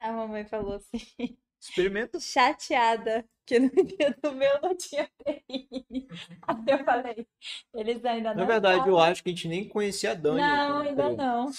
A 0.00 0.12
mamãe 0.12 0.44
falou 0.44 0.74
assim, 0.74 0.98
Experimenta. 1.60 2.18
chateada, 2.20 3.28
que 3.46 3.58
no 3.60 3.70
dia 3.84 4.16
do 4.22 4.32
meu 4.32 4.60
não 4.60 4.76
tinha 4.76 5.06
TI. 5.24 6.06
Aí 6.42 6.64
eu 6.68 6.84
falei, 6.84 7.28
eles 7.74 8.04
ainda 8.04 8.34
não 8.34 8.40
Na 8.42 8.44
verdade, 8.46 8.88
eu 8.88 8.96
sabem. 8.96 9.12
acho 9.12 9.22
que 9.22 9.30
a 9.30 9.32
gente 9.32 9.48
nem 9.48 9.68
conhecia 9.68 10.10
a 10.10 10.14
Dani. 10.14 10.40
Não, 10.40 10.68
quando 10.84 10.88
ainda 10.88 11.12
não. 11.16 11.50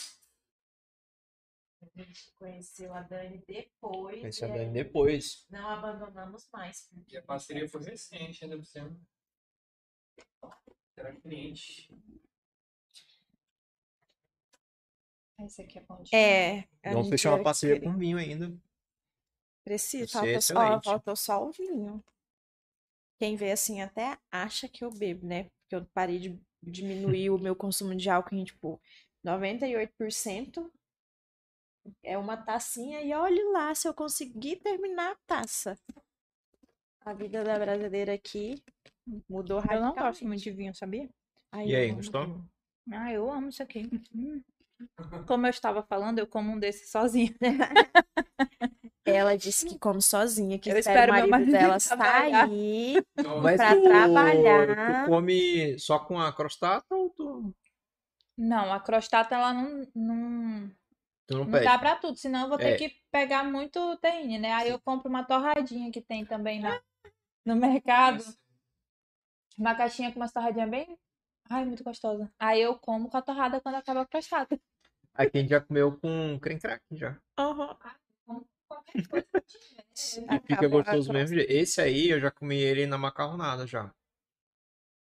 A 1.81 2.03
gente 2.03 2.31
conheceu 2.35 2.93
a 2.93 3.01
Dani 3.01 3.43
depois. 3.47 4.19
Conheci 4.19 4.45
a 4.45 4.47
Dani 4.47 4.73
depois. 4.73 5.45
Não 5.49 5.67
abandonamos 5.69 6.47
mais. 6.51 6.87
porque 6.93 7.15
E 7.15 7.17
a 7.17 7.23
parceria 7.23 7.67
foi 7.67 7.83
recente, 7.83 8.43
ainda 8.43 8.57
por 8.57 8.65
cima. 8.65 8.95
Era 10.95 11.15
cliente. 11.15 11.89
Esse 15.39 15.61
aqui 15.61 15.77
é 15.77 15.81
bom 15.83 16.01
de 16.01 16.15
É. 16.15 16.67
fechar 17.09 17.33
uma 17.33 17.43
parceria 17.43 17.79
com 17.79 17.95
vinho 17.95 18.17
ainda. 18.17 18.51
Precisa, 19.67 20.07
ser 20.07 20.41
só, 20.41 20.59
ó, 20.59 20.81
faltou 20.81 21.15
só 21.15 21.43
o 21.45 21.51
vinho. 21.51 22.03
Quem 23.19 23.35
vê 23.35 23.51
assim 23.51 23.81
até 23.81 24.17
acha 24.31 24.67
que 24.67 24.83
eu 24.83 24.91
bebo, 24.91 25.25
né? 25.27 25.43
Porque 25.43 25.75
eu 25.75 25.85
parei 25.93 26.19
de 26.19 26.39
diminuir 26.63 27.29
o 27.29 27.37
meu 27.39 27.55
consumo 27.55 27.95
de 27.95 28.09
álcool 28.09 28.35
em, 28.35 28.43
tipo, 28.43 28.79
98%. 29.23 30.71
É 32.03 32.17
uma 32.17 32.35
tacinha 32.37 33.01
e 33.01 33.13
olhe 33.13 33.43
lá 33.51 33.73
se 33.75 33.87
eu 33.87 33.93
conseguir 33.93 34.57
terminar 34.57 35.11
a 35.11 35.17
taça. 35.27 35.77
A 37.05 37.13
vida 37.13 37.43
da 37.43 37.57
brasileira 37.57 38.13
aqui 38.13 38.61
mudou 39.29 39.59
Eu 39.71 39.81
não 39.81 39.89
radicalmente. 39.89 39.99
gosto 40.09 40.27
muito 40.27 40.43
de 40.43 40.51
vinho, 40.51 40.75
sabia? 40.75 41.09
Ai, 41.51 41.69
E 41.69 41.73
eu 41.73 41.75
aí, 41.75 41.91
gostou? 41.93 42.25
vinho. 42.25 42.49
Ah, 42.91 43.11
eu 43.11 43.29
amo 43.31 43.49
isso 43.49 43.63
aqui. 43.63 43.89
Hum. 44.13 44.41
Como 45.27 45.45
eu 45.45 45.49
estava 45.49 45.83
falando, 45.83 46.19
eu 46.19 46.27
como 46.27 46.51
um 46.53 46.59
desses 46.59 46.91
sozinho. 46.91 47.35
Ela 49.07 49.37
disse 49.37 49.65
que 49.65 49.79
come 49.79 50.01
sozinha, 50.01 50.59
que 50.59 50.69
Eu 50.69 50.77
espera 50.77 51.11
o 51.11 51.15
espero 51.15 51.27
meu 51.27 51.27
marido 51.29 51.31
marido 51.31 51.51
dela 51.51 51.79
sair. 51.79 53.03
Então, 53.17 53.41
Mas 53.41 53.55
Pra 53.57 53.73
tu, 53.75 53.83
trabalhar. 53.83 55.03
tu 55.05 55.09
come 55.09 55.79
só 55.79 55.99
com 55.99 56.19
a 56.19 56.31
crostata 56.33 56.85
ou 56.95 57.09
tu, 57.09 57.53
Não, 58.37 58.71
a 58.73 58.79
crostata 58.79 59.35
ela 59.35 59.53
não, 59.53 59.87
não, 59.95 60.71
não 61.29 61.45
não 61.45 61.63
dá 61.63 61.77
pra 61.79 61.95
tudo, 61.95 62.17
senão 62.17 62.43
eu 62.43 62.49
vou 62.49 62.57
ter 62.57 62.73
É. 62.73 62.75
que 62.77 62.95
pegar 63.11 63.43
muito 63.43 63.97
terrine, 63.97 64.37
né? 64.37 64.53
Aí 64.53 64.69
eu 64.69 64.79
compro 64.79 65.09
uma 65.09 65.23
torradinha 65.23 65.91
que 65.91 66.01
tem 66.01 66.25
também 66.25 66.59
na, 66.59 66.79
no 67.45 67.55
mercado. 67.55 68.23
Uma 69.57 69.73
caixinha 69.75 70.11
com 70.11 70.19
umas 70.19 70.31
torradinhas 70.31 70.69
bem. 70.69 70.97
Ai, 71.49 71.65
muito 71.65 71.83
gostosa. 71.83 72.31
Aí 72.37 72.61
eu 72.61 72.77
como 72.77 73.09
com 73.09 73.17
a 73.17 73.21
torrada 73.21 73.59
quando 73.61 73.75
acaba 73.75 74.01
a 74.01 74.05
crostata. 74.05 74.59
Aqui 75.13 75.37
a 75.37 75.41
gente 75.41 75.49
já 75.49 75.61
comeu 75.61 75.97
com 75.97 76.37
creme 76.39 76.59
crack 76.61 76.83
já. 76.91 77.17
Aham. 77.39 77.75
Tiver. 78.27 78.56
E 78.95 80.39
fica 80.41 80.53
Acabou 80.53 80.79
a 80.79 80.83
gostoso 80.83 81.11
mesmo. 81.11 81.37
Esse 81.39 81.81
aí 81.81 82.09
eu 82.09 82.19
já 82.19 82.31
comi 82.31 82.57
ele 82.57 82.85
na 82.85 82.97
macarronada 82.97 83.65
já. 83.65 83.93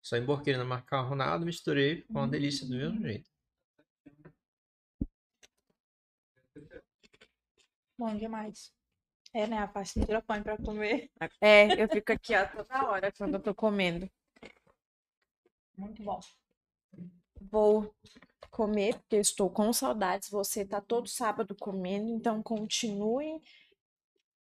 Só 0.02 0.16
emborquei 0.16 0.52
ele 0.52 0.58
na 0.58 0.64
macarronada, 0.64 1.44
misturei, 1.44 2.02
ficou 2.02 2.22
uma 2.22 2.28
delícia 2.28 2.66
do 2.66 2.74
mesmo 2.74 3.02
jeito. 3.02 3.30
Bom 7.98 8.16
demais. 8.16 8.72
É, 9.34 9.46
né? 9.46 9.58
A 9.58 9.68
parte 9.68 9.98
do 10.00 10.22
põe 10.22 10.42
pra 10.42 10.56
comer. 10.56 11.10
É, 11.40 11.82
eu 11.82 11.88
fico 11.88 12.12
aqui, 12.12 12.34
ó, 12.34 12.46
toda 12.46 12.88
hora 12.88 13.12
quando 13.12 13.34
eu 13.34 13.42
tô 13.42 13.54
comendo. 13.54 14.08
Muito 15.76 16.02
bom. 16.02 16.20
Vou 17.40 17.94
comer, 18.50 18.98
porque 18.98 19.16
eu 19.16 19.20
estou 19.20 19.50
com 19.50 19.72
saudades. 19.72 20.28
Você 20.30 20.64
tá 20.64 20.80
todo 20.80 21.08
sábado 21.08 21.54
comendo, 21.54 22.10
então 22.10 22.42
continue 22.42 23.40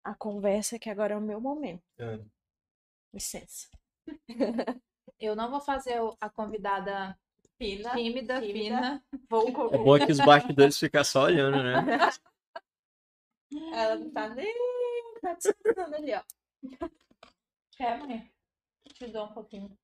a 0.04 0.14
conversa, 0.14 0.78
que 0.78 0.90
agora 0.90 1.14
é 1.14 1.16
o 1.16 1.20
meu 1.20 1.40
momento. 1.40 1.82
É. 1.98 2.18
Licença. 3.12 3.68
Eu 5.18 5.36
não 5.36 5.48
vou 5.50 5.60
fazer 5.60 6.00
a 6.20 6.28
convidada 6.28 7.16
Fina, 7.56 7.92
tímida, 7.94 8.40
tímida. 8.40 9.00
fina. 9.00 9.04
vou 9.30 9.46
É 9.48 9.52
comer. 9.52 9.78
bom 9.84 10.06
que 10.06 10.10
os 10.12 10.18
bastidores 10.18 10.76
ficam 10.78 11.04
só 11.04 11.24
olhando, 11.24 11.62
né? 11.62 11.74
Ela 13.72 13.96
não 13.96 14.10
tá 14.10 14.28
nem. 14.30 14.52
Tá 15.20 15.34
descansando 15.34 15.94
ali, 15.94 16.12
ó. 16.14 16.22
É, 17.78 17.96
mãe. 17.98 18.32
Te 18.94 19.06
dou 19.06 19.26
um 19.26 19.32
pouquinho. 19.32 19.78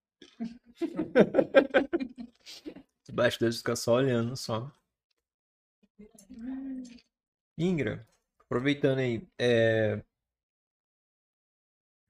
Os 3.03 3.11
bastidores 3.11 3.59
ficam 3.59 3.77
só 3.77 3.95
olhando 3.95 4.37
só. 4.37 4.71
Ingra, 7.57 8.07
aproveitando 8.39 8.99
aí, 8.99 9.27
é... 9.39 10.03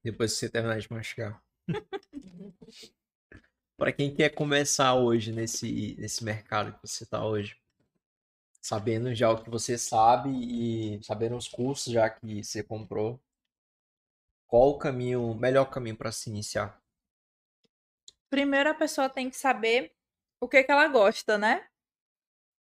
depois 0.05 0.33
que 0.33 0.39
você 0.39 0.51
terminar 0.51 0.79
de 0.79 0.93
mastigar. 0.93 1.43
Para 3.77 3.93
quem 3.93 4.15
quer 4.15 4.31
começar 4.31 4.95
hoje 4.95 5.33
nesse, 5.33 5.97
nesse 5.99 6.25
mercado 6.25 6.73
que 6.73 6.87
você 6.87 7.05
está 7.05 7.25
hoje, 7.25 7.57
sabendo 8.61 9.15
já 9.15 9.31
o 9.31 9.43
que 9.43 9.49
você 9.49 9.79
sabe 9.79 10.31
e 10.31 11.03
sabendo 11.05 11.37
os 11.37 11.47
cursos 11.47 11.93
já 11.93 12.11
que 12.11 12.43
você 12.43 12.63
comprou, 12.63 13.21
qual 14.49 14.71
o 14.71 14.79
caminho, 14.79 15.35
melhor 15.35 15.67
caminho 15.67 15.97
para 15.97 16.11
se 16.11 16.29
iniciar? 16.29 16.83
Primeiro 18.31 18.71
a 18.71 18.75
pessoa 18.75 19.09
tem 19.09 19.31
que 19.31 19.37
saber 19.37 19.93
o 20.41 20.49
que 20.49 20.63
que 20.63 20.71
ela 20.71 20.89
gosta, 20.89 21.39
né? 21.39 21.67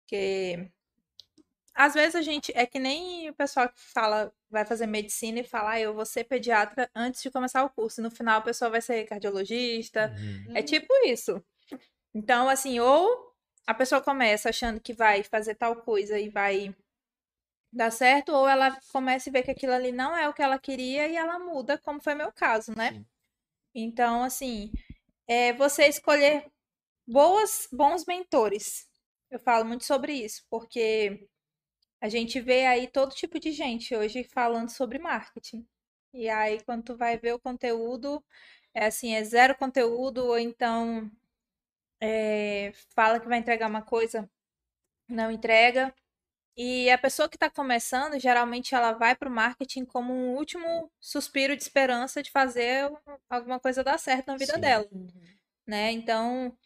Porque 0.01 0.71
às 1.73 1.93
vezes 1.93 2.15
a 2.15 2.21
gente 2.21 2.51
é 2.55 2.65
que 2.65 2.79
nem 2.79 3.29
o 3.29 3.33
pessoal 3.33 3.67
que 3.67 3.79
fala, 3.79 4.33
vai 4.49 4.65
fazer 4.65 4.87
medicina 4.87 5.39
e 5.39 5.43
fala, 5.43 5.71
ah, 5.71 5.79
eu 5.79 5.93
vou 5.93 6.05
ser 6.05 6.23
pediatra 6.23 6.89
antes 6.95 7.21
de 7.21 7.29
começar 7.29 7.63
o 7.63 7.69
curso. 7.69 7.99
E 7.99 8.03
no 8.03 8.09
final 8.09 8.37
a 8.39 8.43
pessoa 8.43 8.71
vai 8.71 8.81
ser 8.81 9.03
cardiologista. 9.05 10.13
É 10.53 10.63
tipo 10.63 10.87
isso. 11.05 11.43
Então, 12.13 12.47
assim, 12.47 12.79
ou 12.79 13.33
a 13.67 13.73
pessoa 13.73 13.99
começa 14.01 14.49
achando 14.49 14.79
que 14.79 14.93
vai 14.93 15.21
fazer 15.23 15.55
tal 15.55 15.75
coisa 15.75 16.17
e 16.17 16.29
vai 16.29 16.73
dar 17.73 17.91
certo, 17.91 18.29
ou 18.29 18.47
ela 18.47 18.79
começa 18.93 19.27
e 19.27 19.31
vê 19.31 19.43
que 19.43 19.51
aquilo 19.51 19.73
ali 19.73 19.91
não 19.91 20.15
é 20.15 20.29
o 20.29 20.33
que 20.33 20.41
ela 20.41 20.57
queria 20.57 21.09
e 21.09 21.17
ela 21.17 21.37
muda, 21.37 21.77
como 21.77 22.01
foi 22.01 22.15
meu 22.15 22.31
caso, 22.31 22.71
né? 22.73 22.91
Sim. 22.91 23.05
Então, 23.73 24.23
assim, 24.23 24.71
é 25.27 25.53
você 25.53 25.87
escolher 25.87 26.51
boas, 27.07 27.67
bons 27.71 28.05
mentores. 28.05 28.87
Eu 29.29 29.39
falo 29.39 29.65
muito 29.65 29.85
sobre 29.85 30.13
isso, 30.13 30.43
porque 30.49 31.27
a 32.01 32.09
gente 32.09 32.39
vê 32.39 32.65
aí 32.65 32.87
todo 32.87 33.15
tipo 33.15 33.39
de 33.39 33.51
gente 33.51 33.95
hoje 33.95 34.23
falando 34.23 34.69
sobre 34.69 34.99
marketing. 34.99 35.67
E 36.13 36.29
aí, 36.29 36.61
quando 36.63 36.83
tu 36.83 36.97
vai 36.97 37.17
ver 37.17 37.33
o 37.33 37.39
conteúdo, 37.39 38.23
é 38.73 38.85
assim, 38.87 39.15
é 39.15 39.23
zero 39.23 39.55
conteúdo, 39.57 40.25
ou 40.25 40.39
então 40.39 41.11
é, 41.99 42.71
fala 42.95 43.19
que 43.19 43.27
vai 43.27 43.39
entregar 43.39 43.69
uma 43.69 43.81
coisa, 43.81 44.29
não 45.07 45.31
entrega. 45.31 45.93
E 46.57 46.89
a 46.89 46.97
pessoa 46.97 47.27
que 47.27 47.35
está 47.35 47.49
começando, 47.49 48.17
geralmente 48.17 48.73
ela 48.73 48.93
vai 48.93 49.13
para 49.15 49.27
o 49.27 49.31
marketing 49.31 49.83
como 49.83 50.13
um 50.13 50.35
último 50.35 50.89
suspiro 51.01 51.55
de 51.55 51.63
esperança 51.63 52.23
de 52.23 52.31
fazer 52.31 52.89
alguma 53.29 53.59
coisa 53.59 53.83
dar 53.83 53.99
certo 53.99 54.27
na 54.27 54.37
vida 54.37 54.53
Sim. 54.53 54.61
dela. 54.61 54.85
né? 55.67 55.91
Então, 55.91 56.57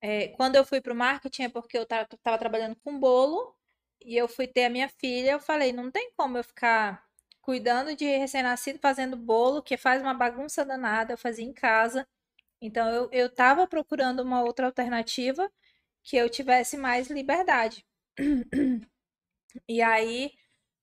é, 0.00 0.28
quando 0.28 0.56
eu 0.56 0.64
fui 0.64 0.80
pro 0.80 0.94
marketing 0.94 1.44
é 1.44 1.48
porque 1.48 1.76
eu 1.78 1.86
tava, 1.86 2.08
tava 2.22 2.38
trabalhando 2.38 2.76
com 2.76 2.98
bolo 2.98 3.54
e 4.00 4.16
eu 4.16 4.28
fui 4.28 4.46
ter 4.46 4.64
a 4.66 4.70
minha 4.70 4.88
filha, 4.88 5.32
eu 5.32 5.40
falei, 5.40 5.72
não 5.72 5.90
tem 5.90 6.10
como 6.16 6.38
eu 6.38 6.44
ficar 6.44 7.04
cuidando 7.42 7.94
de 7.94 8.04
recém-nascido, 8.04 8.78
fazendo 8.80 9.16
bolo, 9.16 9.62
que 9.62 9.76
faz 9.76 10.02
uma 10.02 10.14
bagunça 10.14 10.64
danada, 10.64 11.12
eu 11.14 11.18
fazia 11.18 11.44
em 11.44 11.52
casa. 11.52 12.06
Então, 12.60 12.88
eu, 12.90 13.08
eu 13.12 13.34
tava 13.34 13.66
procurando 13.66 14.20
uma 14.20 14.42
outra 14.42 14.66
alternativa 14.66 15.50
que 16.02 16.16
eu 16.16 16.28
tivesse 16.30 16.76
mais 16.76 17.08
liberdade. 17.08 17.84
E 19.68 19.82
aí, 19.82 20.32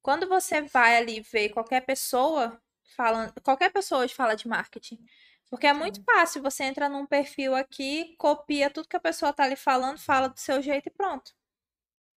quando 0.02 0.28
você 0.28 0.62
vai 0.62 0.98
ali 0.98 1.22
ver 1.22 1.50
qualquer 1.50 1.82
pessoa 1.86 2.62
falando, 2.96 3.34
qualquer 3.42 3.72
pessoa 3.72 4.04
hoje 4.04 4.14
fala 4.14 4.36
de 4.36 4.48
marketing. 4.48 5.04
Porque 5.50 5.68
é 5.68 5.74
muito 5.74 6.04
fácil, 6.04 6.42
você 6.42 6.64
entra 6.64 6.90
num 6.90 7.06
perfil 7.06 7.56
aqui, 7.56 8.16
copia 8.18 8.70
tudo 8.72 8.88
que 8.88 8.96
a 8.96 9.00
pessoa 9.00 9.32
tá 9.34 9.44
ali 9.44 9.56
falando, 9.56 10.00
fala 10.00 10.28
do 10.30 10.40
seu 10.40 10.62
jeito 10.62 10.88
e 10.88 10.92
pronto. 10.92 11.34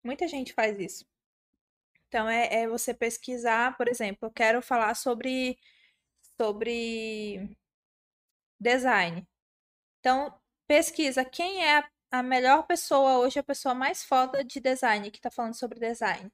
Muita 0.04 0.28
gente 0.28 0.52
faz 0.52 0.78
isso. 0.78 1.06
Então 2.08 2.28
é, 2.28 2.62
é 2.62 2.68
você 2.68 2.94
pesquisar, 2.94 3.76
por 3.76 3.88
exemplo, 3.88 4.28
eu 4.28 4.30
quero 4.30 4.62
falar 4.62 4.94
sobre 4.94 5.58
sobre 6.36 7.56
design. 8.60 9.26
Então, 10.00 10.38
pesquisa 10.66 11.24
quem 11.24 11.64
é 11.66 11.84
a 12.10 12.22
melhor 12.22 12.66
pessoa 12.66 13.18
hoje, 13.18 13.38
a 13.38 13.42
pessoa 13.42 13.74
mais 13.74 14.04
foda 14.04 14.44
de 14.44 14.60
design 14.60 15.10
que 15.10 15.20
tá 15.20 15.30
falando 15.30 15.54
sobre 15.54 15.80
design. 15.80 16.30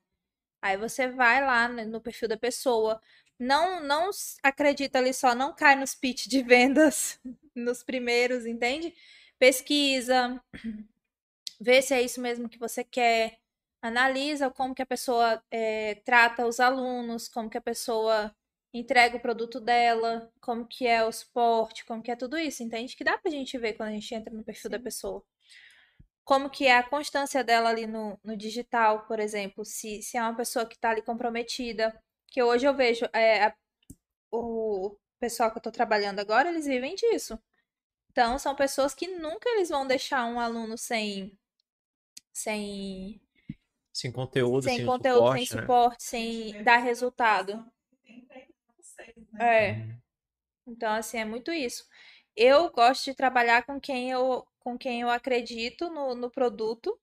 Aí 0.63 0.77
você 0.77 1.09
vai 1.09 1.45
lá 1.45 1.69
no 1.69 2.01
perfil 2.01 2.29
da 2.29 2.37
pessoa, 2.37 3.01
não 3.39 3.83
não 3.83 4.11
acredita 4.43 4.99
ali 4.99 5.15
só, 5.15 5.35
não 5.35 5.55
cai 5.55 5.77
nos 5.77 5.95
pitch 5.95 6.27
de 6.27 6.43
vendas 6.43 7.19
nos 7.55 7.83
primeiros, 7.83 8.47
entende? 8.47 8.95
Pesquisa, 9.39 10.43
vê 11.61 11.83
se 11.83 11.95
é 11.95 12.03
isso 12.03 12.21
mesmo 12.21 12.49
que 12.49 12.59
você 12.59 12.85
quer, 12.85 13.39
analisa 13.83 14.51
como 14.51 14.75
que 14.75 14.83
a 14.83 14.87
pessoa 14.87 15.43
é, 15.51 15.97
trata 16.05 16.47
os 16.47 16.61
alunos, 16.61 17.29
como 17.29 17.49
que 17.51 17.59
a 17.59 17.63
pessoa 17.63 18.35
entrega 18.73 19.17
o 19.17 19.21
produto 19.21 19.61
dela, 19.61 20.31
como 20.41 20.67
que 20.67 20.87
é 20.87 21.05
o 21.05 21.13
suporte, 21.13 21.85
como 21.85 22.03
que 22.03 22.11
é 22.11 22.17
tudo 22.17 22.39
isso, 22.39 22.63
entende? 22.63 22.97
Que 22.97 23.05
dá 23.05 23.19
pra 23.19 23.31
gente 23.31 23.59
ver 23.59 23.75
quando 23.75 23.89
a 23.91 23.93
gente 23.93 24.15
entra 24.15 24.33
no 24.33 24.45
perfil 24.45 24.71
Sim. 24.71 24.77
da 24.77 24.79
pessoa 24.79 25.25
como 26.31 26.49
que 26.49 26.65
é 26.65 26.77
a 26.77 26.89
constância 26.89 27.43
dela 27.43 27.71
ali 27.71 27.89
no, 27.89 28.17
no 28.23 28.37
digital, 28.37 29.05
por 29.05 29.19
exemplo, 29.19 29.65
se, 29.65 30.01
se 30.01 30.17
é 30.17 30.23
uma 30.23 30.37
pessoa 30.37 30.65
que 30.65 30.77
está 30.77 30.91
ali 30.91 31.03
comprometida, 31.03 31.93
que 32.29 32.41
hoje 32.41 32.65
eu 32.65 32.73
vejo 32.73 33.05
é, 33.13 33.47
a, 33.47 33.57
o 34.31 34.97
pessoal 35.19 35.51
que 35.51 35.57
eu 35.57 35.59
estou 35.59 35.73
trabalhando 35.73 36.21
agora, 36.21 36.49
eles 36.49 36.67
vivem 36.67 36.95
disso. 36.95 37.37
Então, 38.13 38.39
são 38.39 38.55
pessoas 38.55 38.95
que 38.95 39.09
nunca 39.09 39.51
eles 39.51 39.71
vão 39.71 39.85
deixar 39.85 40.25
um 40.25 40.39
aluno 40.39 40.79
sem 40.79 41.37
sem 42.33 43.21
sem 43.93 44.13
conteúdo, 44.13 44.63
sem, 44.63 44.77
sem 44.77 44.87
conteúdo, 44.87 45.19
suporte, 45.19 45.47
sem 45.47 45.57
né? 45.57 45.63
suporte, 45.63 46.03
sem 46.05 46.63
dar 46.63 46.77
resultado. 46.77 47.69
É. 49.37 49.73
Uhum. 49.73 50.01
Então, 50.69 50.93
assim, 50.93 51.19
é 51.19 51.25
muito 51.25 51.51
isso. 51.51 51.89
Eu 52.37 52.71
gosto 52.71 53.07
de 53.07 53.15
trabalhar 53.15 53.67
com 53.67 53.81
quem 53.81 54.13
eu 54.13 54.47
com 54.61 54.79
quem 54.79 55.03
eu 55.03 55.11
acredito 55.11 55.91
no, 55.91 56.15
no 56.15 56.31
produto. 56.31 56.99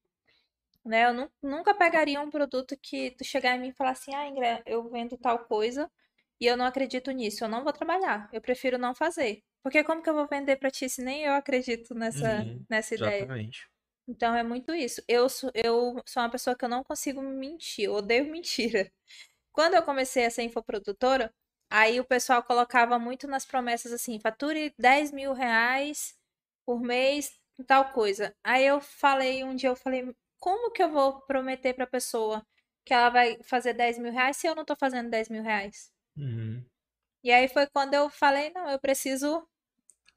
Né? 0.86 1.06
Eu 1.08 1.14
nu 1.14 1.32
nunca 1.44 1.74
pegaria 1.74 2.22
um 2.22 2.30
produto 2.30 2.78
que 2.82 3.12
tu 3.12 3.24
chegar 3.26 3.56
em 3.56 3.60
mim 3.60 3.70
e 3.70 3.74
falar 3.74 3.92
assim, 3.92 4.14
ah, 4.16 4.28
Ingrid, 4.28 4.62
eu 4.66 4.90
vendo 4.90 5.18
tal 5.18 5.40
coisa 5.46 5.92
e 6.40 6.46
eu 6.46 6.56
não 6.58 6.66
acredito 6.66 7.12
nisso, 7.12 7.44
eu 7.44 7.50
não 7.50 7.64
vou 7.64 7.74
trabalhar. 7.74 8.30
Eu 8.34 8.42
prefiro 8.42 8.78
não 8.78 8.96
fazer. 8.96 9.44
Porque 9.64 9.84
como 9.84 10.02
que 10.02 10.10
eu 10.10 10.14
vou 10.14 10.28
vender 10.28 10.56
para 10.58 10.72
ti 10.72 10.88
se 10.90 11.02
nem 11.04 11.24
eu 11.26 11.34
acredito 11.34 11.94
nessa, 11.96 12.44
Uhum, 12.44 12.66
nessa 12.70 12.96
ideia? 12.96 13.24
Exatamente. 13.24 13.70
Então 14.08 14.36
é 14.36 14.44
muito 14.44 14.74
isso. 14.74 15.02
Eu 15.08 15.30
sou, 15.30 15.52
eu 15.54 16.02
sou 16.06 16.24
uma 16.24 16.30
pessoa 16.32 16.56
que 16.56 16.64
eu 16.66 16.70
não 16.70 16.84
consigo 16.84 17.22
mentir, 17.22 17.86
eu 17.86 17.94
odeio 17.96 18.26
mentira. 18.32 18.92
Quando 19.52 19.76
eu 19.76 19.84
comecei 19.84 20.26
a 20.26 20.30
ser 20.32 20.44
infoprodutora, 20.44 21.34
aí 21.70 22.00
o 22.00 22.06
pessoal 22.06 22.44
colocava 22.44 23.00
muito 23.00 23.28
nas 23.28 23.46
promessas 23.46 23.92
assim, 23.92 24.20
fature 24.20 24.74
10 24.80 25.12
mil 25.12 25.34
reais 25.34 26.16
por 26.66 26.82
mês, 26.82 27.40
tal 27.64 27.92
coisa. 27.92 28.36
Aí 28.44 28.66
eu 28.66 28.80
falei, 28.82 29.44
um 29.44 29.56
dia 29.56 29.70
eu 29.70 29.76
falei, 29.76 30.14
como 30.40 30.72
que 30.72 30.82
eu 30.82 30.92
vou 30.92 31.22
prometer 31.22 31.74
pra 31.74 31.88
pessoa 31.88 32.46
que 32.86 32.94
ela 32.94 33.10
vai 33.10 33.38
fazer 33.44 33.74
10 33.74 33.98
mil 34.00 34.12
reais 34.12 34.38
se 34.38 34.48
eu 34.48 34.56
não 34.56 34.64
tô 34.64 34.76
fazendo 34.76 35.10
10 35.10 35.30
mil 35.30 35.44
reais? 35.44 35.92
Uhum. 36.16 36.64
E 37.24 37.32
aí 37.32 37.48
foi 37.48 37.68
quando 37.68 37.94
eu 37.94 38.10
falei, 38.10 38.52
não, 38.52 38.70
eu 38.70 38.80
preciso 38.80 39.46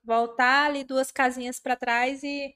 voltar 0.04 0.66
ali 0.66 0.84
duas 0.84 1.10
casinhas 1.10 1.58
para 1.58 1.76
trás 1.76 2.22
e, 2.22 2.54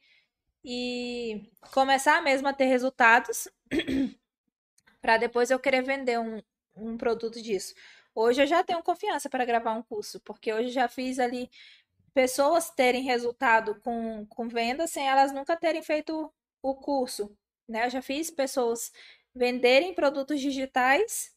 e 0.65 1.51
começar 1.73 2.23
mesmo 2.23 2.49
a 2.49 2.53
ter 2.53 2.67
resultados 2.67 3.49
para 5.01 5.17
depois 5.17 5.51
eu 5.51 5.59
querer 5.59 5.83
vender 5.83 6.19
um, 6.19 6.41
um 6.77 6.97
produto 6.97 7.43
disso. 7.43 7.75
Hoje 8.15 8.43
eu 8.43 8.47
já 8.47 8.63
tenho 8.63 8.83
confiança 8.83 9.29
para 9.29 9.45
gravar 9.45 9.73
um 9.73 9.83
curso, 9.83 10.21
porque 10.21 10.53
hoje 10.53 10.69
eu 10.69 10.73
já 10.73 10.89
fiz 10.89 11.19
ali 11.19 11.51
pessoas 12.15 12.71
terem 12.71 13.03
resultado 13.03 13.81
com, 13.81 14.25
com 14.27 14.49
venda 14.49 14.87
sem 14.87 15.07
elas 15.09 15.33
nunca 15.33 15.57
terem 15.57 15.83
feito 15.83 16.33
o 16.63 16.75
curso. 16.75 17.37
Né? 17.69 17.87
Eu 17.87 17.91
já 17.91 18.01
fiz 18.03 18.31
pessoas 18.31 18.93
venderem 19.35 19.95
produtos 19.95 20.41
digitais 20.41 21.35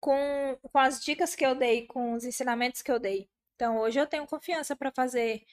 com, 0.00 0.58
com 0.60 0.78
as 0.78 1.02
dicas 1.02 1.34
que 1.34 1.46
eu 1.46 1.54
dei, 1.54 1.86
com 1.86 2.14
os 2.14 2.24
ensinamentos 2.24 2.82
que 2.82 2.90
eu 2.90 2.98
dei. 2.98 3.30
Então, 3.54 3.78
hoje 3.78 4.00
eu 4.00 4.06
tenho 4.06 4.26
confiança 4.26 4.76
para 4.76 4.90
fazer. 4.92 5.44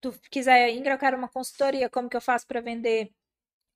Tu 0.00 0.12
quiser, 0.30 0.70
Ingra, 0.70 0.94
eu 0.94 0.98
quero 0.98 1.16
uma 1.16 1.28
consultoria, 1.28 1.90
como 1.90 2.08
que 2.08 2.16
eu 2.16 2.20
faço 2.20 2.46
para 2.46 2.60
vender 2.60 3.12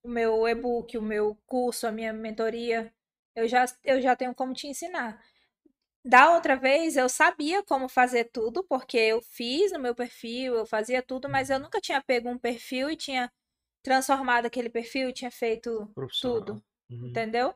o 0.05 0.09
meu 0.09 0.47
e-book, 0.49 0.97
o 0.99 1.03
meu 1.03 1.37
curso, 1.47 1.87
a 1.87 1.93
minha 1.93 2.13
mentoria? 2.13 2.93
Eu 3.35 3.49
já, 3.49 3.65
eu 3.85 4.01
já 4.01 4.15
tenho 4.17 4.35
como 4.35 4.55
te 4.55 4.67
ensinar. 4.69 5.23
Da 6.05 6.33
outra 6.35 6.57
vez 6.57 6.97
eu 6.97 7.09
sabia 7.09 7.63
como 7.65 7.89
fazer 7.89 8.25
tudo, 8.33 8.65
porque 8.65 8.97
eu 8.99 9.23
fiz 9.23 9.71
no 9.73 9.79
meu 9.79 9.95
perfil, 9.95 10.55
eu 10.57 10.67
fazia 10.67 11.01
tudo, 11.03 11.29
mas 11.29 11.49
eu 11.49 11.61
nunca 11.61 11.81
tinha 11.81 12.03
pego 12.03 12.29
um 12.29 12.39
perfil 12.39 12.91
e 12.91 12.97
tinha 12.97 13.31
transformado 13.83 14.47
aquele 14.47 14.71
perfil 14.71 15.11
e 15.11 15.13
tinha 15.15 15.31
feito 15.31 15.95
tudo, 16.21 16.63
Uhum. 16.91 17.15
entendeu? 17.15 17.55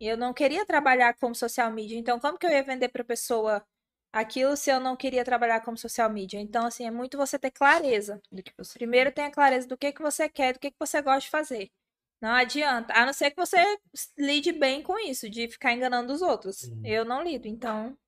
E 0.00 0.06
eu 0.08 0.16
não 0.18 0.34
queria 0.34 0.66
trabalhar 0.66 1.14
como 1.16 1.34
social 1.34 1.72
media, 1.72 1.98
então 1.98 2.20
como 2.20 2.38
que 2.38 2.46
eu 2.46 2.50
ia 2.50 2.62
vender 2.64 2.90
para 2.90 3.04
pessoa 3.04 3.64
aquilo 4.12 4.56
se 4.56 4.70
eu 4.70 4.80
não 4.80 4.96
queria 4.96 5.24
trabalhar 5.24 5.62
como 5.62 5.76
social 5.78 6.10
media? 6.10 6.40
Então 6.40 6.66
assim, 6.66 6.86
é 6.86 6.90
muito 6.92 7.16
você 7.18 7.38
ter 7.38 7.50
clareza. 7.52 8.22
Do 8.32 8.42
que 8.42 8.52
você... 8.58 8.78
Primeiro 8.78 9.12
tenha 9.12 9.30
clareza 9.30 9.66
do 9.68 9.78
que 9.78 9.92
que 9.92 10.02
você 10.02 10.28
quer, 10.28 10.54
do 10.54 10.60
que 10.60 10.70
que 10.70 10.78
você 10.80 11.02
gosta 11.02 11.20
de 11.22 11.30
fazer. 11.30 11.70
Não 12.22 12.30
adianta, 12.30 12.94
a 12.94 13.04
não 13.04 13.12
ser 13.12 13.32
que 13.32 13.36
você 13.36 13.58
lide 14.16 14.52
bem 14.52 14.80
com 14.80 14.96
isso, 14.96 15.28
de 15.28 15.48
ficar 15.48 15.72
enganando 15.72 16.12
os 16.12 16.22
outros. 16.22 16.62
Uhum. 16.62 16.82
Eu 16.86 17.04
não 17.04 17.20
lido, 17.20 17.48
então 17.48 17.98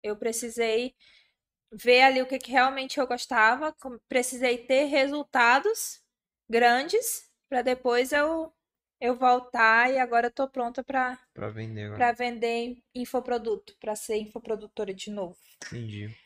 eu 0.00 0.16
precisei 0.16 0.94
ver 1.72 2.02
ali 2.02 2.22
o 2.22 2.26
que, 2.26 2.38
que 2.38 2.52
realmente 2.52 3.00
eu 3.00 3.06
gostava, 3.06 3.74
precisei 4.08 4.58
ter 4.58 4.84
resultados 4.84 6.00
grandes 6.48 7.28
para 7.48 7.62
depois 7.62 8.12
eu 8.12 8.52
eu 9.00 9.16
voltar 9.16 9.92
e 9.92 9.98
agora 9.98 10.28
eu 10.28 10.30
tô 10.30 10.48
pronta 10.48 10.84
para 10.84 11.18
Pra 11.34 11.48
vender 11.48 11.86
agora. 11.86 11.98
para 11.98 12.12
vender 12.12 12.80
infoproduto, 12.94 13.76
para 13.80 13.96
ser 13.96 14.18
infoprodutora 14.18 14.94
de 14.94 15.10
novo. 15.10 15.36
Entendi. 15.66 16.16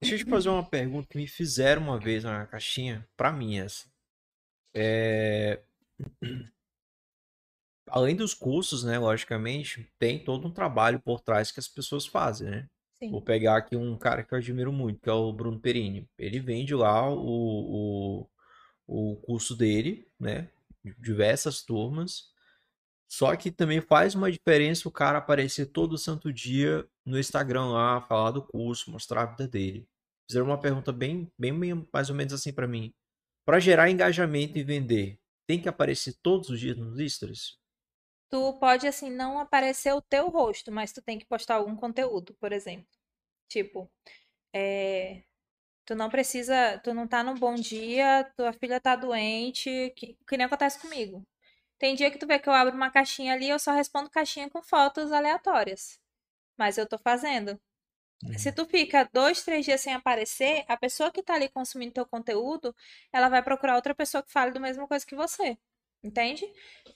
Deixa 0.00 0.16
eu 0.16 0.18
te 0.18 0.28
fazer 0.28 0.48
uma 0.48 0.68
pergunta 0.68 1.08
que 1.08 1.16
me 1.16 1.28
fizeram 1.28 1.82
uma 1.82 2.00
vez 2.00 2.24
na 2.24 2.44
caixinha, 2.46 3.08
pra 3.16 3.30
mim 3.30 3.60
essa. 3.60 3.88
É... 4.74 5.62
Além 7.88 8.16
dos 8.16 8.34
cursos, 8.34 8.82
né, 8.82 8.98
logicamente, 8.98 9.88
tem 9.98 10.22
todo 10.22 10.48
um 10.48 10.52
trabalho 10.52 11.00
por 11.00 11.20
trás 11.20 11.52
que 11.52 11.60
as 11.60 11.68
pessoas 11.68 12.06
fazem, 12.06 12.50
né? 12.50 12.68
Sim. 12.98 13.10
Vou 13.10 13.22
pegar 13.22 13.56
aqui 13.56 13.76
um 13.76 13.96
cara 13.96 14.24
que 14.24 14.32
eu 14.32 14.38
admiro 14.38 14.72
muito, 14.72 15.00
que 15.00 15.08
é 15.08 15.12
o 15.12 15.32
Bruno 15.32 15.60
Perini. 15.60 16.08
Ele 16.18 16.40
vende 16.40 16.74
lá 16.74 17.08
o, 17.08 18.26
o, 18.86 19.12
o 19.12 19.16
curso 19.16 19.54
dele, 19.54 20.08
né? 20.18 20.50
Diversas 20.98 21.62
turmas. 21.62 22.30
Só 23.08 23.36
que 23.36 23.50
também 23.52 23.80
faz 23.80 24.14
uma 24.14 24.32
diferença 24.32 24.88
o 24.88 24.92
cara 24.92 25.18
aparecer 25.18 25.66
todo 25.66 25.98
santo 25.98 26.32
dia 26.32 26.86
no 27.04 27.18
Instagram 27.18 27.66
lá, 27.66 28.00
falar 28.00 28.32
do 28.32 28.42
curso, 28.42 28.90
mostrar 28.90 29.22
a 29.22 29.26
vida 29.26 29.46
dele. 29.46 29.86
Fizeram 30.28 30.46
uma 30.46 30.58
pergunta 30.58 30.92
bem, 30.92 31.30
bem, 31.38 31.56
bem 31.58 31.86
mais 31.92 32.10
ou 32.10 32.16
menos 32.16 32.32
assim 32.32 32.52
pra 32.52 32.66
mim. 32.66 32.92
Pra 33.44 33.60
gerar 33.60 33.90
engajamento 33.90 34.58
e 34.58 34.64
vender, 34.64 35.20
tem 35.46 35.60
que 35.60 35.68
aparecer 35.68 36.14
todos 36.22 36.48
os 36.50 36.60
dias 36.60 36.76
nos 36.76 36.98
stories? 37.12 37.58
Tu 38.28 38.52
pode, 38.58 38.86
assim, 38.88 39.10
não 39.10 39.38
aparecer 39.38 39.92
o 39.94 40.02
teu 40.02 40.28
rosto, 40.28 40.72
mas 40.72 40.92
tu 40.92 41.00
tem 41.02 41.18
que 41.18 41.26
postar 41.26 41.56
algum 41.56 41.76
conteúdo, 41.76 42.34
por 42.40 42.52
exemplo. 42.52 42.88
Tipo, 43.48 43.90
é, 44.54 45.24
tu 45.86 45.94
não 45.96 46.10
precisa, 46.10 46.78
tu 46.84 46.94
não 46.94 47.08
tá 47.08 47.22
num 47.24 47.34
bom 47.36 47.54
dia, 47.56 48.24
tua 48.36 48.52
filha 48.54 48.80
tá 48.80 48.96
doente, 48.96 49.92
que, 49.96 50.18
que 50.28 50.36
nem 50.36 50.46
acontece 50.46 50.80
comigo. 50.80 51.24
Tem 51.78 51.94
dia 51.96 52.10
que 52.10 52.18
tu 52.18 52.26
vê 52.26 52.38
que 52.40 52.48
eu 52.48 52.54
abro 52.54 52.74
uma 52.76 52.90
caixinha 52.90 53.34
ali, 53.34 53.48
eu 53.50 53.58
só 53.58 53.72
respondo 53.72 54.10
caixinha 54.10 54.50
com 54.50 54.62
fotos 54.62 55.12
aleatórias. 55.12 56.00
Mas 56.58 56.78
eu 56.78 56.88
tô 56.88 56.98
fazendo. 56.98 57.60
Se 58.38 58.50
tu 58.52 58.66
fica 58.66 59.08
dois, 59.12 59.42
três 59.42 59.64
dias 59.64 59.80
sem 59.80 59.92
aparecer, 59.94 60.64
a 60.68 60.76
pessoa 60.76 61.10
que 61.12 61.22
tá 61.22 61.34
ali 61.34 61.48
consumindo 61.48 61.92
teu 61.92 62.06
conteúdo, 62.06 62.74
ela 63.12 63.28
vai 63.28 63.42
procurar 63.42 63.76
outra 63.76 63.94
pessoa 63.94 64.22
que 64.22 64.32
fale 64.32 64.52
da 64.52 64.60
mesma 64.60 64.86
coisa 64.88 65.06
que 65.06 65.14
você. 65.14 65.58
Entende? 66.02 66.46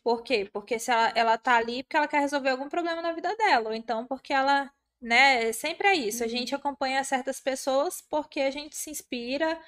Por 0.03 0.23
quê? 0.23 0.49
Porque 0.53 0.79
se 0.79 0.91
ela, 0.91 1.13
ela 1.17 1.39
tá 1.39 1.57
ali 1.57 1.83
porque 1.83 1.97
ela 1.97 2.09
quer 2.09 2.21
resolver 2.21 2.51
algum 2.51 2.69
problema 2.69 3.03
na 3.03 3.13
vida 3.13 3.35
dela, 3.37 3.71
ou 3.71 3.75
então 3.75 4.07
porque 4.07 4.33
ela, 4.33 4.73
né, 5.01 5.53
sempre 5.53 5.89
é 5.89 5.95
isso. 5.95 6.25
A 6.25 6.29
gente 6.29 6.55
acompanha 6.55 7.03
certas 7.05 7.41
pessoas 7.41 8.01
porque 8.09 8.41
a 8.41 8.51
gente 8.51 8.77
se 8.77 8.91
inspira 8.91 9.61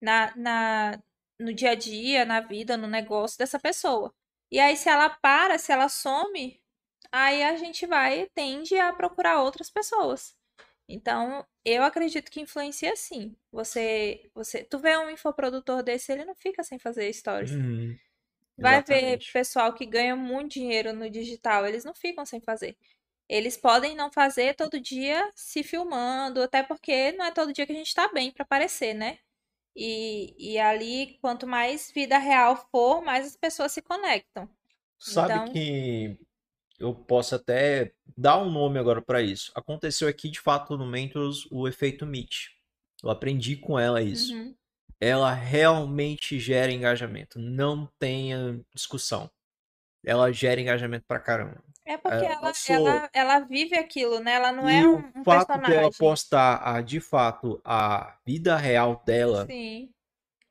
na, 0.00 0.34
na, 0.36 1.02
no 1.38 1.52
dia 1.54 1.70
a 1.72 1.74
dia, 1.74 2.24
na 2.24 2.40
vida, 2.40 2.76
no 2.76 2.88
negócio 2.88 3.38
dessa 3.38 3.58
pessoa. 3.58 4.14
E 4.50 4.60
aí, 4.60 4.76
se 4.76 4.88
ela 4.88 5.08
para, 5.10 5.58
se 5.58 5.72
ela 5.72 5.88
some, 5.88 6.62
aí 7.12 7.42
a 7.42 7.56
gente 7.56 7.86
vai, 7.86 8.28
tende 8.34 8.76
a 8.78 8.92
procurar 8.92 9.42
outras 9.42 9.70
pessoas. 9.70 10.36
Então, 10.88 11.46
eu 11.64 11.82
acredito 11.82 12.30
que 12.30 12.40
influencia 12.40 12.94
sim. 12.96 13.34
Você, 13.50 14.30
você, 14.34 14.62
tu 14.64 14.78
vê 14.78 14.96
um 14.96 15.10
infoprodutor 15.10 15.82
desse, 15.82 16.12
ele 16.12 16.24
não 16.24 16.34
fica 16.34 16.62
sem 16.62 16.78
fazer 16.78 17.12
stories. 17.12 17.52
Uhum. 17.52 17.96
Vai 18.58 18.82
ver 18.82 19.18
pessoal 19.32 19.72
que 19.72 19.86
ganha 19.86 20.14
muito 20.14 20.52
dinheiro 20.52 20.92
no 20.92 21.08
digital, 21.08 21.66
eles 21.66 21.84
não 21.84 21.94
ficam 21.94 22.24
sem 22.26 22.40
fazer. 22.40 22.76
Eles 23.28 23.56
podem 23.56 23.94
não 23.96 24.12
fazer 24.12 24.54
todo 24.54 24.78
dia 24.78 25.30
se 25.34 25.62
filmando, 25.62 26.42
até 26.42 26.62
porque 26.62 27.12
não 27.12 27.24
é 27.24 27.30
todo 27.30 27.52
dia 27.52 27.64
que 27.64 27.72
a 27.72 27.76
gente 27.76 27.94
tá 27.94 28.08
bem 28.12 28.30
pra 28.30 28.42
aparecer, 28.42 28.92
né? 28.94 29.18
E, 29.74 30.34
e 30.38 30.58
ali, 30.58 31.18
quanto 31.22 31.46
mais 31.46 31.90
vida 31.90 32.18
real 32.18 32.56
for, 32.70 33.02
mais 33.02 33.26
as 33.26 33.36
pessoas 33.36 33.72
se 33.72 33.80
conectam. 33.80 34.48
Sabe 34.98 35.32
Então- 35.32 35.52
que 35.52 36.18
eu 36.82 36.94
posso 36.94 37.34
até 37.34 37.92
dar 38.16 38.38
um 38.38 38.50
nome 38.50 38.78
agora 38.78 39.00
para 39.02 39.22
isso. 39.22 39.52
Aconteceu 39.54 40.08
aqui 40.08 40.28
de 40.30 40.40
fato 40.40 40.76
no 40.76 40.86
Mentos 40.86 41.46
o 41.50 41.68
efeito 41.68 42.06
Meet. 42.06 42.48
Eu 43.02 43.10
aprendi 43.10 43.56
com 43.56 43.78
ela 43.78 44.02
isso. 44.02 44.32
Uhum. 44.34 44.54
Ela 45.00 45.32
realmente 45.32 46.38
gera 46.38 46.72
engajamento. 46.72 47.38
Não 47.38 47.88
tenha 47.98 48.60
discussão. 48.74 49.30
Ela 50.04 50.32
gera 50.32 50.60
engajamento 50.60 51.04
pra 51.06 51.18
caramba. 51.20 51.62
É 51.84 51.96
porque 51.96 52.24
É, 52.24 52.32
ela, 52.32 52.48
eu 52.50 52.54
sou- 52.54 52.86
ela, 52.88 53.10
ela 53.12 53.38
vive 53.40 53.76
aquilo, 53.76 54.20
né? 54.20 54.34
Ela 54.34 54.52
não 54.52 54.68
e 54.68 54.74
é 54.74 54.86
o 54.86 54.96
um, 54.96 55.20
um 55.20 55.24
fato 55.24 55.58
dela 55.60 55.90
personagem. 55.90 55.98
postar 55.98 56.56
a, 56.62 56.80
de 56.80 57.00
fato 57.00 57.60
a 57.64 58.16
vida 58.24 58.56
real 58.56 59.02
dela 59.04 59.46
Sim, 59.46 59.92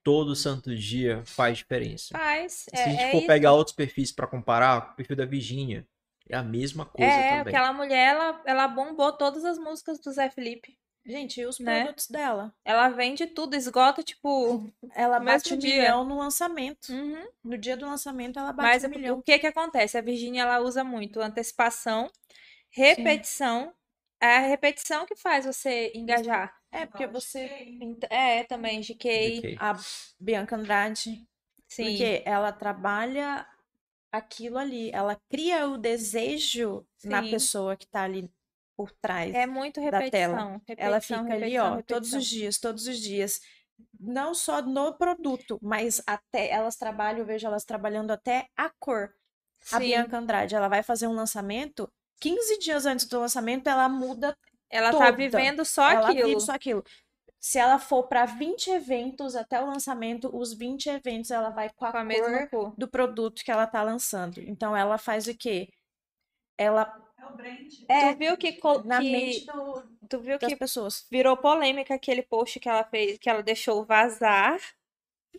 todo 0.04 0.36
santo 0.36 0.76
dia 0.76 1.24
faz 1.26 1.58
diferença. 1.60 2.14
faz. 2.14 2.54
Se 2.74 2.88
a 2.88 2.92
gente 2.92 3.00
É, 3.00 3.04
é 3.12 3.12
for 3.12 3.20
isso. 3.20 3.28
pegar 3.28 3.54
outros 3.54 3.76
perfis 3.76 4.12
pra 4.12 4.28
comparar, 4.28 4.92
o 4.94 4.96
perfil 4.96 5.16
da 5.16 5.26
Virgínia 5.26 5.88
é 6.32 6.38
a 6.38 6.44
mesma 6.44 6.86
coisa 6.86 7.12
É, 7.12 7.38
também. 7.40 7.54
aquela 7.54 7.74
mulher, 7.74 8.16
ela, 8.16 8.42
ela 8.46 8.68
bombou 8.68 9.12
todas 9.14 9.44
as 9.46 9.58
músicas 9.58 10.00
do 10.00 10.12
Zé 10.12 10.30
Felipe. 10.30 10.78
Gente, 11.04 11.42
e 11.42 11.46
os 11.48 11.58
Né? 11.60 11.82
produtos 11.82 12.08
dela? 12.08 12.54
Ela 12.64 12.88
vende 12.90 13.26
tudo, 13.26 13.56
esgota, 13.56 14.04
tipo. 14.04 14.72
Ela 14.94 15.20
bate 15.20 15.54
um 15.56 15.58
dia. 15.58 15.76
milhão 15.82 16.04
no 16.06 16.18
lançamento. 16.18 16.90
uhum. 16.94 17.26
No 17.44 17.58
dia 17.58 17.76
do 17.76 17.88
lançamento, 17.88 18.38
ela 18.38 18.54
bate 18.54 18.70
Mas 18.70 18.84
um 18.84 18.86
é 18.86 18.90
milhão. 18.90 19.18
o 19.18 19.22
que 19.24 19.40
que 19.40 19.48
acontece? 19.48 19.98
A 19.98 20.02
Virgínia, 20.02 20.44
ela 20.44 20.60
usa 20.60 20.84
muito 20.84 21.20
antecipação, 21.20 22.08
repetição. 22.70 23.74
É 24.22 24.38
a 24.38 24.40
repetição 24.42 25.06
que 25.08 25.16
faz 25.16 25.46
você 25.48 25.92
engajar. 25.96 26.54
É, 26.72 26.86
porque 26.86 27.08
você... 27.08 27.50
É, 28.10 28.44
também, 28.44 28.80
GK. 28.82 29.42
GK. 29.42 29.58
A 29.60 29.76
Bianca 30.20 30.56
Andrade, 30.56 31.28
Sim. 31.68 31.84
porque 31.86 32.22
ela 32.24 32.52
trabalha 32.52 33.46
aquilo 34.12 34.58
ali. 34.58 34.92
Ela 34.92 35.18
cria 35.30 35.68
o 35.68 35.78
desejo 35.78 36.86
na 37.04 37.24
Sim. 37.24 37.32
pessoa 37.32 37.76
que 37.76 37.88
tá 37.88 38.04
ali 38.04 38.30
por 38.76 38.92
trás. 39.02 39.34
É 39.34 39.46
muito 39.46 39.80
da 39.90 40.10
tela. 40.10 40.38
repetição. 40.38 40.62
Ela 40.78 40.96
repetição, 40.98 41.24
fica 41.24 41.34
ali, 41.36 41.44
repetição, 41.52 41.78
ó, 41.78 41.82
todos 41.84 42.12
repetição. 42.14 42.20
os 42.20 42.26
dias, 42.28 42.58
todos 42.60 42.88
os 42.88 42.98
dias. 43.00 43.42
Não 44.00 44.34
só 44.36 44.62
no 44.62 44.94
produto, 44.96 45.58
mas 45.62 46.02
até 46.06 46.50
elas 46.52 46.76
trabalham, 46.76 47.20
eu 47.20 47.26
vejo 47.26 47.48
elas 47.48 47.64
trabalhando 47.66 48.12
até 48.12 48.48
a 48.56 48.70
cor. 48.80 49.14
A 49.72 49.78
Sim. 49.78 49.86
Bianca 49.88 50.18
Andrade, 50.18 50.56
ela 50.56 50.68
vai 50.68 50.82
fazer 50.84 51.08
um 51.08 51.14
lançamento, 51.14 51.92
15 52.20 52.60
dias 52.60 52.86
antes 52.86 53.06
do 53.06 53.20
lançamento, 53.20 53.68
ela 53.68 53.88
muda, 53.90 54.36
Ela 54.70 54.92
tá 54.92 54.98
toda. 54.98 55.12
vivendo 55.14 55.64
só 55.66 55.90
ela 55.90 56.10
aquilo. 56.10 56.28
vive 56.28 56.42
só 56.42 56.52
aquilo. 56.54 56.84
Se 57.44 57.58
ela 57.58 57.80
for 57.80 58.04
para 58.04 58.24
20 58.26 58.70
eventos 58.70 59.36
até 59.36 59.60
o 59.60 59.66
lançamento, 59.66 60.30
os 60.32 60.54
20 60.54 60.88
eventos 60.90 61.32
ela 61.32 61.50
vai 61.50 61.70
com 61.72 61.86
a, 61.86 61.92
com 61.92 61.98
a 61.98 62.02
cor 62.02 62.08
mesma 62.08 62.48
cor. 62.48 62.74
do 62.78 62.88
produto 62.88 63.44
que 63.44 63.50
ela 63.52 63.66
tá 63.66 63.82
lançando. 63.82 64.40
Então 64.42 64.78
ela 64.78 65.00
faz 65.00 65.26
o 65.28 65.36
quê? 65.36 65.68
Ela 66.56 66.84
É 67.18 67.26
o 67.26 67.36
brand. 67.36 67.68
é 67.90 68.14
Tu 68.14 68.18
viu 68.20 68.38
que, 68.38 68.54
co- 68.54 68.84
na 68.84 69.00
que- 69.02 69.12
mente 69.12 69.46
do- 69.48 69.84
tu 70.08 70.20
viu 70.20 70.38
das 70.38 70.50
que 70.50 70.56
pessoas. 70.56 71.08
virou 71.10 71.36
polêmica 71.36 71.96
aquele 71.96 72.22
post 72.22 72.60
que 72.60 72.70
ela 72.70 72.84
fez, 72.84 73.18
que 73.18 73.28
ela 73.28 73.42
deixou 73.42 73.84
vazar 73.84 74.60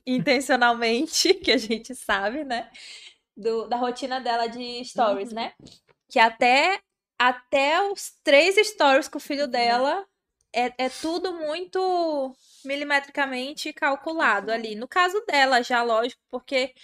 intencionalmente, 0.04 1.34
que 1.34 1.52
a 1.52 1.56
gente 1.56 1.94
sabe, 1.94 2.42
né? 2.44 2.70
Do, 3.36 3.68
da 3.68 3.76
rotina 3.76 4.20
dela 4.20 4.48
de 4.48 4.84
stories, 4.84 5.28
Uhum. 5.30 5.36
né? 5.36 5.54
Que 6.10 6.18
até, 6.18 6.80
até 7.18 7.80
os 7.90 8.10
três 8.24 8.56
stories 8.68 9.08
com 9.08 9.18
o 9.18 9.20
filho 9.20 9.46
dela 9.46 10.04
é, 10.54 10.72
é 10.86 10.88
tudo 10.88 11.32
muito 11.34 12.36
milimetricamente 12.64 13.72
calculado 13.72 14.52
ali. 14.52 14.74
No 14.74 14.88
caso 14.88 15.24
dela, 15.26 15.62
já, 15.62 15.82
lógico, 15.82 16.22
porque 16.30 16.74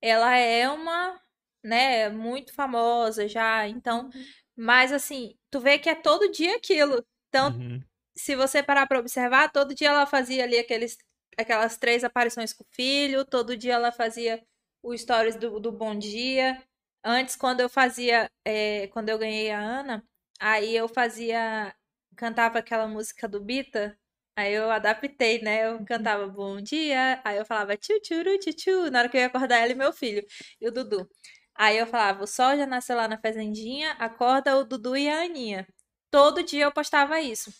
ela 0.00 0.36
é 0.36 0.68
uma, 0.68 1.20
né, 1.62 2.08
muito 2.10 2.52
famosa 2.54 3.28
já, 3.28 3.66
então. 3.68 4.10
Mas 4.56 4.92
assim, 4.92 5.36
tu 5.50 5.60
vê 5.60 5.78
que 5.78 5.88
é 5.90 5.94
todo 5.94 6.30
dia 6.30 6.56
aquilo. 6.56 7.04
Então, 7.28 7.50
Uhum. 7.50 7.82
se 8.16 8.36
você 8.36 8.62
parar 8.62 8.86
pra 8.86 8.98
observar, 8.98 9.50
todo 9.52 9.74
dia 9.74 9.88
ela 9.88 10.06
fazia 10.06 10.44
ali 10.44 10.58
aqueles, 10.58 10.98
aquelas 11.36 11.76
três 11.78 12.04
aparições 12.04 12.52
com 12.52 12.62
o 12.64 12.66
filho, 12.70 13.24
todo 13.24 13.56
dia 13.56 13.74
ela 13.74 13.92
fazia 13.92 14.42
o 14.82 14.96
stories 14.96 15.36
do, 15.36 15.58
do 15.60 15.72
Bom 15.72 15.96
Dia. 15.98 16.62
Antes, 17.04 17.36
quando 17.36 17.60
eu 17.60 17.68
fazia, 17.68 18.30
eh, 18.44 18.88
quando 18.88 19.08
eu 19.10 19.18
ganhei 19.18 19.50
a 19.50 19.58
Ana, 19.60 20.04
aí 20.40 20.74
eu 20.76 20.88
fazia, 20.88 21.74
cantava 22.16 22.58
aquela 22.58 22.86
música 22.88 23.28
do 23.28 23.40
Bita, 23.40 23.96
aí 24.36 24.52
eu 24.54 24.70
adaptei, 24.70 25.40
né? 25.42 25.66
Eu 25.68 25.84
cantava 25.84 26.26
Bom 26.28 26.60
Dia, 26.60 27.20
aí 27.24 27.36
eu 27.38 27.44
falava 27.46 27.76
tchu 27.76 28.00
tchuru 28.00 28.38
tchu 28.38 28.90
na 28.90 29.00
hora 29.00 29.08
que 29.08 29.16
eu 29.16 29.20
ia 29.20 29.26
acordar 29.28 29.58
ela 29.58 29.72
e 29.72 29.74
meu 29.74 29.92
filho, 29.92 30.24
e 30.60 30.68
o 30.68 30.72
Dudu. 30.72 31.08
Aí 31.54 31.78
eu 31.78 31.86
falava, 31.86 32.24
o 32.24 32.26
sol 32.26 32.56
já 32.56 32.66
nasceu 32.66 32.96
lá 32.96 33.06
na 33.08 33.18
fazendinha, 33.18 33.92
acorda 33.92 34.56
o 34.56 34.64
Dudu 34.64 34.96
e 34.96 35.08
a 35.08 35.22
Aninha. 35.24 35.66
Todo 36.10 36.42
dia 36.42 36.64
eu 36.64 36.72
postava 36.72 37.20
isso. 37.20 37.52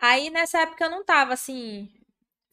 Aí 0.00 0.30
nessa 0.30 0.60
época 0.62 0.84
eu 0.84 0.90
não 0.90 1.04
tava 1.04 1.34
assim, 1.34 1.88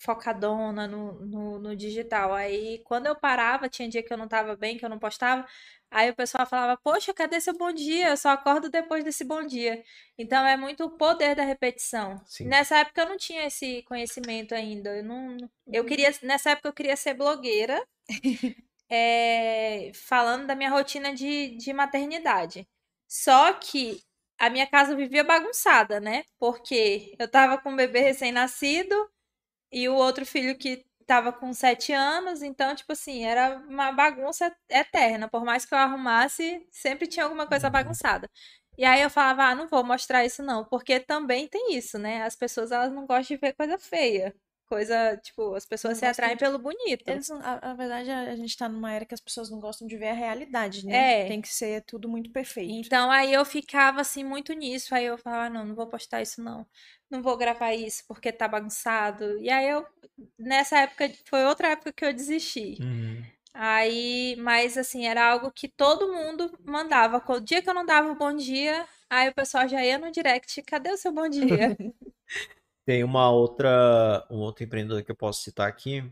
focadona 0.05 0.87
no, 0.87 1.13
no, 1.25 1.59
no 1.59 1.75
digital. 1.75 2.33
Aí 2.33 2.79
quando 2.85 3.07
eu 3.07 3.15
parava, 3.15 3.67
tinha 3.67 3.89
dia 3.89 4.03
que 4.03 4.13
eu 4.13 4.17
não 4.17 4.27
tava 4.27 4.55
bem, 4.55 4.77
que 4.77 4.85
eu 4.85 4.89
não 4.89 4.99
postava. 4.99 5.45
Aí 5.91 6.09
o 6.09 6.15
pessoal 6.15 6.45
falava, 6.45 6.77
poxa, 6.83 7.13
cadê 7.13 7.39
seu 7.39 7.57
bom 7.57 7.71
dia? 7.71 8.09
Eu 8.09 8.17
só 8.17 8.29
acordo 8.29 8.69
depois 8.69 9.03
desse 9.03 9.23
bom 9.23 9.45
dia. 9.45 9.83
Então 10.17 10.45
é 10.45 10.57
muito 10.57 10.83
o 10.85 10.91
poder 10.91 11.35
da 11.35 11.43
repetição. 11.43 12.21
Sim. 12.25 12.45
Nessa 12.45 12.77
época 12.79 13.01
eu 13.01 13.09
não 13.09 13.17
tinha 13.17 13.45
esse 13.45 13.81
conhecimento 13.83 14.53
ainda. 14.53 14.97
Eu 14.97 15.03
não, 15.03 15.37
eu 15.67 15.85
queria, 15.85 16.11
nessa 16.23 16.51
época 16.51 16.69
eu 16.69 16.73
queria 16.73 16.95
ser 16.95 17.13
blogueira, 17.13 17.85
é, 18.89 19.91
falando 19.95 20.47
da 20.47 20.55
minha 20.55 20.69
rotina 20.69 21.13
de, 21.13 21.55
de 21.57 21.73
maternidade. 21.73 22.67
Só 23.07 23.53
que 23.53 24.01
a 24.37 24.49
minha 24.49 24.67
casa 24.67 24.95
vivia 24.95 25.23
bagunçada, 25.23 25.99
né? 25.99 26.23
Porque 26.37 27.15
eu 27.17 27.29
tava 27.29 27.57
com 27.57 27.71
um 27.71 27.75
bebê 27.75 28.01
recém-nascido 28.01 28.93
e 29.71 29.87
o 29.89 29.95
outro 29.95 30.25
filho 30.25 30.57
que 30.57 30.85
tava 31.05 31.31
com 31.33 31.53
sete 31.53 31.93
anos, 31.93 32.41
então, 32.41 32.73
tipo 32.75 32.91
assim, 32.93 33.23
era 33.25 33.57
uma 33.67 33.91
bagunça 33.91 34.55
eterna. 34.69 35.27
Por 35.29 35.43
mais 35.45 35.65
que 35.65 35.73
eu 35.73 35.77
arrumasse, 35.77 36.65
sempre 36.71 37.07
tinha 37.07 37.25
alguma 37.25 37.47
coisa 37.47 37.67
Uhum. 37.67 37.71
bagunçada. 37.71 38.29
E 38.77 38.83
aí 38.85 39.01
eu 39.01 39.09
falava, 39.09 39.43
ah, 39.45 39.55
não 39.55 39.67
vou 39.67 39.83
mostrar 39.83 40.25
isso 40.25 40.43
não, 40.43 40.65
porque 40.65 40.99
também 40.99 41.47
tem 41.47 41.73
isso, 41.75 41.97
né? 41.99 42.23
As 42.23 42.35
pessoas, 42.35 42.71
elas 42.71 42.91
não 42.91 43.05
gostam 43.05 43.35
de 43.37 43.41
ver 43.41 43.53
coisa 43.53 43.77
feia. 43.79 44.35
Coisa, 44.67 45.15
tipo, 45.17 45.53
as 45.53 45.65
pessoas 45.65 45.97
se 45.97 46.05
atraem 46.05 46.33
de- 46.35 46.39
pelo 46.39 46.57
bonito. 46.57 47.07
Eles, 47.07 47.29
a, 47.29 47.71
a 47.71 47.73
verdade, 47.75 48.09
a, 48.09 48.21
a 48.31 48.35
gente 48.35 48.57
tá 48.57 48.67
numa 48.67 48.91
era 48.91 49.05
que 49.05 49.13
as 49.13 49.21
pessoas 49.21 49.49
não 49.49 49.59
gostam 49.59 49.87
de 49.87 49.95
ver 49.95 50.09
a 50.09 50.13
realidade, 50.13 50.85
né? 50.85 50.95
É. 50.95 51.27
Tem 51.27 51.41
que 51.41 51.47
ser 51.49 51.83
tudo 51.83 52.09
muito 52.09 52.31
perfeito. 52.31 52.71
Então 52.73 53.11
aí 53.11 53.31
eu 53.33 53.45
ficava 53.45 54.01
assim 54.01 54.23
muito 54.23 54.53
nisso, 54.53 54.93
aí 54.95 55.05
eu 55.05 55.17
falava, 55.17 55.45
ah, 55.45 55.49
não, 55.49 55.65
não 55.65 55.75
vou 55.75 55.87
postar 55.87 56.21
isso 56.21 56.41
não. 56.41 56.65
Não 57.09 57.21
vou 57.21 57.37
gravar 57.37 57.73
isso 57.75 58.03
porque 58.07 58.31
tá 58.31 58.47
bagunçado. 58.47 59.37
E 59.39 59.49
aí 59.49 59.69
eu 59.69 59.85
nessa 60.37 60.79
época 60.79 61.11
foi 61.25 61.45
outra 61.45 61.69
época 61.69 61.93
que 61.93 62.05
eu 62.05 62.13
desisti. 62.13 62.77
Uhum. 62.81 63.23
Aí, 63.53 64.35
mas 64.37 64.77
assim, 64.77 65.05
era 65.05 65.25
algo 65.31 65.51
que 65.51 65.67
todo 65.69 66.11
mundo 66.11 66.51
mandava. 66.65 67.23
O 67.33 67.39
dia 67.39 67.61
que 67.61 67.69
eu 67.69 67.73
não 67.73 67.85
dava 67.85 68.11
o 68.11 68.15
bom 68.15 68.35
dia, 68.35 68.85
aí 69.09 69.29
o 69.29 69.33
pessoal 69.33 69.67
já 69.67 69.83
ia 69.83 69.97
no 69.97 70.11
direct, 70.11 70.61
cadê 70.63 70.91
o 70.91 70.97
seu 70.97 71.11
bom 71.13 71.29
dia? 71.29 71.77
Tem 72.85 73.03
uma 73.03 73.29
outra, 73.31 74.25
um 74.29 74.37
outro 74.37 74.63
empreendedor 74.63 75.03
que 75.03 75.11
eu 75.11 75.15
posso 75.15 75.41
citar 75.41 75.67
aqui, 75.67 76.03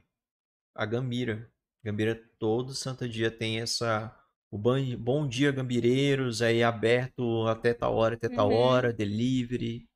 a 0.76 0.86
Gambira. 0.86 1.50
Gambira 1.84 2.16
todo 2.40 2.74
santo 2.74 3.08
dia 3.08 3.32
tem 3.32 3.62
essa 3.62 4.16
o 4.52 4.58
bom 4.58 5.28
dia 5.28 5.52
gambireiros 5.52 6.41
aí 6.41 6.64
aberto 6.64 7.48
até 7.48 7.74
tal 7.74 7.95
hora, 7.95 8.16
até 8.16 8.30
tal 8.30 8.50
Uhum. 8.50 8.58
hora, 8.58 8.94
delivery. 8.94 9.88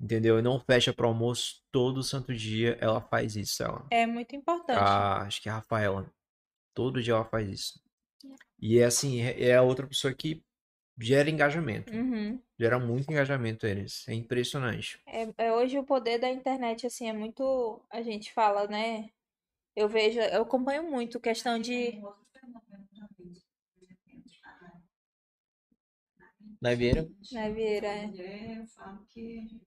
Entendeu? 0.00 0.38
E 0.38 0.42
não 0.42 0.60
fecha 0.60 0.92
pro 0.92 1.08
almoço 1.08 1.62
todo 1.72 2.02
santo 2.02 2.34
dia. 2.34 2.76
Ela 2.80 3.00
faz 3.00 3.36
isso, 3.36 3.62
ela. 3.62 3.84
É 3.90 4.06
muito 4.06 4.34
importante. 4.36 4.80
Acho 4.80 5.42
que 5.42 5.48
é 5.48 5.52
a 5.52 5.56
Rafaela. 5.56 6.10
Todo 6.74 7.02
dia 7.02 7.14
ela 7.14 7.24
faz 7.24 7.48
isso. 7.48 7.80
E 8.60 8.78
é 8.78 8.84
assim, 8.84 9.20
é 9.20 9.48
é 9.48 9.56
a 9.56 9.62
outra 9.62 9.86
pessoa 9.86 10.14
que 10.14 10.42
gera 11.02 11.28
engajamento. 11.28 11.92
Uhum. 11.92 12.40
Gera 12.58 12.78
muito 12.78 13.10
engajamento 13.10 13.66
eles. 13.66 14.06
É 14.08 14.14
impressionante. 14.14 15.00
É, 15.06 15.46
é 15.46 15.52
hoje 15.52 15.78
o 15.78 15.84
poder 15.84 16.18
da 16.18 16.30
internet, 16.30 16.86
assim, 16.86 17.08
é 17.08 17.12
muito. 17.12 17.80
A 17.90 18.02
gente 18.02 18.32
fala, 18.32 18.66
né? 18.66 19.10
Eu 19.74 19.88
vejo, 19.88 20.20
eu 20.20 20.42
acompanho 20.42 20.88
muito 20.90 21.18
questão 21.18 21.58
de. 21.58 22.00
Né, 26.60 26.76
Vieira? 26.76 27.08
Né, 27.32 27.50
Vieira? 27.50 27.88
é. 27.88 28.58
Eu 28.58 28.66
falo 28.68 29.04
que. 29.08 29.60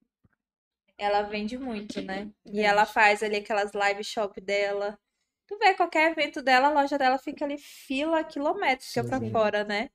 Ela 0.98 1.24
vende 1.24 1.58
muito, 1.58 2.02
né? 2.02 2.32
E 2.46 2.62
ela 2.62 2.86
faz 2.86 3.22
ali 3.22 3.36
aquelas 3.36 3.74
live 3.74 4.02
shop 4.02 4.40
dela. 4.40 4.98
Tu 5.46 5.58
vê 5.58 5.74
qualquer 5.74 6.12
evento 6.12 6.42
dela, 6.42 6.68
a 6.70 6.72
loja 6.72 6.98
dela 6.98 7.18
fica 7.18 7.44
ali 7.44 7.58
fila 7.58 8.24
quilométrica 8.24 9.20
sim. 9.20 9.32
fora, 9.32 9.66
né? 9.66 9.90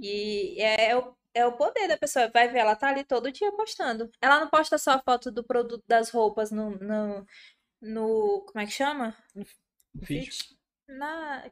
E 0.00 0.60
é 0.62 0.96
o, 0.96 1.14
é 1.34 1.46
o 1.46 1.52
poder 1.56 1.88
da 1.88 1.96
pessoa. 1.96 2.30
Vai 2.32 2.48
ver, 2.48 2.58
ela 2.60 2.76
tá 2.76 2.88
ali 2.88 3.04
todo 3.04 3.32
dia 3.32 3.52
postando. 3.52 4.10
Ela 4.20 4.40
não 4.40 4.48
posta 4.48 4.78
só 4.78 4.92
a 4.92 5.02
foto 5.02 5.30
do 5.30 5.44
produto 5.44 5.84
das 5.86 6.10
roupas 6.10 6.50
no, 6.50 6.70
no, 6.78 7.26
no 7.82 8.42
como 8.46 8.60
é 8.60 8.66
que 8.66 8.72
chama? 8.72 9.16
Fit. 10.02 10.56
Na, 10.88 11.44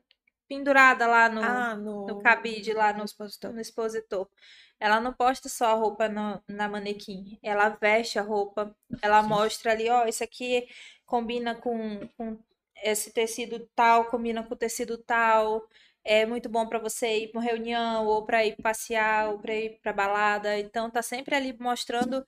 pendurada 0.48 1.06
lá 1.06 1.28
no, 1.28 1.40
Ah, 1.42 1.76
no, 1.76 2.06
no 2.06 2.22
cabide, 2.22 2.72
lá 2.72 2.92
no, 2.92 3.04
expositor. 3.04 3.52
no 3.52 3.60
expositor. 3.60 4.28
Ela 4.78 5.00
não 5.00 5.12
posta 5.12 5.48
só 5.48 5.66
a 5.66 5.74
roupa 5.74 6.08
no- 6.08 6.42
na 6.48 6.68
manequim. 6.68 7.38
Ela 7.42 7.70
veste 7.70 8.18
a 8.18 8.22
roupa. 8.22 8.74
Ela 9.00 9.22
mostra 9.22 9.72
ali, 9.72 9.88
ó, 9.88 10.04
isso 10.06 10.22
aqui 10.24 10.68
combina 11.06 11.54
com, 11.54 12.06
com 12.16 12.38
esse 12.82 13.12
tecido 13.12 13.60
tal, 13.74 14.06
combina 14.06 14.42
com 14.42 14.54
o 14.54 14.56
tecido 14.56 14.98
tal. 14.98 15.66
É 16.04 16.26
muito 16.26 16.48
bom 16.48 16.66
pra 16.68 16.78
você 16.80 17.18
ir 17.24 17.28
pra 17.30 17.40
uma 17.40 17.44
reunião, 17.46 18.06
ou 18.06 18.24
pra 18.24 18.44
ir 18.44 18.56
passear, 18.62 19.30
ou 19.30 19.38
pra 19.40 19.54
ir 19.54 19.78
pra 19.80 19.92
balada. 19.92 20.58
Então 20.58 20.90
tá 20.90 21.02
sempre 21.02 21.34
ali 21.34 21.56
mostrando 21.58 22.24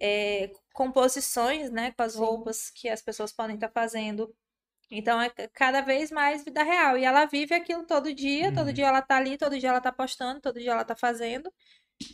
é, 0.00 0.50
composições, 0.74 1.70
né, 1.70 1.92
com 1.92 2.02
as 2.02 2.16
roupas 2.16 2.70
que 2.70 2.88
as 2.88 3.02
pessoas 3.02 3.32
podem 3.32 3.56
estar 3.56 3.70
fazendo. 3.70 4.34
Então 4.90 5.20
é 5.20 5.30
ca- 5.30 5.48
cada 5.54 5.80
vez 5.82 6.10
mais 6.10 6.44
vida 6.44 6.62
real. 6.62 6.98
E 6.98 7.04
ela 7.04 7.26
vive 7.26 7.54
aquilo 7.54 7.86
todo 7.86 8.14
dia, 8.14 8.52
todo 8.52 8.72
Uhum. 8.72 8.74
dia 8.74 8.86
ela 8.88 9.02
tá 9.02 9.16
ali, 9.16 9.38
todo 9.38 9.58
dia 9.58 9.70
ela 9.70 9.80
tá 9.80 9.92
postando, 9.92 10.40
todo 10.40 10.60
dia 10.60 10.72
ela 10.72 10.84
tá 10.84 10.96
fazendo. 10.96 11.52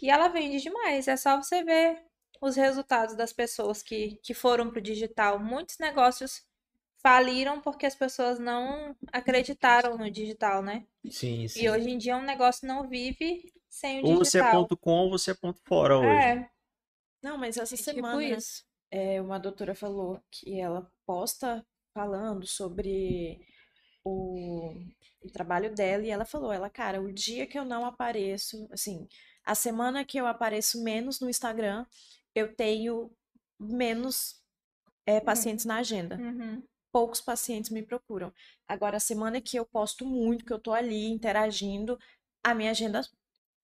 E 0.03 0.11
ela 0.11 0.29
vende 0.29 0.61
demais. 0.61 1.09
É 1.09 1.17
só 1.17 1.37
você 1.37 1.63
ver 1.65 2.03
os 2.41 2.57
resultados 2.57 3.15
das 3.17 3.33
pessoas 3.33 3.83
que, 3.83 4.17
que 4.23 4.35
foram 4.35 4.71
pro 4.71 4.81
digital. 4.81 5.39
Muitos 5.39 5.77
negócios 5.79 6.43
faliram 7.03 7.61
porque 7.61 7.87
as 7.87 7.95
pessoas 7.95 8.39
não 8.39 8.97
acreditaram 9.13 9.97
no 9.99 10.11
digital, 10.11 10.63
né? 10.63 10.87
Sim, 11.11 11.47
sim. 11.49 11.61
E 11.65 11.71
hoje 11.71 11.91
em 11.91 11.99
dia 11.99 12.17
um 12.17 12.23
negócio 12.25 12.67
não 12.67 12.89
vive 12.89 13.53
sem 13.69 14.01
o 14.03 14.05
Ou 14.05 14.17
você 14.19 14.39
é 14.39 14.43
digital. 14.43 14.51
ponto 14.51 14.77
com 14.77 14.91
ou 14.99 15.11
você 15.11 15.31
é 15.31 15.35
ponto 15.35 15.61
fora 15.65 15.99
hoje. 15.99 16.39
É, 16.39 16.51
Não, 17.23 17.39
mas 17.39 17.59
essa 17.59 17.77
tipo 17.77 17.85
semana 17.85 18.23
isso. 18.23 18.65
é, 18.91 19.21
uma 19.21 19.39
doutora 19.39 19.75
falou 19.75 20.23
que 20.31 20.59
ela 20.61 20.91
posta 21.07 21.67
falando 21.95 22.47
sobre 22.47 23.41
o, 24.05 24.75
o 25.23 25.31
trabalho 25.33 25.75
dela 25.75 26.05
e 26.05 26.11
ela 26.11 26.25
falou, 26.25 26.53
ela, 26.53 26.71
cara, 26.71 27.01
o 27.03 27.13
dia 27.13 27.47
que 27.47 27.59
eu 27.59 27.65
não 27.65 27.85
apareço, 27.87 28.69
assim, 28.73 29.09
a 29.45 29.55
semana 29.55 30.05
que 30.05 30.19
eu 30.19 30.27
apareço 30.27 30.83
menos 30.83 31.21
no 31.21 31.31
Instagram, 31.31 31.87
eu 32.35 32.55
tenho 32.55 33.11
menos 33.59 34.41
é, 35.07 35.21
pacientes 35.21 35.65
na 35.65 35.79
agenda. 35.79 36.17
Uhum. 36.17 36.63
Poucos 36.93 37.21
pacientes 37.21 37.71
me 37.71 37.83
procuram. 37.83 38.33
Agora, 38.69 38.97
a 38.97 39.01
semana 39.01 39.41
que 39.41 39.57
eu 39.59 39.65
posto 39.67 40.05
muito, 40.07 40.45
que 40.45 40.53
eu 40.53 40.59
tô 40.59 40.73
ali 40.73 41.07
interagindo, 41.09 41.99
a 42.45 42.55
minha 42.55 42.71
agenda 42.73 43.03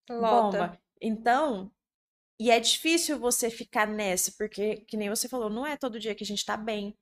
Lota. 0.09 0.57
bomba. 0.59 0.79
Então, 1.01 1.71
e 2.39 2.51
é 2.51 2.59
difícil 2.59 3.19
você 3.19 3.49
ficar 3.49 3.87
nessa, 3.87 4.31
porque, 4.37 4.77
que 4.87 4.97
nem 4.97 5.09
você 5.09 5.27
falou, 5.29 5.49
não 5.49 5.65
é 5.65 5.77
todo 5.77 5.99
dia 5.99 6.15
que 6.15 6.23
a 6.23 6.27
gente 6.27 6.45
tá 6.45 6.57
bem, 6.57 6.95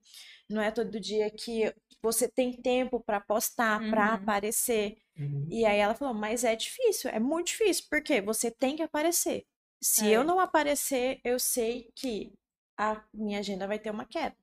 não 0.49 0.61
é 0.61 0.71
todo 0.71 0.99
dia 0.99 1.29
que 1.31 1.73
você 2.01 2.27
tem 2.29 2.53
tempo 2.61 2.99
pra 3.01 3.19
postar, 3.21 3.79
pra 3.89 4.07
Uhum. 4.09 4.13
aparecer. 4.15 4.97
Uhum. 5.17 5.47
E 5.49 5.65
aí 5.65 5.77
ela 5.79 5.95
falou, 5.95 6.13
mas 6.13 6.43
é 6.43 6.55
difícil, 6.55 7.09
é 7.11 7.19
muito 7.19 7.47
difícil, 7.47 7.85
porque 7.89 8.21
você 8.21 8.51
tem 8.51 8.75
que 8.75 8.83
aparecer. 8.83 9.45
Se 9.83 10.07
eu 10.07 10.21
É. 10.21 10.25
não 10.25 10.39
aparecer, 10.39 11.19
eu 11.23 11.39
sei 11.39 11.91
que 11.95 12.33
a 12.77 13.03
minha 13.13 13.39
agenda 13.39 13.67
vai 13.67 13.79
ter 13.79 13.91
uma 13.91 14.05
queda. 14.05 14.35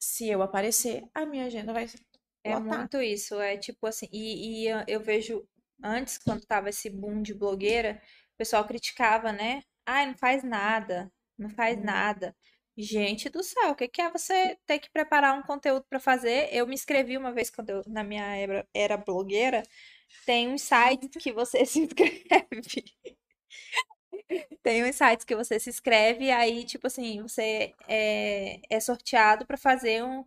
Se 0.00 0.28
eu 0.28 0.42
aparecer, 0.42 1.04
a 1.14 1.24
minha 1.24 1.46
agenda 1.46 1.72
vai 1.72 1.86
É 2.42 2.54
lotar. 2.54 2.56
muito 2.56 3.00
isso, 3.02 3.38
é 3.40 3.56
tipo 3.56 3.86
assim, 3.86 4.08
e, 4.12 4.64
e 4.64 4.68
eu- 4.88 5.00
vejo 5.00 5.46
antes, 5.82 6.16
quando 6.18 6.46
tava 6.46 6.68
esse 6.70 6.88
boom 6.90 7.22
de 7.22 7.34
blogueira, 7.34 8.00
o 8.34 8.36
pessoal 8.38 8.66
criticava, 8.66 9.30
né? 9.32 9.62
Ai, 9.86 10.06
não 10.06 10.14
faz 10.16 10.42
nada, 10.42 11.12
não 11.38 11.50
faz 11.50 11.78
Hum. 11.78 11.82
nada. 11.82 12.34
Gente 12.76 13.28
do 13.28 13.42
céu, 13.42 13.70
o 13.72 13.74
que 13.76 13.88
que 13.88 14.00
é 14.00 14.10
você 14.10 14.56
ter 14.66 14.78
que 14.78 14.90
preparar 14.90 15.36
um 15.38 15.42
conteúdo 15.42 15.84
pra 15.88 16.00
fazer? 16.00 16.48
Eu 16.52 16.66
me 16.66 16.74
inscrevi 16.74 17.16
uma 17.18 17.32
vez 17.32 17.50
quando 17.50 17.70
eu, 17.70 17.82
na 17.86 18.02
minha 18.04 18.24
era, 18.36 18.66
era 18.74 18.96
blogueira, 18.96 19.62
tem 20.26 20.48
um 20.48 20.58
site 20.58 21.08
que 21.20 21.32
você 21.32 21.64
se 21.66 21.80
inscreve. 21.80 22.84
Tem 24.62 24.84
uns 24.84 24.96
sites 24.96 25.24
que 25.24 25.34
você 25.34 25.58
se 25.58 25.70
inscreve 25.70 26.24
e 26.26 26.30
aí, 26.30 26.64
tipo 26.64 26.86
assim, 26.86 27.22
você 27.22 27.72
é, 27.88 28.60
é 28.70 28.80
sorteado 28.80 29.46
pra 29.46 29.56
fazer 29.56 30.02
um, 30.04 30.24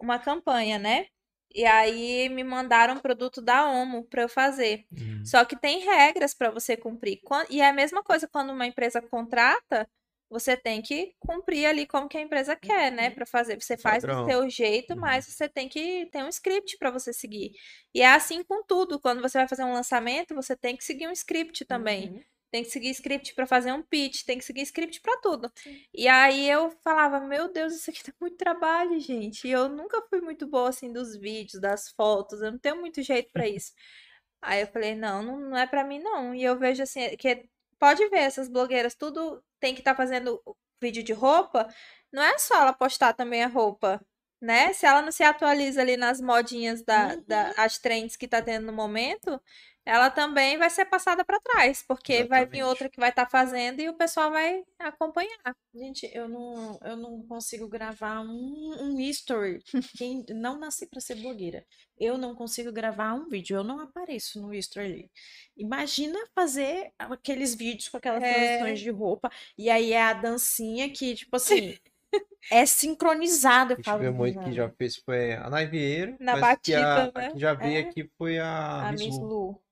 uma 0.00 0.18
campanha, 0.18 0.78
né? 0.78 1.06
E 1.54 1.64
aí 1.64 2.28
me 2.28 2.44
mandaram 2.44 2.94
um 2.94 2.98
produto 3.00 3.40
da 3.40 3.66
Omo 3.70 4.04
pra 4.04 4.22
eu 4.22 4.28
fazer. 4.28 4.84
Uhum. 4.92 5.24
Só 5.24 5.44
que 5.44 5.56
tem 5.58 5.80
regras 5.80 6.34
pra 6.34 6.50
você 6.50 6.76
cumprir. 6.76 7.20
E 7.48 7.60
é 7.60 7.68
a 7.68 7.72
mesma 7.72 8.02
coisa 8.02 8.28
quando 8.28 8.50
uma 8.52 8.66
empresa 8.66 9.00
contrata, 9.00 9.88
você 10.30 10.54
tem 10.58 10.82
que 10.82 11.14
cumprir 11.18 11.64
ali 11.64 11.86
como 11.86 12.06
que 12.06 12.18
a 12.18 12.20
empresa 12.20 12.54
quer, 12.54 12.92
né, 12.92 13.08
Pra 13.10 13.24
fazer. 13.24 13.58
Você 13.58 13.78
faz 13.78 14.02
do 14.04 14.08
Padrão. 14.08 14.26
seu 14.26 14.50
jeito, 14.50 14.92
Uhum. 14.92 15.00
mas 15.00 15.24
você 15.24 15.48
tem 15.48 15.70
que 15.70 16.04
ter 16.12 16.22
um 16.22 16.28
script 16.28 16.76
pra 16.76 16.90
você 16.90 17.14
seguir. 17.14 17.52
E 17.94 18.02
é 18.02 18.08
assim 18.08 18.42
com 18.44 18.62
tudo. 18.62 19.00
Quando 19.00 19.22
você 19.22 19.38
vai 19.38 19.48
fazer 19.48 19.64
um 19.64 19.72
lançamento, 19.72 20.34
você 20.34 20.54
tem 20.54 20.76
que 20.76 20.84
seguir 20.84 21.08
um 21.08 21.12
script 21.12 21.64
também. 21.64 22.10
Uhum. 22.10 22.22
Tem 22.50 22.62
que 22.62 22.70
seguir 22.70 22.90
script 22.90 23.34
pra 23.34 23.46
fazer 23.46 23.72
um 23.72 23.82
pitch, 23.82 24.24
tem 24.24 24.38
que 24.38 24.44
seguir 24.44 24.62
script 24.62 25.00
pra 25.00 25.18
tudo. 25.18 25.52
E 25.92 26.08
aí 26.08 26.48
eu 26.48 26.70
falava, 26.82 27.20
meu 27.20 27.52
Deus, 27.52 27.74
isso 27.74 27.90
aqui 27.90 28.02
dá 28.06 28.12
muito 28.20 28.36
trabalho, 28.36 28.98
gente. 29.00 29.46
E 29.46 29.50
eu 29.50 29.68
nunca 29.68 30.02
fui 30.08 30.20
muito 30.20 30.46
boa 30.46 30.70
assim 30.70 30.92
dos 30.92 31.14
vídeos, 31.16 31.60
das 31.60 31.90
fotos, 31.90 32.40
eu 32.40 32.52
não 32.52 32.58
tenho 32.58 32.80
muito 32.80 33.02
jeito 33.02 33.30
pra 33.32 33.46
isso. 33.46 33.72
Aí 34.40 34.60
eu 34.60 34.68
falei, 34.68 34.94
não, 34.94 35.20
não, 35.22 35.40
não 35.50 35.56
é 35.58 35.66
pra 35.66 35.82
mim 35.84 35.98
não. 35.98 36.32
E 36.32 36.44
eu 36.44 36.56
vejo 36.56 36.82
assim, 36.82 37.16
que 37.16 37.48
pode 37.78 38.08
ver 38.08 38.20
essas 38.20 38.48
blogueiras, 38.48 38.94
tudo 38.94 39.42
tem 39.60 39.74
que 39.74 39.80
estar 39.80 39.96
fazendo 39.96 40.40
vídeo 40.80 41.02
de 41.02 41.12
roupa, 41.12 41.68
não 42.12 42.22
é 42.22 42.38
só 42.38 42.54
ela 42.60 42.72
postar 42.72 43.12
também 43.12 43.42
a 43.42 43.48
roupa, 43.48 44.00
né? 44.40 44.72
Se 44.72 44.86
ela 44.86 45.02
não 45.02 45.12
se 45.12 45.22
atualiza 45.22 45.80
ali 45.80 45.96
nas 45.96 46.20
modinhas 46.20 46.82
da, 46.82 47.16
da 47.16 47.52
as 47.56 47.78
trends 47.78 48.16
que 48.16 48.28
tá 48.28 48.40
tendo 48.40 48.66
no 48.66 48.72
momento, 48.72 49.40
ela 49.88 50.10
também 50.10 50.58
vai 50.58 50.68
ser 50.68 50.84
passada 50.84 51.24
pra 51.24 51.40
trás, 51.40 51.82
porque 51.88 52.24
vai 52.24 52.40
vir 52.44 52.58
Exatamente. 52.58 52.62
outra 52.62 52.88
que 52.90 53.00
vai 53.00 53.08
estar 53.08 53.26
fazendo 53.30 53.80
e 53.80 53.88
o 53.88 53.94
pessoal 53.96 54.30
vai 54.30 54.62
acompanhar. 54.78 55.38
Gente, 55.74 56.10
eu 56.12 56.28
não, 56.28 56.78
eu 56.84 56.94
não 56.96 57.22
consigo 57.26 57.66
gravar 57.66 58.20
um, 58.20 58.76
um 58.82 59.00
history. 59.00 59.62
Quem, 59.96 60.26
não 60.28 60.58
nasci 60.58 60.86
para 60.86 61.00
ser 61.00 61.14
blogueira. 61.14 61.64
Eu 61.98 62.18
não 62.18 62.34
consigo 62.34 62.70
gravar 62.70 63.14
um 63.14 63.28
vídeo. 63.28 63.56
Eu 63.56 63.64
não 63.64 63.80
apareço 63.80 64.42
no 64.42 64.52
history 64.52 64.84
ali. 64.84 65.10
Imagina 65.56 66.18
fazer 66.34 66.92
aqueles 66.98 67.54
vídeos 67.54 67.88
com 67.88 67.96
aquelas 67.96 68.22
É. 68.22 68.34
transições 68.58 68.80
de 68.80 68.90
roupa. 68.90 69.30
E 69.56 69.70
aí 69.70 69.94
é 69.94 70.02
a 70.02 70.12
dancinha 70.12 70.90
que, 70.92 71.14
tipo 71.14 71.34
assim, 71.36 71.78
é 72.52 72.66
sincronizada. 72.66 73.74
Eu 73.74 73.82
falo, 73.82 74.12
muito 74.12 74.38
que 74.44 74.52
já 74.52 74.68
fez 74.70 74.96
foi 74.96 75.32
a 75.32 75.48
Naivieira. 75.48 76.14
Na 76.20 76.36
mas 76.36 76.58
que 76.62 76.74
a, 76.74 77.06
batida, 77.06 77.12
a 77.14 77.20
né? 77.22 77.30
que 77.32 77.38
já 77.38 77.54
veio 77.54 77.78
É. 77.78 77.80
aqui 77.80 78.10
foi 78.18 78.38
a, 78.38 78.88
A 78.88 78.92
Miss 78.92 79.02
Miss 79.02 79.18
Lu. 79.18 79.26
Lu. 79.26 79.62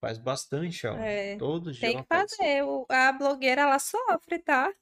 Faz 0.00 0.16
bastante, 0.18 0.86
ó. 0.86 0.96
É, 0.96 1.36
Todos 1.36 1.68
os 1.68 1.76
dias 1.76 1.80
Tem 1.80 1.94
ela 1.96 2.02
que 2.02 2.08
faz. 2.08 2.34
fazer. 2.36 2.62
O- 2.64 2.86
A 2.88 3.12
blogueira, 3.12 3.62
ela 3.62 3.78
sofre, 3.78 4.38
tá? 4.38 4.72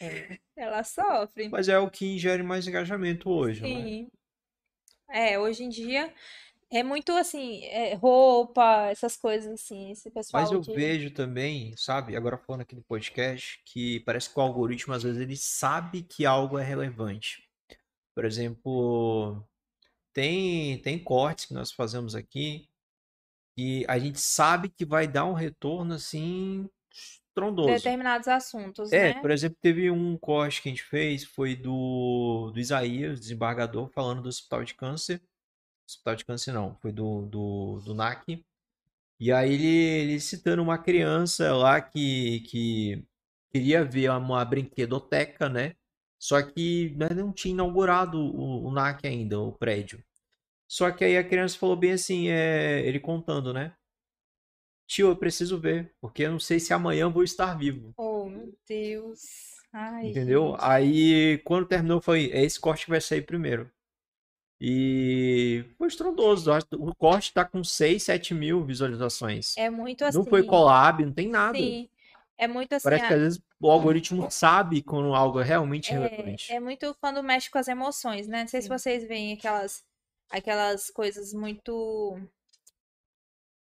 É. 0.00 0.38
Ela 0.56 0.84
sofre. 0.84 1.48
Mas 1.48 1.68
é 1.68 1.78
o 1.78 1.90
que 1.90 2.16
gera 2.18 2.42
mais 2.44 2.66
engajamento 2.66 3.28
hoje, 3.28 3.60
não 3.62 3.68
é? 3.68 3.72
Sim. 3.82 4.08
É, 5.10 5.38
hoje 5.38 5.64
em 5.64 5.68
dia 5.68 6.12
é 6.70 6.82
muito 6.82 7.12
assim, 7.12 7.64
é, 7.66 7.94
roupa, 7.94 8.88
essas 8.90 9.16
coisas 9.16 9.52
assim, 9.52 9.92
esse 9.92 10.10
pessoal 10.10 10.42
Mas 10.42 10.50
eu 10.52 10.60
de- 10.60 10.74
vejo 10.74 11.10
também, 11.12 11.76
sabe, 11.76 12.16
agora 12.16 12.36
falando 12.36 12.62
aqui 12.62 12.74
do 12.74 12.82
podcast, 12.82 13.60
que 13.64 14.00
parece 14.00 14.28
que 14.32 14.38
o 14.38 14.42
algoritmo 14.42 14.92
às 14.92 15.02
vezes 15.04 15.20
ele 15.20 15.36
sabe 15.36 16.02
que 16.02 16.26
algo 16.26 16.58
é 16.58 16.64
relevante. 16.64 17.48
Por 18.14 18.24
exemplo, 18.24 19.42
tem 20.12 20.78
tem 20.82 20.98
cortes 20.98 21.44
que 21.46 21.54
nós 21.54 21.70
fazemos 21.70 22.14
aqui 22.16 22.68
e 23.56 23.84
a 23.88 23.98
gente 23.98 24.20
sabe 24.20 24.68
que 24.68 24.84
vai 24.84 25.06
dar 25.08 25.24
um 25.24 25.32
retorno 25.32 25.94
assim 25.94 26.68
estrondoso. 26.92 27.68
determinados 27.68 28.28
assuntos, 28.28 28.92
É, 28.92 29.14
né? 29.14 29.20
por 29.20 29.30
exemplo, 29.30 29.56
teve 29.60 29.90
um 29.90 30.16
corte 30.16 30.62
que 30.62 30.68
a 30.68 30.72
gente 30.72 30.82
fez, 30.82 31.24
foi 31.24 31.54
do, 31.54 32.50
do 32.52 32.58
Isaías, 32.58 33.20
desembargador, 33.20 33.90
falando 33.90 34.22
do 34.22 34.28
hospital 34.28 34.64
de 34.64 34.74
câncer. 34.74 35.22
Hospital 35.88 36.16
de 36.16 36.24
câncer 36.24 36.52
não, 36.52 36.76
foi 36.76 36.92
do, 36.92 37.26
do, 37.26 37.80
do 37.84 37.94
NAC. 37.94 38.44
E 39.20 39.32
aí 39.32 39.52
ele, 39.54 39.66
ele 39.66 40.20
citando 40.20 40.62
uma 40.62 40.78
criança 40.78 41.54
lá 41.54 41.80
que, 41.80 42.40
que 42.40 43.04
queria 43.52 43.84
ver 43.84 44.10
uma 44.10 44.44
brinquedoteca, 44.44 45.48
né? 45.48 45.74
Só 46.18 46.42
que 46.42 46.94
né, 46.96 47.08
não 47.10 47.32
tinha 47.32 47.52
inaugurado 47.52 48.18
o, 48.18 48.66
o 48.66 48.70
NAC 48.70 49.06
ainda, 49.06 49.38
o 49.40 49.52
prédio. 49.52 50.02
Só 50.68 50.90
que 50.90 51.04
aí 51.04 51.16
a 51.16 51.24
criança 51.24 51.58
falou 51.58 51.76
bem 51.76 51.92
assim, 51.92 52.28
é, 52.28 52.80
ele 52.86 52.98
contando, 53.00 53.52
né? 53.52 53.74
Tio, 54.88 55.08
eu 55.08 55.16
preciso 55.16 55.58
ver, 55.58 55.92
porque 56.00 56.22
eu 56.22 56.30
não 56.32 56.38
sei 56.38 56.60
se 56.60 56.72
amanhã 56.72 57.08
vou 57.08 57.24
estar 57.24 57.54
vivo. 57.58 57.92
Oh, 57.96 58.24
meu 58.26 58.52
Deus. 58.68 59.20
Ai, 59.72 60.06
Entendeu? 60.08 60.52
gente. 60.52 60.58
Aí, 60.60 61.38
quando 61.44 61.66
terminou, 61.66 62.00
foi 62.00 62.30
é 62.32 62.42
esse 62.44 62.58
corte 62.58 62.84
que 62.84 62.90
vai 62.90 63.00
sair 63.00 63.22
primeiro. 63.22 63.70
E 64.60 65.64
foi 65.76 65.88
estrondoso. 65.88 66.50
que 66.68 66.76
O 66.76 66.94
corte 66.94 67.32
tá 67.32 67.44
com 67.44 67.62
6, 67.62 68.02
7 68.04 68.32
mil 68.32 68.64
visualizações. 68.64 69.56
É 69.56 69.68
muito 69.68 70.04
assim. 70.04 70.16
Não 70.18 70.24
foi 70.24 70.44
collab, 70.44 71.04
não 71.04 71.12
tem 71.12 71.28
nada. 71.28 71.58
Sim. 71.58 71.88
É 72.38 72.46
muito 72.46 72.72
assim. 72.74 72.84
Parece 72.84 73.06
que 73.06 73.12
a- 73.12 73.16
às 73.16 73.22
vezes 73.22 73.42
o 73.60 73.70
algoritmo 73.70 74.30
sabe 74.30 74.82
quando 74.82 75.14
algo 75.14 75.40
é 75.40 75.44
realmente 75.44 75.90
relevante. 75.92 76.52
É, 76.52 76.56
é 76.56 76.60
muito 76.60 76.94
quando 77.00 77.22
mexe 77.22 77.50
com 77.50 77.58
as 77.58 77.68
emoções, 77.68 78.26
né? 78.28 78.42
Não 78.42 78.48
sei 78.48 78.60
se 78.62 78.68
Sim. 78.68 78.72
vocês 78.74 79.06
veem 79.06 79.34
aquelas, 79.34 79.84
aquelas 80.30 80.90
coisas 80.90 81.32
muito. 81.32 82.18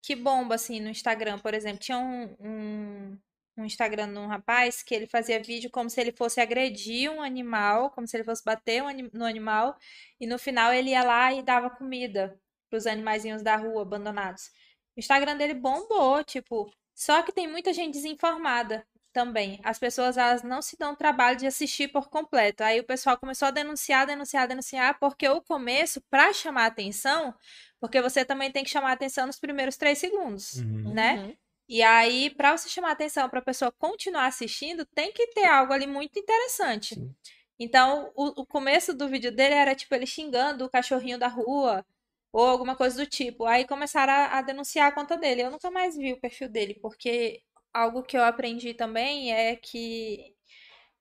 Que 0.01 0.15
bomba, 0.15 0.55
assim, 0.55 0.79
no 0.79 0.89
Instagram, 0.89 1.39
por 1.39 1.53
exemplo. 1.53 1.79
Tinha 1.79 1.97
um, 1.97 2.35
um, 2.39 3.17
um 3.57 3.65
Instagram 3.65 4.11
de 4.11 4.19
um 4.19 4.27
rapaz 4.27 4.83
que 4.83 4.93
ele 4.93 5.07
fazia 5.07 5.41
vídeo 5.41 5.69
como 5.71 5.89
se 5.89 5.99
ele 6.01 6.11
fosse 6.11 6.41
agredir 6.41 7.11
um 7.11 7.21
animal, 7.21 7.91
como 7.91 8.07
se 8.07 8.17
ele 8.17 8.23
fosse 8.23 8.43
bater 8.43 8.83
um 8.83 8.89
no 9.13 9.25
animal, 9.25 9.77
e 10.19 10.27
no 10.27 10.37
final 10.37 10.73
ele 10.73 10.91
ia 10.91 11.03
lá 11.03 11.33
e 11.33 11.41
dava 11.41 11.69
comida 11.69 12.39
pros 12.69 12.87
animaizinhos 12.87 13.41
da 13.41 13.55
rua 13.55 13.83
abandonados. 13.83 14.47
O 14.95 14.99
Instagram 14.99 15.37
dele 15.37 15.53
bombou, 15.53 16.23
tipo. 16.23 16.71
Só 16.95 17.23
que 17.23 17.31
tem 17.31 17.47
muita 17.47 17.73
gente 17.73 17.93
desinformada 17.93 18.85
também. 19.13 19.59
As 19.63 19.79
pessoas 19.79 20.17
elas 20.17 20.43
não 20.43 20.61
se 20.61 20.77
dão 20.77 20.93
o 20.93 20.95
trabalho 20.97 21.37
de 21.37 21.45
assistir 21.47 21.87
por 21.89 22.09
completo. 22.09 22.63
Aí 22.63 22.79
o 22.79 22.83
pessoal 22.83 23.17
começou 23.17 23.47
a 23.47 23.51
denunciar, 23.51 24.05
denunciar, 24.07 24.47
denunciar, 24.47 24.99
porque 24.99 25.27
o 25.29 25.41
começo, 25.41 26.01
para 26.09 26.33
chamar 26.33 26.65
atenção, 26.65 27.33
porque 27.79 28.01
você 28.01 28.25
também 28.25 28.51
tem 28.51 28.63
que 28.63 28.69
chamar 28.69 28.91
atenção 28.93 29.27
nos 29.27 29.39
primeiros 29.39 29.77
três 29.77 29.97
segundos, 29.99 30.55
Uhum. 30.55 30.93
né? 30.93 31.15
Uhum. 31.23 31.37
E 31.69 31.81
aí, 31.81 32.29
para 32.31 32.57
você 32.57 32.67
chamar 32.67 32.91
atenção 32.91 33.29
para 33.29 33.39
a 33.39 33.43
pessoa 33.43 33.71
continuar 33.71 34.25
assistindo, 34.27 34.85
tem 34.85 35.13
que 35.13 35.27
ter 35.27 35.45
algo 35.45 35.71
ali 35.71 35.87
muito 35.87 36.19
interessante. 36.19 36.95
Sim. 36.95 37.15
Então, 37.59 38.11
o, 38.15 38.41
o 38.41 38.45
começo 38.45 38.93
do 38.93 39.07
vídeo 39.07 39.31
dele 39.31 39.53
era 39.55 39.75
tipo 39.75 39.93
ele 39.95 40.05
xingando 40.05 40.65
o 40.65 40.69
cachorrinho 40.69 41.17
da 41.17 41.27
rua 41.27 41.85
ou 42.33 42.45
alguma 42.45 42.75
coisa 42.75 42.97
do 42.97 43.09
tipo. 43.09 43.45
Aí 43.45 43.65
começaram 43.65 44.11
a, 44.11 44.39
a 44.39 44.41
denunciar 44.41 44.87
a 44.87 44.91
conta 44.91 45.15
dele. 45.17 45.43
Eu 45.43 45.51
nunca 45.51 45.69
mais 45.71 45.95
vi 45.95 46.13
o 46.13 46.19
perfil 46.19 46.49
dele, 46.49 46.77
porque 46.81 47.41
algo 47.73 48.03
que 48.03 48.17
eu 48.17 48.23
aprendi 48.23 48.73
também 48.73 49.33
é 49.33 49.55
que 49.55 50.35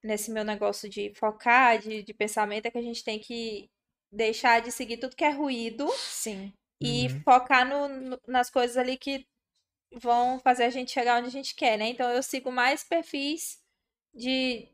nesse 0.03 0.31
meu 0.33 0.45
negócio 0.45 0.89
de 0.89 1.13
focar, 1.17 1.79
de, 1.81 2.03
de 2.03 2.15
pensamento, 2.15 2.67
é 2.67 2.71
que 2.71 2.79
a 2.79 2.83
gente 2.83 3.05
tem 3.05 3.19
que 3.21 3.71
deixar 4.13 4.61
de 4.63 4.73
seguir 4.73 4.99
tudo 4.99 5.17
que 5.17 5.25
é 5.25 5.31
ruído 5.31 5.87
Sim. 6.09 6.53
e 6.81 7.09
Uhum. 7.09 7.25
focar 7.25 7.69
no, 7.69 7.89
no- 7.89 8.21
nas 8.27 8.51
coisas 8.51 8.77
ali 8.77 8.97
que 8.97 9.27
vão 10.03 10.41
fazer 10.41 10.65
a 10.65 10.71
gente 10.71 10.93
chegar 10.93 11.19
onde 11.19 11.29
a 11.29 11.33
gente 11.33 11.55
quer, 11.55 11.79
né? 11.79 11.89
Então 11.89 12.11
eu 12.13 12.23
sigo 12.23 12.53
mais 12.53 12.85
perfis 12.85 13.61
de 14.15 14.69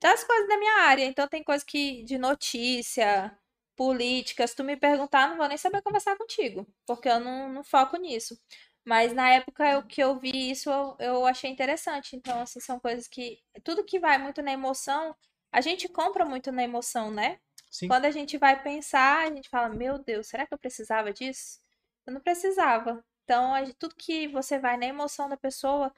das 0.00 0.24
coisas 0.24 0.48
da 0.48 0.58
minha 0.58 0.82
área. 0.84 1.04
Então 1.06 1.28
tem 1.28 1.44
coisa 1.44 1.64
que 1.66 2.04
de 2.04 2.18
notícia, 2.18 3.36
política, 3.76 4.46
se 4.46 4.56
tu 4.56 4.64
me 4.64 4.76
perguntar, 4.76 5.28
não 5.30 5.38
vou 5.38 5.48
nem 5.48 5.58
saber 5.58 5.82
conversar 5.82 6.16
contigo, 6.18 6.66
porque 6.86 7.08
eu 7.08 7.20
não, 7.20 7.52
não 7.52 7.64
foco 7.64 7.96
nisso. 7.98 8.38
Mas 8.86 9.12
na 9.12 9.28
época 9.30 9.68
eu, 9.70 9.82
que 9.82 10.02
eu 10.02 10.18
vi 10.18 10.50
isso, 10.50 10.70
eu, 10.70 10.96
eu 11.00 11.26
achei 11.26 11.50
interessante. 11.50 12.16
Então, 12.16 12.40
assim, 12.40 12.60
são 12.60 12.78
coisas 12.80 13.08
que. 13.08 13.40
Tudo 13.64 13.84
que 13.84 13.98
vai 13.98 14.18
muito 14.18 14.42
na 14.42 14.52
emoção, 14.52 15.14
a 15.52 15.60
gente 15.60 15.88
compra 15.88 16.24
muito 16.24 16.52
na 16.52 16.62
emoção, 16.62 17.10
né? 17.10 17.38
Sim. 17.70 17.88
Quando 17.88 18.04
a 18.06 18.10
gente 18.10 18.38
vai 18.38 18.62
pensar, 18.62 19.26
a 19.26 19.30
gente 19.34 19.48
fala, 19.48 19.68
meu 19.68 19.98
Deus, 19.98 20.28
será 20.28 20.46
que 20.46 20.54
eu 20.54 20.58
precisava 20.58 21.12
disso? 21.12 21.60
Eu 22.06 22.12
não 22.14 22.20
precisava. 22.20 23.04
Então, 23.24 23.52
tudo 23.78 23.94
que 23.96 24.28
você 24.28 24.58
vai 24.58 24.76
na 24.76 24.86
emoção 24.86 25.28
da 25.28 25.36
pessoa, 25.36 25.92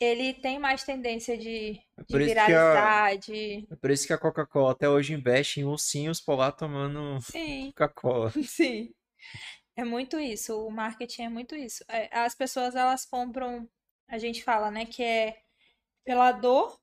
ele 0.00 0.34
tem 0.34 0.58
mais 0.58 0.84
tendência 0.84 1.36
de, 1.38 1.74
de 1.74 1.80
por 2.10 2.20
isso 2.20 2.34
que 2.36 2.52
a- 2.52 3.04
viralizar, 3.04 3.16
de. 3.18 3.66
É 3.70 3.76
por 3.76 3.90
isso 3.90 4.06
que 4.06 4.12
a 4.12 4.18
Coca-Cola 4.18 4.72
até 4.72 4.88
hoje 4.88 5.14
investe 5.14 5.60
em 5.60 5.64
ursinhos 5.64 6.20
por 6.20 6.36
lá 6.36 6.52
tomando 6.52 7.18
Coca-Cola. 7.74 8.30
sim. 8.44 8.92
É 9.76 9.84
muito 9.84 10.18
isso. 10.18 10.66
O 10.66 10.70
marketing 10.70 11.22
é 11.22 11.28
muito 11.28 11.54
isso. 11.56 11.84
É, 11.88 12.08
As 12.18 12.34
pessoas, 12.34 12.74
elas 12.76 13.04
compram, 13.06 13.68
a 14.08 14.18
gente 14.18 14.42
fala, 14.44 14.70
né, 14.70 14.84
que 14.86 15.02
é 15.02 15.42
pela 16.04 16.32
dor 16.32 16.80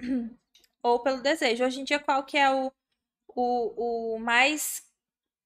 ou 0.82 1.00
pelo 1.02 1.22
desejo. 1.22 1.64
Hoje 1.64 1.80
em 1.80 1.84
dia, 1.84 1.98
qual 2.00 2.24
que 2.24 2.38
é 2.38 2.50
o, 2.54 2.72
o, 3.28 4.16
o 4.16 4.20
mais 4.20 4.84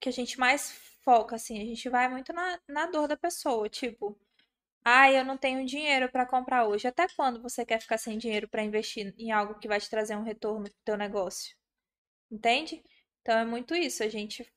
que 0.01 0.09
a 0.11 0.13
gente 0.13 0.39
mais 0.41 0.73
foca, 1.05 1.37
assim? 1.37 1.61
A 1.63 1.67
gente 1.67 1.89
vai 1.91 2.09
muito 2.09 2.33
na, 2.33 2.61
na 2.69 2.87
dor 2.89 3.09
da 3.09 3.17
pessoa, 3.19 3.69
tipo, 3.69 4.19
ah, 4.85 5.11
eu 5.13 5.25
não 5.25 5.37
tenho 5.39 5.67
dinheiro 5.67 6.11
para 6.11 6.27
comprar 6.27 6.67
hoje. 6.67 6.89
Até 6.89 7.09
quando 7.09 7.43
você 7.43 7.65
quer 7.67 7.81
ficar 7.81 7.99
sem 7.99 8.19
dinheiro 8.19 8.49
para 8.49 8.63
investir 8.65 9.15
em 9.19 9.33
algo 9.33 9.57
que 9.59 9.69
vai 9.69 9.81
te 9.81 9.91
trazer 9.91 10.17
um 10.17 10.23
retorno 10.25 10.65
pro 10.71 10.75
teu 10.85 10.97
negócio? 10.99 11.57
Entende? 12.31 12.83
Então 13.23 13.39
é 13.39 13.45
muito 13.45 13.75
isso. 13.75 14.03
A 14.03 14.09
gente 14.09 14.51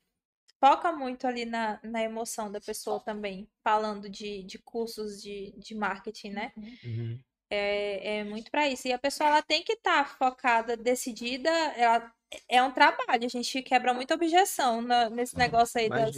foca 0.64 0.94
muito 0.94 1.27
ali 1.27 1.44
na, 1.44 1.77
na 1.84 2.02
emoção 2.02 2.49
da 2.49 2.61
pessoa 2.61 2.98
também, 3.02 3.49
falando 3.61 4.10
de, 4.10 4.44
de 4.44 4.57
cursos 4.60 5.22
de, 5.22 5.52
de 5.57 5.76
marketing, 5.76 6.30
né? 6.30 6.53
Uhum. 6.56 7.19
É, 7.49 8.19
é 8.19 8.23
muito 8.23 8.49
para 8.49 8.69
isso. 8.69 8.88
E 8.88 8.94
a 8.94 8.98
pessoa 8.98 9.30
ela 9.30 9.41
tem 9.41 9.61
que 9.61 9.73
estar 9.73 10.18
focada, 10.18 10.77
decidida. 10.77 11.49
Ela, 11.49 12.10
é 12.48 12.64
um 12.64 12.72
trabalho. 12.72 13.26
A 13.26 13.27
gente 13.27 13.61
quebra 13.61 13.94
muita 13.94 14.14
objeção 14.14 14.81
na- 14.81 15.10
nesse 15.10 15.35
negócio 15.35 15.77
aí 15.81 15.90
das, 15.90 16.15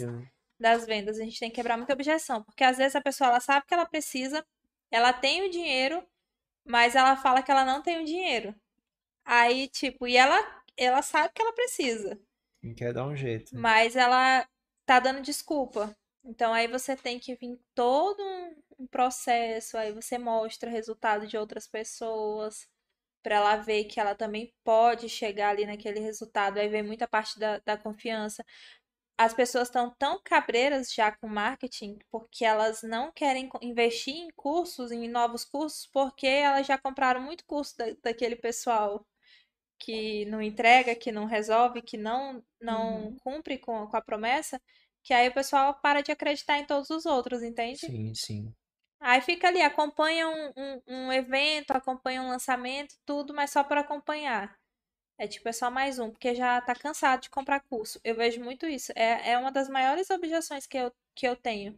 das 0.60 0.86
vendas. 0.86 1.20
A 1.20 1.24
gente 1.24 1.40
tem 1.40 1.50
que 1.50 1.56
quebrar 1.56 1.76
muita 1.76 1.94
objeção. 1.94 2.44
Porque 2.44 2.64
às 2.64 2.78
vezes 2.78 2.96
a 2.96 3.02
pessoa 3.02 3.32
ela 3.32 3.40
sabe 3.40 3.66
que 3.66 3.74
ela 3.74 3.88
precisa, 3.88 4.46
ela 4.92 5.12
tem 5.12 5.42
o 5.42 5.50
dinheiro, 5.50 6.06
mas 6.64 6.94
ela 6.96 7.18
fala 7.18 7.42
que 7.42 7.50
ela 7.50 7.66
não 7.66 7.82
tem 7.82 8.00
o 8.00 8.06
dinheiro. 8.06 8.54
Aí, 9.26 9.68
tipo, 9.70 10.08
e 10.08 10.16
ela, 10.16 10.38
ela 10.78 11.02
sabe 11.02 11.34
que 11.34 11.42
ela 11.42 11.54
precisa 11.54 12.20
Quem 12.66 12.74
quer 12.74 12.94
dar 12.94 13.06
um 13.06 13.16
jeito. 13.16 13.56
mas 13.56 13.96
ela 13.96 14.48
tá 14.88 15.00
dando 15.00 15.22
desculpa. 15.22 15.96
Então 16.24 16.52
aí 16.52 16.68
você 16.68 16.96
tem 16.96 17.20
que 17.20 17.36
vir 17.36 17.60
todo 17.76 18.20
um, 18.80 18.88
processo, 18.88 19.78
aí 19.78 19.92
você 19.92 20.18
mostra 20.18 20.68
resultado 20.68 21.28
de 21.28 21.38
outras 21.38 21.68
pessoas 21.68 22.68
para 23.22 23.36
ela 23.36 23.56
ver 23.58 23.86
que 23.86 24.00
ela 24.00 24.16
também 24.16 24.52
pode 24.64 25.08
chegar 25.10 25.50
ali 25.50 25.66
naquele 25.68 26.00
resultado. 26.00 26.58
Aí 26.58 26.68
vem 26.68 26.82
muita 26.82 27.08
parte 27.08 27.38
da, 27.38 27.60
da 27.60 27.78
confiança. 27.78 28.44
As 29.18 29.34
pessoas 29.34 29.68
estão 29.68 29.94
tão 30.00 30.20
cabreiras 30.24 30.92
já 30.92 31.12
com 31.12 31.28
marketing 31.28 32.00
porque 32.12 32.44
elas 32.44 32.82
não 32.82 33.12
querem 33.12 33.48
investir 33.62 34.16
em 34.16 34.30
cursos, 34.36 34.92
em 34.92 35.08
novos 35.08 35.46
cursos, 35.46 35.88
porque 35.94 36.28
elas 36.28 36.66
já 36.66 36.78
compraram 36.80 37.22
muito 37.22 37.46
curso 37.46 37.78
da- 37.78 37.96
daquele 38.04 38.36
pessoal 38.36 39.06
que 39.80 40.26
não 40.26 40.42
entrega, 40.42 40.96
que 40.96 41.12
não 41.12 41.26
resolve, 41.26 41.82
que 41.82 41.98
não, 41.98 42.44
não 42.62 43.16
cumpre 43.24 43.58
com, 43.58 43.88
com 43.88 43.98
a 43.98 44.02
promessa, 44.02 44.62
que 45.04 45.14
aí 45.14 45.28
o 45.28 45.34
pessoal 45.34 45.80
para 45.82 46.02
de 46.02 46.12
acreditar 46.12 46.58
em 46.58 46.66
todos 46.66 46.90
os 46.90 47.06
outros, 47.06 47.44
entende? 47.44 47.80
Sim, 47.80 48.14
sim. 48.16 48.54
Aí 49.00 49.22
fica 49.22 49.48
ali, 49.48 49.62
acompanha 49.62 50.28
um, 50.28 50.52
um, 50.58 50.82
um 50.88 51.14
evento, 51.14 51.72
acompanha 51.72 52.22
um 52.22 52.30
lançamento, 52.30 52.96
tudo, 53.06 53.34
mas 53.34 53.52
só 53.52 53.64
para 53.64 53.82
acompanhar. 53.82 54.58
É 55.18 55.28
tipo, 55.28 55.48
é 55.48 55.54
só 55.54 55.72
mais 55.72 55.98
um, 56.00 56.10
porque 56.12 56.36
já 56.36 56.60
tá 56.62 56.76
cansado 56.76 57.22
de 57.22 57.30
comprar 57.30 57.62
curso. 57.62 58.00
Eu 58.04 58.16
vejo 58.16 58.44
muito 58.44 58.66
isso. 58.66 58.92
É, 58.96 59.32
é 59.32 59.38
uma 59.38 59.52
das 59.52 59.70
maiores 59.70 60.10
objeções 60.10 60.68
que 60.68 60.78
eu, 60.78 60.92
que 61.16 61.28
eu 61.28 61.36
tenho 61.36 61.78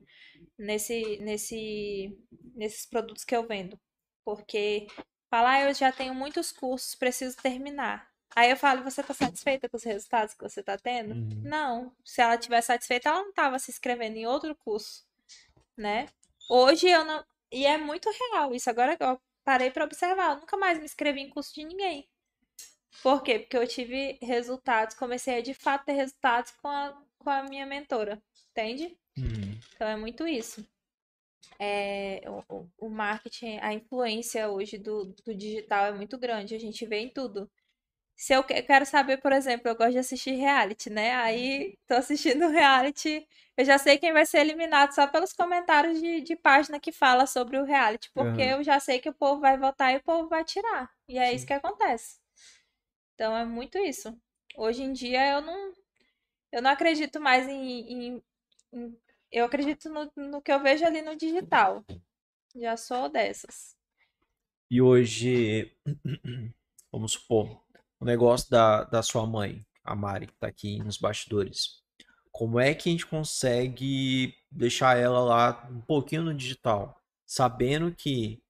nesse, 0.57 1.17
nesse, 1.19 2.17
nesses 2.55 2.85
produtos 2.85 3.23
que 3.23 3.35
eu 3.35 3.45
vendo. 3.45 3.79
Porque 4.25 4.87
falar, 5.29 5.51
ah, 5.51 5.61
eu 5.69 5.73
já 5.73 5.91
tenho 5.91 6.13
muitos 6.13 6.51
cursos, 6.51 6.95
preciso 6.95 7.37
terminar. 7.37 8.09
Aí 8.35 8.51
eu 8.51 8.57
falo, 8.57 8.83
você 8.83 9.01
tá 9.01 9.13
satisfeita 9.13 9.67
com 9.67 9.77
os 9.77 9.83
resultados 9.83 10.33
que 10.33 10.43
você 10.43 10.61
tá 10.61 10.77
tendo? 10.77 11.13
Uhum. 11.13 11.41
Não. 11.43 11.91
Se 12.05 12.21
ela 12.21 12.35
estiver 12.35 12.61
satisfeita, 12.61 13.09
ela 13.09 13.23
não 13.23 13.33
tava 13.33 13.57
se 13.57 13.71
inscrevendo 13.71 14.17
em 14.17 14.27
outro 14.27 14.55
curso, 14.55 15.05
né? 15.75 16.07
Hoje 16.49 16.87
eu 16.87 17.03
não. 17.03 17.25
E 17.51 17.65
é 17.65 17.77
muito 17.77 18.09
real 18.09 18.53
isso. 18.53 18.69
Agora 18.69 18.95
eu 18.99 19.19
parei 19.43 19.71
pra 19.71 19.85
observar. 19.85 20.35
Eu 20.35 20.41
nunca 20.41 20.55
mais 20.57 20.77
me 20.77 20.85
inscrevi 20.85 21.21
em 21.21 21.29
curso 21.29 21.53
de 21.53 21.63
ninguém. 21.63 22.07
Por 23.01 23.23
quê? 23.23 23.39
Porque 23.39 23.57
eu 23.57 23.67
tive 23.67 24.17
resultados, 24.21 24.95
comecei 24.95 25.37
a 25.37 25.41
de 25.41 25.53
fato 25.53 25.85
ter 25.85 25.93
resultados 25.93 26.51
com 26.61 26.67
a, 26.67 26.95
com 27.19 27.29
a 27.29 27.43
minha 27.43 27.65
mentora, 27.65 28.21
entende? 28.51 28.97
Uhum. 29.17 29.59
Então 29.75 29.87
é 29.87 29.95
muito 29.95 30.27
isso. 30.27 30.67
É, 31.59 32.21
o, 32.49 32.67
o- 32.77 32.89
marketing, 32.89 33.57
a 33.59 33.73
influência 33.73 34.49
hoje 34.49 34.77
do, 34.77 35.05
do 35.25 35.35
digital 35.35 35.85
é 35.87 35.91
muito 35.93 36.17
grande, 36.17 36.55
a 36.55 36.59
gente 36.59 36.85
vê 36.85 36.99
em 36.99 37.09
tudo. 37.13 37.49
Se 38.15 38.33
eu 38.33 38.43
que- 38.43 38.61
quero 38.63 38.85
saber, 38.85 39.17
por 39.21 39.31
exemplo, 39.31 39.67
eu 39.69 39.75
gosto 39.75 39.91
de 39.93 39.99
assistir 39.99 40.31
reality, 40.31 40.89
né? 40.89 41.13
Aí 41.15 41.77
tô 41.87 41.95
assistindo 41.95 42.47
reality, 42.49 43.27
eu 43.55 43.63
já 43.65 43.77
sei 43.77 43.97
quem 43.97 44.11
vai 44.13 44.25
ser 44.25 44.39
eliminado 44.39 44.91
só 44.93 45.05
pelos 45.07 45.33
comentários 45.33 45.99
de, 46.01 46.21
de 46.21 46.35
página 46.35 46.79
que 46.79 46.91
fala 46.91 47.27
sobre 47.27 47.57
o 47.59 47.63
reality, 47.63 48.09
porque 48.13 48.41
Aham. 48.41 48.41
eu 48.41 48.63
já 48.63 48.79
sei 48.79 48.99
que 48.99 49.09
o 49.09 49.13
povo 49.13 49.39
vai 49.41 49.57
votar 49.57 49.93
e 49.93 49.97
o 49.97 50.03
povo 50.03 50.27
vai 50.29 50.43
tirar. 50.43 50.89
E 51.07 51.17
é 51.19 51.33
isso 51.33 51.45
Sim. 51.45 51.47
que 51.47 51.53
acontece. 51.53 52.17
Então 53.15 53.35
é 53.35 53.45
muito 53.45 53.77
isso. 53.79 54.17
Hoje 54.55 54.83
em 54.83 54.93
dia 54.93 55.33
eu 55.33 55.41
não, 55.41 55.73
eu 56.51 56.61
não 56.61 56.71
acredito 56.71 57.19
mais 57.21 57.47
em, 57.47 57.81
em- 58.17 58.23
em- 58.73 58.99
eu 59.31 59.45
acredito 59.45 59.89
no, 59.89 60.11
no 60.15 60.41
que 60.41 60.51
eu 60.51 60.61
vejo 60.61 60.85
ali 60.85 61.01
no 61.01 61.15
digital. 61.15 61.83
Já 62.55 62.75
sou 62.77 63.09
dessas. 63.09 63.75
E 64.69 64.81
hoje, 64.81 65.71
vamos 66.91 67.13
supor, 67.13 67.61
o 67.99 68.05
negócio 68.05 68.49
da, 68.49 68.83
da 68.83 69.01
sua 69.01 69.25
mãe, 69.25 69.65
a 69.83 69.95
Mari, 69.95 70.27
que 70.27 70.35
tá 70.37 70.47
aqui 70.47 70.79
nos 70.79 70.97
bastidores. 70.97 71.81
Como 72.31 72.59
é 72.59 72.73
que 72.73 72.89
a 72.89 72.91
gente 72.91 73.05
consegue 73.05 74.33
deixar 74.51 74.97
ela 74.97 75.19
lá 75.21 75.67
um 75.71 75.81
pouquinho 75.81 76.23
no 76.23 76.33
digital, 76.33 77.01
sabendo 77.25 77.93
que 77.93 78.41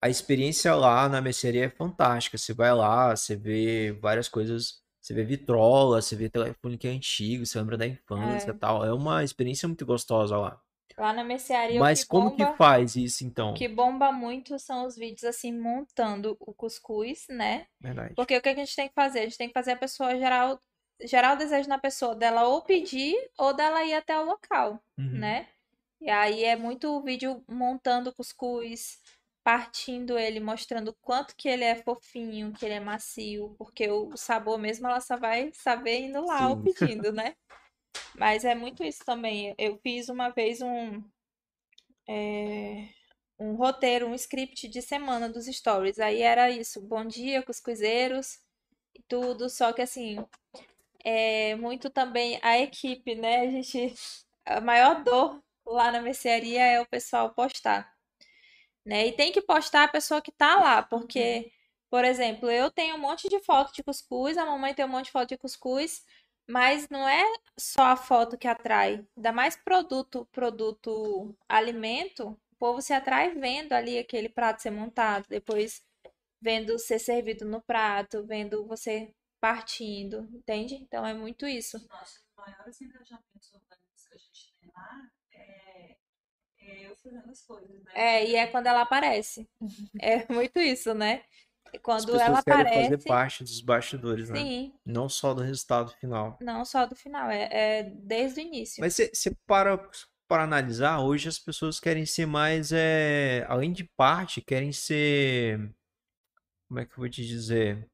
a 0.00 0.08
experiência 0.08 0.74
lá 0.74 1.08
na 1.08 1.20
mercearia 1.20 1.64
é 1.64 1.70
fantástica. 1.70 2.38
Você 2.38 2.52
vai 2.52 2.72
lá, 2.74 3.16
você 3.16 3.34
vê 3.34 3.92
várias 4.00 4.28
coisas, 4.28 4.82
você 5.06 5.14
vê 5.14 5.22
vitrola, 5.24 6.02
você 6.02 6.16
vê 6.16 6.28
telefone 6.28 6.76
que 6.76 6.88
é 6.88 6.90
antigo, 6.90 7.46
você 7.46 7.58
lembra 7.58 7.76
da 7.76 7.86
infância 7.86 8.50
e 8.50 8.50
É. 8.50 8.58
tal. 8.58 8.84
É 8.84 8.92
uma 8.92 9.22
experiência 9.22 9.68
muito 9.68 9.86
gostosa 9.86 10.36
lá. 10.36 10.60
Lá 10.98 11.12
na 11.12 11.22
mercearia, 11.22 11.78
Mas 11.78 12.02
que 12.02 12.08
como 12.08 12.30
que 12.30 12.42
bomba, 12.44 12.56
faz 12.56 12.96
isso 12.96 13.22
então? 13.24 13.50
o 13.50 13.54
que 13.54 13.68
bomba 13.68 14.10
muito 14.10 14.58
são 14.58 14.84
os 14.86 14.96
vídeos 14.96 15.24
assim 15.24 15.52
montando 15.52 16.36
o 16.40 16.52
cuscuz, 16.54 17.26
né? 17.28 17.66
Verdade. 17.80 18.14
Porque 18.16 18.36
o 18.36 18.40
que 18.42 18.48
a 18.48 18.54
gente 18.54 18.74
tem 18.74 18.88
que 18.88 18.94
fazer? 18.94 19.20
A 19.20 19.22
gente 19.24 19.38
tem 19.38 19.48
que 19.48 19.54
fazer 19.54 19.72
a 19.72 19.76
pessoa 19.76 20.16
gerar 20.18 20.54
o, 20.54 20.58
gerar 21.06 21.34
o 21.34 21.36
desejo 21.36 21.68
na 21.68 21.78
pessoa 21.78 22.14
dela 22.16 22.48
ou 22.48 22.62
pedir 22.62 23.14
ou 23.38 23.52
dela 23.54 23.84
ir 23.84 23.94
até 23.94 24.18
o 24.18 24.24
local, 24.24 24.82
Uhum. 24.98 25.18
né? 25.18 25.46
E 26.00 26.10
aí 26.10 26.44
é 26.44 26.56
muito 26.56 27.00
vídeo 27.02 27.44
montando 27.48 28.10
o 28.10 28.14
cuscuz, 28.14 28.98
partindo 29.46 30.18
ele, 30.18 30.40
mostrando 30.40 30.88
o 30.88 30.96
quanto 31.00 31.36
que 31.36 31.48
ele 31.48 31.62
é 31.62 31.76
fofinho, 31.76 32.52
que 32.52 32.64
ele 32.64 32.74
é 32.74 32.80
macio, 32.80 33.54
porque 33.56 33.88
o 33.88 34.16
sabor 34.16 34.58
mesmo 34.58 34.88
ela 34.88 35.00
só 35.00 35.16
vai 35.16 35.52
saber 35.54 36.00
indo 36.00 36.26
lá 36.26 36.48
Sim. 36.48 36.62
pedindo, 36.64 37.12
né? 37.12 37.36
Mas 38.16 38.44
é 38.44 38.56
muito 38.56 38.82
isso 38.82 39.04
também. 39.04 39.54
Eu 39.56 39.78
fiz 39.78 40.08
uma 40.08 40.30
vez 40.30 40.60
um, 40.60 41.00
é, 42.08 42.88
um 43.38 43.54
roteiro, 43.54 44.08
um 44.08 44.16
script 44.16 44.66
de 44.66 44.82
semana 44.82 45.28
dos 45.28 45.46
stories. 45.46 46.00
Aí 46.00 46.22
era 46.22 46.50
isso, 46.50 46.80
bom 46.80 47.04
dia, 47.04 47.40
cuscuzeiros, 47.40 48.40
e 48.96 49.02
tudo. 49.06 49.48
Só 49.48 49.72
que 49.72 49.80
assim, 49.80 50.16
é 51.04 51.54
muito 51.54 51.88
também 51.88 52.40
a 52.42 52.58
equipe, 52.58 53.14
né? 53.14 53.42
A 53.42 53.50
gente, 53.52 53.94
a 54.44 54.60
maior 54.60 55.04
dor 55.04 55.40
lá 55.64 55.92
na 55.92 56.02
mercearia 56.02 56.64
é 56.64 56.80
o 56.80 56.86
pessoal 56.86 57.32
postar, 57.32 57.95
né? 58.86 59.08
E 59.08 59.12
tem 59.12 59.32
que 59.32 59.42
postar 59.42 59.84
a 59.84 59.88
pessoa 59.88 60.22
que 60.22 60.32
tá 60.32 60.56
lá, 60.56 60.82
porque, 60.82 61.52
por 61.90 62.04
exemplo, 62.04 62.50
eu 62.50 62.70
tenho 62.70 62.96
um 62.96 62.98
monte 63.00 63.28
de 63.28 63.40
foto 63.40 63.72
de 63.74 63.82
cuscuz, 63.82 64.38
a 64.38 64.46
mamãe 64.46 64.74
tem 64.74 64.84
um 64.84 64.88
monte 64.88 65.06
de 65.06 65.12
foto 65.12 65.28
de 65.30 65.38
cuscuz, 65.38 66.04
mas 66.48 66.88
não 66.88 67.08
é 67.08 67.24
só 67.58 67.82
a 67.86 67.96
foto 67.96 68.38
que 68.38 68.48
atrai. 68.48 69.04
Ainda 69.16 69.32
mais 69.32 69.56
produto, 69.56 70.26
produto 70.32 71.36
alimento, 71.48 72.28
o 72.52 72.56
povo 72.58 72.80
se 72.80 72.92
atrai 72.92 73.34
vendo 73.34 73.72
ali 73.72 73.98
aquele 73.98 74.28
prato 74.28 74.62
ser 74.62 74.70
montado, 74.70 75.26
depois 75.28 75.82
vendo 76.40 76.78
ser 76.78 76.98
servido 76.98 77.44
no 77.44 77.60
prato, 77.60 78.24
vendo 78.24 78.64
você 78.66 79.12
partindo, 79.40 80.28
entende? 80.32 80.76
Então 80.76 81.04
é 81.04 81.12
muito 81.12 81.46
isso. 81.46 81.78
Nossa, 81.88 82.20
os 82.20 82.36
maiores 82.36 82.80
engajamentos 82.80 83.52
orgânicos 83.52 84.08
que 84.08 84.14
a 84.14 84.18
gente 84.18 84.54
tem 84.60 84.70
lá 84.72 85.10
é, 85.32 85.96
é 86.70 86.86
eu 86.86 86.96
fazendo 86.96 87.30
as 87.30 87.42
coisas, 87.42 87.68
né? 87.70 87.84
É, 87.94 88.26
e 88.28 88.34
é 88.36 88.46
quando 88.46 88.66
ela 88.66 88.82
aparece. 88.82 89.48
É 90.00 90.30
muito 90.32 90.58
isso, 90.58 90.94
né? 90.94 91.22
As 91.66 91.78
Quando 91.82 92.12
pessoas 92.12 92.22
ela 92.22 92.42
querem 92.42 92.60
aparece, 92.60 92.82
fazer 92.84 92.98
parte 93.08 93.42
dos 93.44 93.60
bastidores, 93.60 94.30
né? 94.30 94.38
sim, 94.40 94.72
Não 94.84 95.08
só 95.08 95.34
do 95.34 95.42
resultado 95.42 95.90
final. 96.00 96.38
não 96.40 96.64
só 96.64 96.86
do 96.86 96.94
final, 96.94 97.30
é, 97.30 97.48
é 97.50 97.82
desde 97.82 98.40
o 98.40 98.42
início. 98.42 98.80
Mas 98.80 98.94
você 98.94 99.34
para 99.46 99.78
para 100.28 100.42
analisar, 100.42 100.98
hoje 100.98 101.28
as 101.28 101.38
pessoas 101.38 101.78
querem 101.78 102.04
ser 102.04 102.26
mais, 102.26 102.72
é, 102.72 103.44
além 103.48 103.72
de 103.72 103.84
parte, 103.96 104.40
querem 104.40 104.72
ser, 104.72 105.72
como 106.68 106.80
é 106.80 106.86
que 106.86 106.92
eu 106.92 106.96
vou 106.98 107.08
te 107.08 107.24
dizer? 107.26 107.88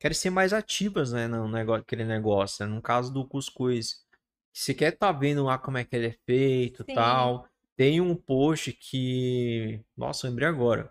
Querem 0.00 0.14
ser 0.14 0.30
mais 0.30 0.52
ativas, 0.52 1.12
né, 1.12 1.28
no 1.28 1.48
negócio, 1.48 1.82
aquele 1.82 2.04
negócio. 2.04 2.66
né? 2.66 2.74
No 2.74 2.82
caso 2.82 3.12
do 3.12 3.26
cuscuz, 3.26 4.04
você 4.52 4.74
quer 4.74 4.94
estar 4.94 5.12
vendo 5.12 5.44
lá 5.44 5.58
como 5.58 5.78
é 5.78 5.84
que 5.84 5.96
ele 5.96 6.08
é 6.08 6.16
feito, 6.26 6.84
Sim. 6.84 6.94
tal. 6.94 7.48
Tem 7.82 8.00
um 8.00 8.14
post 8.14 8.72
que, 8.74 9.80
nossa, 9.96 10.28
lembrei 10.28 10.46
agora. 10.46 10.88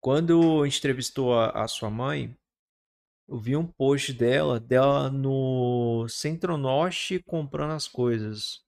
Quando 0.00 0.62
a 0.62 0.66
gente 0.66 0.78
entrevistou 0.78 1.34
a, 1.34 1.64
a 1.64 1.68
sua 1.68 1.90
mãe, 1.90 2.36
eu 3.28 3.38
vi 3.38 3.56
um 3.56 3.66
post 3.66 4.12
dela, 4.12 4.60
dela 4.60 5.10
no 5.10 6.08
Centro-Norte 6.08 7.20
comprando 7.26 7.72
as 7.72 7.88
coisas. 7.88 8.62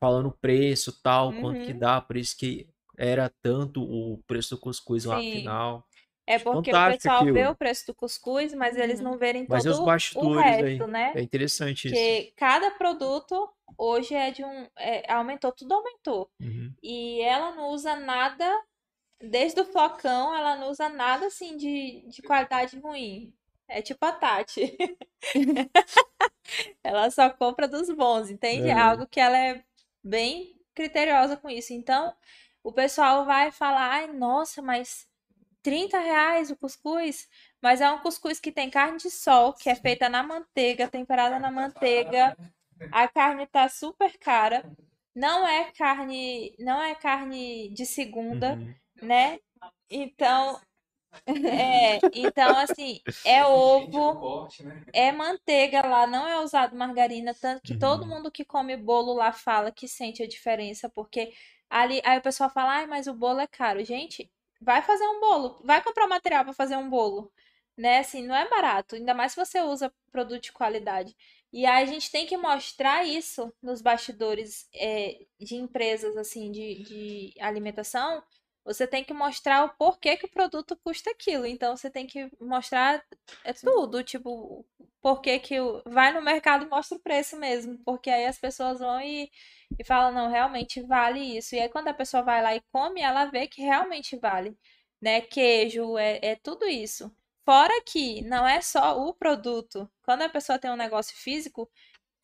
Falando 0.00 0.28
o 0.28 0.32
preço, 0.32 1.00
tal, 1.02 1.34
quanto 1.34 1.62
que 1.62 1.72
Uhum. 1.72 1.78
dá, 1.78 2.00
por 2.00 2.16
isso 2.16 2.36
que 2.36 2.68
era 2.98 3.30
tanto 3.42 3.82
o 3.82 4.18
preço 4.26 4.56
do 4.56 4.60
cuscuz 4.60 5.04
lá 5.04 5.22
Sim. 5.22 5.30
final. 5.30 5.85
É 6.26 6.38
porque 6.38 6.70
o 6.70 6.86
pessoal 6.92 7.24
vê 7.24 7.30
aquilo. 7.30 7.50
o 7.52 7.54
preço 7.56 7.86
do 7.86 7.94
cuscuz, 7.94 8.52
mas 8.52 8.76
eles 8.76 9.00
não 9.00 9.16
verem 9.16 9.46
Mas 9.48 9.64
é 9.64 9.70
os 9.70 9.76
todo 9.76 9.82
o 9.82 9.86
bastidores 9.86 10.44
aí. 10.44 10.62
resto, 10.70 10.86
né? 10.88 11.12
É 11.14 11.22
interessante 11.22 11.86
isso. 11.86 11.94
Porque 11.94 12.32
cada 12.36 12.70
produto 12.72 13.48
hoje 13.78 14.14
é 14.14 14.30
de 14.32 14.44
um. 14.44 14.66
é, 14.76 15.10
aumentou, 15.12 15.52
tudo 15.52 15.74
aumentou. 15.74 16.28
Uhum. 16.40 16.72
E 16.82 17.20
ela 17.22 17.52
não 17.52 17.68
usa 17.68 17.94
nada, 17.94 18.44
desde 19.20 19.60
o 19.60 19.64
flocão, 19.64 20.34
ela 20.36 20.56
não 20.56 20.68
usa 20.70 20.88
nada 20.88 21.26
assim 21.26 21.56
de, 21.56 22.02
de 22.08 22.22
qualidade 22.22 22.78
ruim. 22.78 23.32
É 23.68 23.80
tipo 23.82 24.04
a 24.04 24.12
Tati. 24.12 24.76
Ela 26.82 27.10
só 27.10 27.28
compra 27.30 27.66
dos 27.68 27.90
bons, 27.90 28.30
entende? 28.30 28.68
É 28.68 28.72
É. 28.72 28.78
algo 28.78 29.06
que 29.06 29.20
ela 29.20 29.36
é 29.36 29.62
bem 30.02 30.54
criteriosa 30.74 31.36
com 31.36 31.48
isso. 31.50 31.72
Então, 31.72 32.14
o 32.62 32.72
pessoal 32.72 33.24
vai 33.24 33.50
falar, 33.50 33.90
ai, 33.90 34.06
nossa, 34.12 34.62
mas 34.62 35.08
30 35.66 35.98
reais 35.98 36.50
o 36.50 36.56
cuscuz? 36.56 37.28
Mas 37.60 37.80
é 37.80 37.90
um 37.90 37.98
cuscuz 37.98 38.38
que 38.38 38.52
tem 38.52 38.70
carne 38.70 38.98
de 38.98 39.10
sol, 39.10 39.52
que 39.52 39.68
é 39.68 39.74
feita 39.74 40.08
na 40.08 40.22
manteiga, 40.22 40.88
temperada 40.88 41.38
na 41.40 41.50
manteiga. 41.50 42.36
A 42.92 43.08
carne 43.08 43.46
tá 43.46 43.68
super 43.68 44.16
cara. 44.18 44.64
Não 45.14 45.46
é 45.46 45.72
carne, 45.72 46.54
não 46.58 46.80
é 46.82 46.94
carne 46.94 47.70
de 47.70 47.84
segunda, 47.86 48.52
Uhum. 48.54 48.74
né? 49.02 49.40
Então, 49.90 50.60
é, 51.96 52.04
então 52.12 52.56
assim, 52.58 53.00
é 53.24 53.44
ovo, 53.44 54.14
Corte, 54.20 54.64
né? 54.64 54.82
é 54.92 55.12
manteiga 55.12 55.86
lá, 55.86 56.06
não 56.06 56.26
é 56.28 56.40
usado 56.40 56.76
margarina, 56.76 57.34
tanto 57.34 57.62
que 57.62 57.78
todo 57.78 58.02
Uhum. 58.02 58.08
mundo 58.08 58.30
que 58.30 58.44
come 58.44 58.76
bolo 58.76 59.14
lá 59.14 59.32
fala 59.32 59.72
que 59.72 59.88
sente 59.88 60.22
a 60.22 60.28
diferença, 60.28 60.88
porque 60.88 61.32
ali, 61.68 62.00
aí 62.04 62.18
o 62.18 62.22
pessoal 62.22 62.50
fala, 62.50 62.72
ai, 62.76 62.86
mas 62.86 63.06
o 63.06 63.14
bolo 63.14 63.40
é 63.40 63.46
caro. 63.46 63.84
Gente, 63.84 64.30
vai 64.60 64.82
fazer 64.82 65.04
um 65.04 65.20
bolo, 65.20 65.60
vai 65.64 65.82
comprar 65.82 66.06
material 66.08 66.44
para 66.44 66.52
fazer 66.54 66.76
um 66.76 66.88
bolo, 66.88 67.32
né? 67.76 67.98
Assim, 68.00 68.26
não 68.26 68.34
é 68.34 68.48
barato, 68.48 68.96
ainda 68.96 69.14
mais 69.14 69.32
se 69.32 69.36
você 69.36 69.60
usa 69.62 69.92
produto 70.10 70.42
de 70.42 70.52
qualidade. 70.52 71.16
E 71.52 71.64
aí 71.66 71.82
a 71.84 71.86
gente 71.86 72.10
tem 72.10 72.26
que 72.26 72.36
mostrar 72.36 73.06
isso 73.06 73.52
nos 73.62 73.80
bastidores 73.80 74.68
é, 74.74 75.18
de 75.40 75.56
empresas 75.56 76.16
assim 76.16 76.50
de, 76.50 76.82
de 76.82 77.34
alimentação. 77.40 78.22
Você 78.66 78.86
tem 78.86 79.04
que 79.04 79.14
mostrar 79.14 79.64
o 79.64 79.70
porquê 79.70 80.16
que 80.16 80.26
o 80.26 80.30
produto 80.30 80.76
custa 80.84 81.10
aquilo. 81.10 81.46
Então 81.46 81.76
você 81.76 81.90
tem 81.90 82.06
que 82.06 82.30
mostrar 82.40 83.02
é 83.44 83.52
tudo, 83.52 84.02
tipo, 84.04 84.66
porquê 85.00 85.38
que 85.38 85.60
o... 85.60 85.82
vai 85.86 86.12
no 86.12 86.20
mercado 86.22 86.66
e 86.66 86.68
mostra 86.68 86.98
o 86.98 87.00
preço 87.00 87.36
mesmo, 87.38 87.78
porque 87.84 88.10
aí 88.10 88.26
as 88.26 88.38
pessoas 88.38 88.80
vão 88.80 89.00
e, 89.00 89.30
e 89.78 89.84
falam, 89.84 90.12
não, 90.12 90.30
realmente 90.30 90.82
vale 90.82 91.20
isso. 91.38 91.54
E 91.54 91.60
aí 91.60 91.68
quando 91.68 91.88
a 91.88 91.94
pessoa 91.94 92.22
vai 92.22 92.42
lá 92.42 92.54
e 92.54 92.62
come, 92.72 93.00
ela 93.00 93.26
vê 93.26 93.46
que 93.46 93.62
realmente 93.62 94.16
vale, 94.18 94.56
né? 95.00 95.20
Queijo, 95.22 95.96
é, 95.98 96.18
é 96.22 96.36
tudo 96.36 96.66
isso. 96.66 97.10
Fora 97.44 97.72
que 97.86 98.22
não 98.22 98.46
é 98.46 98.60
só 98.60 99.00
o 99.00 99.14
produto. 99.14 99.88
Quando 100.02 100.22
a 100.22 100.28
pessoa 100.28 100.58
tem 100.58 100.70
um 100.70 100.76
negócio 100.76 101.16
físico, 101.16 101.70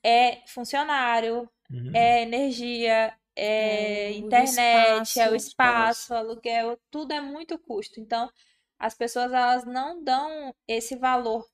é 0.05 0.43
funcionário, 0.49 1.49
Uhum. 1.73 1.91
é 1.95 2.23
energia, 2.23 3.15
é 3.37 4.13
É 4.13 4.13
internet, 4.13 5.19
é 5.21 5.31
o 5.31 5.35
espaço. 5.37 5.37
espaço, 5.37 6.15
aluguel, 6.15 6.79
tudo 6.91 7.13
é 7.13 7.21
muito 7.21 7.59
custo. 7.59 8.01
Então, 8.01 8.31
as 8.79 8.95
pessoas 8.95 9.33
elas 9.33 9.65
não 9.65 10.03
dão 10.03 10.55
esse 10.69 10.97
valor. 10.97 11.47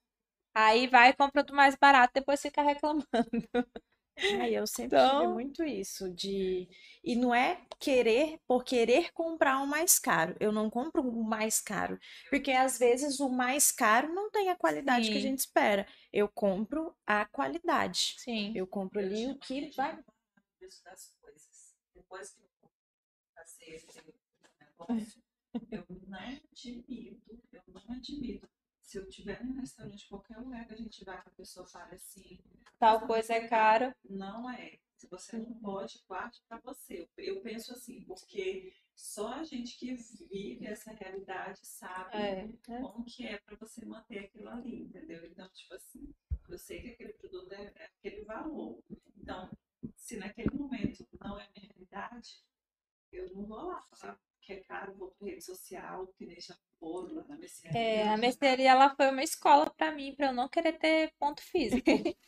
Aí 0.55 0.86
vai 0.88 1.10
e 1.10 1.14
compra 1.14 1.42
do 1.44 1.55
mais 1.55 1.76
barato, 1.76 2.12
depois 2.14 2.40
fica 2.40 2.62
reclamando. 2.82 3.06
Ai, 4.40 4.55
eu 4.59 4.66
sempre 4.66 4.96
Então- 4.98 5.20
tive 5.20 5.32
muito 5.32 5.62
isso 5.64 6.12
de 6.12 6.68
e 7.05 7.14
não 7.14 7.32
é 7.32 7.62
querer 7.78 8.40
por 8.48 8.64
querer 8.64 9.12
comprar 9.12 9.62
o 9.62 9.66
mais 9.66 9.96
caro. 10.00 10.34
Eu 10.40 10.50
não 10.50 10.68
compro 10.68 11.02
o 11.09 11.22
mais 11.22 11.60
caro, 11.60 11.96
porque 12.28 12.50
às 12.50 12.78
vezes 12.78 13.20
o 13.20 13.28
mais 13.28 13.70
caro 13.70 14.12
não 14.12 14.28
tem 14.28 14.48
a 14.50 14.56
qualidade 14.56 15.06
que 15.09 15.16
a 15.16 15.20
Sim. 15.20 15.28
gente 15.28 15.38
espera. 15.38 15.86
Eu 16.12 16.28
compro 16.28 16.92
a 17.06 17.26
qualidade. 17.26 18.16
Sim. 18.18 18.52
Eu 18.56 18.66
compro 18.66 18.98
ali 18.98 19.28
o 19.30 19.38
que 19.38 19.70
vai. 19.76 19.94
das. 19.94 21.12
Depois 22.09 22.30
que 22.30 22.40
eu 22.40 22.70
passei 23.35 23.74
esse 23.74 23.86
negócio, 24.59 25.22
eu 25.70 25.85
não 26.06 26.18
admito, 26.18 27.43
eu 27.52 27.62
não 27.68 27.82
admito. 27.94 28.48
Se 28.80 28.97
eu 28.97 29.06
tiver 29.10 29.44
num 29.44 29.60
restaurante, 29.60 30.09
qualquer 30.09 30.39
lugar 30.39 30.66
que 30.66 30.72
a 30.72 30.76
gente 30.76 31.05
vai, 31.05 31.20
que 31.22 31.28
a 31.28 31.32
pessoa 31.32 31.66
fala 31.66 31.93
assim, 31.93 32.40
Tal 32.78 33.06
coisa 33.06 33.35
é 33.35 33.47
cara. 33.47 33.94
não 34.09 34.48
é. 34.51 34.78
Se 34.97 35.06
você 35.06 35.36
não 35.36 35.52
pode, 35.60 36.02
guarde 36.09 36.40
para 36.48 36.59
você. 36.60 37.06
Eu, 37.18 37.43
penso 37.43 37.72
assim, 37.72 38.02
porque 38.05 38.72
só 38.97 39.35
a 39.35 39.44
gente 39.44 39.78
que 39.78 39.94
vive 40.30 40.64
essa 40.66 40.90
realidade 40.93 41.59
sabe 41.66 42.16
É. 42.16 42.48
como 42.64 43.05
que 43.05 43.26
é 43.26 43.36
para 43.39 43.56
você 43.56 43.85
manter 43.85 44.20
aquilo 44.20 44.48
ali, 44.48 44.85
entendeu? 44.85 45.26
Então, 45.26 45.47
tipo 45.51 45.74
assim, 45.74 46.14
eu 46.48 46.59
sei 46.59 46.80
que 46.80 46.89
aquele 46.89 47.12
produto 47.12 47.52
é, 47.52 47.64
é 47.76 47.85
aquele 47.85 48.24
valor. 48.24 48.82
Então, 49.18 49.51
se 49.94 50.16
naquele 50.16 50.51
momento 50.56 51.06
não 51.20 51.39
é 51.39 51.47
minha 51.55 51.66
realidade, 51.70 52.43
eu 53.12 53.26
não 53.28 53.36
vou 53.48 53.62
lá 53.66 53.82
falar 53.94 54.18
que 54.40 54.52
é 54.54 54.56
caro, 54.60 54.94
vou 54.94 55.10
para 55.18 55.28
rede 55.28 55.44
social, 55.44 56.06
que 56.16 56.26
foram 56.80 57.14
lá 57.16 57.24
na 57.28 57.36
mercearia. 57.36 57.78
É, 57.78 58.08
a 58.08 58.16
mercearia 58.16 58.70
ela 58.70 58.94
foi 58.94 59.10
uma 59.10 59.22
escola 59.22 59.68
pra 59.76 59.92
mim, 59.92 60.14
pra 60.16 60.28
eu 60.28 60.32
não 60.32 60.48
querer 60.48 60.78
ter 60.78 61.12
ponto 61.18 61.42
físico. 61.42 61.84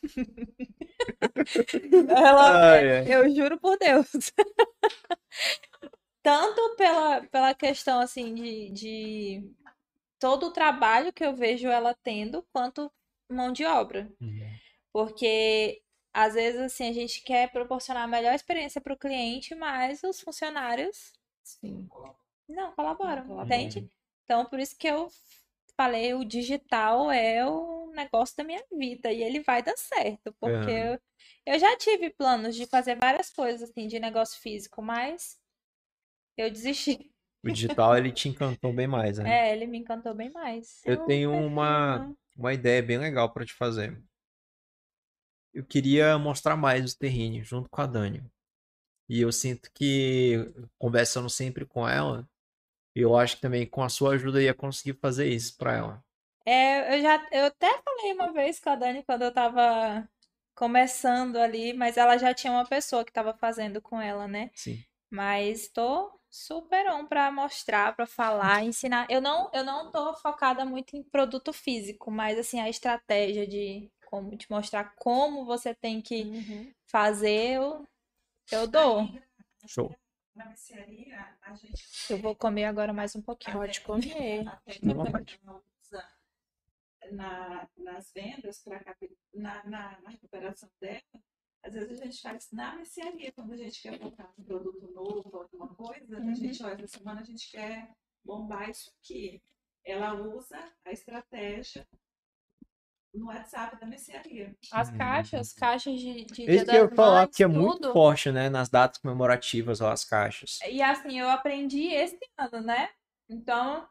Ela, 2.09 2.73
Ai, 2.73 2.97
ai. 2.97 3.15
eu 3.15 3.33
juro 3.33 3.59
por 3.59 3.77
Deus. 3.77 4.07
Tanto 6.23 6.75
pela, 6.75 7.21
pela 7.27 7.53
questão 7.55 7.99
assim 7.99 8.35
de, 8.35 8.69
de 8.69 9.51
todo 10.19 10.47
o 10.47 10.51
trabalho 10.53 11.11
que 11.11 11.25
eu 11.25 11.35
vejo 11.35 11.67
ela 11.67 11.95
tendo, 12.03 12.45
quanto 12.53 12.91
mão 13.29 13.51
de 13.51 13.65
obra. 13.65 14.11
Porque 14.93 15.81
às 16.13 16.33
vezes 16.33 16.59
assim 16.59 16.89
a 16.89 16.93
gente 16.93 17.21
quer 17.21 17.51
proporcionar 17.51 18.03
a 18.03 18.07
melhor 18.07 18.33
experiência 18.33 18.81
para 18.81 18.93
o 18.93 18.97
cliente, 18.97 19.55
mas 19.55 20.03
os 20.03 20.19
funcionários 20.21 21.13
Sim. 21.43 21.87
não 22.47 22.71
colaboram, 22.73 23.25
colaboram. 23.25 23.45
entende? 23.45 23.89
Então 24.25 24.45
por 24.45 24.59
isso 24.59 24.77
que 24.77 24.87
eu 24.87 25.09
falei, 25.75 26.13
o 26.13 26.23
digital 26.23 27.11
é 27.11 27.45
o 27.45 27.91
negócio 27.91 28.35
da 28.37 28.43
minha 28.43 28.63
vida 28.71 29.11
e 29.11 29.23
ele 29.23 29.41
vai 29.41 29.63
dar 29.63 29.77
certo, 29.77 30.33
porque 30.39 30.55
Aham. 30.55 30.99
eu, 31.45 31.53
eu 31.53 31.59
já 31.59 31.75
tive 31.77 32.09
planos 32.09 32.55
de 32.55 32.65
fazer 32.65 32.95
várias 32.95 33.29
coisas 33.29 33.69
assim 33.69 33.87
de 33.87 33.99
negócio 33.99 34.39
físico, 34.39 34.81
mas 34.81 35.39
eu 36.37 36.49
desisti. 36.49 37.11
O 37.43 37.49
digital 37.49 37.97
ele 37.97 38.11
te 38.11 38.29
encantou 38.29 38.71
bem 38.71 38.87
mais, 38.87 39.17
né? 39.17 39.47
É, 39.47 39.53
ele 39.53 39.65
me 39.65 39.79
encantou 39.79 40.13
bem 40.13 40.29
mais. 40.31 40.81
Eu 40.85 40.97
tenho 41.05 41.31
uma, 41.31 42.15
uma 42.37 42.53
ideia 42.53 42.81
bem 42.81 42.97
legal 42.97 43.31
para 43.31 43.45
te 43.45 43.53
fazer. 43.53 43.99
Eu 45.53 45.65
queria 45.65 46.17
mostrar 46.17 46.55
mais 46.55 46.93
o 46.93 46.97
Terrine 46.97 47.43
junto 47.43 47.69
com 47.69 47.81
a 47.81 47.85
Dani. 47.85 48.23
E 49.09 49.21
eu 49.21 49.31
sinto 49.31 49.69
que, 49.73 50.37
conversando 50.77 51.29
sempre 51.29 51.65
com 51.65 51.87
ela, 51.87 52.27
eu 52.95 53.15
acho 53.17 53.35
que 53.35 53.41
também 53.41 53.67
com 53.67 53.83
a 53.83 53.89
sua 53.89 54.13
ajuda 54.13 54.39
eu 54.39 54.45
ia 54.45 54.53
conseguir 54.53 54.97
fazer 54.99 55.27
isso 55.27 55.57
para 55.57 55.75
ela. 55.75 56.03
É, 56.45 56.97
eu 56.97 57.01
já, 57.01 57.27
eu 57.31 57.45
até 57.45 57.81
falei 57.83 58.13
uma 58.13 58.31
vez 58.31 58.59
com 58.59 58.69
a 58.69 58.75
Dani 58.75 59.03
quando 59.03 59.23
eu 59.23 59.33
tava 59.33 60.07
começando 60.55 61.37
ali, 61.37 61.73
mas 61.73 61.97
ela 61.97 62.17
já 62.17 62.33
tinha 62.33 62.53
uma 62.53 62.65
pessoa 62.65 63.03
que 63.03 63.11
tava 63.11 63.33
fazendo 63.33 63.81
com 63.81 63.99
ela, 63.99 64.27
né? 64.27 64.49
Sim. 64.55 64.83
Mas 65.09 65.67
tô 65.67 66.11
super 66.29 66.89
on 66.89 67.05
pra 67.05 67.31
mostrar, 67.31 67.93
pra 67.95 68.05
falar, 68.05 68.63
ensinar. 68.63 69.05
Eu 69.09 69.19
não, 69.19 69.49
eu 69.53 69.63
não 69.63 69.91
tô 69.91 70.13
focada 70.15 70.63
muito 70.63 70.95
em 70.95 71.03
produto 71.03 71.51
físico, 71.51 72.09
mas 72.09 72.39
assim, 72.39 72.61
a 72.61 72.69
estratégia 72.69 73.45
de 73.45 73.91
como 74.11 74.35
te 74.37 74.51
mostrar 74.51 74.93
como 74.97 75.45
você 75.45 75.73
tem 75.73 76.01
que 76.01 76.23
Uhum. 76.23 76.73
fazer, 76.85 77.55
eu, 77.55 77.87
eu 78.51 78.67
dou. 78.67 79.07
Show. 79.65 79.95
Na 80.35 80.45
mercearia, 80.45 81.37
a 81.41 81.53
gente 81.55 81.83
Eu 82.09 82.17
vou 82.17 82.35
comer 82.35 82.65
agora 82.65 82.91
mais 82.93 83.15
um 83.15 83.21
pouquinho. 83.21 83.57
Pode 83.57 83.81
comer. 83.81 84.47
até 84.47 84.77
usa 84.81 86.07
na, 87.11 87.67
nas 87.77 88.11
vendas, 88.13 88.59
pra, 88.63 88.81
na, 89.33 89.63
na, 89.65 90.01
na 90.01 90.09
recuperação 90.09 90.69
dela, 90.79 91.01
às 91.63 91.73
vezes 91.73 92.01
a 92.01 92.05
gente 92.05 92.21
faz 92.21 92.51
na 92.51 92.75
mercearia, 92.75 93.31
quando 93.31 93.53
a 93.53 93.57
gente 93.57 93.81
quer 93.81 93.97
botar 93.99 94.31
um 94.37 94.43
produto 94.43 94.91
novo, 94.91 95.37
alguma 95.37 95.67
coisa, 95.75 96.17
Uhum. 96.19 96.31
a 96.31 96.33
gente, 96.33 96.63
olha, 96.63 96.83
essa 96.83 96.97
semana 96.97 97.21
a 97.21 97.25
gente 97.25 97.49
quer 97.51 97.89
bombar 98.25 98.69
isso 98.69 98.91
aqui. 98.99 99.41
Ela 99.85 100.13
usa 100.13 100.57
a 100.85 100.91
estratégia 100.91 101.87
no 103.13 103.27
WhatsApp 103.27 103.79
da 103.79 103.85
mercearia. 103.85 104.55
As 104.71 104.89
caixas, 104.91 105.53
caixas 105.53 105.99
de, 105.99 106.25
de 106.25 106.49
Isso 106.49 106.65
Dia 106.65 106.65
que 106.65 106.75
eu 106.75 106.89
ia 106.89 106.95
falar, 106.95 107.27
que 107.27 107.43
é 107.43 107.47
muito 107.47 107.81
tudo. 107.81 107.93
forte, 107.93 108.31
né? 108.31 108.49
Nas 108.49 108.69
datas 108.69 108.99
comemorativas, 109.01 109.81
ó, 109.81 109.91
as 109.91 110.05
caixas. 110.05 110.59
E 110.67 110.81
assim, 110.81 111.19
eu 111.19 111.29
aprendi 111.29 111.87
esse 111.93 112.17
ano, 112.37 112.61
né? 112.61 112.89
Então, 113.29 113.87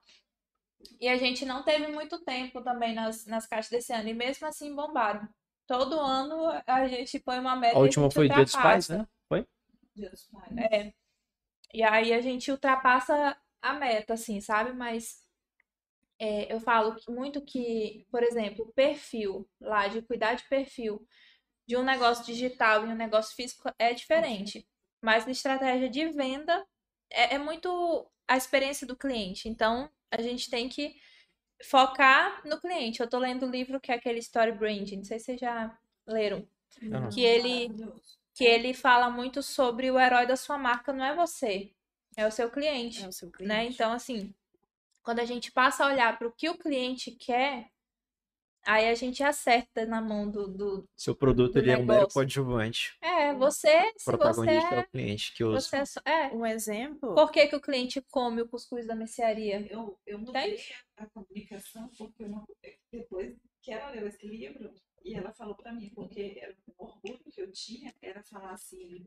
e 1.01 1.09
a 1.09 1.17
gente 1.17 1.45
não 1.45 1.63
teve 1.63 1.89
muito 1.89 2.19
tempo 2.25 2.63
também 2.63 2.95
nas, 2.95 3.27
nas 3.27 3.47
caixas 3.47 3.71
desse 3.71 3.93
ano, 3.93 4.09
e 4.09 4.15
mesmo 4.15 4.47
assim 4.47 4.75
bombaram. 4.75 5.29
Todo 5.67 6.01
ano 6.01 6.51
a 6.67 6.89
gente 6.89 7.21
põe 7.21 7.39
uma 7.39 7.55
meta 7.57 7.77
A 7.77 7.79
a 7.79 7.83
última 7.83 8.05
gente 8.05 8.15
foi 8.15 8.29
Dia 8.29 8.45
dos 8.45 8.53
Pais, 8.53 8.89
né? 8.89 9.07
Foi? 9.29 9.47
Dia 9.95 10.11
dos 10.11 10.25
Pais. 10.25 10.57
É. 10.57 10.93
E 11.73 11.83
aí 11.83 12.13
a 12.13 12.21
gente 12.21 12.51
ultrapassa 12.51 13.37
a 13.63 13.75
meta, 13.75 14.15
assim, 14.15 14.41
sabe? 14.41 14.73
Mas 14.73 15.21
é, 16.21 16.53
eu 16.55 16.61
falo 16.61 16.97
que- 16.97 17.11
muito 17.13 17.43
que, 17.43 18.07
por 18.13 18.23
exemplo, 18.25 18.67
o 18.67 18.73
perfil 18.75 19.49
lá, 19.61 19.89
de 19.89 20.03
cuidar 20.03 20.35
de 20.35 20.45
perfil 20.45 21.07
de 21.67 21.77
um 21.77 21.83
negócio 21.85 22.25
digital 22.25 22.87
e 22.87 22.91
um 22.91 22.95
negócio 22.97 23.35
físico 23.37 23.71
é 23.79 23.95
diferente. 23.95 24.67
Mas 25.03 25.25
na 25.27 25.33
estratégia 25.33 25.89
de 25.91 26.09
venda 26.11 26.67
é, 27.11 27.37
é 27.37 27.39
muito 27.39 28.07
a 28.29 28.37
experiência 28.37 28.87
do 28.87 28.97
cliente. 28.97 29.49
Então, 29.49 29.91
a 30.11 30.21
gente 30.23 30.51
tem 30.51 30.69
que 30.69 30.97
focar 31.65 32.47
no 32.47 32.61
cliente. 32.61 33.01
Eu 33.01 33.09
tô 33.09 33.19
lendo 33.19 33.47
o 33.47 33.51
livro 33.51 33.81
que 33.81 33.93
é 33.93 33.95
aquele 33.97 34.19
Story 34.21 34.53
Branding, 34.53 34.99
não 34.99 35.05
sei 35.05 35.19
se 35.19 35.27
vocês 35.27 35.41
já 35.41 35.79
leram. 36.07 36.47
Não. 36.83 37.09
Que 37.11 37.23
ele 37.23 37.69
que 38.35 38.45
ele 38.45 38.73
fala 38.73 39.11
muito 39.11 39.43
sobre 39.43 39.91
o 39.91 39.99
herói 39.99 40.27
da 40.27 40.37
sua 40.37 40.57
marca 40.57 40.93
não 40.93 41.05
é 41.05 41.15
você, 41.15 41.73
é 42.17 42.27
o 42.27 42.31
seu 42.31 42.51
cliente, 42.51 43.05
É 43.05 43.09
o 43.09 43.13
seu 43.13 43.29
né? 43.29 43.33
cliente. 43.37 43.75
Então, 43.75 43.93
assim, 43.93 44.35
quando 45.03 45.21
a 45.21 45.25
gente 45.25 45.51
passa 45.53 45.85
a 45.85 45.89
olhar 45.89 46.19
para 46.19 46.29
o 46.29 46.33
que 46.33 46.49
o 46.49 46.59
cliente 46.59 47.11
quer, 47.13 47.69
aí 48.67 48.89
a 48.89 48.95
gente 48.95 49.23
acerta 49.23 49.87
na 49.87 50.01
mão 50.03 50.31
do, 50.31 50.47
do... 50.49 50.89
Seu 50.97 51.15
produto 51.15 51.55
Do 51.55 51.59
ele 51.59 51.71
é 51.71 51.77
um 51.79 51.85
mero 51.87 51.93
negócio. 51.93 52.15
coadjuvante. 52.15 52.95
É, 53.03 53.33
você, 53.35 53.69
O 53.97 53.99
se 53.99 54.05
você 54.05 54.17
protagonista 54.19 54.75
é 54.75 54.79
é, 54.79 54.81
o 54.81 54.89
cliente 54.91 55.33
que 55.35 55.45
usa. 55.45 55.61
você 55.61 55.77
é, 55.77 55.85
só- 55.85 56.01
é. 56.05 56.29
Um 56.35 56.45
exemplo. 56.45 57.15
Por 57.15 57.31
que 57.33 57.47
que 57.49 57.57
o 57.57 57.61
cliente 57.61 58.03
come 58.11 58.43
o 58.43 58.49
cuscuz 58.49 58.87
da 58.87 58.95
mercearia? 58.95 59.67
Eu, 59.73 59.99
eu 60.07 60.19
mudei 60.19 60.53
Entende? 60.53 60.75
a 60.97 61.07
comunicação 61.07 61.89
porque 61.97 62.23
eu 62.25 62.29
não, 62.29 62.47
depois 62.93 63.35
que 63.63 63.73
ela 63.73 63.91
leu 63.91 64.07
esse 64.07 64.27
livro 64.27 64.73
e 65.03 65.15
ela 65.15 65.33
falou 65.33 65.55
para 65.55 65.73
mim, 65.73 65.91
porque 65.95 66.39
era 66.41 66.55
um 66.69 66.85
orgulho 66.85 67.19
que 67.33 67.41
eu 67.41 67.51
tinha, 67.51 67.95
era 68.03 68.23
falar 68.25 68.53
assim, 68.53 69.07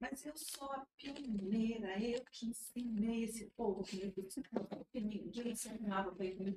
mas 0.00 0.24
eu 0.26 0.36
sou 0.36 0.70
a 0.72 0.86
pioneira, 0.96 1.98
eu 1.98 2.22
que 2.30 2.46
ensinei 2.46 3.24
esse 3.24 3.50
povo 3.56 3.82
que 3.82 3.96
me 3.96 4.12
buscou, 4.12 4.64
porque 4.66 5.00
ninguém 5.00 5.52
ensinava 5.52 6.14
para 6.14 6.26
ele 6.26 6.44
me. 6.44 6.56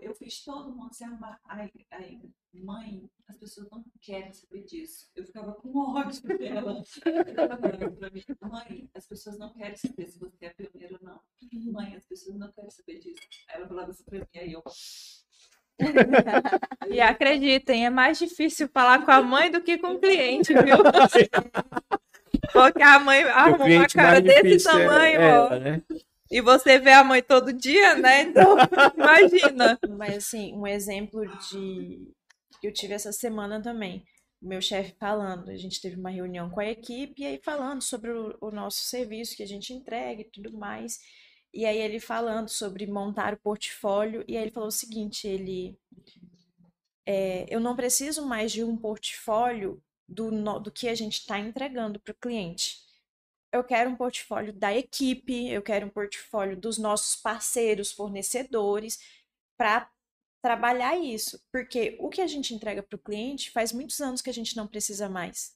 Eu 0.00 0.14
fiz 0.14 0.44
todo 0.44 0.74
mundo 0.74 0.92
se 0.92 1.04
armar. 1.04 1.40
Ai, 1.44 1.70
ai, 1.92 2.20
mãe, 2.52 3.08
as 3.28 3.36
pessoas 3.36 3.68
não 3.70 3.84
querem 4.00 4.32
saber 4.32 4.64
disso. 4.64 5.08
Eu 5.14 5.24
ficava 5.24 5.54
com 5.54 5.78
ódio 5.78 6.22
dela. 6.38 6.82
Mãe, 8.40 8.90
as 8.94 9.06
pessoas 9.06 9.38
não 9.38 9.52
querem 9.52 9.76
saber 9.76 10.08
se 10.08 10.18
você 10.18 10.46
é 10.46 10.50
pioneiro 10.50 10.98
ou 11.00 11.06
não. 11.06 11.20
Mãe, 11.72 11.94
as 11.94 12.04
pessoas 12.04 12.36
não 12.36 12.50
querem 12.52 12.70
saber 12.70 12.98
disso. 12.98 13.20
Ela 13.48 13.68
falava 13.68 13.90
isso 13.90 14.04
pra 14.04 14.18
mim, 14.18 14.26
aí 14.34 14.52
eu. 14.52 14.62
E 16.88 17.00
acreditem, 17.00 17.86
é 17.86 17.90
mais 17.90 18.18
difícil 18.18 18.68
falar 18.72 19.04
com 19.04 19.10
a 19.10 19.22
mãe 19.22 19.50
do 19.50 19.62
que 19.62 19.78
com 19.78 19.92
o 19.94 19.98
cliente, 19.98 20.52
viu? 20.52 20.78
Porque 22.52 22.82
a 22.82 22.98
mãe 22.98 23.22
arruma 23.24 23.64
uma 23.64 23.86
cara 23.88 24.20
desse 24.20 24.42
difícil 24.42 24.70
é 24.70 24.86
tamanho, 24.86 25.20
ó. 25.20 25.22
ela, 25.22 25.58
né? 25.58 25.82
E 26.30 26.40
você 26.40 26.78
vê 26.78 26.92
a 26.92 27.04
mãe 27.04 27.22
todo 27.22 27.52
dia, 27.52 27.94
né? 27.94 28.22
Então, 28.22 28.56
imagina. 28.96 29.78
Mas 29.98 30.16
assim, 30.16 30.54
um 30.54 30.66
exemplo 30.66 31.26
de 31.50 32.10
que 32.60 32.68
eu 32.68 32.72
tive 32.72 32.94
essa 32.94 33.12
semana 33.12 33.60
também. 33.60 34.04
O 34.40 34.48
meu 34.48 34.60
chefe 34.60 34.94
falando, 34.98 35.50
a 35.50 35.56
gente 35.56 35.80
teve 35.80 35.96
uma 35.96 36.10
reunião 36.10 36.48
com 36.48 36.60
a 36.60 36.66
equipe 36.66 37.22
e 37.22 37.26
aí 37.26 37.40
falando 37.44 37.82
sobre 37.82 38.10
o, 38.10 38.36
o 38.40 38.50
nosso 38.50 38.78
serviço 38.84 39.36
que 39.36 39.42
a 39.42 39.46
gente 39.46 39.72
entrega 39.72 40.22
e 40.22 40.30
tudo 40.30 40.56
mais. 40.56 40.98
E 41.52 41.66
aí 41.66 41.78
ele 41.78 42.00
falando 42.00 42.48
sobre 42.48 42.86
montar 42.86 43.34
o 43.34 43.40
portfólio 43.40 44.24
e 44.26 44.36
aí 44.36 44.44
ele 44.44 44.50
falou 44.50 44.68
o 44.68 44.72
seguinte, 44.72 45.28
ele 45.28 45.78
é, 47.06 47.46
eu 47.48 47.60
não 47.60 47.76
preciso 47.76 48.26
mais 48.26 48.52
de 48.52 48.64
um 48.64 48.76
portfólio 48.76 49.82
do, 50.08 50.30
do 50.60 50.70
que 50.70 50.88
a 50.88 50.94
gente 50.94 51.18
está 51.18 51.38
entregando 51.38 52.00
para 52.00 52.12
o 52.12 52.16
cliente. 52.16 52.78
Eu 53.52 53.62
quero 53.62 53.90
um 53.90 53.96
portfólio 53.96 54.52
da 54.52 54.74
equipe, 54.74 55.48
eu 55.50 55.62
quero 55.62 55.86
um 55.86 55.90
portfólio 55.90 56.56
dos 56.56 56.78
nossos 56.78 57.16
parceiros, 57.16 57.92
fornecedores, 57.92 58.98
para 59.58 59.90
trabalhar 60.42 60.96
isso. 60.96 61.42
Porque 61.52 61.96
o 62.00 62.08
que 62.08 62.22
a 62.22 62.26
gente 62.26 62.54
entrega 62.54 62.82
para 62.82 62.96
o 62.96 62.98
cliente 62.98 63.50
faz 63.50 63.72
muitos 63.72 64.00
anos 64.00 64.22
que 64.22 64.30
a 64.30 64.34
gente 64.34 64.56
não 64.56 64.66
precisa 64.66 65.08
mais. 65.08 65.54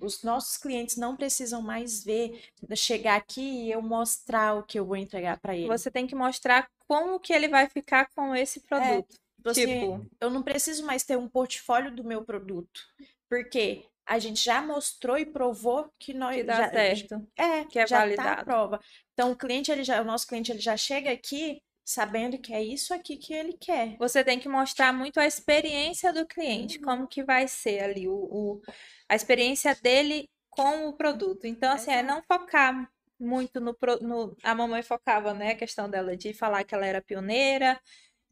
Os 0.00 0.22
nossos 0.22 0.56
clientes 0.56 0.96
não 0.96 1.16
precisam 1.16 1.62
mais 1.62 2.04
ver, 2.04 2.42
chegar 2.74 3.16
aqui 3.16 3.40
e 3.40 3.72
eu 3.72 3.80
mostrar 3.82 4.54
o 4.54 4.62
que 4.62 4.78
eu 4.78 4.84
vou 4.84 4.96
entregar 4.96 5.38
para 5.40 5.54
ele. 5.56 5.68
Você 5.68 5.90
tem 5.90 6.06
que 6.06 6.14
mostrar 6.14 6.68
como 6.86 7.18
que 7.20 7.32
ele 7.32 7.48
vai 7.48 7.68
ficar 7.68 8.08
com 8.14 8.34
esse 8.34 8.60
produto. 8.60 9.14
Tipo 9.36 9.48
assim, 9.50 9.62
Tipo, 9.66 10.06
eu 10.20 10.30
não 10.30 10.42
preciso 10.42 10.84
mais 10.86 11.04
ter 11.04 11.16
um 11.18 11.28
portfólio 11.28 11.94
do 11.94 12.02
meu 12.04 12.24
produto, 12.24 12.80
porque 13.28 13.84
a 14.06 14.18
gente 14.18 14.42
já 14.42 14.60
mostrou 14.60 15.16
e 15.18 15.24
provou 15.26 15.90
que 15.98 16.12
nós 16.12 16.36
que 16.36 16.42
dá 16.44 16.56
já, 16.56 16.70
certo. 16.70 17.26
é, 17.36 17.64
que 17.64 17.78
é 17.78 17.86
já 17.86 17.96
tá 17.96 17.98
a 17.98 18.00
validado. 18.00 18.44
prova. 18.44 18.80
Então 19.12 19.32
o 19.32 19.36
cliente 19.36 19.70
ele 19.70 19.84
já, 19.84 20.00
o 20.00 20.04
nosso 20.04 20.26
cliente 20.26 20.50
ele 20.52 20.60
já 20.60 20.76
chega 20.76 21.10
aqui 21.10 21.62
sabendo 21.84 22.38
que 22.38 22.52
é 22.52 22.62
isso 22.62 22.94
aqui 22.94 23.16
que 23.16 23.34
ele 23.34 23.52
quer. 23.58 23.96
Você 23.98 24.24
tem 24.24 24.38
que 24.38 24.48
mostrar 24.48 24.92
muito 24.92 25.18
a 25.20 25.26
experiência 25.26 26.12
do 26.12 26.26
cliente, 26.26 26.78
Uhum. 26.78 26.84
como 26.84 27.06
que 27.06 27.22
vai 27.22 27.46
ser 27.46 27.82
ali 27.82 28.08
o, 28.08 28.14
o- 28.14 28.62
a 29.08 29.14
experiência 29.14 29.74
dele 29.82 30.28
com 30.50 30.88
o 30.88 30.92
produto. 30.94 31.46
Então, 31.46 31.72
assim, 31.72 31.90
é 31.92 32.02
não 32.02 32.22
focar 32.22 32.90
muito 33.18 33.60
no, 33.60 33.76
no- 34.02 34.36
A 34.42 34.54
mamãe 34.54 34.82
focava, 34.82 35.34
né, 35.34 35.52
a 35.52 35.56
questão 35.56 35.88
dela 35.90 36.16
de 36.16 36.32
falar 36.34 36.64
que 36.64 36.74
ela 36.74 36.86
era 36.86 37.02
pioneira, 37.02 37.80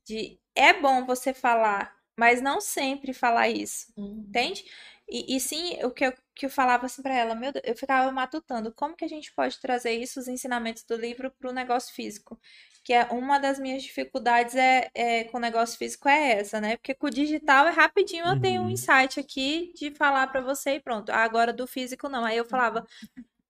de 0.06 0.38
é 0.54 0.72
bom 0.72 1.06
você 1.06 1.32
falar, 1.34 1.94
mas 2.18 2.40
não 2.42 2.60
sempre 2.60 3.12
falar 3.14 3.48
isso. 3.48 3.92
Entende? 4.28 4.64
E, 5.08 5.36
e 5.36 5.40
sim, 5.40 5.82
o 5.84 5.90
que 5.90 6.06
eu, 6.06 6.12
que 6.34 6.46
eu 6.46 6.50
falava 6.50 6.86
assim 6.86 7.02
pra 7.02 7.14
ela, 7.14 7.34
meu 7.34 7.52
Deus, 7.52 7.64
eu 7.66 7.76
ficava 7.76 8.10
matutando, 8.12 8.72
como 8.74 8.96
que 8.96 9.04
a 9.04 9.08
gente 9.08 9.32
pode 9.34 9.60
trazer 9.60 9.92
isso, 9.92 10.20
os 10.20 10.28
ensinamentos 10.28 10.84
do 10.84 10.96
livro, 10.96 11.30
para 11.32 11.50
o 11.50 11.52
negócio 11.52 11.94
físico? 11.94 12.40
Que 12.84 12.92
é 12.94 13.04
uma 13.12 13.38
das 13.38 13.58
minhas 13.60 13.82
dificuldades 13.82 14.56
é, 14.56 14.90
é 14.94 15.24
com 15.24 15.36
o 15.38 15.40
negócio 15.40 15.78
físico 15.78 16.08
é 16.08 16.40
essa, 16.40 16.60
né? 16.60 16.76
Porque 16.76 16.94
com 16.94 17.06
o 17.06 17.10
digital 17.10 17.66
é 17.68 17.70
rapidinho, 17.70 18.26
eu 18.26 18.36
tenho 18.36 18.62
um 18.62 18.68
Uhum. 18.68 18.70
insight 18.70 19.20
aqui 19.20 19.72
de 19.76 19.92
falar 19.94 20.26
pra 20.28 20.40
você 20.40 20.74
e 20.76 20.80
pronto. 20.80 21.10
Agora 21.10 21.52
do 21.52 21.66
físico 21.66 22.08
não. 22.08 22.24
Aí 22.24 22.36
eu 22.36 22.44
falava, 22.44 22.84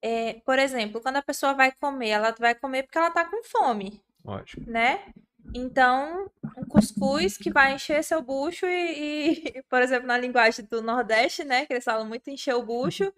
é, 0.03 0.35
por 0.45 0.59
exemplo, 0.59 1.01
quando 1.01 1.17
a 1.17 1.23
pessoa 1.23 1.55
vai 1.55 1.73
comer, 1.73 2.11
ela 2.11 2.35
vai 2.39 2.55
comer 2.55 2.85
porque 2.85 2.99
ela 2.99 3.11
tá 3.11 3.25
com 3.25 3.43
fome 3.45 4.03
Lógico. 4.25 4.63
né? 4.67 5.13
Então, 5.55 6.31
um 6.57 6.65
cuscuz 6.67 7.37
que 7.39 7.51
vai 7.51 7.75
encher 7.75 8.03
seu 8.05 8.23
bucho 8.23 8.67
e, 8.67 9.59
e, 9.59 9.63
por 9.69 9.83
exemplo, 9.83 10.07
na 10.07 10.19
linguagem 10.19 10.65
do 10.67 10.83
Nordeste, 10.83 11.45
né? 11.45 11.67
Que 11.67 11.75
eles 11.75 11.85
falam 11.85 12.07
muito 12.09 12.31
encher 12.31 12.55
o 12.55 12.63
bucho 12.65 13.13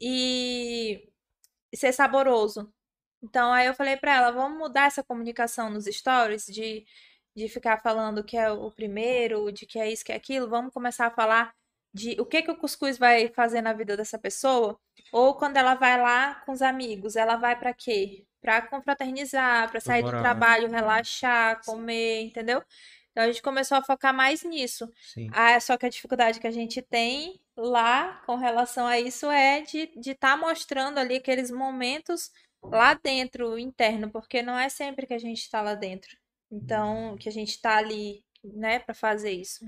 e 0.00 1.08
ser 1.74 1.92
saboroso. 1.92 2.72
Então, 3.22 3.52
aí 3.52 3.66
eu 3.66 3.74
falei 3.74 3.96
pra 3.96 4.14
ela, 4.14 4.30
vamos 4.30 4.58
mudar 4.58 4.86
essa 4.86 5.02
comunicação 5.02 5.70
nos 5.70 5.86
stories 5.86 6.46
de, 6.46 6.84
de 7.34 7.48
ficar 7.48 7.80
falando 7.82 8.22
que 8.22 8.36
é 8.36 8.50
o 8.50 8.70
primeiro, 8.70 9.50
de 9.50 9.66
que 9.66 9.78
é 9.78 9.90
isso, 9.90 10.04
que 10.04 10.12
é 10.12 10.16
aquilo. 10.16 10.48
Vamos 10.48 10.72
começar 10.72 11.06
a 11.06 11.10
falar 11.10 11.52
de 11.92 12.16
o 12.20 12.26
que 12.26 12.42
que 12.42 12.50
o 12.50 12.56
cuscuz 12.56 12.98
vai 12.98 13.28
fazer 13.28 13.60
na 13.60 13.72
vida 13.72 13.96
dessa 13.96 14.18
pessoa. 14.18 14.78
Ou 15.12 15.34
quando 15.34 15.56
ela 15.56 15.74
vai 15.74 16.00
lá 16.00 16.36
com 16.46 16.52
os 16.52 16.62
amigos, 16.62 17.16
ela 17.16 17.36
vai 17.36 17.58
pra 17.58 17.74
quê? 17.74 18.24
Pra 18.40 18.62
confraternizar, 18.62 19.68
pra 19.70 19.80
sair 19.80 20.02
do 20.02 20.12
Namorar. 20.12 20.22
trabalho, 20.22 20.70
relaxar, 20.70 21.60
comer, 21.64 22.22
entendeu? 22.22 22.62
Então 23.10 23.24
a 23.24 23.26
gente 23.26 23.42
começou 23.42 23.76
a 23.76 23.82
focar 23.82 24.14
mais 24.14 24.44
nisso. 24.44 24.88
Sim. 25.02 25.28
Ah, 25.32 25.58
só 25.58 25.76
que 25.76 25.86
a 25.86 25.88
dificuldade 25.88 26.38
que 26.38 26.46
a 26.46 26.52
gente 26.52 26.80
tem 26.80 27.40
lá 27.56 28.22
com 28.24 28.36
relação 28.36 28.86
a 28.86 29.00
isso 29.00 29.28
é 29.28 29.62
de 29.62 29.90
estar 30.04 30.36
mostrando 30.36 30.98
ali 30.98 31.16
aqueles 31.16 31.50
momentos 31.50 32.30
lá 32.62 32.94
dentro, 32.94 33.58
interno, 33.58 34.10
porque 34.10 34.42
não 34.42 34.58
é 34.58 34.68
sempre 34.68 35.06
que 35.06 35.14
a 35.14 35.18
gente 35.18 35.38
está 35.40 35.60
lá 35.62 35.74
dentro. 35.74 36.16
Então, 36.50 37.16
que 37.18 37.28
a 37.28 37.32
gente 37.32 37.50
está 37.50 37.76
ali, 37.76 38.24
né, 38.42 38.78
para 38.78 38.94
fazer 38.94 39.32
isso. 39.32 39.64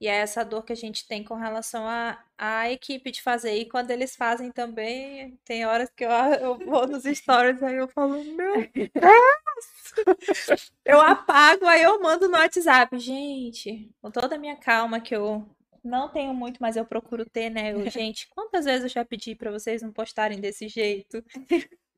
E 0.00 0.08
é 0.08 0.16
essa 0.16 0.44
dor 0.44 0.64
que 0.64 0.72
a 0.72 0.76
gente 0.76 1.06
tem 1.06 1.22
com 1.24 1.34
relação 1.34 1.86
à 1.86 2.22
à 2.36 2.68
equipe 2.70 3.10
de 3.12 3.22
fazer. 3.22 3.54
E 3.56 3.68
quando 3.68 3.90
eles 3.92 4.16
fazem 4.16 4.50
também, 4.50 5.38
tem 5.44 5.64
horas 5.66 5.88
que 5.96 6.04
eu, 6.04 6.10
eu 6.10 6.58
vou 6.58 6.86
nos 6.88 7.04
stories 7.04 7.62
aí 7.62 7.76
eu 7.76 7.88
falo, 7.88 8.22
meu 8.24 8.54
Deus! 8.74 10.72
Eu 10.84 11.00
apago, 11.00 11.66
aí 11.66 11.82
eu 11.82 12.00
mando 12.00 12.28
no 12.28 12.36
WhatsApp. 12.36 12.98
Gente, 12.98 13.90
com 14.00 14.10
toda 14.10 14.36
a 14.36 14.38
minha 14.38 14.56
calma 14.56 15.00
que 15.00 15.14
eu 15.14 15.46
não 15.82 16.08
tenho 16.08 16.34
muito, 16.34 16.58
mas 16.60 16.76
eu 16.76 16.84
procuro 16.84 17.24
ter, 17.28 17.50
né? 17.50 17.72
Eu, 17.72 17.88
gente, 17.90 18.28
quantas 18.30 18.64
vezes 18.64 18.84
eu 18.84 18.88
já 18.88 19.04
pedi 19.04 19.34
pra 19.34 19.50
vocês 19.50 19.82
não 19.82 19.92
postarem 19.92 20.40
desse 20.40 20.68
jeito? 20.68 21.22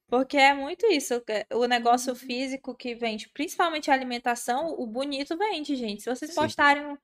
Porque 0.08 0.36
é 0.36 0.54
muito 0.54 0.86
isso. 0.86 1.14
é, 1.28 1.46
O 1.54 1.66
negócio 1.66 2.14
físico 2.14 2.74
que 2.74 2.94
vende, 2.94 3.28
principalmente 3.30 3.90
a 3.90 3.94
alimentação, 3.94 4.68
o 4.78 4.86
bonito 4.86 5.36
vende, 5.36 5.74
gente. 5.76 6.02
Se 6.02 6.10
vocês 6.14 6.32
Sim. 6.32 6.40
postarem. 6.40 6.86
um- 6.86 6.98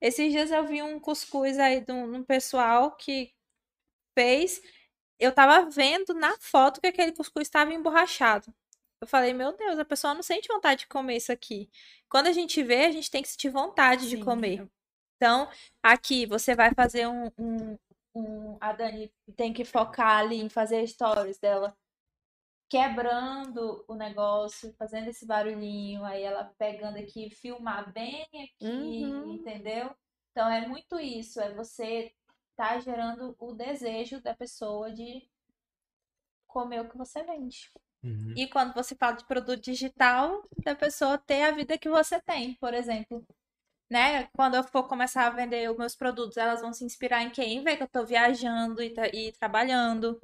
Esses 0.00 0.30
dias 0.32 0.50
eu 0.50 0.66
vi 0.66 0.82
um 0.82 1.00
cuscuz 1.00 1.58
aí 1.58 1.80
de 1.80 1.90
um, 1.92 2.10
de 2.12 2.18
um 2.18 2.24
pessoal 2.24 2.94
que 2.96 3.32
fez. 4.18 4.60
Eu 5.18 5.32
tava 5.32 5.68
vendo 5.70 6.12
na 6.14 6.36
foto 6.40 6.80
que 6.80 6.88
aquele 6.88 7.12
cuscuz 7.12 7.46
estava 7.48 7.72
emborrachado. 7.72 8.52
Eu 9.00 9.06
falei, 9.08 9.32
meu 9.32 9.52
Deus, 9.56 9.78
a 9.78 9.84
pessoa 9.84 10.14
não 10.14 10.22
sente 10.22 10.48
vontade 10.48 10.80
de 10.80 10.88
comer 10.88 11.16
isso 11.16 11.32
aqui. 11.32 11.70
Quando 12.08 12.26
a 12.28 12.32
gente 12.32 12.62
vê, 12.62 12.86
a 12.86 12.92
gente 12.92 13.10
tem 13.10 13.22
que 13.22 13.28
sentir 13.28 13.50
vontade 13.50 14.08
de 14.08 14.16
Sim. 14.16 14.24
comer. 14.24 14.68
Então, 15.16 15.48
aqui 15.82 16.26
você 16.26 16.54
vai 16.54 16.72
fazer 16.74 17.06
um, 17.06 17.30
um, 17.38 17.78
um- 18.14 18.58
A 18.60 18.72
Dani 18.72 19.12
tem 19.36 19.52
que 19.52 19.64
focar 19.64 20.18
ali 20.18 20.36
em 20.40 20.48
fazer 20.48 20.86
stories 20.86 21.38
dela 21.38 21.76
quebrando 22.74 23.84
o 23.86 23.94
negócio, 23.94 24.74
fazendo 24.76 25.08
esse 25.08 25.24
barulhinho, 25.24 26.04
aí 26.04 26.24
ela 26.24 26.52
pegando 26.58 26.98
aqui, 26.98 27.30
filmar 27.30 27.92
bem 27.92 28.26
aqui, 28.32 28.66
Uhum. 28.66 29.34
entendeu? 29.34 29.94
Então 30.32 30.50
é 30.50 30.66
muito 30.66 30.98
isso, 30.98 31.40
é 31.40 31.54
você 31.54 32.12
tá 32.56 32.80
gerando 32.80 33.36
o 33.38 33.52
desejo 33.52 34.20
da 34.20 34.34
pessoa 34.34 34.90
de 34.90 35.22
comer 36.48 36.80
o 36.80 36.88
que 36.88 36.98
você 36.98 37.22
vende. 37.22 37.70
Uhum. 38.02 38.34
E 38.36 38.48
quando 38.48 38.74
você 38.74 38.96
fala 38.96 39.14
de 39.14 39.24
produto 39.24 39.60
digital, 39.62 40.42
da 40.64 40.74
pessoa 40.74 41.16
ter 41.16 41.42
a 41.42 41.52
vida 41.52 41.78
que 41.78 41.88
você 41.88 42.20
tem, 42.22 42.54
por 42.54 42.74
exemplo. 42.74 43.24
Né? 43.88 44.24
Quando 44.34 44.56
eu 44.56 44.64
for 44.64 44.88
começar 44.88 45.28
a 45.28 45.30
vender 45.30 45.70
os 45.70 45.76
meus 45.76 45.94
produtos, 45.94 46.36
elas 46.36 46.60
vão 46.60 46.72
se 46.72 46.84
inspirar 46.84 47.22
em 47.22 47.30
quem? 47.30 47.62
Ver 47.62 47.76
que 47.76 47.84
eu 47.84 47.88
tô 47.88 48.04
viajando 48.04 48.82
e, 48.82 48.90
tra- 48.90 49.14
e 49.14 49.30
trabalhando, 49.30 50.20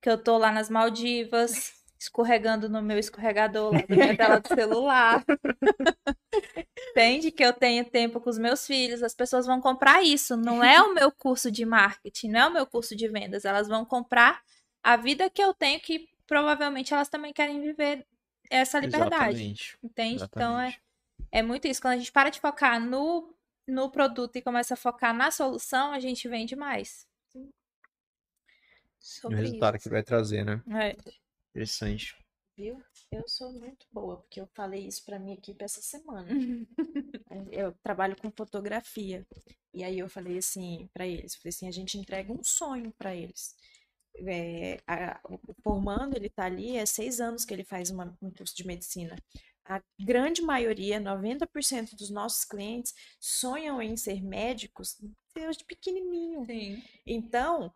que 0.00 0.10
eu 0.10 0.22
tô 0.22 0.38
lá 0.38 0.50
nas 0.52 0.70
Maldivas, 0.70 1.75
escorregando 1.98 2.68
no 2.68 2.82
meu 2.82 2.98
escorregador 2.98 3.72
lá 3.72 3.80
da 3.88 3.96
minha 3.96 4.16
tela 4.16 4.40
do 4.40 4.48
celular. 4.48 5.24
Entende? 6.90 7.30
Que 7.30 7.44
eu 7.44 7.52
tenho 7.52 7.84
tempo 7.84 8.20
com 8.20 8.30
os 8.30 8.38
meus 8.38 8.66
filhos, 8.66 9.02
as 9.02 9.14
pessoas 9.14 9.46
vão 9.46 9.60
comprar 9.60 10.02
isso. 10.02 10.36
Não 10.36 10.62
é 10.62 10.80
o 10.80 10.94
meu 10.94 11.10
curso 11.10 11.50
de 11.50 11.64
marketing, 11.64 12.28
não 12.28 12.40
é 12.40 12.46
o 12.46 12.52
meu 12.52 12.66
curso 12.66 12.94
de 12.94 13.08
vendas. 13.08 13.44
Elas 13.44 13.68
vão 13.68 13.84
comprar 13.84 14.42
a 14.82 14.96
vida 14.96 15.28
que 15.30 15.42
eu 15.42 15.54
tenho, 15.54 15.80
que 15.80 16.08
provavelmente 16.26 16.92
elas 16.92 17.08
também 17.08 17.32
querem 17.32 17.60
viver 17.60 18.06
essa 18.50 18.78
liberdade. 18.78 19.14
Exatamente. 19.14 19.78
Entende? 19.82 20.24
Então 20.24 20.60
é, 20.60 20.68
Exatamente. 20.68 20.82
é 21.32 21.42
muito 21.42 21.66
isso. 21.66 21.80
Quando 21.80 21.94
a 21.94 21.98
gente 21.98 22.12
para 22.12 22.30
de 22.30 22.40
focar 22.40 22.80
no, 22.80 23.34
no 23.66 23.90
produto 23.90 24.36
e 24.36 24.42
começa 24.42 24.74
a 24.74 24.76
focar 24.76 25.14
na 25.14 25.30
solução, 25.30 25.92
a 25.92 25.98
gente 25.98 26.28
vende 26.28 26.54
mais. 26.54 27.06
O 27.34 27.48
Sobre 28.98 29.36
resultado 29.38 29.74
que 29.74 29.80
isso. 29.80 29.90
vai 29.90 30.02
trazer, 30.02 30.44
né? 30.44 30.62
É. 30.70 30.96
Interessante. 31.56 32.14
Viu? 32.56 32.82
Eu 33.10 33.26
sou 33.28 33.52
muito 33.52 33.86
boa, 33.92 34.18
porque 34.18 34.40
eu 34.40 34.46
falei 34.54 34.86
isso 34.86 35.04
pra 35.04 35.18
minha 35.18 35.34
equipe 35.34 35.64
essa 35.64 35.80
semana. 35.80 36.28
Eu 37.52 37.72
trabalho 37.82 38.16
com 38.16 38.30
fotografia. 38.30 39.26
E 39.74 39.82
aí 39.84 39.98
eu 39.98 40.08
falei 40.08 40.38
assim 40.38 40.88
pra 40.94 41.06
eles, 41.06 41.34
falei 41.34 41.50
assim, 41.50 41.68
a 41.68 41.70
gente 41.70 41.98
entrega 41.98 42.32
um 42.32 42.42
sonho 42.42 42.92
pra 42.96 43.14
eles. 43.14 43.54
É, 44.26 44.78
a- 44.86 45.20
o 45.28 45.38
formando, 45.62 46.16
ele 46.16 46.30
tá 46.30 46.46
ali, 46.46 46.76
é 46.76 46.86
seis 46.86 47.20
anos 47.20 47.44
que 47.44 47.52
ele 47.52 47.64
faz 47.64 47.90
uma- 47.90 48.16
um 48.22 48.30
curso 48.30 48.56
de 48.56 48.66
medicina. 48.66 49.16
A 49.66 49.82
grande 50.00 50.40
maioria, 50.40 50.98
90% 51.00 51.94
dos 51.96 52.10
nossos 52.10 52.44
clientes 52.44 52.94
sonham 53.20 53.82
em 53.82 53.96
ser 53.96 54.22
médicos 54.22 54.96
desde 55.34 55.64
pequenininho. 55.64 56.46
Sim. 56.46 56.82
Então, 57.06 57.74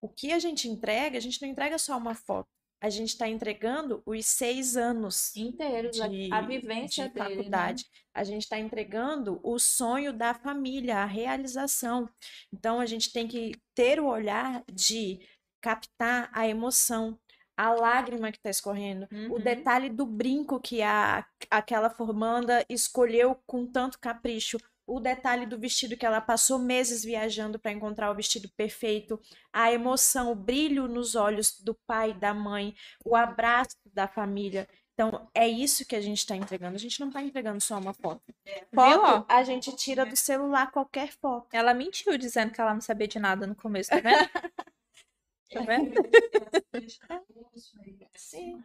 o 0.00 0.08
que 0.08 0.32
a 0.32 0.38
gente 0.38 0.68
entrega, 0.68 1.18
a 1.18 1.20
gente 1.20 1.40
não 1.42 1.48
entrega 1.48 1.78
só 1.78 1.96
uma 1.96 2.14
foto. 2.14 2.48
A 2.80 2.88
gente 2.90 3.08
está 3.08 3.28
entregando 3.28 4.02
os 4.06 4.24
seis 4.26 4.76
anos 4.76 5.34
Inteiros, 5.36 6.00
a- 6.00 6.06
de, 6.08 6.32
a 6.32 6.40
vivência 6.42 7.08
de 7.08 7.14
dele, 7.14 7.26
né? 7.26 7.36
faculdade. 7.36 7.84
A 8.14 8.22
gente 8.24 8.42
está 8.42 8.58
entregando 8.58 9.40
o 9.42 9.58
sonho 9.58 10.12
da 10.12 10.32
família, 10.34 10.98
a 10.98 11.04
realização. 11.04 12.08
Então, 12.52 12.78
a 12.80 12.86
gente 12.86 13.12
tem 13.12 13.26
que 13.26 13.52
ter 13.74 13.98
o 14.00 14.06
olhar 14.06 14.62
de 14.72 15.18
captar 15.60 16.30
a 16.32 16.46
emoção, 16.46 17.18
a 17.56 17.72
lágrima 17.72 18.30
que 18.30 18.38
está 18.38 18.50
escorrendo, 18.50 19.08
o 19.28 19.34
Uhum. 19.34 19.40
detalhe 19.40 19.88
do 19.90 20.06
brinco 20.06 20.60
que 20.60 20.80
a, 20.80 21.26
aquela 21.50 21.90
formanda 21.90 22.64
escolheu 22.68 23.34
com 23.44 23.66
tanto 23.66 23.98
capricho. 23.98 24.56
O 24.88 24.98
detalhe 24.98 25.44
do 25.44 25.58
vestido 25.58 25.98
que 25.98 26.06
ela 26.06 26.18
passou 26.18 26.58
meses 26.58 27.04
viajando 27.04 27.58
para 27.58 27.70
encontrar 27.70 28.10
o 28.10 28.14
vestido 28.14 28.48
perfeito, 28.56 29.20
a 29.52 29.70
emoção, 29.70 30.32
o 30.32 30.34
brilho 30.34 30.88
nos 30.88 31.14
olhos 31.14 31.60
do 31.60 31.74
pai, 31.86 32.14
da 32.14 32.32
mãe, 32.32 32.74
o 33.04 33.14
abraço 33.14 33.76
da 33.92 34.08
família. 34.08 34.66
Então, 34.94 35.30
é 35.34 35.46
isso 35.46 35.86
que 35.86 35.94
a 35.94 36.00
gente 36.00 36.18
está 36.18 36.34
entregando. 36.34 36.74
A 36.74 36.78
gente 36.78 36.98
não 36.98 37.08
está 37.08 37.22
entregando 37.22 37.60
só 37.60 37.78
uma 37.78 37.92
foto. 37.92 38.34
Foto, 38.74 39.26
a 39.28 39.44
gente 39.44 39.76
tira 39.76 40.06
do 40.06 40.16
celular 40.16 40.72
qualquer 40.72 41.12
foto. 41.12 41.48
Ela 41.52 41.74
mentiu 41.74 42.16
dizendo 42.16 42.50
que 42.52 42.60
ela 42.60 42.72
não 42.72 42.80
sabia 42.80 43.06
de 43.06 43.18
nada 43.18 43.46
no 43.46 43.54
começo, 43.54 43.90
tá 43.90 44.00
vendo? 44.00 44.18
Tá 45.50 45.62
vendo? 45.62 45.94
Sim. 48.14 48.62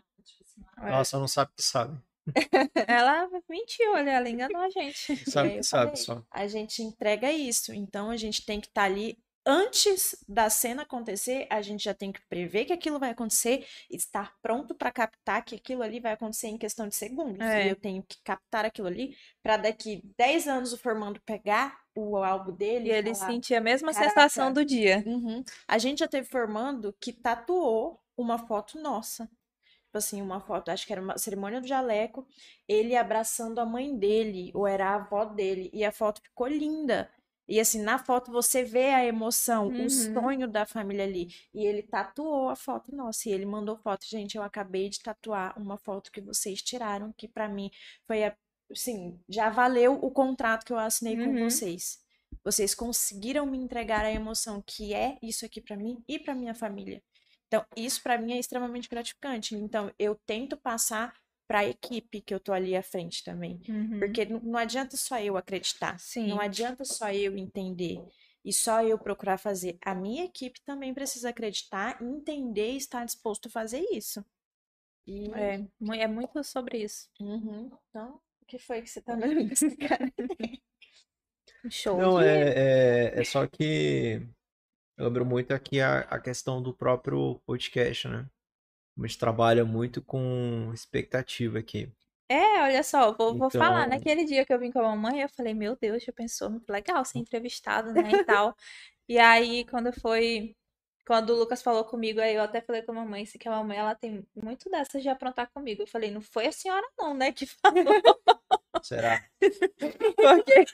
Nossa, 0.77 1.17
não 1.17 1.29
sabe 1.29 1.53
que 1.55 1.63
sabe. 1.63 1.97
Ela 2.87 3.29
mentiu, 3.49 3.93
olha, 3.93 4.11
ela 4.11 4.29
enganou 4.29 4.61
a 4.61 4.69
gente. 4.69 5.15
Sabe 5.29 5.63
sabe 5.63 5.97
só. 5.97 6.23
A 6.31 6.47
gente 6.47 6.81
entrega 6.81 7.31
isso. 7.31 7.73
Então, 7.73 8.09
a 8.09 8.17
gente 8.17 8.45
tem 8.45 8.61
que 8.61 8.67
estar 8.67 8.83
ali 8.83 9.17
antes 9.45 10.15
da 10.27 10.49
cena 10.49 10.83
acontecer, 10.83 11.47
a 11.49 11.61
gente 11.61 11.83
já 11.83 11.93
tem 11.93 12.11
que 12.11 12.21
prever 12.27 12.65
que 12.65 12.73
aquilo 12.73 12.99
vai 12.99 13.11
acontecer 13.11 13.65
estar 13.89 14.33
pronto 14.41 14.73
para 14.73 14.91
captar 14.91 15.43
que 15.43 15.55
aquilo 15.55 15.83
ali 15.83 15.99
vai 15.99 16.13
acontecer 16.13 16.47
em 16.47 16.57
questão 16.57 16.87
de 16.87 16.95
segundos. 16.95 17.41
É. 17.41 17.65
E 17.65 17.69
eu 17.69 17.75
tenho 17.75 18.03
que 18.03 18.17
captar 18.23 18.65
aquilo 18.65 18.87
ali 18.87 19.15
para 19.41 19.57
daqui 19.57 20.01
10 20.17 20.47
anos 20.47 20.73
o 20.73 20.77
formando 20.77 21.21
pegar 21.25 21.77
o 21.95 22.17
álbum 22.17 22.53
dele 22.53 22.89
E 22.89 22.91
ele 22.91 23.13
falar, 23.13 23.31
sentia 23.31 23.57
a 23.57 23.61
mesma 23.61 23.93
sensação 23.93 24.51
do 24.51 24.65
dia. 24.65 25.03
Uhum. 25.05 25.43
A 25.67 25.77
gente 25.77 25.99
já 25.99 26.07
teve 26.07 26.27
formando 26.27 26.95
que 26.99 27.11
tatuou 27.11 27.99
uma 28.17 28.37
foto 28.37 28.79
nossa. 28.79 29.29
Tipo 29.93 29.99
assim, 29.99 30.23
uma 30.23 30.39
foto, 30.39 30.69
acho 30.69 30.87
que 30.87 30.91
era 30.91 30.99
uma 30.99 31.19
cerimônia 31.19 31.61
do 31.61 31.67
jaleco, 31.67 32.25
ele 32.67 32.95
abraçando 32.95 33.59
a 33.59 33.65
mãe 33.65 33.95
dele, 33.95 34.49
ou 34.55 34.65
era 34.65 34.89
a 34.89 34.95
avó 34.95 35.23
dele, 35.23 35.69
e 35.71 35.85
a 35.85 35.91
foto 35.91 36.19
ficou 36.19 36.47
linda. 36.47 37.11
E 37.47 37.59
assim, 37.59 37.79
na 37.79 37.99
foto 37.99 38.31
você 38.31 38.63
vê 38.63 38.85
a 38.89 39.05
emoção, 39.05 39.67
Uhum. 39.67 39.85
o 39.85 39.89
sonho 39.91 40.47
da 40.47 40.65
família 40.65 41.03
ali. 41.05 41.27
E 41.53 41.63
ele 41.63 41.83
tatuou 41.83 42.49
a 42.49 42.55
foto 42.55 42.95
nossa, 42.95 43.29
e 43.29 43.33
ele 43.33 43.45
mandou 43.45 43.77
foto. 43.77 44.03
Gente, 44.07 44.35
eu 44.35 44.41
acabei 44.41 44.89
de 44.89 44.99
tatuar 44.99 45.53
uma 45.61 45.77
foto 45.77 46.11
que 46.11 46.21
vocês 46.21 46.63
tiraram, 46.63 47.13
que 47.15 47.27
pra 47.27 47.47
mim 47.47 47.69
foi 48.07 48.23
a, 48.23 48.35
assim, 48.71 49.19
já 49.29 49.51
valeu 49.51 49.93
o 50.01 50.09
contrato 50.09 50.65
que 50.65 50.73
eu 50.73 50.79
assinei 50.79 51.17
com 51.17 51.29
Uhum. 51.29 51.39
vocês. 51.39 51.99
Vocês 52.43 52.73
conseguiram 52.73 53.45
me 53.45 53.59
entregar 53.59 54.03
a 54.05 54.11
emoção 54.11 54.59
que 54.65 54.91
é 54.91 55.19
isso 55.21 55.45
aqui 55.45 55.61
pra 55.61 55.77
mim 55.77 56.03
e 56.07 56.17
pra 56.17 56.33
minha 56.33 56.55
família. 56.55 56.99
Então, 57.53 57.63
isso 57.77 58.01
pra 58.01 58.17
mim 58.17 58.33
é 58.33 58.39
extremamente 58.39 58.89
gratificante. 58.89 59.53
Então, 59.53 59.93
eu 59.99 60.15
tento 60.25 60.57
passar 60.57 61.15
pra 61.47 61.63
equipe 61.63 62.19
que 62.19 62.33
eu 62.33 62.39
tô 62.39 62.51
ali 62.51 62.75
à 62.75 62.81
frente 62.81 63.23
também. 63.23 63.61
Uhum. 63.69 63.99
Porque 63.99 64.25
não 64.25 64.57
adianta 64.57 64.97
só 64.97 65.19
eu 65.19 65.37
acreditar. 65.37 65.99
Sim. 65.99 66.29
Não 66.29 66.41
adianta 66.41 66.83
só 66.83 67.11
eu 67.11 67.37
entender 67.37 68.03
e 68.43 68.51
só 68.51 68.81
eu 68.81 68.97
procurar 68.97 69.37
fazer. 69.37 69.77
A 69.85 69.93
minha 69.93 70.25
equipe 70.25 70.59
também 70.65 70.95
precisa 70.95 71.29
acreditar, 71.29 72.01
entender 72.01 72.71
e 72.71 72.77
estar 72.77 73.05
disposto 73.05 73.45
a 73.45 73.51
fazer 73.51 73.85
isso. 73.91 74.25
E... 75.05 75.29
É, 75.33 75.63
é 76.01 76.07
muito 76.07 76.43
sobre 76.43 76.79
isso. 76.79 77.07
Uhum. 77.21 77.69
Então, 77.89 78.19
o 78.41 78.45
que 78.47 78.57
foi 78.57 78.81
que 78.81 78.89
você 78.89 78.99
tá 78.99 79.15
me 79.15 79.27
olhando 79.27 79.47
com 79.49 79.53
esse 79.53 79.77
cara? 79.77 80.11
Um 81.63 81.69
Show 81.69 81.99
Não, 81.99 82.17
de... 82.17 82.25
é, 82.25 83.11
é, 83.13 83.19
é 83.19 83.23
só 83.23 83.45
que 83.45 84.27
eu 84.97 85.05
lembro 85.05 85.25
muito 85.25 85.53
aqui 85.53 85.81
a, 85.81 85.99
a 86.01 86.19
questão 86.19 86.61
do 86.61 86.73
próprio 86.73 87.39
podcast, 87.45 88.07
né? 88.07 88.25
A 88.97 89.01
gente 89.01 89.17
trabalha 89.17 89.65
muito 89.65 90.01
com 90.01 90.71
expectativa 90.73 91.59
aqui. 91.59 91.91
É, 92.29 92.61
olha 92.61 92.83
só, 92.83 93.11
vou, 93.13 93.37
vou 93.37 93.49
falar. 93.49 93.87
Então- 93.87 93.97
Naquele 93.97 94.25
dia 94.25 94.45
que 94.45 94.53
eu 94.53 94.59
vim 94.59 94.71
com 94.71 94.79
a 94.79 94.95
mamãe, 94.95 95.21
eu 95.21 95.29
falei, 95.29 95.53
meu 95.53 95.75
Deus, 95.75 96.03
já 96.03 96.11
pensou, 96.13 96.49
muito 96.49 96.69
legal 96.71 97.03
ser 97.03 97.19
entrevistado, 97.19 97.91
né, 97.91 98.09
e 98.11 98.23
tal. 98.23 98.55
E 99.07 99.17
aí, 99.19 99.65
quando 99.65 99.91
foi, 99.99 100.55
quando 101.05 101.31
o 101.31 101.35
Lucas 101.37 101.61
falou 101.61 101.83
comigo, 101.83 102.21
aí 102.21 102.35
eu 102.35 102.41
até 102.41 102.61
falei 102.61 102.81
com 102.81 102.91
a 102.91 102.95
mamãe, 102.95 103.23
assim, 103.23 103.37
que 103.37 103.47
a 103.47 103.51
mamãe, 103.51 103.77
ela 103.77 103.95
tem 103.95 104.25
muito 104.35 104.69
dessas 104.69 105.01
de 105.01 105.09
aprontar 105.09 105.49
comigo. 105.51 105.81
Eu 105.83 105.87
falei, 105.87 106.11
não 106.11 106.21
foi 106.21 106.47
a 106.47 106.51
senhora 106.51 106.87
não, 106.97 107.13
né, 107.13 107.31
que 107.31 107.45
falou, 107.61 107.83
Será? 108.81 109.23
porque, 110.15 110.65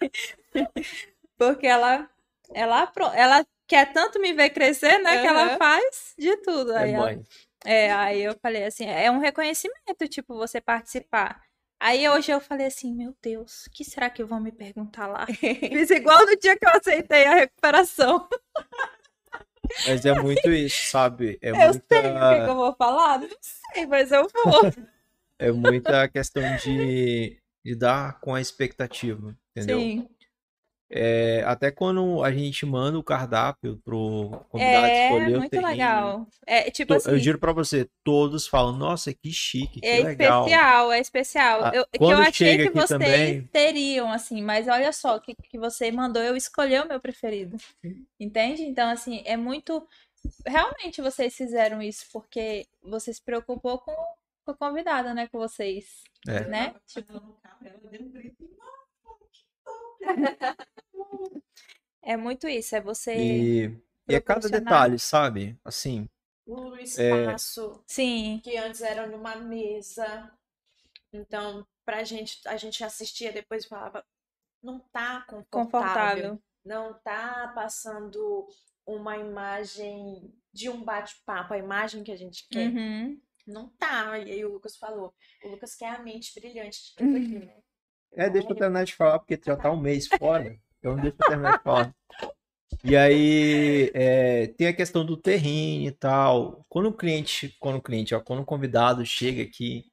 porque 1.38 1.68
ela, 1.68 2.10
ela, 2.54 2.92
ela 3.16 3.46
quer 3.70 3.94
tanto 3.94 4.20
me 4.20 4.34
ver 4.34 4.50
crescer, 4.50 4.98
né, 4.98 5.22
que 5.22 5.28
ela 5.28 5.58
faz 5.58 6.14
de 6.18 6.36
tudo. 6.38 6.74
É 6.74 6.84
Aí 6.84 6.92
ela- 6.92 7.06
mãe. 7.06 7.24
É, 7.66 7.92
aí 7.92 8.22
eu 8.22 8.34
falei 8.42 8.64
assim, 8.64 8.86
é 8.86 9.12
um 9.12 9.20
reconhecimento, 9.20 10.08
tipo, 10.10 10.34
você 10.36 10.62
participar. 10.62 11.42
Aí 11.78 12.08
hoje 12.10 12.32
eu 12.32 12.40
falei 12.40 12.66
assim, 12.68 12.94
meu 12.94 13.14
Deus, 13.22 13.66
o 13.68 13.72
que 13.72 13.84
será 13.84 14.10
que 14.10 14.24
vão 14.24 14.40
me 14.40 14.52
perguntar 14.52 15.08
lá? 15.08 15.26
Fiz 15.80 15.90
igual 15.92 16.26
no 16.26 16.36
dia 16.38 16.58
que 16.58 16.66
eu 16.66 16.72
aceitei 16.72 17.26
a 17.26 17.36
recuperação. 17.36 18.28
Mas 19.86 20.06
é 20.06 20.14
muito 20.14 20.50
isso, 20.52 20.90
sabe? 20.90 21.38
É 21.42 21.52
Eu 21.52 21.56
sei 21.56 21.70
o 21.70 21.74
que, 21.74 22.02
que 22.02 22.02
muita, 22.02 22.48
eu 22.48 22.56
vou 22.56 22.76
falar? 22.76 23.20
Não 23.20 23.30
sei, 23.42 23.86
mas 23.86 24.12
eu 24.12 24.28
vou. 24.28 24.62
é 25.38 25.52
muita 25.52 26.08
questão 26.10 26.44
de 26.58 27.38
lidar 27.64 28.20
com 28.22 28.34
a 28.34 28.42
expectativa, 28.42 29.38
entendeu? 29.56 29.80
Sim. 29.80 30.10
É, 30.92 31.44
até 31.46 31.70
quando 31.70 32.24
a 32.24 32.32
gente 32.32 32.66
manda 32.66 32.98
o 32.98 33.04
cardápio 33.04 33.80
pro 33.86 34.44
convidado 34.50 34.86
É, 34.88 35.06
escolher 35.06 35.36
o 35.36 35.40
muito 35.40 35.52
terreno, 35.52 35.68
legal. 35.70 36.28
É, 36.48 36.72
tipo 36.72 36.94
to- 36.94 36.98
assim, 36.98 37.12
eu 37.12 37.20
juro 37.20 37.38
pra 37.38 37.54
você, 37.54 37.88
todos 38.04 38.48
falam, 38.48 38.76
nossa, 38.76 39.14
que 39.14 39.32
chique, 39.32 39.82
que 39.82 39.86
é 39.88 40.02
legal. 40.04 40.46
especial, 40.48 40.92
é 40.92 41.00
especial. 41.00 41.64
Ah, 41.66 41.72
Eu, 41.76 41.86
que 41.86 42.04
eu 42.04 42.18
achei 42.18 42.58
que 42.58 42.70
vocês 42.72 42.88
também- 42.90 43.44
teriam, 43.52 44.12
assim, 44.12 44.42
mas 44.42 44.68
olha 44.68 44.92
só, 44.92 45.20
que, 45.20 45.36
que 45.36 45.60
você 45.60 45.92
mandou 45.92 46.24
eu 46.24 46.36
escolher 46.36 46.82
o 46.84 46.88
meu 46.88 47.00
preferido. 47.00 47.56
Entende? 48.20 48.64
Então, 48.64 48.90
assim, 48.90 49.22
é 49.26 49.38
muito. 49.38 49.88
Realmente 50.46 51.02
vocês 51.02 51.36
fizeram 51.36 51.82
isso 51.84 52.06
porque 52.12 52.66
você 52.84 53.14
se 53.14 53.22
preocupou 53.24 53.78
com, 53.78 53.94
com 54.44 54.52
a 54.52 54.56
convidada, 54.56 55.14
né? 55.14 55.28
Com 55.32 55.38
vocês. 55.38 56.04
É. 56.28 56.46
Né? 56.46 56.74
Tipo, 56.88 57.14
ela 57.64 57.78
deu 57.92 58.02
um 58.02 58.10
grito. 58.10 58.50
É 62.02 62.18
muito 62.18 62.48
isso, 62.48 62.76
é 62.76 62.82
você. 62.82 63.14
E, 63.14 63.66
e 64.08 64.16
é 64.16 64.22
cada 64.22 64.48
detalhe, 64.50 64.98
sabe? 65.00 65.58
Assim, 65.64 66.08
O 66.46 66.76
É. 66.76 66.82
espaço 66.84 67.84
Sim, 67.88 68.42
que 68.44 68.58
antes 68.58 68.82
era 68.82 69.08
numa 69.08 69.36
mesa. 69.36 70.32
Então, 71.14 71.66
pra 71.86 72.04
gente, 72.04 72.40
a 72.48 72.58
gente 72.58 72.84
assistia 72.84 73.32
depois 73.32 73.66
e 73.66 73.68
falava, 73.68 74.06
não 74.62 74.80
tá 74.92 75.22
confortável. 75.50 76.32
confortável. 76.32 76.42
não 76.66 76.94
tá 77.02 77.52
passando 77.56 78.48
uma 78.86 79.18
imagem 79.18 80.34
de 80.54 80.70
um 80.70 80.84
bate-papo, 80.84 81.54
a 81.54 81.58
imagem 81.58 82.04
que 82.04 82.12
a 82.12 82.18
gente 82.18 82.48
quer. 82.50 82.70
Uhum. 82.70 83.22
Não 83.48 83.70
tá. 83.78 84.18
E 84.20 84.32
aí 84.32 84.46
o 84.46 84.54
Lucas 84.54 84.78
falou. 84.78 85.14
O 85.44 85.50
Lucas 85.50 85.76
quer 85.76 85.96
a 85.96 86.04
mente 86.04 86.34
brilhante 86.40 86.84
de 86.90 86.96
tudo 86.96 87.16
aqui, 87.18 87.40
né? 87.40 87.62
É, 88.14 88.30
deixa 88.30 88.50
eu 88.50 88.56
terminar 88.56 88.84
de 88.84 88.96
falar, 88.96 89.20
porque 89.20 89.40
já 89.44 89.56
tá 89.56 89.72
um 89.72 89.80
mês 89.80 90.08
fora. 90.08 90.56
Então 90.80 90.96
deixa 90.96 91.18
eu 91.20 91.28
terminar 91.28 91.58
de 91.58 91.64
falar. 91.64 91.96
E 92.84 92.96
aí, 92.96 93.92
é, 93.94 94.48
tem 94.48 94.68
a 94.68 94.74
questão 94.74 95.06
do 95.06 95.18
terreno 95.18 95.88
e 95.88 95.92
tal. 95.92 96.66
Quando 96.70 96.88
o 96.88 96.94
cliente, 96.94 97.56
quando 97.60 97.76
o 97.78 97.82
cliente, 97.82 98.16
ó, 98.16 98.20
quando 98.22 98.42
o 98.42 98.46
convidado 98.46 99.06
chega 99.06 99.42
aqui, 99.44 99.86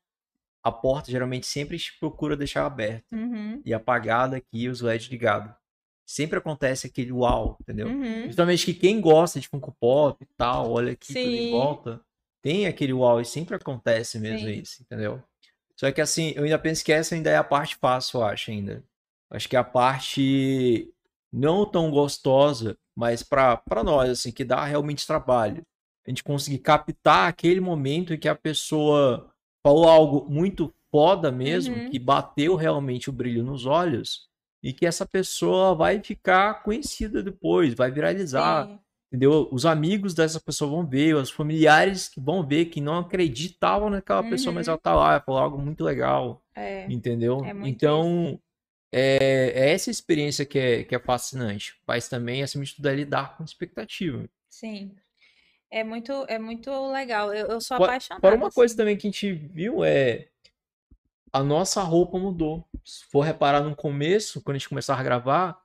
a 0.63 0.71
porta 0.71 1.11
geralmente 1.11 1.47
sempre 1.47 1.79
procura 2.01 2.37
deixar 2.37 2.67
aberta 2.67 3.05
Uhum. 3.13 3.61
e 3.65 3.73
apagada 3.73 4.37
aqui, 4.37 4.69
os 4.69 4.81
LEDs 4.81 5.09
ligados. 5.09 5.53
Sempre 6.05 6.39
acontece 6.39 6.87
aquele 6.87 7.11
uau, 7.13 7.57
entendeu? 7.61 7.89
Uhum. 7.89 8.27
Justamente 8.27 8.65
que 8.65 8.75
quem 8.75 9.01
gosta 9.01 9.41
de 9.41 9.49
Funko 9.49 9.75
Pop 9.81 10.23
e 10.23 10.29
tal, 10.37 10.71
olha 10.71 10.93
aqui 10.93 11.09
tudo 11.09 11.19
em 11.19 11.43
Sim. 11.47 11.51
volta, 11.51 12.01
tem 12.43 12.67
aquele 12.67 12.93
uau 12.93 13.21
e 13.21 13.25
sempre 13.25 13.57
acontece 13.57 14.19
mesmo 14.21 14.47
Sim. 14.47 14.61
isso, 14.61 14.83
entendeu? 14.83 15.21
Só 15.79 15.91
que 15.93 16.01
assim, 16.01 16.33
eu 16.37 16.45
ainda 16.45 16.59
penso 16.59 16.85
que 16.85 16.93
essa 16.93 17.15
ainda 17.15 17.31
é 17.31 17.37
a 17.37 17.45
parte 17.45 17.77
fácil, 17.77 18.21
eu 18.21 18.25
acho 18.25 18.51
ainda. 18.51 18.83
Acho 19.31 19.49
que 19.49 19.57
a 19.57 19.65
parte 19.65 20.91
não 21.33 21.67
tão 21.71 21.91
gostosa, 21.91 22.77
mas 22.97 23.23
pra 23.23 23.57
para 23.57 23.85
nós 23.85 24.09
assim, 24.11 24.33
que 24.33 24.45
dá 24.45 24.65
realmente 24.65 25.07
trabalho. 25.07 25.63
A 26.07 26.11
gente 26.11 26.23
conseguir 26.25 26.59
captar 26.61 27.29
aquele 27.29 27.61
momento 27.61 28.15
em 28.15 28.19
que 28.19 28.29
a 28.29 28.35
pessoa 28.35 29.31
falou 29.63 29.89
algo 29.89 30.31
muito 30.31 30.73
foda 30.91 31.31
mesmo, 31.33 31.77
Uhum. 31.77 31.91
que 31.91 31.99
bateu 31.99 32.55
realmente 32.55 33.11
o 33.11 33.13
brilho 33.13 33.43
nos 33.45 33.67
olhos, 33.67 34.29
e 34.63 34.73
que 34.73 34.87
essa 34.87 35.05
pessoa 35.05 35.75
vai 35.75 36.01
ficar 36.03 36.63
conhecida 36.63 37.23
depois, 37.23 37.75
vai 37.75 37.91
viralizar, 37.91 38.67
Sim. 38.67 38.79
Entendeu? 39.17 39.49
Os 39.51 39.65
amigos 39.65 40.15
dessa 40.15 40.39
pessoa 40.41 40.71
vão 40.71 40.87
ver, 40.87 41.15
os 41.17 41.31
familiares 41.31 42.09
que 42.09 42.21
vão 42.21 42.47
ver, 42.47 42.67
que 42.67 42.81
não 42.81 42.99
acreditavam 42.99 43.89
naquela 43.89 44.23
pessoa, 44.23 44.53
mas 44.55 44.67
Uhum. 44.67 44.73
ela 44.73 44.81
tá 44.81 44.95
lá, 44.95 45.21
falou 45.21 45.41
algo 45.41 45.59
muito 45.59 45.83
legal, 45.83 46.43
É. 46.55 46.85
entendeu? 46.93 47.43
É 47.45 47.55
muito 47.55 47.69
Então, 47.69 48.41
é, 48.93 49.53
é 49.55 49.71
essa 49.73 49.91
experiência 49.91 50.45
que 50.45 50.59
é, 50.59 50.85
que 50.85 50.95
é 50.95 50.99
fascinante, 50.99 51.75
mas 51.87 52.09
também, 52.09 52.43
acima 52.43 52.65
de 52.65 52.77
tudo, 52.77 52.89
é 52.89 52.95
lidar 52.95 53.37
com 53.37 53.45
expectativa. 53.45 54.29
Sim. 54.51 54.95
É 55.71 55.83
muito, 55.83 56.13
é 56.29 56.39
muito 56.39 56.71
legal. 56.93 57.35
Eu, 57.35 57.47
eu 57.49 57.61
sou 57.61 57.77
apaixonada. 57.77 58.21
Fora 58.21 58.37
uma 58.37 58.51
coisa 58.51 58.73
assim. 58.73 58.77
também 58.79 58.97
que 58.97 59.07
a 59.09 59.11
gente 59.11 59.33
viu 59.33 59.83
é 59.85 60.29
a 61.33 61.43
nossa 61.43 61.83
roupa 61.83 62.19
mudou. 62.19 62.65
Se 62.85 63.05
for 63.07 63.23
reparar 63.23 63.61
no 63.61 63.75
começo, 63.75 64.41
quando 64.43 64.55
a 64.55 64.59
gente 64.59 64.69
começava 64.69 65.01
a 65.01 65.05
gravar, 65.05 65.61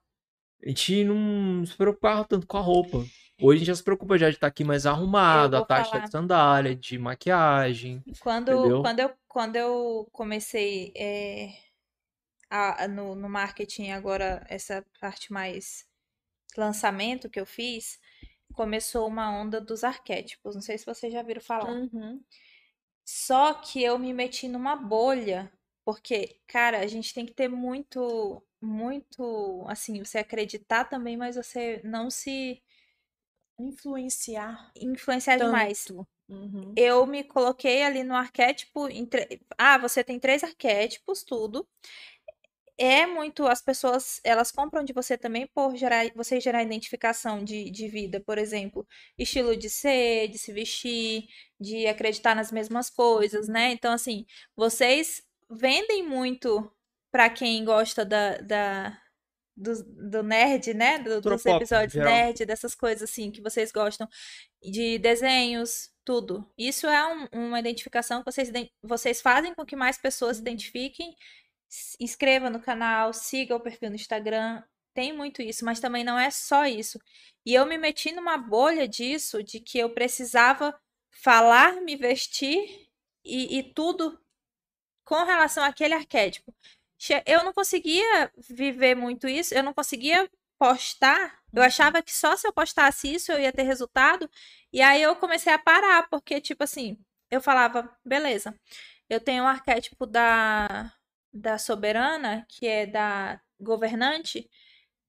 a 0.65 0.67
gente 0.69 1.03
não 1.03 1.63
se 1.65 1.75
preocupava 1.77 2.25
tanto 2.25 2.47
com 2.47 2.57
a 2.57 2.61
roupa. 2.61 3.05
Hoje 3.41 3.57
a 3.57 3.59
gente 3.59 3.67
já 3.67 3.75
se 3.75 3.83
preocupa 3.83 4.17
já 4.17 4.29
de 4.29 4.35
estar 4.37 4.47
aqui 4.47 4.63
mais 4.63 4.85
arrumado, 4.85 5.55
a 5.57 5.61
taxa 5.61 5.99
falar. 5.99 6.01
de 6.01 6.09
sandália, 6.09 6.75
de 6.75 6.97
maquiagem. 6.97 8.05
Quando, 8.19 8.73
Entendeu? 8.73 8.79
quando, 8.79 8.99
eu, 8.99 9.13
quando 9.27 9.55
eu 9.55 10.07
comecei 10.11 10.91
é, 10.95 11.53
a- 12.49 12.83
a- 12.85 12.87
no, 12.87 13.15
no 13.15 13.29
marketing, 13.29 13.91
agora 13.91 14.45
essa 14.49 14.85
parte 14.99 15.31
mais 15.33 15.85
lançamento 16.57 17.29
que 17.29 17.39
eu 17.39 17.45
fiz, 17.47 17.99
começou 18.53 19.07
uma 19.07 19.29
onda 19.31 19.61
dos 19.61 19.83
arquétipos. 19.83 20.55
Não 20.55 20.61
sei 20.63 20.77
se 20.77 20.85
vocês 20.85 21.13
já 21.13 21.23
viram 21.23 21.41
falar. 21.41 21.81
Uhum. 21.93 22.23
Só 23.05 23.53
que 23.55 23.83
eu 23.83 23.97
me 23.99 24.13
meti 24.13 24.47
numa 24.47 24.75
bolha, 24.75 25.51
porque, 25.85 26.39
cara, 26.47 26.79
a 26.79 26.87
gente 26.87 27.13
tem 27.13 27.25
que 27.25 27.33
ter 27.33 27.47
muito, 27.49 28.43
muito, 28.61 29.65
assim, 29.67 30.03
você 30.03 30.19
acreditar 30.19 30.85
também, 30.85 31.17
mas 31.17 31.35
você 31.35 31.81
não 31.83 32.09
se 32.09 32.61
Influenciar 33.67 34.71
influenciar 34.75 35.37
demais. 35.37 35.85
tanto. 35.85 36.07
Uhum. 36.29 36.73
eu 36.77 37.05
me 37.05 37.25
coloquei 37.25 37.83
ali 37.83 38.03
no 38.03 38.15
arquétipo. 38.15 38.87
em 38.87 39.05
tre- 39.05 39.41
Ah, 39.57 39.77
você 39.77 40.01
tem 40.03 40.17
três 40.19 40.43
arquétipos, 40.43 41.23
tudo. 41.23 41.67
É 42.77 43.05
muito. 43.05 43.45
As 43.45 43.61
pessoas 43.61 44.19
elas 44.23 44.51
compram 44.51 44.83
de 44.83 44.91
você 44.93 45.17
também 45.17 45.45
por 45.53 45.75
gerar, 45.75 46.09
você 46.15 46.39
gerar 46.39 46.63
identificação 46.63 47.43
de, 47.43 47.69
de 47.69 47.87
vida, 47.87 48.19
por 48.19 48.37
exemplo, 48.37 48.87
estilo 49.17 49.55
de 49.55 49.69
ser, 49.69 50.29
de 50.29 50.37
se 50.39 50.51
vestir, 50.51 51.25
de 51.59 51.85
acreditar 51.85 52.35
nas 52.35 52.51
mesmas 52.51 52.89
coisas, 52.89 53.47
né? 53.47 53.71
Então, 53.71 53.93
assim, 53.93 54.25
vocês 54.55 55.21
vendem 55.49 56.01
muito 56.07 56.71
pra 57.11 57.29
quem 57.29 57.63
gosta 57.65 58.03
da, 58.05 58.37
da, 58.37 58.97
do, 59.55 59.83
do 60.09 60.23
nerd, 60.23 60.73
né? 60.73 60.99
Do- 60.99 61.21
dos 61.21 61.43
episódios 61.57 61.93
geral. 61.93 62.11
nerd, 62.11 62.45
dessas 62.45 62.73
coisas 62.75 63.09
assim 63.09 63.31
que 63.31 63.41
vocês 63.41 63.71
gostam, 63.71 64.07
de 64.63 64.97
desenhos, 64.99 65.89
tudo. 66.05 66.49
Isso 66.57 66.87
é 66.87 67.07
um- 67.13 67.27
uma 67.47 67.59
identificação 67.59 68.23
que 68.23 68.31
vocês, 68.31 68.51
vocês 68.81 69.21
fazem 69.21 69.53
com 69.53 69.65
que 69.65 69.75
mais 69.75 69.97
pessoas 69.97 70.37
se 70.37 70.41
identifiquem. 70.41 71.15
Se 71.69 71.95
inscreva 71.99 72.49
no 72.49 72.59
canal, 72.61 73.13
siga 73.13 73.55
o 73.55 73.59
perfil 73.59 73.89
no 73.89 73.95
Instagram. 73.95 74.61
Tem 74.93 75.13
muito 75.13 75.41
isso, 75.41 75.63
mas 75.63 75.79
também 75.79 76.03
não 76.03 76.19
é 76.19 76.29
só 76.29 76.65
isso. 76.65 76.99
E 77.45 77.53
eu 77.53 77.65
me 77.65 77.77
meti 77.77 78.11
numa 78.11 78.37
bolha 78.37 78.87
disso, 78.87 79.41
de 79.41 79.59
que 79.61 79.77
eu 79.79 79.89
precisava 79.93 80.77
falar, 81.11 81.81
me 81.81 81.95
vestir 81.95 82.87
e, 83.23 83.57
e 83.59 83.73
tudo 83.73 84.19
com 85.05 85.23
relação 85.23 85.63
àquele 85.63 85.93
arquétipo. 85.93 86.53
Eu 87.25 87.43
não 87.43 87.53
conseguia 87.53 88.31
viver 88.49 88.95
muito 88.95 89.27
isso, 89.27 89.53
eu 89.53 89.63
não 89.63 89.73
conseguia 89.73 90.29
postar. 90.59 91.39
Eu 91.53 91.63
achava 91.63 92.01
que 92.03 92.13
só 92.13 92.35
se 92.37 92.47
eu 92.47 92.53
postasse 92.53 93.13
isso 93.13 93.31
eu 93.31 93.39
ia 93.39 93.51
ter 93.51 93.63
resultado. 93.63 94.29
E 94.71 94.81
aí 94.81 95.01
eu 95.01 95.15
comecei 95.15 95.51
a 95.51 95.59
parar, 95.59 96.07
porque, 96.09 96.39
tipo 96.39 96.63
assim, 96.63 96.97
eu 97.31 97.41
falava, 97.41 97.89
beleza, 98.05 98.53
eu 99.09 99.19
tenho 99.19 99.43
o 99.43 99.47
arquétipo 99.47 100.05
da, 100.05 100.93
da 101.33 101.57
soberana, 101.57 102.45
que 102.47 102.67
é 102.67 102.85
da 102.85 103.41
governante, 103.59 104.49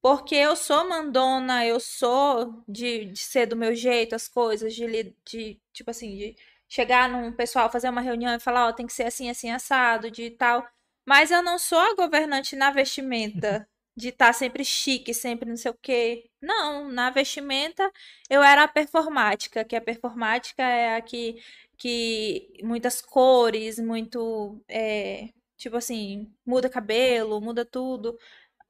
porque 0.03 0.35
eu 0.35 0.57
sou 0.57 0.89
mandona, 0.89 1.67
eu 1.67 1.79
sou 1.81 2.65
de, 2.69 3.07
de 3.07 3.19
ser 3.21 3.47
do 3.47 3.57
meu 3.57 3.75
jeito, 3.75 4.15
as 4.15 4.29
coisas, 4.29 4.75
de, 4.75 5.15
de 5.25 5.61
tipo 5.73 5.91
assim, 5.91 6.17
de 6.17 6.37
chegar 6.69 7.09
num 7.09 7.33
pessoal, 7.33 7.71
fazer 7.71 7.89
uma 7.91 8.01
reunião 8.01 8.35
e 8.35 8.41
falar, 8.41 8.69
ó, 8.69 8.73
tem 8.73 8.87
que 8.87 8.93
ser 8.93 9.05
assim, 9.05 9.31
assim, 9.31 9.51
assado, 9.51 10.11
de 10.11 10.31
tal. 10.31 10.67
Mas 11.07 11.31
eu 11.31 11.43
não 11.43 11.59
sou 11.59 11.79
a 11.79 11.95
governante 11.95 12.57
na 12.57 12.71
vestimenta, 12.71 13.69
de 13.97 14.09
estar 14.09 14.33
sempre 14.33 14.65
chique, 14.65 15.13
sempre 15.13 15.49
não 15.49 15.57
sei 15.57 15.71
o 15.71 15.79
quê. 15.83 16.25
Não, 16.41 16.89
na 16.91 17.11
vestimenta 17.11 17.91
eu 18.31 18.43
era 18.43 18.65
a 18.65 18.69
performática, 18.69 19.65
que 19.65 19.77
a 19.77 19.81
performática 19.81 20.63
é 20.63 20.97
a 20.97 21.03
que, 21.03 21.43
que 21.77 22.49
muitas 22.63 23.01
cores, 23.03 23.79
muito, 23.79 24.63
é, 24.69 25.29
tipo 25.57 25.77
assim, 25.77 26.33
muda 26.47 26.69
cabelo, 26.71 27.41
muda 27.41 27.65
tudo. 27.65 28.17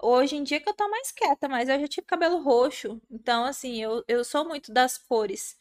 Hoje 0.02 0.36
em 0.36 0.42
dia 0.44 0.60
que 0.60 0.68
eu 0.68 0.74
tô 0.74 0.88
mais 0.88 1.12
quieta, 1.12 1.48
mas 1.48 1.68
eu 1.68 1.80
já 1.80 1.88
tive 1.88 2.06
cabelo 2.06 2.42
roxo. 2.42 3.00
Então, 3.10 3.44
assim, 3.44 3.82
eu, 3.82 4.04
eu 4.08 4.24
sou 4.24 4.44
muito 4.46 4.72
das 4.72 4.98
cores. 4.98 5.56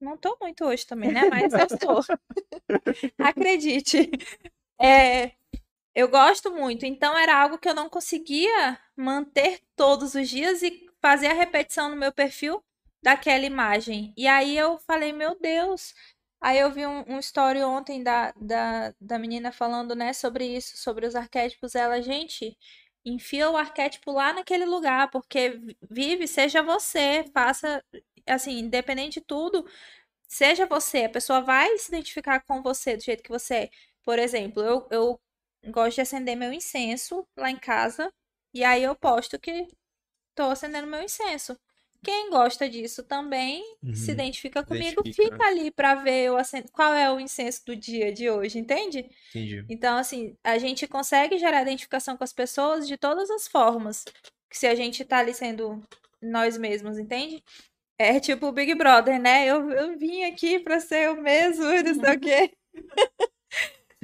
Não 0.00 0.16
tô 0.16 0.36
muito 0.40 0.64
hoje 0.64 0.86
também, 0.86 1.12
né? 1.12 1.24
Mas 1.26 1.52
eu 1.54 1.68
sou. 1.70 2.16
Acredite. 3.18 4.10
É, 4.80 5.32
eu 5.94 6.08
gosto 6.08 6.50
muito. 6.52 6.84
Então, 6.86 7.16
era 7.18 7.36
algo 7.40 7.58
que 7.58 7.68
eu 7.68 7.74
não 7.74 7.88
conseguia 7.88 8.78
manter 8.96 9.60
todos 9.76 10.14
os 10.14 10.28
dias 10.28 10.62
e 10.62 10.86
fazer 11.00 11.28
a 11.28 11.34
repetição 11.34 11.88
no 11.90 11.96
meu 11.96 12.12
perfil 12.12 12.62
daquela 13.02 13.44
imagem. 13.44 14.12
E 14.16 14.26
aí 14.26 14.56
eu 14.56 14.78
falei, 14.78 15.12
meu 15.12 15.38
Deus. 15.40 15.94
Aí 16.40 16.58
eu 16.58 16.70
vi 16.70 16.86
um, 16.86 17.04
um 17.08 17.18
story 17.20 17.62
ontem 17.62 18.02
da, 18.02 18.32
da, 18.36 18.94
da 19.00 19.18
menina 19.18 19.50
falando, 19.52 19.94
né, 19.94 20.12
sobre 20.12 20.46
isso, 20.46 20.76
sobre 20.76 21.06
os 21.06 21.14
arquétipos. 21.14 21.74
Ela, 21.74 22.02
gente, 22.02 22.56
enfia 23.04 23.50
o 23.50 23.56
arquétipo 23.56 24.12
lá 24.12 24.32
naquele 24.32 24.64
lugar, 24.66 25.10
porque 25.10 25.50
vi- 25.50 25.76
vive, 25.90 26.26
seja 26.28 26.62
você, 26.62 27.24
faça, 27.32 27.82
assim, 28.26 28.58
independente 28.58 29.20
de 29.20 29.26
tudo, 29.26 29.66
seja 30.28 30.66
você. 30.66 31.04
A 31.04 31.08
pessoa 31.10 31.40
vai 31.40 31.76
se 31.78 31.88
identificar 31.88 32.40
com 32.46 32.62
você 32.62 32.96
do 32.96 33.02
jeito 33.04 33.22
que 33.22 33.30
você 33.30 33.54
é. 33.54 33.70
Por 34.04 34.18
exemplo, 34.18 34.62
eu, 34.62 34.86
eu 34.90 35.20
gosto 35.70 35.96
de 35.96 36.00
acender 36.02 36.36
meu 36.36 36.52
incenso 36.52 37.26
lá 37.36 37.50
em 37.50 37.56
casa, 37.58 38.10
e 38.54 38.64
aí 38.64 38.82
eu 38.82 38.94
posto 38.96 39.38
que 39.38 39.66
tô 40.34 40.44
acendendo 40.44 40.86
meu 40.86 41.02
incenso. 41.02 41.58
Quem 42.02 42.30
gosta 42.30 42.68
disso 42.68 43.02
também 43.04 43.62
se 43.92 44.12
Uhum. 44.12 44.12
identifica 44.12 44.64
comigo, 44.64 45.04
Identifica, 45.04 45.10
fica 45.14 45.44
ali 45.46 45.70
pra 45.70 45.94
ver 45.96 46.24
eu 46.26 46.36
acendo, 46.36 46.70
qual 46.72 46.92
é 46.94 47.10
o 47.12 47.20
incenso 47.20 47.64
do 47.66 47.76
dia 47.76 48.12
de 48.12 48.28
hoje, 48.30 48.58
entende? 48.58 49.08
Entendi. 49.34 49.64
Então, 49.68 49.96
assim, 49.98 50.36
a 50.44 50.58
gente 50.58 50.86
consegue 50.86 51.38
gerar 51.38 51.62
identificação 51.62 52.16
com 52.16 52.24
as 52.24 52.32
pessoas 52.32 52.86
de 52.86 52.96
todas 52.96 53.30
as 53.30 53.48
formas. 53.48 54.04
Se 54.52 54.66
a 54.66 54.74
gente 54.74 55.04
tá 55.04 55.18
ali 55.18 55.34
sendo 55.34 55.82
nós 56.22 56.58
mesmos, 56.58 56.98
entende? 56.98 57.42
É 57.98 58.20
tipo 58.20 58.46
o 58.48 58.52
Big 58.52 58.74
Brother, 58.74 59.20
né? 59.20 59.46
Eu, 59.46 59.70
eu 59.72 59.98
vim 59.98 60.24
aqui 60.24 60.60
pra 60.60 60.80
ser 60.80 61.06
eu 61.06 61.22
mesmo, 61.22 61.64
e 61.66 61.82
não 61.82 61.94
sei 61.94 62.16
o 62.16 62.20
quê. 62.20 62.52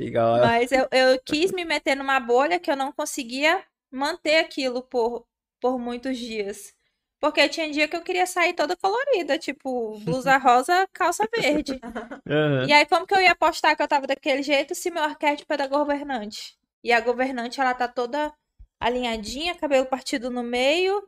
Legal. 0.00 0.40
Mas 0.40 0.72
eu, 0.72 0.88
eu 0.90 1.20
quis 1.24 1.52
me 1.52 1.64
meter 1.64 1.94
numa 1.94 2.18
bolha 2.18 2.58
que 2.58 2.70
eu 2.70 2.76
não 2.76 2.92
conseguia 2.92 3.62
manter 3.90 4.38
aquilo 4.38 4.82
por, 4.82 5.26
por 5.60 5.78
muitos 5.78 6.16
dias. 6.18 6.74
Porque 7.20 7.46
tinha 7.48 7.70
dia 7.70 7.86
que 7.86 7.94
eu 7.94 8.02
queria 8.02 8.26
sair 8.26 8.54
toda 8.54 8.76
colorida, 8.76 9.38
tipo, 9.38 9.98
blusa 10.00 10.36
rosa, 10.38 10.88
calça 10.92 11.28
verde. 11.36 11.78
Aham. 12.26 12.66
E 12.66 12.72
aí, 12.72 12.86
como 12.86 13.06
que 13.06 13.14
eu 13.14 13.20
ia 13.20 13.34
postar 13.34 13.76
que 13.76 13.82
eu 13.82 13.88
tava 13.88 14.06
daquele 14.06 14.42
jeito 14.42 14.74
se 14.74 14.90
meu 14.90 15.02
arquétipo 15.02 15.52
é 15.52 15.56
da 15.56 15.66
governante? 15.66 16.56
E 16.82 16.92
a 16.92 17.00
governante, 17.00 17.60
ela 17.60 17.74
tá 17.74 17.86
toda 17.86 18.32
alinhadinha, 18.78 19.54
cabelo 19.54 19.84
partido 19.84 20.30
no 20.30 20.42
meio, 20.42 21.06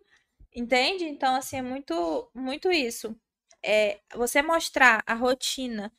entende? 0.54 1.04
Então, 1.04 1.34
assim, 1.34 1.56
é 1.56 1.62
muito, 1.62 2.30
muito 2.34 2.70
isso. 2.70 3.16
É, 3.64 4.00
você 4.14 4.42
mostrar 4.42 5.02
a 5.06 5.14
rotina 5.14 5.90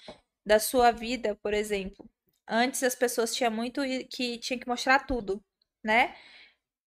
da 0.45 0.59
sua 0.59 0.91
vida, 0.91 1.35
por 1.41 1.53
exemplo. 1.53 2.07
Antes 2.47 2.83
as 2.83 2.95
pessoas 2.95 3.33
tinham 3.35 3.51
muito 3.51 3.81
que 4.09 4.37
tinha 4.39 4.59
que 4.59 4.67
mostrar 4.67 4.99
tudo, 5.07 5.43
né? 5.83 6.15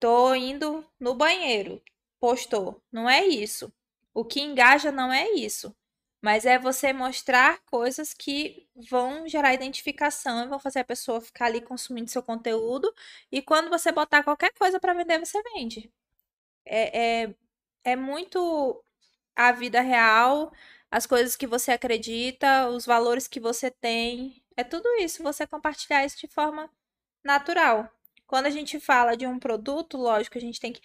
Tô 0.00 0.34
indo 0.34 0.84
no 1.00 1.14
banheiro, 1.14 1.82
postou. 2.20 2.82
Não 2.92 3.08
é 3.08 3.24
isso. 3.26 3.72
O 4.14 4.24
que 4.24 4.40
engaja 4.40 4.92
não 4.92 5.12
é 5.12 5.30
isso. 5.32 5.74
Mas 6.22 6.44
é 6.46 6.58
você 6.58 6.92
mostrar 6.92 7.60
coisas 7.66 8.12
que 8.14 8.68
vão 8.90 9.28
gerar 9.28 9.54
identificação 9.54 10.44
e 10.44 10.48
vão 10.48 10.58
fazer 10.58 10.80
a 10.80 10.84
pessoa 10.84 11.20
ficar 11.20 11.46
ali 11.46 11.60
consumindo 11.60 12.10
seu 12.10 12.22
conteúdo. 12.22 12.92
E 13.32 13.42
quando 13.42 13.70
você 13.70 13.92
botar 13.92 14.22
qualquer 14.24 14.52
coisa 14.58 14.80
para 14.80 14.94
vender, 14.94 15.18
você 15.20 15.40
vende. 15.54 15.90
É, 16.64 17.22
é, 17.24 17.34
é 17.84 17.96
muito 17.96 18.82
a 19.36 19.52
vida 19.52 19.80
real, 19.82 20.52
as 20.90 21.06
coisas 21.06 21.36
que 21.36 21.46
você 21.46 21.72
acredita, 21.72 22.68
os 22.70 22.86
valores 22.86 23.28
que 23.28 23.40
você 23.40 23.70
tem. 23.70 24.42
É 24.56 24.64
tudo 24.64 24.88
isso, 25.00 25.22
você 25.22 25.46
compartilhar 25.46 26.04
isso 26.04 26.18
de 26.18 26.28
forma 26.28 26.70
natural. 27.24 27.90
Quando 28.26 28.46
a 28.46 28.50
gente 28.50 28.80
fala 28.80 29.16
de 29.16 29.26
um 29.26 29.38
produto, 29.38 29.96
lógico, 29.98 30.38
a 30.38 30.40
gente 30.40 30.60
tem 30.60 30.72
que 30.72 30.80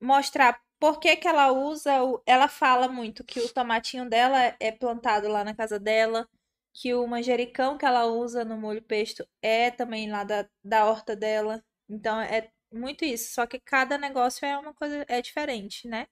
mostrar 0.00 0.60
por 0.78 1.00
que 1.00 1.16
que 1.16 1.28
ela 1.28 1.52
usa. 1.52 2.02
o- 2.04 2.22
Ela 2.26 2.48
fala 2.48 2.88
muito 2.88 3.24
que 3.24 3.40
o 3.40 3.48
tomatinho 3.52 4.08
dela 4.08 4.56
é 4.60 4.72
plantado 4.72 5.28
lá 5.28 5.44
na 5.44 5.54
casa 5.54 5.78
dela, 5.80 6.28
que 6.74 6.94
o 6.94 7.06
manjericão 7.06 7.78
que 7.78 7.86
ela 7.86 8.06
usa 8.06 8.44
no 8.44 8.56
molho 8.58 8.82
pesto 8.82 9.26
é 9.42 9.70
também 9.70 10.10
lá 10.10 10.24
da, 10.24 10.48
da 10.64 10.86
horta 10.86 11.16
dela. 11.16 11.64
Então 11.88 12.20
é 12.20 12.50
muito 12.72 13.04
isso. 13.04 13.32
Só 13.34 13.46
que 13.46 13.58
cada 13.60 13.98
negócio 13.98 14.44
é 14.46 14.56
uma 14.58 14.74
coisa, 14.74 15.04
é 15.08 15.22
diferente, 15.22 15.88
né? 15.88 16.06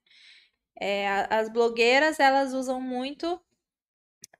É, 0.81 1.09
as 1.31 1.49
blogueiras, 1.49 2.19
elas 2.20 2.53
usam 2.53 2.81
muito 2.81 3.41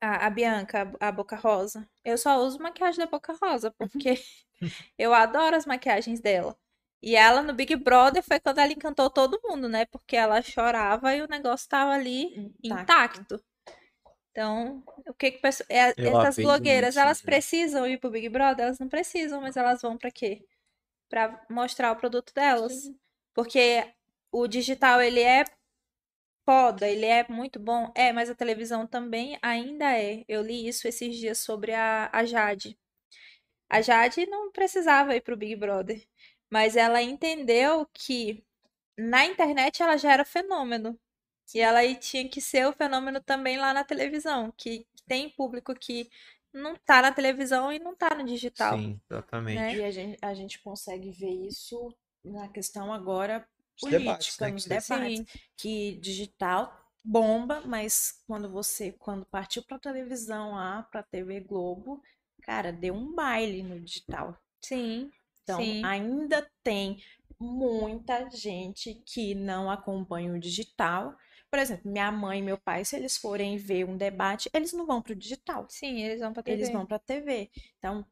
A, 0.05 0.27
a 0.27 0.31
Bianca, 0.31 0.93
a 1.01 1.13
Boca 1.13 1.37
Rosa. 1.37 1.89
Eu 2.05 2.19
só 2.19 2.39
uso 2.43 2.59
maquiagem 2.59 2.99
da 3.05 3.11
Boca 3.11 3.35
Rosa, 3.43 3.71
porque 3.79 4.15
eu 4.99 5.15
adoro 5.15 5.57
as 5.57 5.67
maquiagens 5.67 6.21
dela. 6.21 6.57
E 7.03 7.17
ela 7.17 7.43
no 7.43 7.53
Big 7.53 7.77
Brother 7.77 8.23
foi 8.23 8.41
quando 8.41 8.59
ela 8.59 8.73
encantou 8.73 9.11
todo 9.11 9.41
mundo, 9.45 9.69
né? 9.69 9.85
Porque 9.87 10.17
ela 10.17 10.41
chorava 10.43 11.15
e 11.15 11.23
o 11.23 11.29
negócio 11.29 11.69
tava 11.69 11.93
ali 11.93 12.35
intacto. 12.63 13.43
Então, 14.31 14.83
o 15.07 15.15
que 15.15 15.33
que 15.33 15.39
pesso- 15.39 15.65
é- 15.69 15.95
essas 16.23 16.37
blogueiras, 16.45 16.97
elas 16.97 17.19
precisam 17.27 17.87
ir 17.87 17.99
pro 17.99 18.11
Big 18.11 18.29
Brother? 18.29 18.67
Elas 18.67 18.79
não 18.79 18.89
precisam, 18.89 19.41
mas 19.41 19.57
elas 19.57 19.83
vão 19.83 19.97
pra 19.97 20.11
quê? 20.11 20.45
Pra 21.09 21.45
mostrar 21.51 21.93
o 21.93 21.97
produto 21.97 22.33
delas. 22.35 22.73
Porque 23.35 23.87
o 24.33 24.49
digital, 24.49 25.01
ele 25.01 25.21
é 25.21 25.45
foda, 26.45 26.89
ele 26.89 27.07
é 27.07 27.27
muito 27.29 27.59
bom. 27.59 27.93
É, 27.95 28.13
mas 28.13 28.31
a 28.31 28.35
televisão 28.35 28.87
também 28.87 29.39
ainda 29.43 29.97
é. 29.99 30.25
Eu 30.29 30.43
li 30.43 30.67
isso 30.67 30.87
esses 30.87 31.17
dias 31.17 31.39
sobre 31.39 31.73
a, 31.73 32.11
a 32.13 32.25
Jade. 32.25 32.79
A 33.69 33.81
Jade 33.81 34.27
não 34.27 34.53
precisava 34.53 35.17
ir 35.17 35.21
pro 35.23 35.37
Big 35.37 35.57
Brother, 35.57 36.07
mas 36.51 36.77
ela 36.77 37.03
entendeu 37.03 37.87
que 37.93 38.45
na 38.97 39.25
internet 39.25 39.83
ela 39.83 39.97
já 39.97 40.13
era 40.13 40.25
fenômeno. 40.25 40.99
E 41.55 41.61
ela 41.61 41.81
aí 41.81 41.97
tinha 41.97 42.29
que 42.29 42.41
ser 42.41 42.67
o 42.67 42.73
fenômeno 42.73 43.21
também 43.21 43.59
lá 43.59 43.75
na 43.75 43.85
televisão, 43.85 44.53
que 44.57 44.87
tem 45.07 45.29
público 45.29 45.75
que 45.75 46.09
não 46.53 46.77
tá 46.77 47.03
na 47.03 47.13
televisão 47.13 47.73
e 47.73 47.79
não 47.79 47.95
tá 47.95 48.15
no 48.15 48.25
digital. 48.25 48.79
Sim, 48.79 49.01
exatamente. 49.11 49.57
né? 49.57 49.77
E 49.77 49.85
a 49.85 49.91
gente, 49.91 50.19
a 50.23 50.35
gente 50.35 50.63
consegue 50.63 51.11
ver 51.11 51.47
isso 51.47 51.95
na 52.25 52.49
questão 52.49 52.93
agora 52.93 53.47
Os 53.77 53.85
política, 53.85 53.91
debates, 53.91 54.39
né, 54.41 54.51
nos 54.51 54.65
que 54.65 54.69
debates. 54.69 55.23
Sim, 55.23 55.27
Que 55.57 55.97
digital 56.01 56.73
bomba, 57.05 57.61
mas 57.67 58.23
quando 58.27 58.51
você, 58.51 58.93
quando 58.93 59.27
partiu 59.27 59.63
pra 59.65 59.79
televisão 59.79 60.53
lá, 60.53 60.83
pra 60.85 61.03
TV 61.03 61.41
Globo, 61.41 62.03
cara, 62.43 62.73
deu 62.73 62.95
um 62.95 63.15
baile 63.15 63.63
no 63.63 63.79
digital. 63.81 64.37
sim, 64.61 65.13
Então, 65.43 65.77
sim. 65.77 65.83
ainda 65.83 66.49
tem 66.63 67.03
muita 67.39 68.31
gente 68.31 68.95
que 69.07 69.35
não 69.35 69.71
acompanha 69.71 70.33
o 70.33 70.39
digital. 70.39 71.17
Por 71.51 71.59
exemplo, 71.59 71.91
minha 71.91 72.11
mãe 72.11 72.39
e 72.41 72.43
meu 72.43 72.59
pai, 72.59 72.85
se 72.85 72.97
eles 72.97 73.17
forem 73.17 73.57
ver 73.57 73.85
um 73.85 73.97
debate, 73.97 74.51
eles 74.53 74.73
não 74.73 74.87
vão 74.87 75.03
pro 75.03 75.15
digital. 75.15 75.69
Sim, 75.69 76.01
eles 76.03 76.21
vão 76.21 76.33
pra 76.33 76.43
TV. 76.43 76.65
Eles 76.65 76.71
vão 76.71 76.87
para 76.87 76.99
TV. 76.99 77.51
Então, 77.79 78.07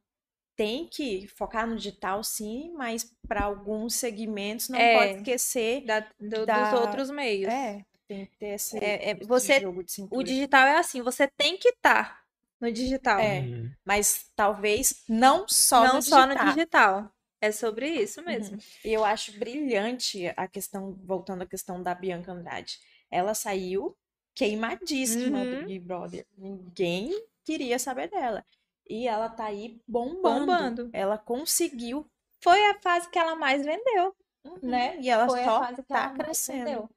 tem 0.57 0.87
que 0.87 1.27
focar 1.29 1.67
no 1.67 1.77
digital, 1.77 2.23
sim, 2.23 2.73
mas 2.77 3.11
para 3.27 3.45
alguns 3.45 3.95
segmentos 3.95 4.69
não 4.69 4.79
É. 4.79 4.95
pode 4.99 5.19
esquecer. 5.19 5.85
da- 5.85 6.01
do- 6.21 6.47
da- 6.47 6.71
dos 6.71 6.81
outros 6.81 7.11
meios. 7.11 7.53
É, 7.53 7.85
tem 8.07 8.27
que 8.27 8.37
ter 8.37 8.55
esse, 8.55 8.77
É, 8.79 9.11
é, 9.11 9.13
esse 9.13 9.25
você- 9.27 9.61
jogo 9.61 9.83
de 9.83 9.91
O 9.91 9.95
cintura. 9.95 10.25
digital 10.25 10.67
é 10.67 10.77
assim, 10.79 11.03
você 11.03 11.27
tem 11.29 11.57
que 11.57 11.69
estar 11.71 12.23
no 12.61 12.71
digital. 12.71 13.19
É, 13.19 13.41
Uhum. 13.41 13.71
Mas 13.85 14.31
talvez 14.37 15.03
não 15.09 15.47
só 15.49 15.85
não 15.87 15.95
no 15.97 16.03
só 16.03 16.27
no 16.27 16.35
digital. 16.35 16.47
Uhum. 16.47 16.55
digital. 16.55 17.13
É 17.41 17.51
sobre 17.51 17.89
isso 17.89 18.23
mesmo. 18.23 18.57
E 18.85 18.93
eu 18.93 19.05
acho 19.05 19.37
brilhante 19.39 20.33
a 20.37 20.47
questão, 20.47 20.93
voltando 21.05 21.43
à 21.43 21.47
questão 21.47 21.83
da 21.83 21.93
Bianca 21.93 22.31
Andrade. 22.31 22.79
Ela 23.11 23.35
saiu 23.35 23.97
queimadíssima 24.35 25.39
Uhum. 25.39 25.61
do 25.63 25.67
Big 25.67 25.81
Brother. 25.81 26.25
Ninguém 26.39 27.11
queria 27.45 27.79
saber 27.81 28.09
dela. 28.09 28.45
E 28.89 29.07
ela 29.07 29.29
tá 29.29 29.47
aí 29.47 29.81
bombando. 29.87 30.47
Bombando. 30.47 30.91
Ela 30.93 31.17
conseguiu, 31.19 32.07
Foi 32.41 32.61
a 32.71 32.81
fase 32.81 33.09
que 33.09 33.19
ela 33.19 33.37
mais 33.37 33.65
vendeu, 33.65 34.15
né? 34.63 34.99
E 35.01 35.09
ela 35.09 35.27
Foi 35.29 35.45
só 35.45 35.61
tá 35.89 36.11
crescendo. 36.11 36.65
vendeu. 36.65 36.91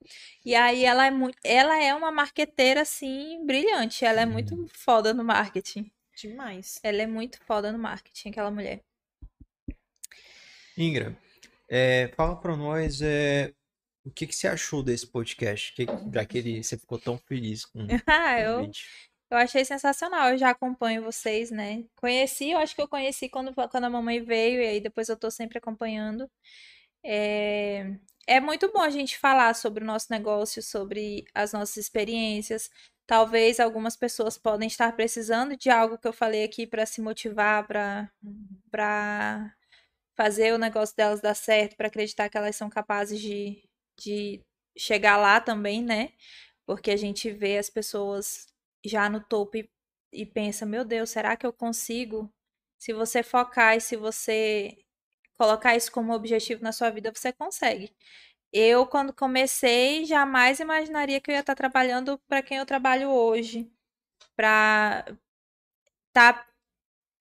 E 0.43 0.55
aí 0.55 0.83
ela 0.83 1.05
é 1.05 1.11
muito, 1.11 1.37
ela 1.43 1.81
é 1.81 1.93
uma 1.93 2.11
marqueteira 2.11 2.81
assim 2.81 3.45
brilhante. 3.45 4.03
Ela 4.03 4.21
é 4.21 4.25
muito 4.25 4.67
foda 4.73 5.13
no 5.13 5.23
marketing. 5.23 5.91
Demais. 6.17 6.79
Ela 6.81 7.03
é 7.03 7.07
muito 7.07 7.39
foda 7.45 7.71
no 7.71 7.77
marketing, 7.77 8.29
aquela 8.29 8.49
mulher. 8.49 8.81
Ingra, 10.77 11.15
é, 11.69 12.09
fala 12.15 12.35
pra 12.35 12.55
nós 12.55 13.01
é, 13.01 13.53
o 14.03 14.11
que, 14.11 14.27
que 14.27 14.35
você 14.35 14.47
achou 14.47 14.83
desse 14.83 15.07
podcast, 15.07 15.73
que, 15.73 15.85
já 16.13 16.25
que 16.25 16.37
ele, 16.37 16.63
você 16.63 16.77
ficou 16.77 16.99
tão 16.99 17.17
feliz 17.17 17.65
com 17.65 17.79
Ah, 18.07 18.35
o 18.35 18.39
eu, 18.39 18.61
vídeo. 18.61 18.85
Eu 19.29 19.37
achei 19.37 19.65
sensacional. 19.65 20.29
Eu 20.31 20.37
já 20.37 20.49
acompanho 20.51 21.03
vocês, 21.03 21.51
né? 21.51 21.83
Conheci, 21.95 22.51
eu 22.51 22.59
acho 22.59 22.75
que 22.75 22.81
eu 22.81 22.87
conheci 22.87 23.29
quando, 23.29 23.53
quando 23.53 23.83
a 23.85 23.89
mamãe 23.89 24.23
veio, 24.23 24.61
e 24.61 24.67
aí 24.67 24.81
depois 24.81 25.09
eu 25.09 25.17
tô 25.17 25.31
sempre 25.31 25.57
acompanhando. 25.57 26.29
É, 27.03 27.97
é 28.27 28.39
muito 28.39 28.71
bom 28.71 28.81
a 28.81 28.89
gente 28.89 29.17
falar 29.17 29.53
sobre 29.55 29.83
o 29.83 29.87
nosso 29.87 30.07
negócio, 30.11 30.61
sobre 30.63 31.25
as 31.33 31.53
nossas 31.53 31.77
experiências. 31.77 32.69
Talvez 33.07 33.59
algumas 33.59 33.95
pessoas 33.95 34.37
podem 34.37 34.67
estar 34.67 34.91
precisando 34.95 35.55
de 35.57 35.69
algo 35.69 35.97
que 35.97 36.07
eu 36.07 36.13
falei 36.13 36.43
aqui 36.43 36.65
para 36.67 36.85
se 36.85 37.01
motivar, 37.01 37.67
para 37.67 39.55
fazer 40.15 40.53
o 40.53 40.57
negócio 40.57 40.95
delas 40.95 41.21
dar 41.21 41.35
certo, 41.35 41.75
para 41.77 41.87
acreditar 41.87 42.29
que 42.29 42.37
elas 42.37 42.55
são 42.55 42.69
capazes 42.69 43.19
de, 43.21 43.63
de 43.99 44.41
chegar 44.77 45.17
lá 45.17 45.39
também, 45.39 45.83
né? 45.83 46.13
Porque 46.65 46.91
a 46.91 46.97
gente 46.97 47.31
vê 47.31 47.57
as 47.57 47.69
pessoas 47.69 48.47
já 48.87 49.09
no 49.09 49.21
topo 49.23 49.57
e, 49.57 49.69
e 50.13 50.25
pensa, 50.25 50.65
meu 50.65 50.85
Deus, 50.85 51.09
será 51.09 51.35
que 51.35 51.45
eu 51.45 51.53
consigo? 51.53 52.31
Se 52.79 52.93
você 52.93 53.23
focar 53.23 53.75
e 53.77 53.81
se 53.81 53.95
você 53.95 54.77
colocar 55.37 55.75
isso 55.75 55.91
como 55.91 56.13
objetivo 56.13 56.63
na 56.63 56.71
sua 56.71 56.89
vida, 56.89 57.11
você 57.13 57.33
consegue. 57.33 57.95
Eu, 58.53 58.87
quando 58.87 59.13
comecei, 59.13 60.05
jamais 60.05 60.59
imaginaria 60.59 61.19
que 61.19 61.31
eu 61.31 61.35
ia 61.35 61.41
estar 61.41 61.55
trabalhando 61.55 62.19
para 62.27 62.41
quem 62.41 62.57
eu 62.57 62.65
trabalho 62.65 63.09
hoje. 63.09 63.69
Para 64.35 65.05
estar 66.07 66.47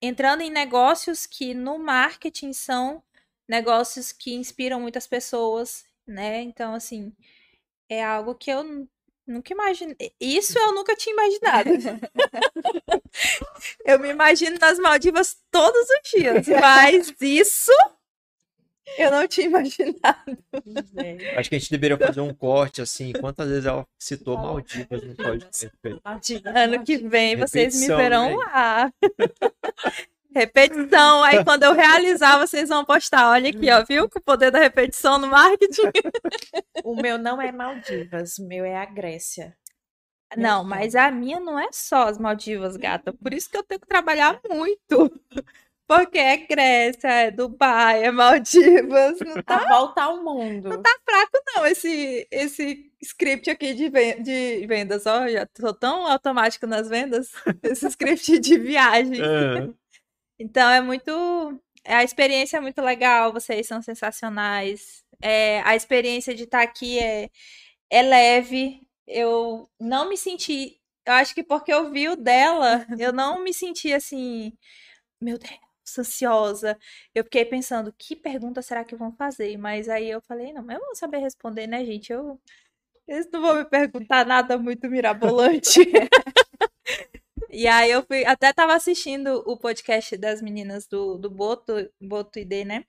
entrando 0.01 0.43
em 0.43 0.51
negócios 0.51 1.27
que 1.27 1.55
no 1.55 1.78
marketing 1.78 2.53
são 2.53 3.03
negócios 3.49 4.12
que 4.12 4.35
inspiram 4.35 4.81
muitas 4.81 5.07
pessoas, 5.07 5.85
né? 6.07 6.43
Então, 6.43 6.74
assim, 6.74 7.12
é 7.89 8.05
algo 8.05 8.35
que 8.35 8.51
eu 8.51 8.89
nunca 9.27 9.53
imaginei. 9.53 10.13
Isso 10.21 10.59
eu 10.59 10.75
nunca 10.75 10.95
tinha 10.97 11.13
imaginado. 11.13 11.71
eu 13.85 13.99
me 13.99 14.11
imagino 14.11 14.57
nas 14.61 14.79
Maldivas 14.79 15.37
todos 15.51 15.81
os 15.81 16.11
dias, 16.11 16.47
mas 16.61 17.15
isso 17.21 17.73
eu 18.99 19.11
não 19.11 19.27
tinha 19.27 19.47
imaginado. 19.47 20.39
É. 20.97 21.39
Acho 21.39 21.49
que 21.49 21.57
a 21.57 21.59
gente 21.59 21.71
deveria 21.71 21.97
fazer 21.99 22.21
um 22.21 22.35
corte 22.35 22.83
assim, 22.83 23.13
quantas 23.13 23.49
vezes 23.49 23.67
ela 23.67 23.87
citou 23.99 24.37
Maldivas 24.37 25.03
no 25.03 25.17
podcast. 25.17 25.71
Ano 26.55 26.85
que 26.85 26.99
vem 26.99 27.37
vocês 27.37 27.81
me 27.81 27.87
verão 27.87 28.31
né? 28.31 28.37
lá. 28.37 28.93
Repetição. 30.35 31.23
Aí 31.23 31.44
quando 31.44 31.62
eu 31.62 31.73
realizar, 31.73 32.39
vocês 32.39 32.69
vão 32.69 32.85
postar. 32.85 33.31
Olha 33.31 33.51
aqui, 33.51 33.70
ó, 33.70 33.85
viu? 33.85 34.09
Com 34.09 34.19
o 34.19 34.23
poder 34.23 34.51
da 34.51 34.59
repetição 34.59 35.19
no 35.19 35.28
marketing. 35.28 35.90
O 36.82 36.97
meu 36.97 37.16
não 37.19 37.40
é 37.40 37.52
Maldivas, 37.52 38.39
o 38.39 38.47
meu 38.47 38.65
é 38.65 38.77
a 38.77 38.85
Grécia. 38.85 39.56
Não, 40.36 40.65
mas 40.65 40.97
a 40.97 41.12
minha 41.12 41.39
não 41.39 41.56
é 41.56 41.69
só 41.70 42.09
as 42.09 42.19
Maldivas, 42.19 42.77
gata. 42.77 43.12
Por 43.12 43.32
isso 43.32 43.48
que 43.48 43.56
eu 43.56 43.62
tenho 43.62 43.81
que 43.81 43.86
trabalhar 43.86 44.40
muito. 44.51 45.12
Porque 45.86 46.19
é 46.19 46.39
Grécia, 46.39 47.09
é 47.09 47.31
Dubai, 47.31 48.02
é 48.05 48.11
Maldivas. 48.11 49.19
Não 49.20 49.43
tá 49.43 49.56
A 49.59 49.69
volta 49.69 50.02
ao 50.02 50.24
mundo. 50.24 50.70
fraco, 51.05 51.39
não, 51.55 51.66
esse, 51.66 52.27
esse 52.31 52.90
script 53.02 53.51
aqui 53.51 53.74
de, 53.74 53.90
de 53.90 54.66
vendas. 54.66 55.06
Ó, 55.06 55.28
já 55.28 55.47
tô 55.47 55.74
tão 55.74 56.06
automático 56.06 56.66
nas 56.66 56.89
vendas. 56.89 57.31
Esse 57.62 57.86
script 57.89 58.39
de 58.39 58.59
viagem. 58.59 59.20
Ah, 59.23 59.69
Então 60.39 60.69
é 60.70 60.81
muito. 60.81 61.11
A 61.86 62.02
experiência 62.05 62.56
é 62.56 62.61
muito 62.61 62.81
legal, 62.82 63.32
vocês 63.32 63.66
são 63.66 63.82
sensacionais. 63.82 65.05
É, 65.23 65.61
a 65.62 65.77
experiência 65.77 66.35
de 66.35 66.44
estar 66.44 66.62
aqui 66.62 66.98
é, 66.98 67.31
é 67.90 68.02
leve. 68.02 68.86
Eu 69.06 69.70
não 69.81 70.09
me 70.09 70.16
senti. 70.16 70.81
Eu 71.06 71.15
acho 71.15 71.35
que 71.35 71.43
porque 71.44 71.73
eu 71.73 71.90
vi 71.93 72.09
o 72.09 72.16
dela, 72.16 72.86
eu 72.98 73.12
não 73.15 73.43
me 73.44 73.52
senti 73.55 73.93
assim. 73.93 74.52
Meu 75.20 75.39
Deus, 75.39 75.55
ansiosa. 75.98 76.78
Eu 77.15 77.24
fiquei 77.24 77.44
pensando, 77.44 77.94
que 77.98 78.16
pergunta 78.16 78.62
será 78.62 78.85
que 78.85 78.97
vão 78.97 79.12
fazer? 79.12 79.56
Mas 79.59 79.89
aí 79.89 80.11
eu 80.11 80.20
falei, 80.23 80.52
não, 80.52 80.62
mas 80.65 80.77
eu 80.78 80.85
vou 80.86 80.94
saber 80.97 81.19
responder, 81.19 81.66
né, 81.66 81.85
gente? 81.85 82.12
Eu. 82.12 82.40
Eles 83.09 83.28
não 83.32 83.43
vão 83.43 83.56
me 83.56 83.65
perguntar 83.70 84.27
nada 84.27 84.59
muito 84.59 84.89
mirabolante. 84.90 85.81
E 87.55 87.68
aí 87.68 87.89
eu 87.93 88.05
fui, 88.05 88.24
até 88.24 88.52
tava 88.52 88.74
assistindo 88.74 89.43
o 89.47 89.56
podcast 89.56 90.16
das 90.16 90.43
meninas 90.43 90.89
do, 90.89 91.16
do 91.16 91.31
Boto, 91.31 91.89
Boto 92.01 92.40
ID, 92.40 92.66
né? 92.66 92.85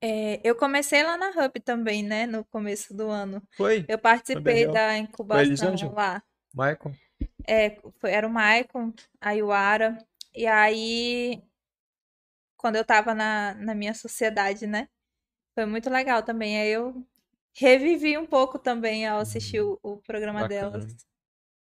É, 0.00 0.40
eu 0.42 0.56
comecei 0.56 1.02
lá 1.02 1.18
na 1.18 1.28
Hub 1.28 1.60
também, 1.60 2.02
né? 2.02 2.26
No 2.26 2.42
começo 2.46 2.96
do 2.96 3.10
ano. 3.10 3.42
foi, 3.54 3.84
Eu 3.86 3.98
participei 3.98 4.66
legal. 4.66 4.72
da 4.72 4.96
incubação 4.96 5.92
lá. 5.92 6.22
Michael? 6.54 6.94
É, 7.46 7.78
foi, 7.98 8.10
era 8.10 8.26
o 8.26 8.30
Maicon, 8.30 8.94
a 9.20 9.32
Yuara. 9.32 9.98
E 10.34 10.46
aí, 10.46 11.42
quando 12.56 12.76
eu 12.76 12.84
tava 12.84 13.14
na, 13.14 13.52
na 13.56 13.74
minha 13.74 13.92
sociedade, 13.92 14.66
né? 14.66 14.88
Foi 15.54 15.66
muito 15.66 15.90
legal 15.90 16.22
também. 16.22 16.58
Aí 16.58 16.70
eu 16.70 17.06
revivi 17.52 18.16
um 18.16 18.24
pouco 18.24 18.58
também 18.58 19.06
ao 19.06 19.20
assistir 19.20 19.60
o, 19.60 19.78
o 19.82 19.98
programa 19.98 20.40
Bacana. 20.40 20.70
delas. 20.70 20.96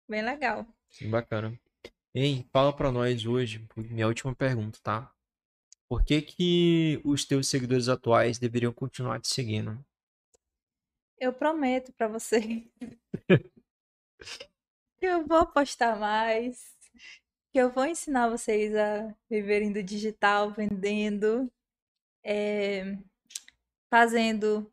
Bem 0.07 0.21
legal. 0.21 0.67
Sim, 0.91 1.09
bacana. 1.09 1.59
Hein, 2.13 2.49
fala 2.51 2.75
pra 2.75 2.91
nós 2.91 3.23
hoje, 3.25 3.67
minha 3.77 4.07
última 4.07 4.35
pergunta, 4.35 4.79
tá? 4.81 5.13
Por 5.87 6.03
que 6.03 6.21
que 6.21 7.01
os 7.05 7.23
teus 7.23 7.47
seguidores 7.47 7.87
atuais 7.87 8.39
deveriam 8.39 8.73
continuar 8.73 9.19
te 9.19 9.27
seguindo? 9.27 9.83
Eu 11.19 11.31
prometo 11.31 11.93
pra 11.93 12.07
você 12.07 12.67
que 14.97 15.05
eu 15.05 15.25
vou 15.27 15.45
postar 15.45 15.99
mais, 15.99 16.75
que 17.51 17.59
eu 17.59 17.71
vou 17.71 17.85
ensinar 17.85 18.27
vocês 18.29 18.75
a 18.75 19.15
viverem 19.29 19.71
do 19.71 19.83
digital, 19.83 20.51
vendendo, 20.51 21.51
é, 22.23 22.97
fazendo 23.87 24.71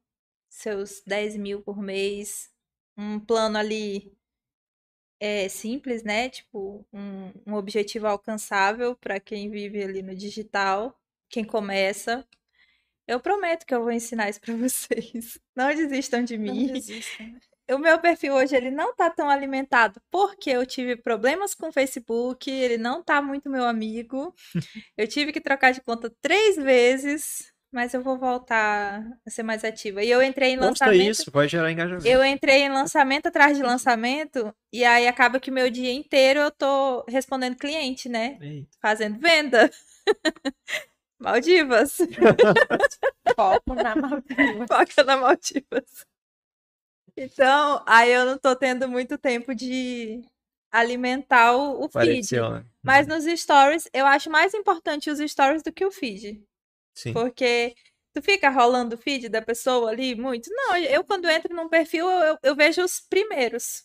seus 0.49 1.03
10 1.07 1.37
mil 1.37 1.61
por 1.63 1.83
mês, 1.83 2.51
um 2.97 3.21
plano 3.21 3.59
ali 3.59 4.16
é, 5.21 5.49
simples, 5.49 6.03
né? 6.03 6.29
Tipo, 6.29 6.87
um, 6.93 7.33
um 7.47 7.55
objetivo 7.55 8.07
alcançável 8.07 8.95
para 8.97 9.21
quem 9.21 9.51
vive 9.51 9.83
ali 9.83 10.03
no 10.03 10.15
digital, 10.15 10.99
quem 11.29 11.45
começa. 11.45 12.27
Eu 13.07 13.21
prometo 13.21 13.67
que 13.67 13.75
eu 13.75 13.83
vou 13.83 13.93
ensinar 13.93 14.29
isso 14.29 14.41
para 14.41 14.55
vocês. 14.57 15.39
Não 15.55 15.75
desistam 15.75 16.25
de 16.25 16.37
Não 16.37 16.55
mim. 16.55 16.73
desistam. 16.73 17.27
O 17.69 17.79
meu 17.79 17.99
perfil 18.01 18.33
hoje 18.35 18.55
ele 18.55 18.71
não 18.71 18.95
tá 18.95 19.11
tão 19.11 19.29
alimentado 19.29 20.01
porque 20.09 20.51
eu 20.51 20.65
tive 20.65 20.95
problemas 20.95 21.53
com 21.53 21.67
o 21.69 21.73
Facebook, 21.73 22.49
ele 22.49 22.79
não 22.79 23.03
tá 23.03 23.21
muito 23.21 23.51
meu 23.51 23.65
amigo. 23.65 24.33
Eu 24.97 25.09
tive 25.09 25.33
que 25.33 25.41
trocar 25.41 25.73
de 25.73 25.81
conta 25.81 26.09
três 26.23 26.55
vezes, 26.57 27.53
mas 27.77 27.93
eu 27.93 28.03
vou 28.03 28.17
voltar 28.17 29.07
a 29.27 29.31
ser 29.31 29.43
mais 29.43 29.63
ativa. 29.63 30.03
E 30.03 30.11
eu 30.11 30.23
entrei 30.23 30.53
em 30.53 30.57
Posta 30.57 30.87
lançamento. 30.87 31.11
isso, 31.11 31.31
vai 31.31 31.47
gerar 31.47 31.71
engajamento. 31.71 32.07
Eu 32.07 32.25
entrei 32.25 32.63
em 32.63 32.71
lançamento 32.71 33.27
atrás 33.27 33.55
de 33.55 33.63
lançamento, 33.63 34.51
e 34.73 34.83
aí 34.83 35.07
acaba 35.07 35.39
que 35.39 35.51
o 35.51 35.53
meu 35.53 35.71
dia 35.71 35.93
inteiro 35.93 36.41
eu 36.41 36.51
tô 36.51 37.05
respondendo 37.07 37.55
cliente, 37.55 38.09
né? 38.09 38.39
Eita. 38.41 38.71
Fazendo 38.81 39.19
venda. 39.21 39.71
Maldivas. 41.21 41.99
Foco 43.37 43.75
na 43.75 43.95
Maldiva. 43.95 44.67
Foca 44.67 45.05
na 45.05 45.17
Maldivas. 45.19 46.07
Então, 47.15 47.85
aí 47.87 48.11
eu 48.11 48.25
não 48.25 48.39
tô 48.39 48.57
tendo 48.57 48.89
muito 48.89 49.19
tempo 49.19 49.55
de 49.55 50.23
alimentar 50.73 51.55
o, 51.55 51.85
o 51.85 51.89
feed. 51.91 52.05
Apareceu, 52.05 52.51
né? 52.53 52.65
Mas 52.83 53.07
nos 53.07 53.25
stories, 53.39 53.87
eu 53.93 54.07
acho 54.07 54.31
mais 54.31 54.55
importante 54.55 55.11
os 55.11 55.19
stories 55.19 55.63
do 55.63 55.71
que 55.71 55.85
o 55.85 55.91
feed. 55.91 56.43
Sim. 56.97 57.13
Porque 57.15 57.75
tu 58.15 58.23
fica 58.23 58.51
rolando 58.51 58.95
o 58.97 58.99
feed 58.99 59.29
da 59.29 59.43
pessoa 59.43 59.91
ali 59.91 60.15
muito. 60.15 60.51
Não, 60.53 60.77
eu 60.79 61.05
quando 61.05 61.29
entro 61.29 61.55
num 61.55 61.69
perfil, 61.69 62.09
eu, 62.09 62.39
eu- 62.43 62.57
vejo 62.57 62.83
os 62.85 63.01
primeiros. 63.01 63.85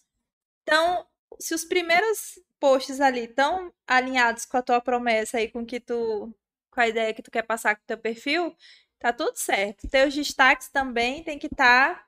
Então, 0.64 1.06
se 1.40 1.54
os 1.56 1.66
primeiros 1.66 2.40
posts 2.60 3.02
ali 3.02 3.22
estão 3.26 3.74
alinhados 3.88 4.46
com 4.46 4.58
a 4.58 4.62
tua 4.62 4.82
promessa 4.82 5.42
e 5.42 5.50
com 5.52 5.66
que 5.66 5.80
tu 5.80 6.34
com 6.72 6.82
a 6.82 6.88
ideia 6.88 7.14
que 7.14 7.22
tu 7.24 7.32
quer 7.32 7.44
passar 7.44 7.76
com 7.76 7.84
o 7.84 7.86
teu 7.88 7.98
perfil, 7.98 8.56
tá 9.00 9.14
tudo 9.14 9.36
certo. 9.38 9.90
Teus 9.90 10.14
destaques 10.16 10.70
também 10.70 11.24
tem 11.24 11.38
que 11.40 11.48
estar 11.48 12.06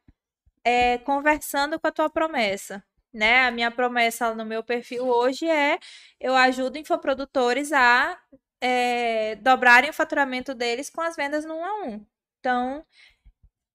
conversando 1.05 1.79
com 1.79 1.87
a 1.87 1.91
tua 1.91 2.09
promessa. 2.09 2.83
Né? 3.13 3.45
A 3.45 3.51
minha 3.51 3.69
promessa 3.69 4.33
no 4.33 4.43
meu 4.43 4.63
perfil 4.63 5.05
hoje 5.07 5.47
é 5.47 5.77
eu 6.19 6.35
ajudo 6.35 6.79
infoprodutores 6.79 7.71
a 7.71 8.19
é, 8.63 9.35
dobrarem 9.35 9.89
o 9.89 9.93
faturamento 9.93 10.55
deles 10.55 10.89
com 10.89 11.01
as 11.01 11.17
vendas 11.17 11.43
no 11.43 11.55
1 11.55 11.65
a 11.65 11.83
1. 11.83 12.05
Então, 12.39 12.85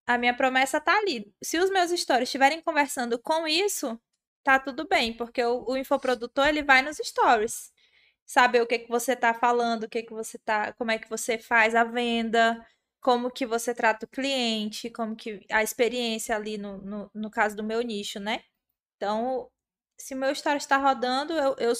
a 0.07 0.17
minha 0.17 0.35
promessa 0.35 0.81
tá 0.81 0.97
ali. 0.97 1.31
Se 1.43 1.59
os 1.59 1.71
meus 1.71 1.91
stories 1.91 2.29
estiverem 2.29 2.63
conversando 2.63 3.19
com 3.19 3.47
isso, 3.47 4.01
tá 4.43 4.59
tudo 4.59 4.89
bem, 4.89 5.15
porque 5.15 5.45
o, 5.45 5.65
o 5.69 5.77
infoprodutor 5.77 6.49
ele 6.49 6.63
vai 6.63 6.81
nos 6.81 6.97
stories. 6.97 7.71
Saber 8.27 8.63
o 8.63 8.67
que 8.67 8.79
que 8.79 8.89
você 8.89 9.15
tá 9.15 9.35
falando, 9.35 9.85
o 9.85 9.89
que 9.89 10.03
que 10.03 10.13
você 10.13 10.39
tá, 10.39 10.73
como 10.73 10.91
é 10.91 10.99
que 10.99 11.09
você 11.09 11.39
faz 11.39 11.75
a 11.75 11.85
venda, 11.85 12.67
como 13.01 13.31
que 13.31 13.47
você 13.47 13.75
trata 13.75 14.07
o 14.07 14.09
cliente, 14.09 14.91
como 14.91 15.15
que 15.17 15.45
a 15.51 15.63
experiência 15.63 16.35
ali 16.35 16.57
no, 16.59 16.79
no, 16.79 17.11
no 17.15 17.31
caso 17.31 17.57
do 17.57 17.65
meu 17.65 17.83
nicho, 17.83 18.19
né? 18.21 18.43
Então, 18.97 19.51
se 19.99 20.15
o 20.15 20.17
meu 20.19 20.33
story 20.33 20.59
está 20.59 20.79
rodando, 20.79 21.35
eu, 21.35 21.57
eu 21.59 21.75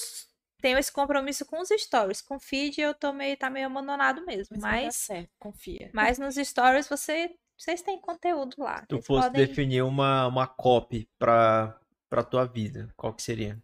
tenho 0.61 0.79
esse 0.79 0.93
compromisso 0.93 1.45
com 1.47 1.61
os 1.61 1.69
stories. 1.69 2.21
Com 2.21 2.37
o 2.37 2.41
feed 2.41 2.81
eu 2.81 2.95
tô 2.95 3.13
meio, 3.13 3.37
tá 3.37 3.49
meio 3.51 3.67
abandonado 3.67 4.25
mesmo. 4.25 4.57
Mas 4.61 4.85
Mas, 4.85 4.97
certo, 4.97 5.31
confia. 5.39 5.91
mas 5.95 6.19
nos 6.19 6.35
stories 6.37 6.89
você, 6.89 7.35
vocês 7.57 7.83
têm 7.83 8.01
conteúdo 8.01 8.57
lá. 8.59 8.81
Se 8.81 8.87
tu 8.89 9.03
fosse 9.03 9.29
podem- 9.29 9.47
definir 9.47 9.83
uma, 9.83 10.27
uma 10.27 10.47
copy 10.47 11.09
pra, 11.19 11.79
pra 12.11 12.23
tua 12.23 12.45
vida, 12.45 12.93
qual 12.97 13.15
que 13.15 13.23
seria? 13.23 13.63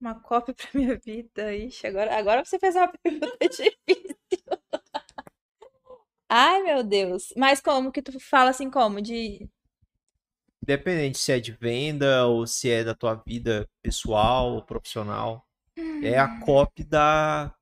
Uma 0.00 0.14
cópia 0.20 0.54
pra 0.54 0.68
minha 0.74 0.98
vida. 0.98 1.54
Ixi, 1.54 1.86
agora, 1.86 2.18
agora 2.18 2.44
você 2.44 2.58
fez 2.58 2.74
uma 2.76 2.88
pergunta 3.02 3.38
difícil. 3.48 3.74
Ai, 6.28 6.62
meu 6.62 6.82
Deus. 6.82 7.32
Mas 7.36 7.60
como 7.60 7.92
que 7.92 8.02
tu 8.02 8.18
fala 8.18 8.50
assim, 8.50 8.70
como? 8.70 9.00
De. 9.00 9.48
Independente 10.62 11.18
se 11.18 11.30
é 11.32 11.38
de 11.38 11.52
venda 11.52 12.26
ou 12.26 12.46
se 12.46 12.70
é 12.70 12.82
da 12.82 12.94
tua 12.94 13.14
vida 13.26 13.68
pessoal 13.82 14.54
ou 14.54 14.62
profissional. 14.64 15.46
É 16.02 16.18
a 16.18 16.40
copy 16.40 16.84
da 16.84 17.54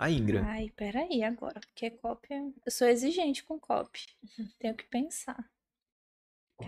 a 0.00 0.10
Ingra. 0.10 0.42
Ai, 0.46 0.70
peraí 0.70 1.22
agora. 1.22 1.60
Porque 1.60 1.90
cópia. 1.90 2.36
Eu 2.64 2.72
sou 2.72 2.88
exigente 2.88 3.44
com 3.44 3.60
cópia. 3.60 4.02
Tenho 4.58 4.74
que 4.74 4.84
pensar. 4.84 5.38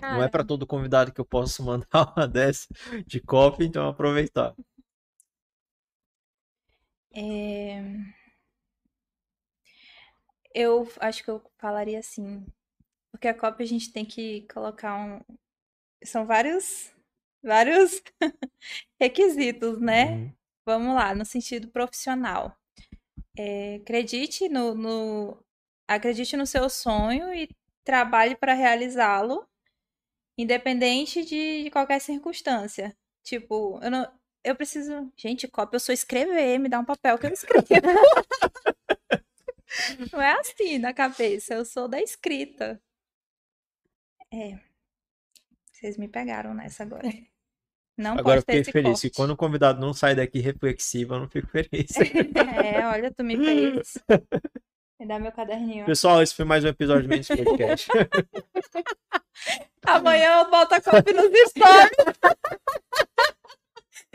Não 0.01 0.23
é 0.23 0.29
pra 0.29 0.45
todo 0.45 0.66
convidado 0.66 1.12
que 1.12 1.20
eu 1.20 1.24
posso 1.24 1.62
mandar 1.65 2.12
uma 2.15 2.29
dessa 2.29 2.69
de 3.07 3.20
copy, 3.20 3.65
então 3.65 3.89
aproveitar. 3.89 4.55
É... 7.15 7.83
Eu 10.55 10.87
acho 11.01 11.24
que 11.24 11.31
eu 11.31 11.43
falaria 11.59 11.99
assim. 11.99 12.45
Porque 13.11 13.29
a 13.29 13.35
cópia 13.35 13.65
a 13.65 13.69
gente 13.69 13.93
tem 13.93 14.05
que 14.05 14.43
colocar 14.53 14.95
um. 14.95 15.20
São 16.05 16.27
vários. 16.27 16.93
Vários 17.43 18.03
requisitos, 19.01 19.81
né? 19.81 20.12
Uhum. 20.12 20.41
Vamos 20.66 20.94
lá, 20.94 21.14
no 21.14 21.24
sentido 21.24 21.68
profissional. 21.68 22.56
É, 23.36 23.76
acredite 23.76 24.48
no, 24.48 24.74
no- 24.74 25.44
acredite 25.89 26.36
no 26.36 26.47
seu 26.47 26.68
sonho 26.70 27.34
e 27.34 27.48
trabalhe 27.84 28.36
para 28.36 28.55
realizá-lo, 28.55 29.47
independente 30.39 31.24
de, 31.24 31.64
de 31.64 31.70
qualquer 31.70 32.01
circunstância. 32.01 32.97
Tipo, 33.24 33.80
eu 33.82 33.90
não, 33.90 34.12
eu 34.44 34.56
preciso, 34.56 35.12
gente, 35.16 35.48
cópia, 35.48 35.76
eu 35.76 35.80
sou 35.80 35.93
escrever, 35.94 36.59
me 36.59 36.68
dá 36.68 36.78
um 36.80 36.84
papel 36.86 37.18
que 37.18 37.26
eu 37.26 37.32
escrevo. 37.32 37.64
não 40.12 40.20
é 40.20 40.32
assim 40.39 40.78
na 40.78 40.93
cabeça, 40.93 41.55
eu 41.55 41.64
sou 41.64 41.89
da 41.89 42.01
escrita. 42.01 42.80
É. 44.30 44.72
Vocês 45.72 45.97
me 45.98 46.09
pegaram 46.09 46.55
nessa 46.55 46.82
agora. 46.84 47.09
Não 47.97 48.12
Agora 48.12 48.40
eu 48.40 48.43
pode 48.43 48.47
ter 48.47 48.64
fiquei 48.64 48.82
feliz. 48.82 48.98
Se 48.98 49.09
corte. 49.09 49.16
quando 49.16 49.31
o 49.32 49.36
convidado 49.36 49.81
não 49.81 49.93
sai 49.93 50.14
daqui 50.14 50.40
reflexivo, 50.40 51.14
eu 51.14 51.20
não 51.20 51.28
fico 51.28 51.48
feliz. 51.48 51.90
É, 52.64 52.86
olha, 52.86 53.10
tu 53.10 53.23
me 53.24 53.36
fez. 53.36 53.98
Me 54.98 55.09
dá 55.09 55.19
meu 55.19 55.32
caderninho. 55.32 55.85
Pessoal, 55.85 56.23
esse 56.23 56.32
foi 56.32 56.44
mais 56.44 56.64
um 56.64 56.69
episódio 56.69 57.02
do 57.02 57.09
Mendes 57.09 57.27
Podcast. 57.27 57.89
Amanhã 59.85 60.39
eu 60.39 60.51
boto 60.51 60.77
a 60.77 60.81
copy 60.81 61.12
nos 61.12 61.27
stories. 61.48 61.90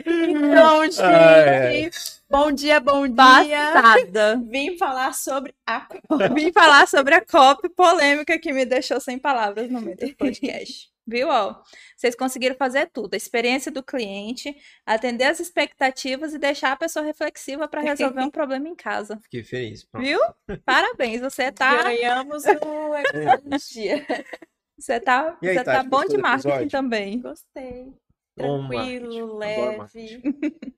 Então, 0.06 0.84
gente, 0.84 1.02
Ai, 1.02 1.90
bom 2.30 2.50
dia, 2.50 2.80
bom 2.80 3.06
dia. 3.06 3.72
Passada. 3.74 4.40
Vim 4.48 4.78
falar 4.78 5.12
sobre 5.12 5.54
a 5.66 5.86
Vim 6.34 6.52
falar 6.52 6.88
sobre 6.88 7.16
a 7.16 7.20
copy 7.20 7.68
polêmica 7.68 8.38
que 8.38 8.50
me 8.50 8.64
deixou 8.64 8.98
sem 8.98 9.18
palavras 9.18 9.70
no 9.70 9.82
meio 9.82 9.96
do 9.96 10.16
podcast. 10.16 10.90
Viu, 11.08 11.28
ó? 11.28 11.62
Vocês 11.96 12.14
conseguiram 12.14 12.54
fazer 12.54 12.90
tudo. 12.92 13.14
A 13.14 13.16
experiência 13.16 13.72
do 13.72 13.82
cliente, 13.82 14.54
atender 14.84 15.24
as 15.24 15.40
expectativas 15.40 16.34
e 16.34 16.38
deixar 16.38 16.72
a 16.72 16.76
pessoa 16.76 17.02
reflexiva 17.02 17.66
para 17.66 17.80
resolver 17.80 18.20
um 18.20 18.30
problema 18.30 18.68
em 18.68 18.74
casa. 18.74 19.18
Fiquei 19.22 19.42
feliz. 19.42 19.84
Pronto. 19.84 20.04
Viu? 20.04 20.20
Parabéns, 20.66 21.22
você 21.22 21.50
tá, 21.52 21.82
Ganhamos 21.82 22.44
o 22.44 23.72
dia. 23.72 24.04
você 24.78 25.00
tá, 25.00 25.38
aí, 25.42 25.54
você 25.54 25.64
tá 25.64 25.76
Tati, 25.76 25.88
bom 25.88 26.04
de 26.04 26.18
marketing 26.18 26.48
episódio? 26.48 26.70
também. 26.70 27.20
Gostei. 27.22 27.94
Tranquilo, 28.36 29.36
leve. 29.38 30.22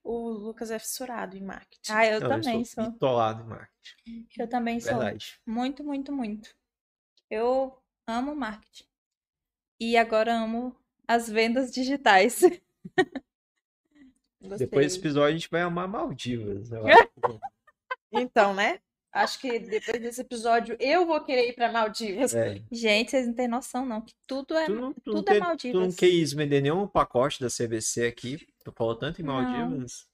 O 0.03 0.31
Lucas 0.31 0.71
é 0.71 0.79
fissurado 0.79 1.37
em 1.37 1.43
marketing. 1.43 1.93
Ah, 1.93 2.07
eu 2.07 2.21
Não, 2.21 2.29
também 2.29 2.65
sou 2.65 2.85
sou. 2.85 2.93
bitolado 2.93 3.43
em 3.43 3.47
marketing. 3.47 4.27
Eu 4.39 4.49
também 4.49 4.81
sou. 4.81 4.93
Verdade. 4.97 5.41
Muito, 5.45 5.85
muito, 5.85 6.13
muito. 6.13 6.55
Eu 7.29 7.77
amo 8.07 8.35
marketing. 8.35 8.90
E 9.81 9.97
agora 9.97 10.35
amo 10.35 10.77
as 11.09 11.29
vendas 11.29 11.73
digitais. 11.73 12.41
Depois 14.59 14.87
desse 14.87 14.99
episódio 14.99 15.29
a 15.29 15.33
gente 15.39 15.51
vai 15.51 15.63
amar 15.63 15.89
Maldivas. 15.89 16.71
Então, 18.13 18.53
né? 18.53 18.81
Acho 19.13 19.39
que 19.41 19.61
depois 19.61 20.01
desse 20.03 20.21
episódio 20.21 20.77
eu 20.81 21.07
vou 21.07 21.21
querer 21.25 21.49
ir 21.49 21.53
pra 21.53 21.71
Maldivas. 21.71 22.35
É. 22.35 22.61
Gente, 22.73 23.13
vocês 23.13 23.25
não 23.27 23.35
têm 23.35 23.47
noção, 23.47 23.87
não. 23.87 24.01
Que 24.01 24.13
tudo 24.27 24.55
é. 24.57 24.67
Tu 24.67 24.73
não, 24.75 24.93
tu, 24.93 25.03
não 25.07 25.15
tudo 25.15 25.29
é 25.29 25.33
tem- 25.33 25.41
tu 25.41 25.45
Maldivas. 25.47 25.81
não 25.81 25.93
quis 25.93 26.33
vender 26.33 26.61
nenhum 26.61 26.89
pacote 26.89 27.41
da 27.41 27.47
CVC 27.49 28.07
aqui. 28.07 28.49
Tu 28.65 28.73
falou 28.73 28.97
tanto 28.97 29.21
em 29.23 29.25
Não. 29.25 29.35
Maldivas. 29.35 30.09
Não, 30.09 30.10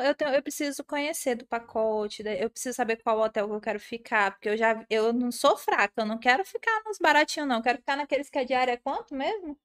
eu 0.00 0.14
tenho, 0.14 0.32
eu 0.34 0.42
preciso 0.42 0.84
conhecer 0.84 1.34
do 1.36 1.46
pacote, 1.46 2.22
eu 2.24 2.48
preciso 2.50 2.76
saber 2.76 2.96
qual 3.02 3.18
hotel 3.20 3.48
que 3.48 3.54
eu 3.54 3.60
quero 3.60 3.80
ficar, 3.80 4.30
porque 4.32 4.48
eu 4.50 4.56
já, 4.56 4.84
eu 4.88 5.12
não 5.12 5.32
sou 5.32 5.56
fraca, 5.56 5.92
eu 6.02 6.06
não 6.06 6.18
quero 6.18 6.44
ficar 6.44 6.82
nos 6.84 6.98
baratinhos, 6.98 7.48
não, 7.48 7.56
eu 7.56 7.62
quero 7.62 7.78
ficar 7.78 7.96
naqueles 7.96 8.30
que 8.30 8.38
a 8.38 8.44
diária 8.44 8.72
é 8.72 8.76
quanto 8.76 9.14
mesmo? 9.14 9.58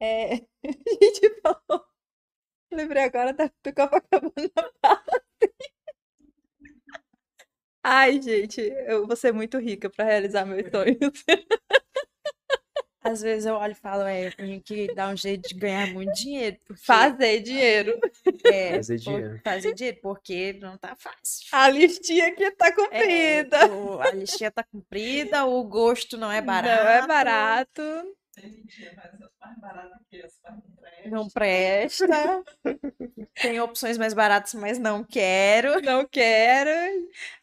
É, 0.00 0.34
a 0.66 1.04
gente 1.04 1.40
falou, 1.42 1.86
lembrei 2.72 3.04
agora 3.04 3.32
da, 3.34 3.46
do 3.46 3.74
Copacabana. 3.74 4.32
Ai, 7.84 8.20
gente, 8.22 8.60
eu 8.86 9.06
vou 9.06 9.16
ser 9.16 9.32
muito 9.32 9.58
rica 9.58 9.90
pra 9.90 10.04
realizar 10.04 10.44
meus 10.44 10.70
sonhos. 10.70 11.24
Às 13.04 13.20
vezes 13.20 13.46
eu 13.46 13.54
olho 13.54 13.72
e 13.72 13.74
falo, 13.74 14.02
é, 14.04 14.28
eu 14.28 14.32
tenho 14.36 14.60
que 14.62 14.94
dar 14.94 15.12
um 15.12 15.16
jeito 15.16 15.48
de 15.48 15.54
ganhar 15.54 15.88
muito 15.88 16.12
dinheiro. 16.12 16.56
Porque, 16.66 16.82
Fazer 16.84 17.40
dinheiro. 17.40 17.98
é, 18.46 18.76
Fazer 18.76 18.96
dinheiro. 18.98 19.40
Fazer 19.42 19.74
dinheiro, 19.74 19.98
porque 20.02 20.52
não 20.60 20.76
tá 20.78 20.94
fácil. 20.96 21.46
A 21.52 21.68
listinha 21.68 22.28
aqui 22.28 22.50
tá 22.52 22.68
É, 22.68 22.72
comprida. 22.72 23.72
o- 23.72 24.00
a 24.00 24.10
listinha 24.12 24.50
tá 24.50 24.62
comprida, 24.62 25.44
o 25.44 25.64
gosto 25.64 26.16
não 26.16 26.30
é 26.30 26.40
barato. 26.40 26.84
Não 26.84 26.90
é 26.90 27.06
barato. 27.06 27.82
Tem 28.34 28.50
mentira, 28.50 28.92
mas 28.96 29.12
é 29.14 29.18
mais 29.40 29.58
barato 29.60 29.98
que 30.08 30.22
as 30.22 30.40
mais 30.80 31.10
Não 31.10 31.28
presta. 31.28 32.42
Tem 33.34 33.60
opções 33.60 33.98
mais 33.98 34.14
baratas, 34.14 34.54
mas 34.54 34.78
não 34.78 35.02
quero. 35.04 35.82
Não 35.82 36.06
quero. 36.06 36.70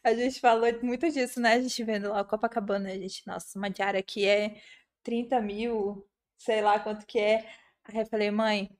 A 0.02 0.14
gente 0.14 0.40
falou 0.40 0.66
muito 0.82 1.08
disso, 1.10 1.38
né? 1.40 1.54
A 1.54 1.60
gente 1.60 1.84
vendo 1.84 2.08
lá 2.08 2.22
o 2.22 2.24
Copacabana, 2.24 2.88
a 2.88 2.94
gente, 2.94 3.22
nossa, 3.26 3.58
uma 3.58 3.68
diária 3.70 4.00
aqui 4.00 4.26
é 4.26 4.56
30 5.10 5.40
mil, 5.40 6.06
sei 6.38 6.62
lá 6.62 6.78
quanto 6.78 7.04
que 7.04 7.18
é. 7.18 7.44
Aí 7.84 7.98
eu 7.98 8.06
falei, 8.06 8.30
mãe, 8.30 8.70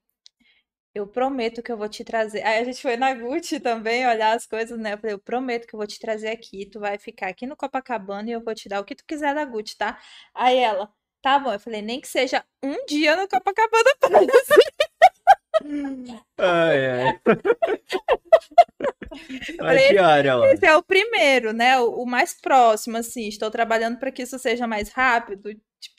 eu 0.94 1.04
prometo 1.08 1.60
que 1.60 1.72
eu 1.72 1.76
vou 1.76 1.88
te 1.88 2.04
trazer. 2.04 2.40
Aí 2.46 2.60
a 2.60 2.64
gente 2.64 2.80
foi 2.80 2.96
na 2.96 3.12
Gucci 3.12 3.58
também 3.58 4.06
olhar 4.06 4.36
as 4.36 4.46
coisas, 4.46 4.78
né? 4.78 4.92
Eu 4.94 4.98
falei, 4.98 5.14
eu 5.14 5.18
prometo 5.18 5.66
que 5.66 5.74
eu 5.74 5.78
vou 5.78 5.88
te 5.88 5.98
trazer 5.98 6.28
aqui, 6.28 6.66
tu 6.66 6.78
vai 6.78 6.98
ficar 6.98 7.28
aqui 7.28 7.46
no 7.48 7.56
Copacabana 7.56 8.28
e 8.28 8.32
eu 8.32 8.44
vou 8.44 8.54
te 8.54 8.68
dar 8.68 8.80
o 8.80 8.84
que 8.84 8.94
tu 8.94 9.04
quiser 9.04 9.34
da 9.34 9.44
Gucci, 9.44 9.76
tá? 9.76 9.98
Aí 10.32 10.58
ela, 10.58 10.88
tá 11.20 11.36
bom. 11.40 11.52
Eu 11.52 11.58
falei, 11.58 11.82
nem 11.82 12.00
que 12.00 12.06
seja 12.06 12.44
um 12.62 12.86
dia 12.86 13.16
no 13.16 13.28
Copacabana 13.28 13.90
Palace. 14.00 14.30
Ai, 16.38 16.86
ai. 16.86 17.20
A 19.58 19.64
falei, 19.64 19.88
diária. 19.90 20.32
Esse 20.52 20.64
é 20.64 20.74
o 20.74 20.82
primeiro, 20.82 21.52
né? 21.52 21.78
O, 21.78 22.02
o 22.02 22.06
mais 22.06 22.32
próximo, 22.40 22.96
assim. 22.96 23.28
Estou 23.28 23.50
trabalhando 23.50 23.98
para 23.98 24.10
que 24.10 24.22
isso 24.22 24.38
seja 24.38 24.66
mais 24.66 24.88
rápido. 24.88 25.50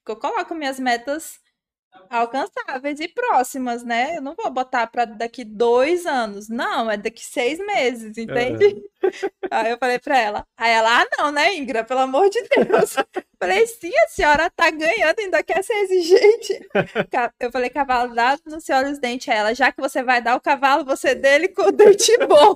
Eu 0.08 0.16
coloco 0.18 0.56
minhas 0.56 0.80
metas 0.80 1.41
alcançáveis 2.10 3.00
e 3.00 3.08
próximas, 3.08 3.84
né? 3.84 4.18
Eu 4.18 4.22
não 4.22 4.36
vou 4.36 4.52
botar 4.52 4.88
para 4.88 5.06
daqui 5.06 5.44
dois 5.44 6.06
anos. 6.06 6.50
Não, 6.50 6.92
é 6.92 6.98
daqui 6.98 7.24
seis 7.24 7.58
meses, 7.60 8.18
entende? 8.18 8.84
Aí 9.50 9.72
eu 9.72 9.78
falei 9.78 10.00
para 10.00 10.20
ela. 10.20 10.46
Aí 10.58 10.72
ela, 10.72 11.02
ah, 11.02 11.08
não, 11.18 11.32
né, 11.32 11.56
Ingra? 11.56 11.84
Pelo 11.84 12.02
amor 12.02 12.30
de 12.30 12.42
Deus. 12.44 12.96
Falei, 13.42 13.66
sim, 13.66 13.92
a 14.06 14.08
senhora 14.08 14.52
tá 14.52 14.70
ganhando, 14.70 15.20
ainda 15.20 15.42
quer 15.42 15.64
ser 15.64 15.74
exigente. 15.74 16.70
Eu 17.40 17.52
falei, 17.52 17.72
cavalo 17.72 18.14
dado, 18.14 18.40
não 18.46 18.60
se 18.60 18.72
olha 18.72 18.92
os 18.92 19.00
dentes. 19.00 19.28
Aí 19.30 19.36
ela, 19.36 19.56
já 19.56 19.72
que 19.72 19.82
você 19.82 20.04
vai 20.04 20.22
dar 20.22 20.36
o 20.36 20.40
cavalo, 20.40 20.86
você 20.86 21.16
dele 21.16 21.48
com 21.48 21.64
o 21.64 21.72
dente 21.72 22.16
bom. 22.28 22.56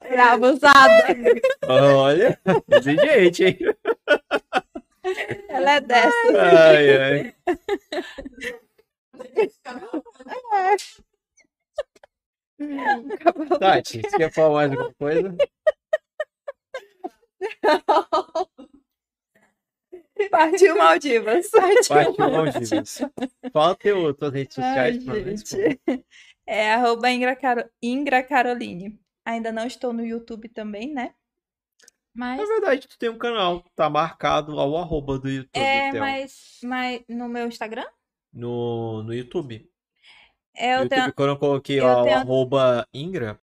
Era 0.00 0.32
abusada. 0.32 1.04
Olha, 1.68 2.40
exigente, 2.70 3.44
hein? 3.44 3.58
Ela 5.48 5.72
é 5.76 5.80
dessa. 5.80 6.32
Ai, 6.38 6.96
ai. 7.02 7.34
Tati, 13.58 14.00
você 14.02 14.16
quer 14.16 14.32
falar 14.32 14.54
mais 14.54 14.70
alguma 14.72 14.94
coisa? 14.94 15.36
Partiu 20.30 20.76
Maldivas. 20.76 21.50
Partiu 21.50 22.30
Maldivas. 22.30 23.00
Fala 23.52 23.74
teu, 23.74 24.14
tuas 24.14 24.32
redes 24.32 24.54
sociais 24.54 25.08
Ai, 25.08 25.24
gente. 25.24 25.80
É 26.46 26.72
arroba 26.72 27.10
Ingra, 27.10 27.34
Caro- 27.36 27.68
Ingra 27.82 28.22
Caroline. 28.22 29.00
Ainda 29.24 29.52
não 29.52 29.66
estou 29.66 29.92
no 29.92 30.04
YouTube 30.04 30.48
também, 30.48 30.92
né? 30.92 31.14
Mas. 32.14 32.38
Na 32.38 32.44
verdade, 32.46 32.86
tu 32.88 32.98
tem 32.98 33.08
um 33.08 33.16
canal, 33.18 33.64
tá 33.74 33.88
marcado 33.88 34.58
ao 34.58 34.76
arroba 34.76 35.18
do 35.18 35.28
YouTube, 35.30 35.50
É, 35.60 35.90
Theo. 35.92 36.00
mas, 36.00 36.58
mas 36.62 37.00
no 37.08 37.28
meu 37.28 37.46
Instagram? 37.48 37.86
No, 38.32 39.02
no 39.02 39.14
YouTube. 39.14 39.68
É, 40.54 40.74
eu 40.74 40.80
YouTube, 40.82 40.90
tenho. 40.98 41.12
quando 41.14 41.28
eu 41.30 41.38
coloquei 41.38 41.80
eu 41.80 41.86
o 41.86 42.04
tenho- 42.04 42.18
arroba 42.18 42.86
Ingra, 42.92 43.40